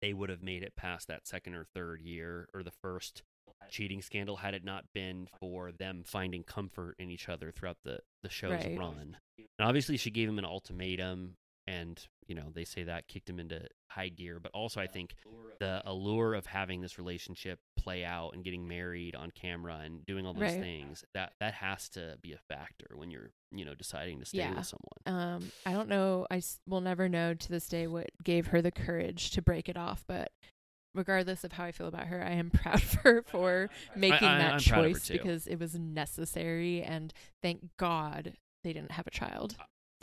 they 0.03 0.13
would 0.13 0.29
have 0.31 0.43
made 0.43 0.63
it 0.63 0.75
past 0.77 1.09
that 1.09 1.27
second 1.27 1.55
or 1.55 1.65
third 1.75 2.01
year 2.03 2.49
or 2.55 2.63
the 2.63 2.73
first 2.83 3.23
cheating 3.71 4.03
scandal 4.03 4.37
had 4.37 4.55
it 4.55 4.65
not 4.65 4.85
been 4.93 5.27
for 5.41 5.73
them 5.73 6.03
finding 6.05 6.43
comfort 6.45 6.95
in 6.99 7.11
each 7.11 7.29
other 7.29 7.51
throughout 7.53 7.79
the 7.85 8.01
the 8.23 8.29
show's 8.29 8.53
Right. 8.65 8.79
run. 8.79 9.17
And 9.39 9.67
obviously 9.69 9.97
she 9.97 10.11
gave 10.11 10.29
him 10.29 10.39
an 10.39 10.45
ultimatum 10.45 11.37
and 11.67 12.07
you 12.27 12.35
know 12.35 12.51
they 12.55 12.65
say 12.65 12.83
that 12.85 13.09
kicked 13.09 13.29
him 13.29 13.39
into 13.41 13.61
high 13.91 14.09
gear 14.09 14.39
but 14.41 14.53
also 14.53 14.81
I 14.81 14.87
think 14.87 15.15
the 15.59 15.81
allure 15.87 16.35
of 16.35 16.47
having 16.47 16.81
this 16.83 16.99
relationship 16.99 17.59
play 17.79 18.05
out 18.05 18.35
and 18.35 18.45
getting 18.45 18.69
married 18.69 19.15
on 19.17 19.31
camera 19.31 19.81
and 19.85 20.05
doing 20.05 20.27
all 20.27 20.35
those 20.35 20.43
Right. 20.43 20.61
things 20.61 21.05
that 21.15 21.33
that 21.41 21.55
has 21.55 21.89
to 21.91 22.19
be 22.21 22.33
a 22.33 22.39
factor 22.49 22.89
when 22.95 23.11
you're 23.11 23.31
you 23.53 23.65
know 23.65 23.75
deciding 23.75 24.19
to 24.21 24.25
stay 24.27 24.39
Yeah. 24.39 24.55
with 24.55 24.67
someone. 24.67 25.25
um 25.39 25.53
i 25.65 25.73
don't 25.73 25.89
know 25.89 26.27
i 26.31 26.37
s- 26.39 26.61
will 26.67 26.81
never 26.83 27.09
know 27.09 27.33
to 27.35 27.49
this 27.49 27.69
day 27.69 27.87
what 27.87 28.11
gave 28.23 28.49
her 28.49 28.61
the 28.61 28.73
courage 28.73 29.31
to 29.31 29.41
break 29.43 29.69
it 29.69 29.77
off 29.77 30.05
but 30.07 30.31
regardless 30.95 31.45
of 31.45 31.53
how 31.53 31.65
i 31.65 31.73
feel 31.73 31.87
about 31.89 32.07
her 32.07 32.23
i 32.25 32.31
am 32.31 32.51
proud 32.63 32.83
of 32.83 32.93
her 32.95 33.23
for 33.23 33.69
making 33.95 34.29
I- 34.29 34.39
that 34.39 34.53
I'm 34.55 34.61
proud 34.61 34.85
of 34.85 34.93
her 34.93 34.99
choice 34.99 35.09
because 35.09 35.47
it 35.47 35.59
was 35.59 35.79
necessary 35.79 36.83
and 36.83 37.13
thank 37.43 37.69
god 37.79 38.35
they 38.65 38.73
didn't 38.73 38.93
have 38.93 39.07
a 39.07 39.11
child 39.11 39.57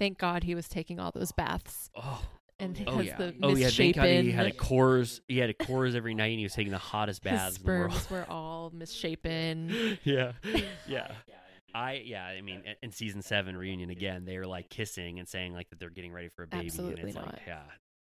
thank 0.04 0.18
god 0.18 0.44
he 0.44 0.54
was 0.56 0.68
taking 0.68 1.00
all 1.00 1.12
those 1.14 1.32
baths 1.32 1.90
Oh, 1.96 2.22
and 2.60 2.82
oh 2.88 3.00
yeah. 3.02 3.18
the 3.18 3.36
oh 3.42 3.56
yeah. 3.56 3.70
Thank 3.70 3.96
God 3.96 4.06
he 4.08 4.32
had 4.32 4.46
a 4.46 4.52
Coors. 4.52 5.20
He 5.28 5.38
had 5.40 5.50
a 5.50 5.54
Coors 5.54 5.96
every 5.96 6.14
night, 6.14 6.28
and 6.32 6.38
he 6.40 6.46
was 6.46 6.54
taking 6.54 6.72
the 6.72 6.78
hottest 6.78 7.24
his 7.24 7.32
baths 7.32 7.58
in 7.58 7.64
the 7.66 7.72
world. 7.72 7.94
sperms 7.94 8.10
were 8.12 8.32
all 8.32 8.72
misshapen 8.74 9.98
yeah, 10.04 10.34
yeah. 10.88 11.12
I 11.76 12.04
yeah. 12.06 12.24
I 12.26 12.42
mean, 12.42 12.62
in- 12.84 12.92
season 12.92 13.22
seven 13.24 13.58
reunion 13.58 13.90
again, 13.90 14.26
they 14.26 14.38
were 14.38 14.46
like 14.46 14.70
kissing 14.70 15.18
and 15.20 15.28
saying 15.28 15.54
like 15.54 15.70
that 15.72 15.80
they're 15.80 15.90
getting 15.90 16.14
ready 16.14 16.30
for 16.30 16.44
a 16.44 16.48
baby, 16.48 16.68
Absolutely 16.68 17.00
and 17.02 17.10
it's 17.10 17.16
not. 17.16 17.26
like 17.34 17.42
yeah. 17.48 17.64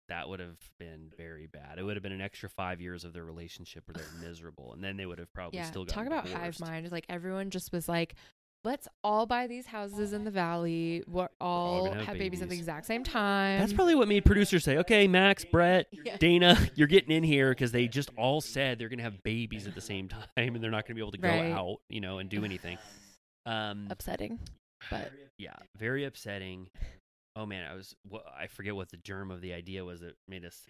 That 0.09 0.27
would 0.27 0.41
have 0.41 0.57
been 0.77 1.09
very 1.17 1.47
bad. 1.47 1.79
It 1.79 1.83
would 1.83 1.95
have 1.95 2.03
been 2.03 2.11
an 2.11 2.19
extra 2.21 2.49
five 2.49 2.81
years 2.81 3.05
of 3.05 3.13
their 3.13 3.23
relationship 3.23 3.83
where 3.87 3.93
they're 4.03 4.19
miserable, 4.29 4.73
and 4.73 4.83
then 4.83 4.97
they 4.97 5.05
would 5.05 5.19
have 5.19 5.31
probably 5.33 5.59
yeah 5.59 5.65
still 5.65 5.85
talk 5.85 6.05
about 6.05 6.27
hive 6.27 6.33
divorced. 6.53 6.59
mind 6.59 6.91
like 6.91 7.05
everyone 7.07 7.49
just 7.49 7.71
was 7.71 7.87
like 7.87 8.15
let's 8.63 8.87
all 9.03 9.25
buy 9.25 9.47
these 9.47 9.65
houses 9.67 10.13
in 10.13 10.23
the 10.23 10.31
valley 10.31 11.03
we're 11.07 11.27
all, 11.41 11.91
have 11.91 12.05
have 12.05 12.17
babies 12.17 12.41
at 12.41 12.49
the 12.49 12.55
exact 12.55 12.85
same 12.85 13.03
time 13.03 13.59
That's 13.59 13.73
probably 13.73 13.95
what 13.95 14.07
made 14.07 14.23
producers 14.25 14.63
say, 14.63 14.77
"Okay, 14.77 15.07
Max, 15.07 15.43
Brett, 15.45 15.87
Yeah. 16.05 16.17
Dana, 16.17 16.57
you're 16.75 16.87
getting 16.87 17.11
in 17.11 17.23
here 17.23 17.51
because 17.51 17.71
they 17.71 17.87
just 17.87 18.09
all 18.17 18.41
said 18.41 18.79
they're 18.79 18.89
gonna 18.89 19.03
have 19.03 19.21
babies 19.23 19.67
at 19.67 19.75
the 19.75 19.81
same 19.81 20.07
time, 20.07 20.27
and 20.37 20.63
they're 20.63 20.71
not 20.71 20.85
gonna 20.87 20.95
be 20.95 21.01
able 21.01 21.11
to 21.11 21.17
go 21.17 21.27
Right. 21.29 21.51
out, 21.51 21.77
you 21.89 22.01
know, 22.01 22.19
and 22.19 22.29
do 22.29 22.43
anything." 22.45 22.77
Um, 23.45 23.87
upsetting 23.89 24.39
but 24.89 25.11
yeah, 25.37 25.55
very 25.77 26.05
upsetting. 26.05 26.69
Oh 27.35 27.45
man, 27.45 27.69
I 27.69 27.73
was 27.75 27.93
wha- 28.09 28.21
I 28.37 28.47
forget 28.47 28.75
what 28.75 28.89
the 28.89 28.97
germ 28.97 29.31
of 29.31 29.41
the 29.41 29.53
idea 29.53 29.83
was 29.83 29.99
that 30.01 30.13
made 30.27 30.45
us 30.45 30.61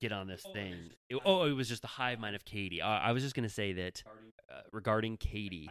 get 0.00 0.12
on 0.12 0.26
this 0.28 0.42
thing. 0.54 0.90
It- 1.10 1.20
oh, 1.24 1.44
it 1.44 1.52
was 1.52 1.68
just 1.68 1.82
the 1.82 1.88
hive 1.88 2.18
mind 2.18 2.36
of 2.36 2.44
Katie. 2.44 2.80
I, 2.80 3.08
I 3.08 3.12
was 3.12 3.22
just 3.22 3.34
gonna 3.34 3.48
say 3.50 3.72
that 3.74 4.02
uh, 4.50 4.60
regarding 4.72 5.16
Katie, 5.18 5.68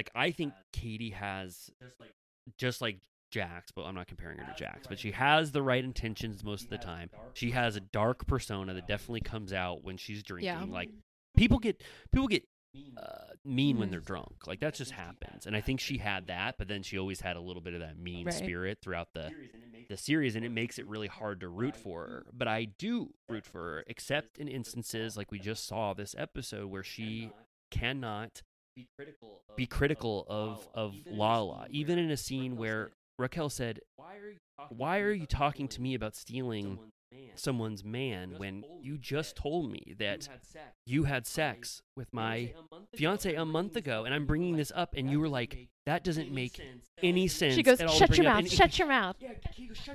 like 0.00 0.10
I 0.14 0.30
think 0.30 0.54
Katie 0.72 1.10
has 1.10 1.70
just 2.56 2.80
like 2.80 3.00
Jax, 3.30 3.70
but 3.70 3.82
I'm 3.82 3.94
not 3.94 4.06
comparing 4.08 4.38
her 4.38 4.50
to 4.50 4.58
Jax, 4.58 4.86
but 4.86 4.98
she 4.98 5.10
has 5.12 5.52
the 5.52 5.62
right 5.62 5.84
intentions 5.84 6.42
most 6.42 6.64
of 6.64 6.70
the 6.70 6.78
time. 6.78 7.10
She 7.34 7.50
has 7.50 7.76
a 7.76 7.80
dark 7.80 8.26
persona 8.26 8.72
that 8.74 8.86
definitely 8.88 9.20
comes 9.20 9.52
out 9.52 9.84
when 9.84 9.96
she's 9.98 10.22
drinking. 10.22 10.46
Yeah. 10.46 10.64
Like 10.64 10.88
people 11.36 11.58
get 11.58 11.82
people 12.12 12.28
get 12.28 12.44
uh, 12.96 13.34
mean 13.44 13.78
when 13.78 13.88
Mhm. 13.88 13.90
they're 13.90 14.00
drunk. 14.00 14.46
Like 14.46 14.60
that 14.60 14.74
just 14.74 14.92
happens. 14.92 15.44
And 15.46 15.54
I 15.56 15.60
think 15.60 15.80
she 15.80 15.98
had 15.98 16.28
that, 16.28 16.56
but 16.56 16.68
then 16.68 16.82
she 16.84 16.98
always 16.98 17.20
had 17.20 17.36
a 17.36 17.40
little 17.40 17.60
bit 17.62 17.74
of 17.74 17.80
that 17.80 17.98
mean 17.98 18.26
Right. 18.26 18.34
spirit 18.34 18.78
throughout 18.80 19.12
the 19.12 19.30
the 19.88 19.96
series 19.96 20.36
and 20.36 20.44
it 20.44 20.50
makes 20.50 20.78
it 20.78 20.86
really 20.86 21.08
hard 21.08 21.40
to 21.40 21.48
root 21.48 21.74
for 21.76 22.06
her. 22.06 22.26
But 22.32 22.46
I 22.48 22.64
do 22.64 23.12
root 23.28 23.44
for 23.44 23.58
her 23.60 23.84
except 23.88 24.38
in 24.38 24.46
instances 24.48 25.16
like 25.16 25.30
we 25.32 25.38
just 25.40 25.66
saw 25.66 25.92
this 25.94 26.14
episode 26.16 26.68
where 26.68 26.84
she 26.84 27.32
cannot 27.72 28.42
be 29.56 29.66
critical 29.66 30.26
of 30.28 30.68
of 30.74 30.94
Lala, 31.06 31.66
even 31.70 31.98
in 31.98 32.10
a 32.10 32.16
scene 32.16 32.56
where 32.56 32.90
Raquel 33.18 33.50
said, 33.50 33.80
"Why 34.70 35.00
are 35.00 35.12
you 35.12 35.26
talking 35.26 35.68
to 35.68 35.80
me 35.82 35.94
about 35.94 36.14
stealing 36.16 36.78
someone's 37.34 37.82
man? 37.84 38.38
when 38.38 38.64
you 38.82 38.96
just 38.98 39.36
told 39.36 39.70
me 39.70 39.94
that 39.98 40.28
you 40.86 41.04
had 41.04 41.26
sex 41.26 41.82
with 41.96 42.12
my 42.12 42.52
fiance 42.94 43.34
a 43.34 43.44
month 43.44 43.76
ago 43.76 44.04
and 44.04 44.14
I'm 44.14 44.26
bringing 44.26 44.56
this 44.56 44.70
up 44.74 44.94
and 44.96 45.10
you 45.10 45.18
were 45.20 45.28
like 45.28 45.68
that 45.86 46.04
doesn't 46.04 46.30
make 46.30 46.60
any 47.02 47.26
sense 47.26 47.54
she 47.54 47.62
goes 47.62 47.80
at 47.80 47.86
all 47.86 47.92
to 47.94 47.98
shut 47.98 48.08
bring 48.10 48.22
your 48.22 48.30
up." 48.30 48.36
mouth 48.36 48.44
And- 48.44 48.52
shut 48.52 48.78
your 48.78 48.88
mouth 48.88 49.16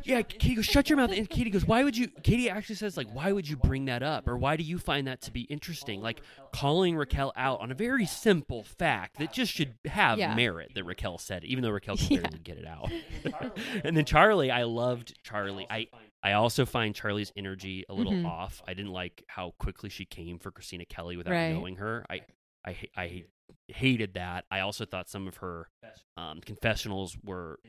yeah, 0.04 0.22
Katie 0.22 0.56
goes, 0.56 0.66
shut 0.66 0.90
your 0.90 0.98
mouth. 0.98 1.12
And 1.12 1.30
Katie 1.30 1.50
goes, 1.50 1.66
why 1.66 1.84
would 1.84 1.98
you? 1.98 2.08
Katie 2.24 2.50
actually 2.50 2.76
says, 2.76 2.98
like, 2.98 3.08
why 3.14 3.32
would 3.32 3.48
you 3.48 3.56
bring 3.58 3.86
that 3.86 4.04
up? 4.04 4.28
Or 4.28 4.38
why 4.38 4.56
do 4.56 4.64
you 4.64 4.78
find 4.78 5.08
that 5.08 5.22
to 5.24 5.32
be 5.32 5.42
interesting? 5.42 6.02
Like, 6.02 6.22
calling 6.54 6.96
Raquel 6.96 7.32
out 7.36 7.60
on 7.62 7.72
a 7.72 7.76
very 7.76 8.06
simple 8.06 8.64
fact 8.64 9.20
that 9.20 9.34
just 9.34 9.52
should 9.52 9.76
have 9.86 10.18
Yeah. 10.18 10.34
merit 10.36 10.72
that 10.76 10.84
Raquel 10.84 11.18
said, 11.18 11.44
it, 11.44 11.48
even 11.48 11.64
though 11.64 11.70
Raquel 11.72 11.98
could 11.98 12.10
Yeah. 12.12 12.28
get 12.44 12.58
it 12.58 12.66
out. 12.68 12.92
and 13.84 13.96
then 13.96 14.06
Charlie, 14.06 14.52
I 14.52 14.64
loved 14.64 15.14
Charlie. 15.24 15.68
I, 15.70 15.88
I 16.24 16.34
also 16.34 16.66
find 16.66 16.96
Charlie's 16.96 17.32
energy 17.36 17.86
a 17.90 17.94
little 17.94 18.14
Mhm. 18.14 18.26
off. 18.26 18.62
I 18.68 18.74
didn't 18.74 18.92
like 18.94 19.24
how 19.28 19.54
quickly 19.60 19.90
she 19.90 20.06
came 20.06 20.40
for 20.40 20.52
Kristina 20.52 20.88
Kelley 20.88 21.18
without 21.18 21.32
Right. 21.32 21.54
knowing 21.54 21.76
her. 21.78 22.06
I, 22.10 22.22
I, 22.64 22.72
ha- 22.72 22.92
I 22.98 23.24
hated 23.68 24.14
that. 24.16 24.46
I 24.52 24.60
also 24.62 24.86
thought 24.86 25.10
some 25.10 25.28
of 25.28 25.38
her 25.38 25.70
um, 26.18 26.42
confessionals 26.42 27.18
were 27.24 27.60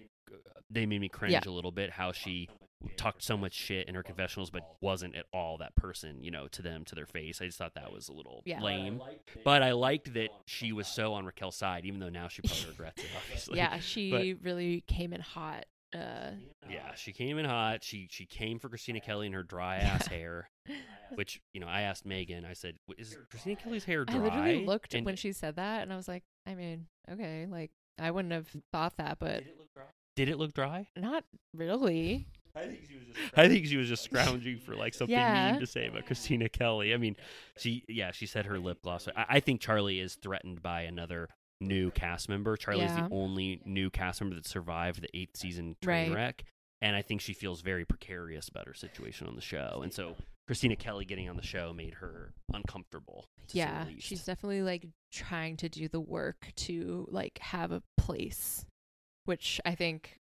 they 0.70 0.84
made 0.86 1.00
me 1.00 1.08
cringe 1.08 1.32
Yeah. 1.32 1.40
a 1.46 1.50
little 1.50 1.70
bit 1.72 1.90
how 1.90 2.12
she 2.12 2.48
talked 2.96 3.22
so 3.22 3.36
much 3.36 3.54
shit 3.54 3.88
in 3.88 3.94
her 3.94 4.02
confessionals 4.02 4.50
but 4.50 4.62
wasn't 4.80 5.14
at 5.14 5.24
all 5.32 5.56
that 5.58 5.74
person 5.76 6.22
you 6.22 6.30
know 6.30 6.46
to 6.48 6.60
them 6.62 6.84
to 6.84 6.94
their 6.94 7.06
face 7.06 7.40
i 7.40 7.46
just 7.46 7.56
thought 7.56 7.74
that 7.74 7.90
was 7.92 8.08
a 8.08 8.12
little 8.12 8.42
Yeah. 8.44 8.60
lame 8.60 9.00
but 9.44 9.62
i 9.62 9.72
liked 9.72 10.12
that 10.14 10.28
she 10.46 10.72
was 10.72 10.86
so 10.86 11.14
on 11.14 11.24
raquel's 11.24 11.56
side 11.56 11.84
even 11.86 12.00
though 12.00 12.10
now 12.10 12.28
she 12.28 12.42
probably 12.42 12.66
regrets 12.66 13.02
it 13.02 13.08
obviously 13.16 13.56
yeah 13.56 13.78
she 13.78 14.36
really 14.42 14.82
came 14.86 15.12
in 15.12 15.20
hot 15.20 15.64
uh 15.96 16.30
yeah 16.70 16.94
she 16.94 17.12
came 17.12 17.38
in 17.38 17.44
hot 17.44 17.82
she 17.82 18.06
she 18.10 18.26
came 18.26 18.58
for 18.58 18.68
kristina 18.68 19.02
kelley 19.02 19.26
and 19.26 19.34
her 19.34 19.42
dry 19.42 19.76
ass 19.78 20.06
hair 20.06 20.48
which 21.14 21.40
you 21.54 21.60
know 21.60 21.66
i 21.66 21.80
asked 21.82 22.06
meghan 22.06 22.44
i 22.48 22.52
said 22.52 22.74
is 22.98 23.16
kristina 23.32 23.58
kelley's 23.58 23.84
hair 23.84 24.04
dry 24.04 24.16
i 24.16 24.22
literally 24.22 24.66
looked 24.66 24.94
And- 24.94 25.04
when 25.06 25.16
she 25.16 25.32
said 25.32 25.56
that 25.56 25.82
and 25.82 25.92
i 25.92 25.96
was 25.96 26.08
like 26.08 26.22
i 26.46 26.54
mean 26.54 26.86
okay 27.10 27.46
like 27.50 27.70
i 27.98 28.10
wouldn't 28.10 28.32
have 28.32 28.48
thought 28.72 28.96
that 28.98 29.18
but 29.18 29.42
did 30.16 30.28
it 30.28 30.38
look 30.38 30.52
dry 30.54 30.86
not 30.96 31.24
really 31.54 32.26
I 33.36 33.48
think 33.48 33.66
she 33.66 33.76
was 33.76 33.86
just 33.86 34.02
scrounging 34.10 34.60
for 34.60 34.74
like 34.74 34.94
something 34.94 35.14
Yeah. 35.14 35.50
mean 35.52 35.60
to 35.60 35.66
say 35.66 35.88
about 35.88 36.06
Kristina 36.06 36.50
Kelley. 36.50 36.94
I 36.94 36.96
mean, 36.96 37.14
she 37.58 37.84
yeah, 37.86 38.12
she 38.12 38.24
said 38.24 38.46
her 38.46 38.58
lip 38.58 38.78
gloss. 38.82 39.08
I, 39.14 39.26
I 39.28 39.40
think 39.40 39.60
Charlie 39.60 40.00
is 40.00 40.14
threatened 40.14 40.62
by 40.62 40.80
another 40.82 41.28
new 41.60 41.90
cast 41.90 42.28
member. 42.28 42.56
Charlie's 42.56 42.90
Yeah. 42.90 43.08
the 43.08 43.14
only 43.14 43.60
new 43.64 43.90
cast 43.90 44.20
member 44.20 44.36
that 44.36 44.46
survived 44.46 45.02
the 45.02 45.16
eighth 45.16 45.36
season 45.36 45.76
train 45.82 46.10
Right. 46.10 46.16
wreck, 46.16 46.44
and 46.80 46.94
I 46.96 47.02
think 47.02 47.20
she 47.20 47.32
feels 47.34 47.62
very 47.62 47.84
precarious 47.84 48.48
about 48.48 48.66
her 48.66 48.74
situation 48.74 49.26
on 49.26 49.34
the 49.36 49.40
show. 49.40 49.80
And 49.82 49.92
so 49.92 50.16
Kristina 50.48 50.78
Kelley 50.78 51.04
getting 51.04 51.28
on 51.28 51.36
the 51.36 51.42
show 51.42 51.72
made 51.72 51.94
her 51.94 52.34
uncomfortable. 52.52 53.26
to 53.48 53.52
say 53.52 53.60
the 53.60 53.66
yeah, 53.68 53.86
she's 53.98 54.24
definitely 54.24 54.62
like 54.62 54.86
trying 55.12 55.56
to 55.58 55.68
do 55.68 55.88
the 55.88 56.00
work 56.00 56.52
to 56.56 57.06
like 57.10 57.38
have 57.38 57.70
a 57.72 57.82
place, 57.96 58.64
which 59.24 59.60
I 59.64 59.74
think 59.74 60.18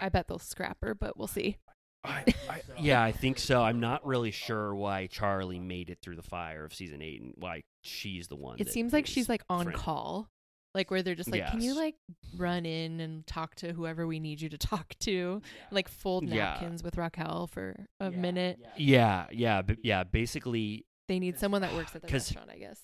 I 0.00 0.08
bet 0.08 0.28
they'll 0.28 0.38
scrap 0.38 0.78
her, 0.82 0.94
but 0.94 1.16
we'll 1.16 1.26
see. 1.28 1.56
I, 2.04 2.24
I, 2.50 2.60
yeah, 2.78 3.02
I 3.02 3.12
think 3.12 3.38
so. 3.38 3.62
I'm 3.62 3.80
not 3.80 4.04
really 4.06 4.30
sure 4.30 4.74
why 4.74 5.06
Charlie 5.06 5.58
made 5.58 5.88
it 5.88 5.98
through 6.02 6.16
the 6.16 6.22
fire 6.22 6.64
of 6.64 6.74
season 6.74 7.00
eight 7.00 7.22
and 7.22 7.32
why 7.36 7.62
she's 7.82 8.28
the 8.28 8.36
one. 8.36 8.56
It 8.60 8.68
seems 8.68 8.92
like 8.92 9.06
she's 9.06 9.28
like 9.28 9.42
on 9.48 9.64
friend- 9.64 9.78
call, 9.78 10.28
like 10.74 10.90
where 10.90 11.02
they're 11.02 11.14
just 11.14 11.30
like, 11.30 11.46
"Can 11.48 11.60
you 11.60 11.74
like 11.74 11.94
run 12.36 12.66
in 12.66 13.00
and 13.00 13.26
talk 13.26 13.54
to 13.56 13.72
whoever 13.72 14.06
we 14.06 14.18
need 14.20 14.40
you 14.40 14.48
to 14.48 14.58
talk 14.72 14.94
to?" 15.00 15.40
Like 15.70 15.88
fold 15.88 16.28
Yeah. 16.28 16.34
napkins 16.36 16.82
with 16.82 16.96
Raquel 16.96 17.46
for 17.46 17.76
a 18.00 18.10
minute. 18.10 18.58
Yeah, 18.76 19.26
yeah, 19.32 19.62
b- 19.62 19.76
yeah. 19.82 20.04
Basically, 20.04 20.84
They 21.08 21.18
need 21.18 21.38
someone 21.38 21.62
that 21.62 21.72
works 21.74 21.94
at 21.94 22.02
the 22.02 22.08
'Cause- 22.08 22.34
restaurant, 22.34 22.50
I 22.50 22.58
guess. 22.58 22.80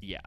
yeah. 0.00 0.20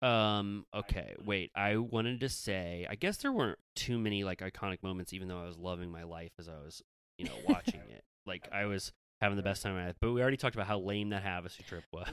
Um. 0.00 0.64
Okay. 0.72 1.14
Wait. 1.24 1.50
I 1.56 1.76
wanted 1.76 2.20
to 2.20 2.28
say. 2.28 2.86
I 2.88 2.94
guess 2.94 3.16
there 3.18 3.32
weren't 3.32 3.58
too 3.74 3.98
many 3.98 4.22
like 4.24 4.38
iconic 4.40 4.82
moments, 4.82 5.12
even 5.12 5.26
though 5.28 5.42
I 5.42 5.46
was 5.46 5.58
loving 5.58 5.90
my 5.90 6.04
life 6.04 6.30
as 6.38 6.48
I 6.48 6.52
was, 6.54 6.82
you 7.18 7.24
know, 7.26 7.34
watching 7.48 7.80
it. 7.80 8.04
Like 8.26 8.46
I 8.52 8.66
was 8.66 8.92
having 9.22 9.36
the 9.38 9.42
best 9.42 9.62
time 9.62 9.72
of 9.72 9.78
my 9.78 9.86
life. 9.86 9.96
But 10.00 10.12
we 10.12 10.20
already 10.20 10.36
talked 10.36 10.54
about 10.54 10.66
how 10.66 10.78
lame 10.78 11.08
that 11.08 11.24
Havasu 11.24 11.64
trip 11.66 11.84
was. 11.94 12.06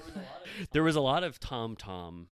there 0.72 0.82
was 0.82 0.96
a 0.96 1.02
lot 1.02 1.24
of 1.26 1.40
Tom 1.42 1.76
Tom, 1.76 2.30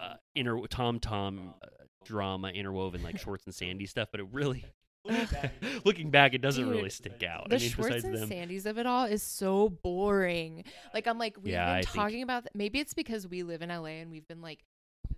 uh, 0.00 0.14
inter 0.34 0.58
Tom 0.68 1.00
Tom 1.00 1.54
uh, 1.62 1.66
drama 2.04 2.48
interwoven, 2.48 3.02
like 3.02 3.18
Schwartz 3.18 3.44
and 3.46 3.54
Sandy 3.54 3.86
stuff. 3.86 4.08
But 4.10 4.20
it 4.20 4.26
really, 4.32 4.64
looking 5.84 6.10
back, 6.10 6.34
it 6.34 6.40
doesn't 6.40 6.68
really 6.68 6.90
stick 6.90 7.22
out. 7.22 7.48
The 7.48 7.56
I 7.56 7.58
mean, 7.58 7.70
Schwartz 7.70 7.94
besides 7.96 8.04
and 8.04 8.14
them. 8.16 8.28
Sandys 8.28 8.66
of 8.66 8.78
it 8.78 8.86
all 8.86 9.04
is 9.04 9.22
so 9.22 9.68
boring. 9.82 10.64
Like 10.94 11.06
I'm 11.06 11.18
like 11.18 11.36
we've 11.42 11.52
Yeah, 11.52 11.66
been 11.66 11.74
I 11.74 11.82
think- 11.82 11.94
talking 11.94 12.22
about 12.22 12.44
th- 12.44 12.52
maybe 12.54 12.78
it's 12.80 12.94
because 12.94 13.26
we 13.26 13.42
live 13.42 13.62
in 13.62 13.68
LA 13.70 14.00
and 14.00 14.10
we've 14.10 14.26
been 14.28 14.42
like 14.42 14.60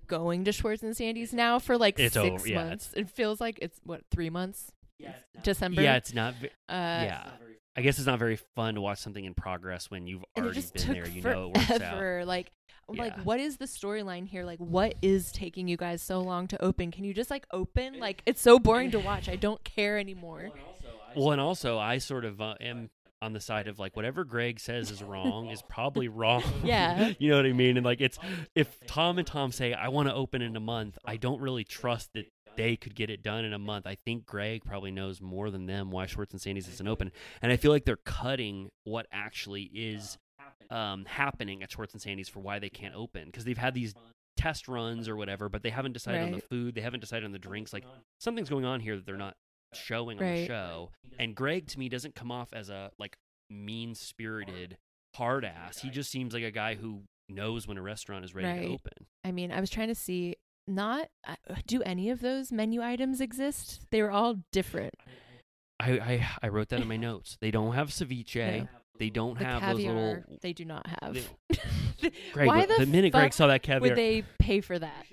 going 0.06 0.44
to 0.44 0.52
Schwartz 0.52 0.82
and 0.82 0.94
Sandys 0.96 1.32
now 1.32 1.58
for 1.58 1.76
like 1.78 1.98
It's 1.98 2.14
six 2.14 2.24
over- 2.26 2.48
yeah, 2.48 2.64
months. 2.64 2.90
It 2.96 3.08
feels 3.10 3.40
like 3.40 3.58
it's 3.62 3.80
what 3.84 4.02
three 4.10 4.30
months. 4.30 4.72
Yeah, 4.98 5.12
December. 5.42 5.80
Yeah, 5.82 5.96
it's 5.96 6.12
not. 6.12 6.34
ve- 6.34 6.48
uh, 6.68 6.72
yeah. 6.72 7.30
I 7.76 7.82
guess 7.82 7.96
it's 7.98 8.06
not 8.06 8.18
very 8.18 8.36
fun 8.56 8.74
to 8.74 8.80
watch 8.80 8.98
something 8.98 9.24
in 9.24 9.32
progress 9.32 9.90
when 9.90 10.06
you've 10.06 10.24
and 10.36 10.44
it 10.44 10.48
already 10.48 10.60
just 10.60 10.74
been 10.74 10.82
took 10.82 10.94
there. 10.94 11.08
You 11.08 11.22
know 11.22 11.52
it 11.54 11.56
works 11.56 11.70
out. 11.70 11.78
forever. 11.78 12.24
Like, 12.26 12.50
I'm 12.90 12.96
like, 12.96 13.16
Yeah. 13.16 13.22
what 13.22 13.40
is 13.40 13.56
the 13.56 13.64
storyline 13.66 14.26
here? 14.26 14.44
Like, 14.44 14.58
what 14.58 14.94
is 15.02 15.32
taking 15.32 15.68
you 15.68 15.76
guys 15.76 16.02
so 16.02 16.20
long 16.20 16.46
to 16.48 16.62
open? 16.62 16.90
Can 16.90 17.04
you 17.04 17.14
just 17.14 17.30
like 17.30 17.46
open? 17.52 17.98
Like, 17.98 18.22
it's 18.26 18.40
so 18.40 18.58
boring 18.58 18.90
to 18.92 18.98
watch. 19.00 19.28
I 19.28 19.36
don't 19.36 19.62
care 19.64 19.98
anymore. 19.98 20.50
Well, 21.16 21.32
and 21.32 21.40
also 21.40 21.78
I 21.78 21.98
sort 21.98 22.24
of 22.24 22.40
uh, 22.40 22.54
am 22.60 22.90
on 23.22 23.32
the 23.34 23.40
side 23.40 23.68
of 23.68 23.78
like 23.78 23.96
whatever 23.96 24.24
Greg 24.24 24.58
says 24.58 24.90
is 24.90 25.02
wrong 25.02 25.48
is 25.50 25.62
probably 25.62 26.08
wrong. 26.20 26.42
Yeah. 26.64 27.12
you 27.18 27.30
know 27.30 27.36
what 27.36 27.46
I 27.46 27.52
mean? 27.52 27.76
And 27.76 27.84
like 27.84 28.00
it's 28.00 28.18
if 28.54 28.78
Tom 28.86 29.18
and 29.18 29.26
Tom 29.26 29.52
say 29.52 29.72
I 29.72 29.88
want 29.88 30.08
to 30.08 30.14
open 30.14 30.40
in 30.42 30.56
a 30.56 30.60
month, 30.60 30.96
I 31.04 31.16
don't 31.16 31.40
really 31.40 31.64
trust 31.64 32.10
that 32.14 32.26
they 32.56 32.76
could 32.76 32.94
get 32.94 33.10
it 33.10 33.22
done 33.22 33.44
in 33.44 33.52
a 33.52 33.58
month. 33.58 33.86
I 33.86 33.96
think 34.04 34.26
Greg 34.26 34.64
probably 34.64 34.90
knows 34.90 35.20
more 35.20 35.50
than 35.50 35.66
them 35.66 35.90
why 35.90 36.06
Schwartz 36.06 36.32
and 36.32 36.40
Sandy's 36.40 36.66
isn't 36.68 36.88
open, 36.88 37.12
and 37.40 37.52
I 37.52 37.56
feel 37.56 37.70
like 37.70 37.84
they're 37.84 37.96
cutting 37.96 38.70
what 38.84 39.06
actually 39.12 39.70
is 39.72 40.18
um, 40.70 41.04
happening 41.06 41.62
at 41.62 41.70
Schwartz 41.72 41.92
and 41.94 42.02
Sandy's 42.02 42.28
for 42.28 42.40
why 42.40 42.58
they 42.58 42.68
can't 42.68 42.94
open 42.94 43.26
because 43.26 43.44
they've 43.44 43.56
had 43.58 43.74
these 43.74 43.94
test 44.36 44.68
runs 44.68 45.08
or 45.08 45.16
whatever, 45.16 45.48
but 45.48 45.62
they 45.62 45.70
haven't 45.70 45.92
decided 45.92 46.22
on 46.22 46.32
the 46.32 46.40
food, 46.40 46.74
they 46.74 46.80
haven't 46.80 47.00
decided 47.00 47.24
on 47.24 47.32
the 47.32 47.38
drinks. 47.38 47.72
Like 47.72 47.84
something's 48.18 48.48
going 48.50 48.64
on 48.64 48.80
here 48.80 48.96
that 48.96 49.04
they're 49.06 49.16
not 49.16 49.34
showing 49.74 50.18
on 50.18 50.24
the 50.24 50.46
show. 50.46 50.90
And 51.18 51.34
Greg 51.34 51.66
to 51.68 51.78
me 51.78 51.88
doesn't 51.88 52.14
come 52.14 52.30
off 52.32 52.52
as 52.52 52.70
a 52.70 52.90
like 52.98 53.16
mean 53.50 53.94
spirited 53.94 54.78
hard 55.16 55.44
ass. 55.44 55.78
He 55.78 55.90
just 55.90 56.10
seems 56.10 56.32
like 56.34 56.44
a 56.44 56.50
guy 56.50 56.74
who 56.76 57.02
knows 57.28 57.66
when 57.68 57.76
a 57.78 57.82
restaurant 57.82 58.24
is 58.24 58.34
ready 58.34 58.48
Right. 58.48 58.66
to 58.66 58.72
open. 58.74 59.06
I 59.24 59.32
mean, 59.32 59.52
I 59.52 59.60
was 59.60 59.70
trying 59.70 59.88
to 59.88 59.94
see. 59.94 60.36
Not 60.68 61.08
uh, 61.26 61.34
do 61.66 61.82
any 61.82 62.10
of 62.10 62.20
those 62.20 62.52
menu 62.52 62.80
items 62.80 63.20
exist? 63.20 63.86
They 63.90 64.02
were 64.02 64.10
all 64.10 64.36
different. 64.52 64.94
I 65.80 65.90
I, 65.92 66.28
I 66.44 66.48
wrote 66.48 66.68
that 66.68 66.80
in 66.80 66.86
my 66.86 66.96
notes. 66.96 67.38
They 67.40 67.50
don't 67.50 67.74
have 67.74 67.88
ceviche. 67.88 68.60
No. 68.62 68.68
They 69.00 69.10
don't 69.10 69.36
The 69.38 69.44
have 69.44 69.60
caviar 69.62 69.74
those 69.94 70.14
little 70.24 70.38
they 70.42 70.52
do 70.52 70.64
not 70.64 70.86
have. 71.02 71.16
Greg, 72.32 72.46
Why 72.46 72.66
the, 72.66 72.76
the, 72.78 72.86
minute 72.86 73.12
Greg 73.12 73.32
saw 73.32 73.48
that 73.48 73.62
caviar, 73.62 73.80
would 73.90 73.96
they 73.98 74.22
pay 74.38 74.60
for 74.60 74.78
that? 74.78 75.06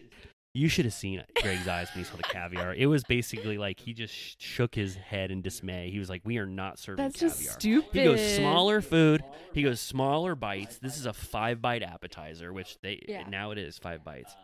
you 0.53 0.67
should 0.69 0.85
have 0.85 0.93
seen 0.93 1.23
Greg's 1.41 1.67
eyes 1.67 1.87
when 1.93 2.03
he 2.03 2.09
saw 2.09 2.17
the 2.17 2.23
caviar. 2.23 2.73
It 2.73 2.87
was 2.87 3.03
basically 3.03 3.57
like 3.59 3.79
he 3.79 3.93
just 3.93 4.13
sh- 4.13 4.35
shook 4.39 4.73
his 4.75 4.95
head 4.95 5.29
in 5.31 5.41
dismay. 5.41 5.89
He 5.91 5.99
was 5.99 6.09
like, 6.09 6.21
"We 6.25 6.37
are 6.39 6.45
not 6.47 6.79
serving 6.79 7.03
That's 7.03 7.19
caviar." 7.19 7.29
just 7.37 7.53
stupid. 7.59 7.89
He 7.93 8.03
goes 8.03 8.35
smaller 8.35 8.81
food. 8.81 9.23
He 9.53 9.61
goes 9.63 9.79
smaller 9.79 10.35
bites. 10.35 10.79
This 10.79 10.97
is 10.97 11.05
a 11.05 11.13
five 11.13 11.61
bite 11.61 11.83
appetizer, 11.83 12.51
which 12.51 12.77
they 12.81 13.03
Yeah. 13.07 13.27
now 13.29 13.51
it 13.51 13.57
is 13.57 13.77
five 13.77 14.03
bites. 14.03 14.35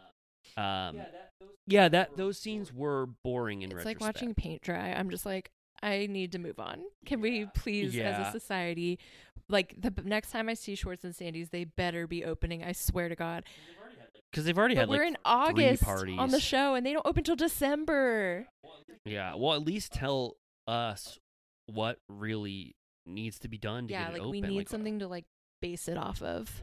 Um, 0.56 1.02
yeah, 1.66 1.90
that 1.90 2.16
those 2.16 2.38
scenes 2.38 2.72
were 2.72 3.08
boring 3.24 3.64
in 3.64 3.72
It's 3.72 3.78
retrospect. 3.78 4.02
like 4.02 4.16
watching 4.16 4.36
paint 4.36 4.62
dry. 4.62 4.92
I'm 4.94 5.10
just 5.10 5.26
like, 5.26 5.50
I 5.84 6.08
need 6.08 6.32
to 6.32 6.40
move 6.40 6.60
on. 6.60 6.82
Can 7.06 7.22
we 7.22 7.46
please, 7.54 7.98
as 7.98 8.28
a 8.28 8.32
society, 8.32 9.00
like 9.50 9.76
the 9.80 9.94
next 10.04 10.32
time 10.32 10.48
I 10.50 10.54
see 10.54 10.76
Schwartz 10.76 11.04
and 11.04 11.16
Sandy's, 11.16 11.50
they 11.50 11.66
better 11.66 12.08
be 12.08 12.24
opening. 12.24 12.64
I 12.64 12.72
swear 12.72 13.10
to 13.10 13.16
God. 13.16 13.44
because 14.32 14.46
they've 14.46 14.58
already 14.58 14.76
had 14.76 14.90
like 14.90 14.98
we're 15.00 15.06
in 15.06 15.18
August 15.26 15.84
parties 15.84 16.18
on 16.18 16.30
the 16.30 16.40
show, 16.40 16.76
and 16.76 16.86
they 16.86 16.94
don't 16.94 17.06
open 17.06 17.24
till 17.24 17.36
December. 17.36 18.48
Yeah, 19.06 19.36
well, 19.36 19.54
at 19.54 19.64
least 19.66 19.92
tell 19.94 20.38
us 20.68 21.20
what 21.68 22.00
really 22.10 22.76
needs 23.06 23.38
to 23.40 23.50
be 23.50 23.58
done 23.58 23.88
to 23.88 23.94
Yeah, 23.94 24.06
get 24.06 24.10
it 24.10 24.14
like 24.14 24.22
open. 24.22 24.32
we 24.32 24.42
need 24.42 24.58
like, 24.58 24.68
uh, 24.68 24.72
something 24.72 25.00
to 25.00 25.08
like 25.08 25.26
base 25.62 25.88
it 25.88 25.98
off 25.98 26.22
of. 26.22 26.62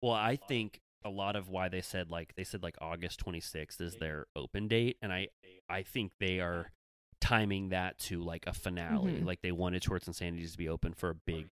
Well, 0.00 0.12
I 0.14 0.36
think 0.36 0.80
a 1.04 1.10
lot 1.10 1.36
of 1.36 1.48
why 1.48 1.68
they 1.68 1.80
said 1.82 2.10
like 2.10 2.32
they 2.36 2.44
said 2.44 2.62
like 2.62 2.76
August 2.80 3.24
26th 3.24 3.80
is 3.80 3.96
their 3.96 4.26
open 4.34 4.66
date, 4.68 4.96
and 5.02 5.12
I 5.12 5.28
I 5.68 5.82
think 5.82 6.12
they 6.20 6.40
are 6.40 6.70
timing 7.20 7.70
that 7.70 7.98
to 7.98 8.22
like 8.22 8.44
a 8.46 8.52
finale. 8.52 9.12
Mhm. 9.12 9.24
Like 9.26 9.42
they 9.42 9.52
wanted 9.52 9.82
Schwartz 9.84 10.06
and 10.06 10.14
Sandy's 10.16 10.52
to 10.52 10.58
be 10.58 10.68
open 10.68 10.94
for 10.94 11.10
a 11.10 11.14
big 11.14 11.48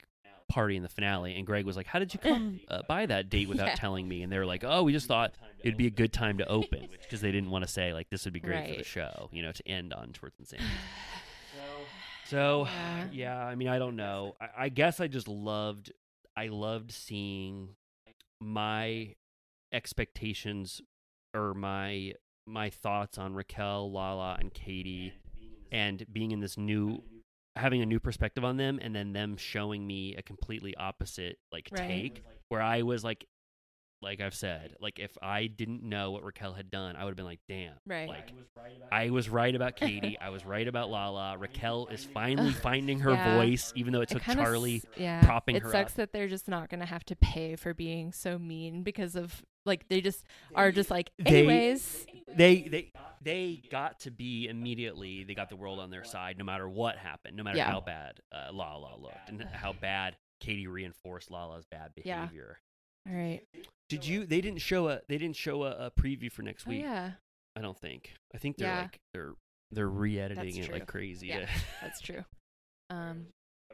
party 0.48 0.76
in 0.76 0.84
the 0.84 0.90
finale, 0.90 1.36
and 1.36 1.46
Greg 1.46 1.66
was 1.66 1.76
like, 1.76 1.88
"How 1.88 1.98
did 1.98 2.14
you 2.14 2.20
come 2.20 2.60
uh, 2.68 2.84
by 2.88 3.08
that 3.08 3.30
date 3.30 3.50
without 3.50 3.70
Yeah. 3.70 3.76
telling 3.76 4.08
me?" 4.08 4.22
And 4.22 4.32
they 4.32 4.38
were 4.38 4.46
like, 4.46 4.64
"Oh, 4.64 4.84
we 4.84 4.92
just 4.94 5.08
thought 5.08 5.34
it'd 5.62 5.76
be 5.78 5.88
a 5.88 5.92
good 5.92 6.14
time 6.14 6.38
to 6.38 6.48
open 6.48 6.88
because 7.02 7.20
they 7.22 7.32
didn't 7.32 7.50
want 7.50 7.66
to 7.66 7.68
say 7.72 7.94
like 7.94 8.10
this 8.12 8.26
would 8.26 8.34
be 8.34 8.40
great 8.40 8.70
for 8.70 8.76
the 8.76 8.84
show, 8.84 9.30
you 9.32 9.42
know, 9.42 9.52
to 9.52 9.68
end 9.68 9.92
on 9.94 10.14
Schwartz 10.14 10.38
and 10.38 10.48
Sandy's." 10.48 10.68
So 12.26 12.66
Yeah. 12.68 13.08
yeah, 13.12 13.38
I 13.46 13.56
mean, 13.56 13.68
I 13.68 13.78
don't 13.80 13.96
know. 13.96 14.36
I, 14.42 14.66
I 14.66 14.70
guess 14.70 15.00
I 15.00 15.08
just 15.08 15.28
loved, 15.28 15.92
I 16.36 16.48
loved 16.48 16.92
seeing 16.92 17.76
my 18.42 19.14
expectations 19.72 20.82
or 21.34 21.54
my 21.54 22.14
my 22.48 22.70
thoughts 22.70 23.18
on 23.18 23.34
Raquel, 23.34 23.92
Lala, 23.92 24.38
and 24.40 24.54
Katie, 24.54 25.14
and 25.76 26.06
being 26.12 26.32
in 26.32 26.40
this 26.40 26.58
new, 26.58 27.04
having 27.58 27.82
a 27.82 27.86
new 27.86 28.00
perspective 28.00 28.44
on 28.46 28.58
them, 28.58 28.80
and 28.82 28.96
then 28.96 29.12
them 29.14 29.36
showing 29.38 29.86
me 29.86 30.16
a 30.16 30.22
completely 30.22 30.74
opposite 30.78 31.38
like 31.52 31.70
Right. 31.72 31.88
take, 31.88 32.24
where 32.50 32.62
I 32.62 32.82
was 32.84 33.04
like, 33.04 33.26
like 34.02 34.22
I've 34.22 34.36
said, 34.36 34.76
like 34.80 35.00
if 35.00 35.12
I 35.22 35.48
didn't 35.48 35.82
know 35.84 36.12
what 36.12 36.24
Raquel 36.24 36.54
had 36.54 36.70
done, 36.70 36.96
I 36.96 37.04
would 37.04 37.10
have 37.12 37.16
been 37.16 37.26
like, 37.26 37.40
damn, 37.48 37.74
Right. 37.88 38.08
like 38.08 38.32
I 38.92 39.10
was 39.10 39.30
right 39.30 39.56
about 39.56 39.76
Katie. 39.78 40.18
I 40.20 40.30
was 40.30 40.46
right 40.46 40.68
about 40.68 40.90
Lala. 40.90 41.38
Raquel 41.38 41.88
is 41.88 42.04
finally 42.06 42.52
finding 42.52 43.00
her 43.02 43.12
Yeah. 43.12 43.36
voice, 43.38 43.72
even 43.76 43.94
though 43.94 44.02
it 44.02 44.10
took 44.10 44.22
kinda 44.22 44.44
Charlie 44.44 44.78
s- 44.78 44.86
yeah, 44.98 45.24
propping 45.24 45.56
it 45.56 45.64
her 45.64 45.72
sucks 45.72 45.94
up. 45.94 45.98
that 45.98 46.12
they're 46.14 46.28
just 46.28 46.48
not 46.48 46.70
gonna 46.70 46.86
have 46.86 47.04
to 47.06 47.16
pay 47.16 47.56
for 47.56 47.74
being 47.74 48.12
so 48.12 48.38
mean 48.38 48.84
because 48.84 49.16
of 49.16 49.44
like 49.66 49.88
they 49.90 50.02
just 50.02 50.24
are 50.54 50.72
just 50.72 50.92
like 50.92 51.10
They- 51.18 51.40
anyways 51.40 52.06
They 52.28 52.62
they 52.70 52.92
they 53.22 53.62
got 53.72 54.02
to 54.02 54.12
be 54.12 54.48
immediately. 54.48 55.24
They 55.24 55.34
got 55.34 55.50
the 55.50 55.56
world 55.56 55.80
on 55.80 55.90
their 55.90 56.04
side, 56.04 56.38
no 56.38 56.44
matter 56.44 56.70
what 56.70 56.98
happened, 56.98 57.36
no 57.38 57.44
matter 57.44 57.58
Yeah. 57.58 57.72
how 57.72 57.82
bad 57.82 58.20
uh, 58.32 58.52
Lala 58.54 59.00
looked, 59.00 59.30
and 59.30 59.42
how 59.42 59.74
bad 59.74 60.16
Katie 60.42 60.68
reinforced 60.68 61.32
Lala's 61.32 61.66
bad 61.66 61.92
Yeah. 62.04 62.22
behavior. 62.26 62.60
All 63.10 63.16
right 63.16 63.42
Did 63.90 64.06
you? 64.06 64.26
They 64.26 64.42
didn't 64.42 64.62
show 64.62 64.88
a. 64.90 65.02
They 65.08 65.18
didn't 65.18 65.36
show 65.36 65.64
a, 65.64 65.88
a 65.88 65.92
preview 65.92 66.32
for 66.32 66.42
next 66.42 66.66
oh 66.68 66.72
week. 66.72 66.82
yeah 66.82 67.12
I 67.56 67.62
don't 67.62 67.78
think. 67.80 68.14
I 68.34 68.38
think 68.38 68.58
they're 68.58 68.68
Yeah. 68.68 68.82
like 68.82 69.00
they're 69.14 69.34
they're 69.72 69.88
re-editing 69.90 70.44
That's 70.56 70.68
it 70.68 70.72
like 70.72 70.88
true. 70.88 71.00
crazy. 71.00 71.28
Yeah. 71.28 71.48
that's 71.82 72.00
true 72.02 72.24
um 72.90 73.28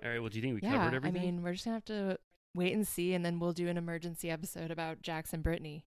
All 0.04 0.10
right. 0.10 0.20
Well, 0.20 0.30
do 0.30 0.38
you 0.38 0.42
think 0.42 0.62
we 0.62 0.68
yeah 0.68 0.76
covered 0.78 0.94
I 0.94 0.96
everything? 0.98 1.22
mean 1.22 1.44
we're 1.44 1.54
just 1.54 1.66
gonna 1.66 1.76
have 1.78 1.86
to 1.86 2.18
wait 2.56 2.74
and 2.74 2.88
see 2.88 3.14
and 3.14 3.24
then 3.26 3.40
we'll 3.40 3.54
do 3.54 3.68
an 3.70 3.78
emergency 3.78 4.30
episode 4.30 4.72
about 4.72 5.02
Jax 5.02 5.34
and 5.34 5.42
Brittany 5.44 5.86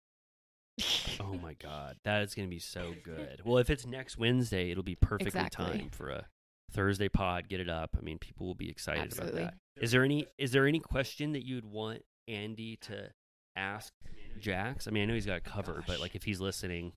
Oh 1.20 1.34
my 1.34 1.54
god, 1.62 1.98
that 2.06 2.22
is 2.24 2.34
going 2.34 2.48
to 2.48 2.50
be 2.50 2.60
so 2.60 2.94
good. 3.04 3.42
Well, 3.44 3.58
if 3.58 3.70
it's 3.70 3.86
next 3.86 4.18
Wednesday, 4.18 4.72
it'll 4.72 4.84
be 4.84 4.96
perfectly 4.96 5.28
Exactly. 5.40 5.66
timed 5.80 5.94
for 5.96 6.10
a 6.10 6.26
Thursday 6.72 7.10
pod. 7.10 7.50
Get 7.50 7.60
it 7.60 7.70
up. 7.70 7.92
I 7.98 8.02
mean, 8.02 8.18
people 8.18 8.48
will 8.48 8.56
be 8.56 8.70
excited 8.70 9.04
Absolutely. 9.04 9.42
about 9.42 9.54
that. 9.76 9.84
Is 9.84 9.92
there 9.92 10.04
any 10.04 10.26
is 10.38 10.52
there 10.52 10.66
any 10.68 10.80
question 10.80 11.34
that 11.34 11.46
you'd 11.46 11.66
want 11.66 12.02
Andy 12.28 12.78
to 12.84 13.10
ask 13.56 13.92
Jax? 14.40 14.88
I 14.88 14.92
mean, 14.92 15.04
I 15.04 15.06
know 15.08 15.14
he's 15.14 15.26
got 15.26 15.38
it 15.38 15.44
covered, 15.44 15.84
but 15.88 16.00
like 16.00 16.16
if 16.16 16.24
he's 16.24 16.40
listening, 16.40 16.94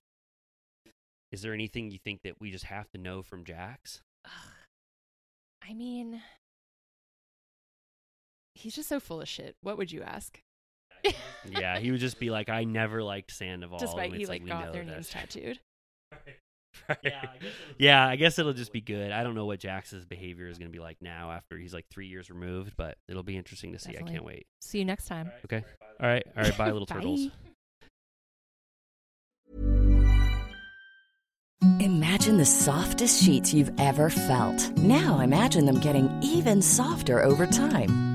is 1.31 1.41
there 1.41 1.53
anything 1.53 1.91
you 1.91 1.99
think 2.03 2.21
that 2.23 2.39
we 2.39 2.51
just 2.51 2.65
have 2.65 2.89
to 2.91 2.97
know 2.97 3.21
from 3.21 3.43
Jax? 3.43 4.01
I 5.67 5.73
mean 5.73 6.21
He's 8.55 8.73
just 8.73 8.87
so 8.87 9.01
full 9.01 9.21
of 9.21 9.27
shit. 9.27 9.55
What 9.61 9.77
would 9.77 9.91
you 9.91 10.01
ask? 10.01 10.39
yeah, 11.49 11.77
he 11.77 11.91
would 11.91 11.99
just 11.99 12.19
be 12.19 12.29
like, 12.29 12.47
I 12.49 12.63
never 12.63 13.03
liked 13.03 13.31
Sandoval. 13.31 13.77
Despite 13.79 14.05
and 14.07 14.15
he 14.15 14.21
it's 14.21 14.29
like 14.29 14.45
got 14.45 14.65
know 14.67 14.71
their 14.71 14.85
that. 14.85 14.91
names 14.91 15.09
tattooed. 15.09 15.59
Right. 16.89 17.13
Yeah, 17.79 18.05
I 18.05 18.17
guess 18.17 18.37
it'll 18.37 18.53
just 18.53 18.73
be 18.73 18.81
good. 18.81 19.11
I 19.11 19.23
don't 19.23 19.33
know 19.33 19.45
what 19.45 19.59
Jax's 19.59 20.05
behavior 20.05 20.49
is 20.49 20.57
going 20.57 20.69
to 20.69 20.77
be 20.77 20.81
like 20.81 20.97
now 21.01 21.31
after 21.31 21.57
he's 21.57 21.73
like 21.73 21.85
three 21.89 22.07
years 22.07 22.29
removed, 22.29 22.73
but 22.75 22.97
it'll 23.07 23.23
be 23.23 23.37
interesting 23.37 23.71
to 23.71 23.79
see. 23.79 23.93
Definitely. 23.93 24.11
I 24.11 24.13
can't 24.13 24.25
wait. 24.25 24.47
See 24.61 24.79
you 24.79 24.85
next 24.85 25.05
time. 25.05 25.31
Okay. 25.45 25.63
All 25.99 26.07
right. 26.07 26.23
All 26.35 26.43
right. 26.43 26.57
Bye, 26.57 26.71
little 26.71 26.85
turtles. 26.85 27.29
Imagine 31.79 32.37
the 32.37 32.45
softest 32.45 33.23
sheets 33.23 33.53
you've 33.53 33.71
ever 33.79 34.09
felt. 34.09 34.71
Now 34.77 35.19
imagine 35.19 35.65
them 35.65 35.79
getting 35.79 36.09
even 36.21 36.61
softer 36.61 37.23
over 37.23 37.45
time. 37.47 38.14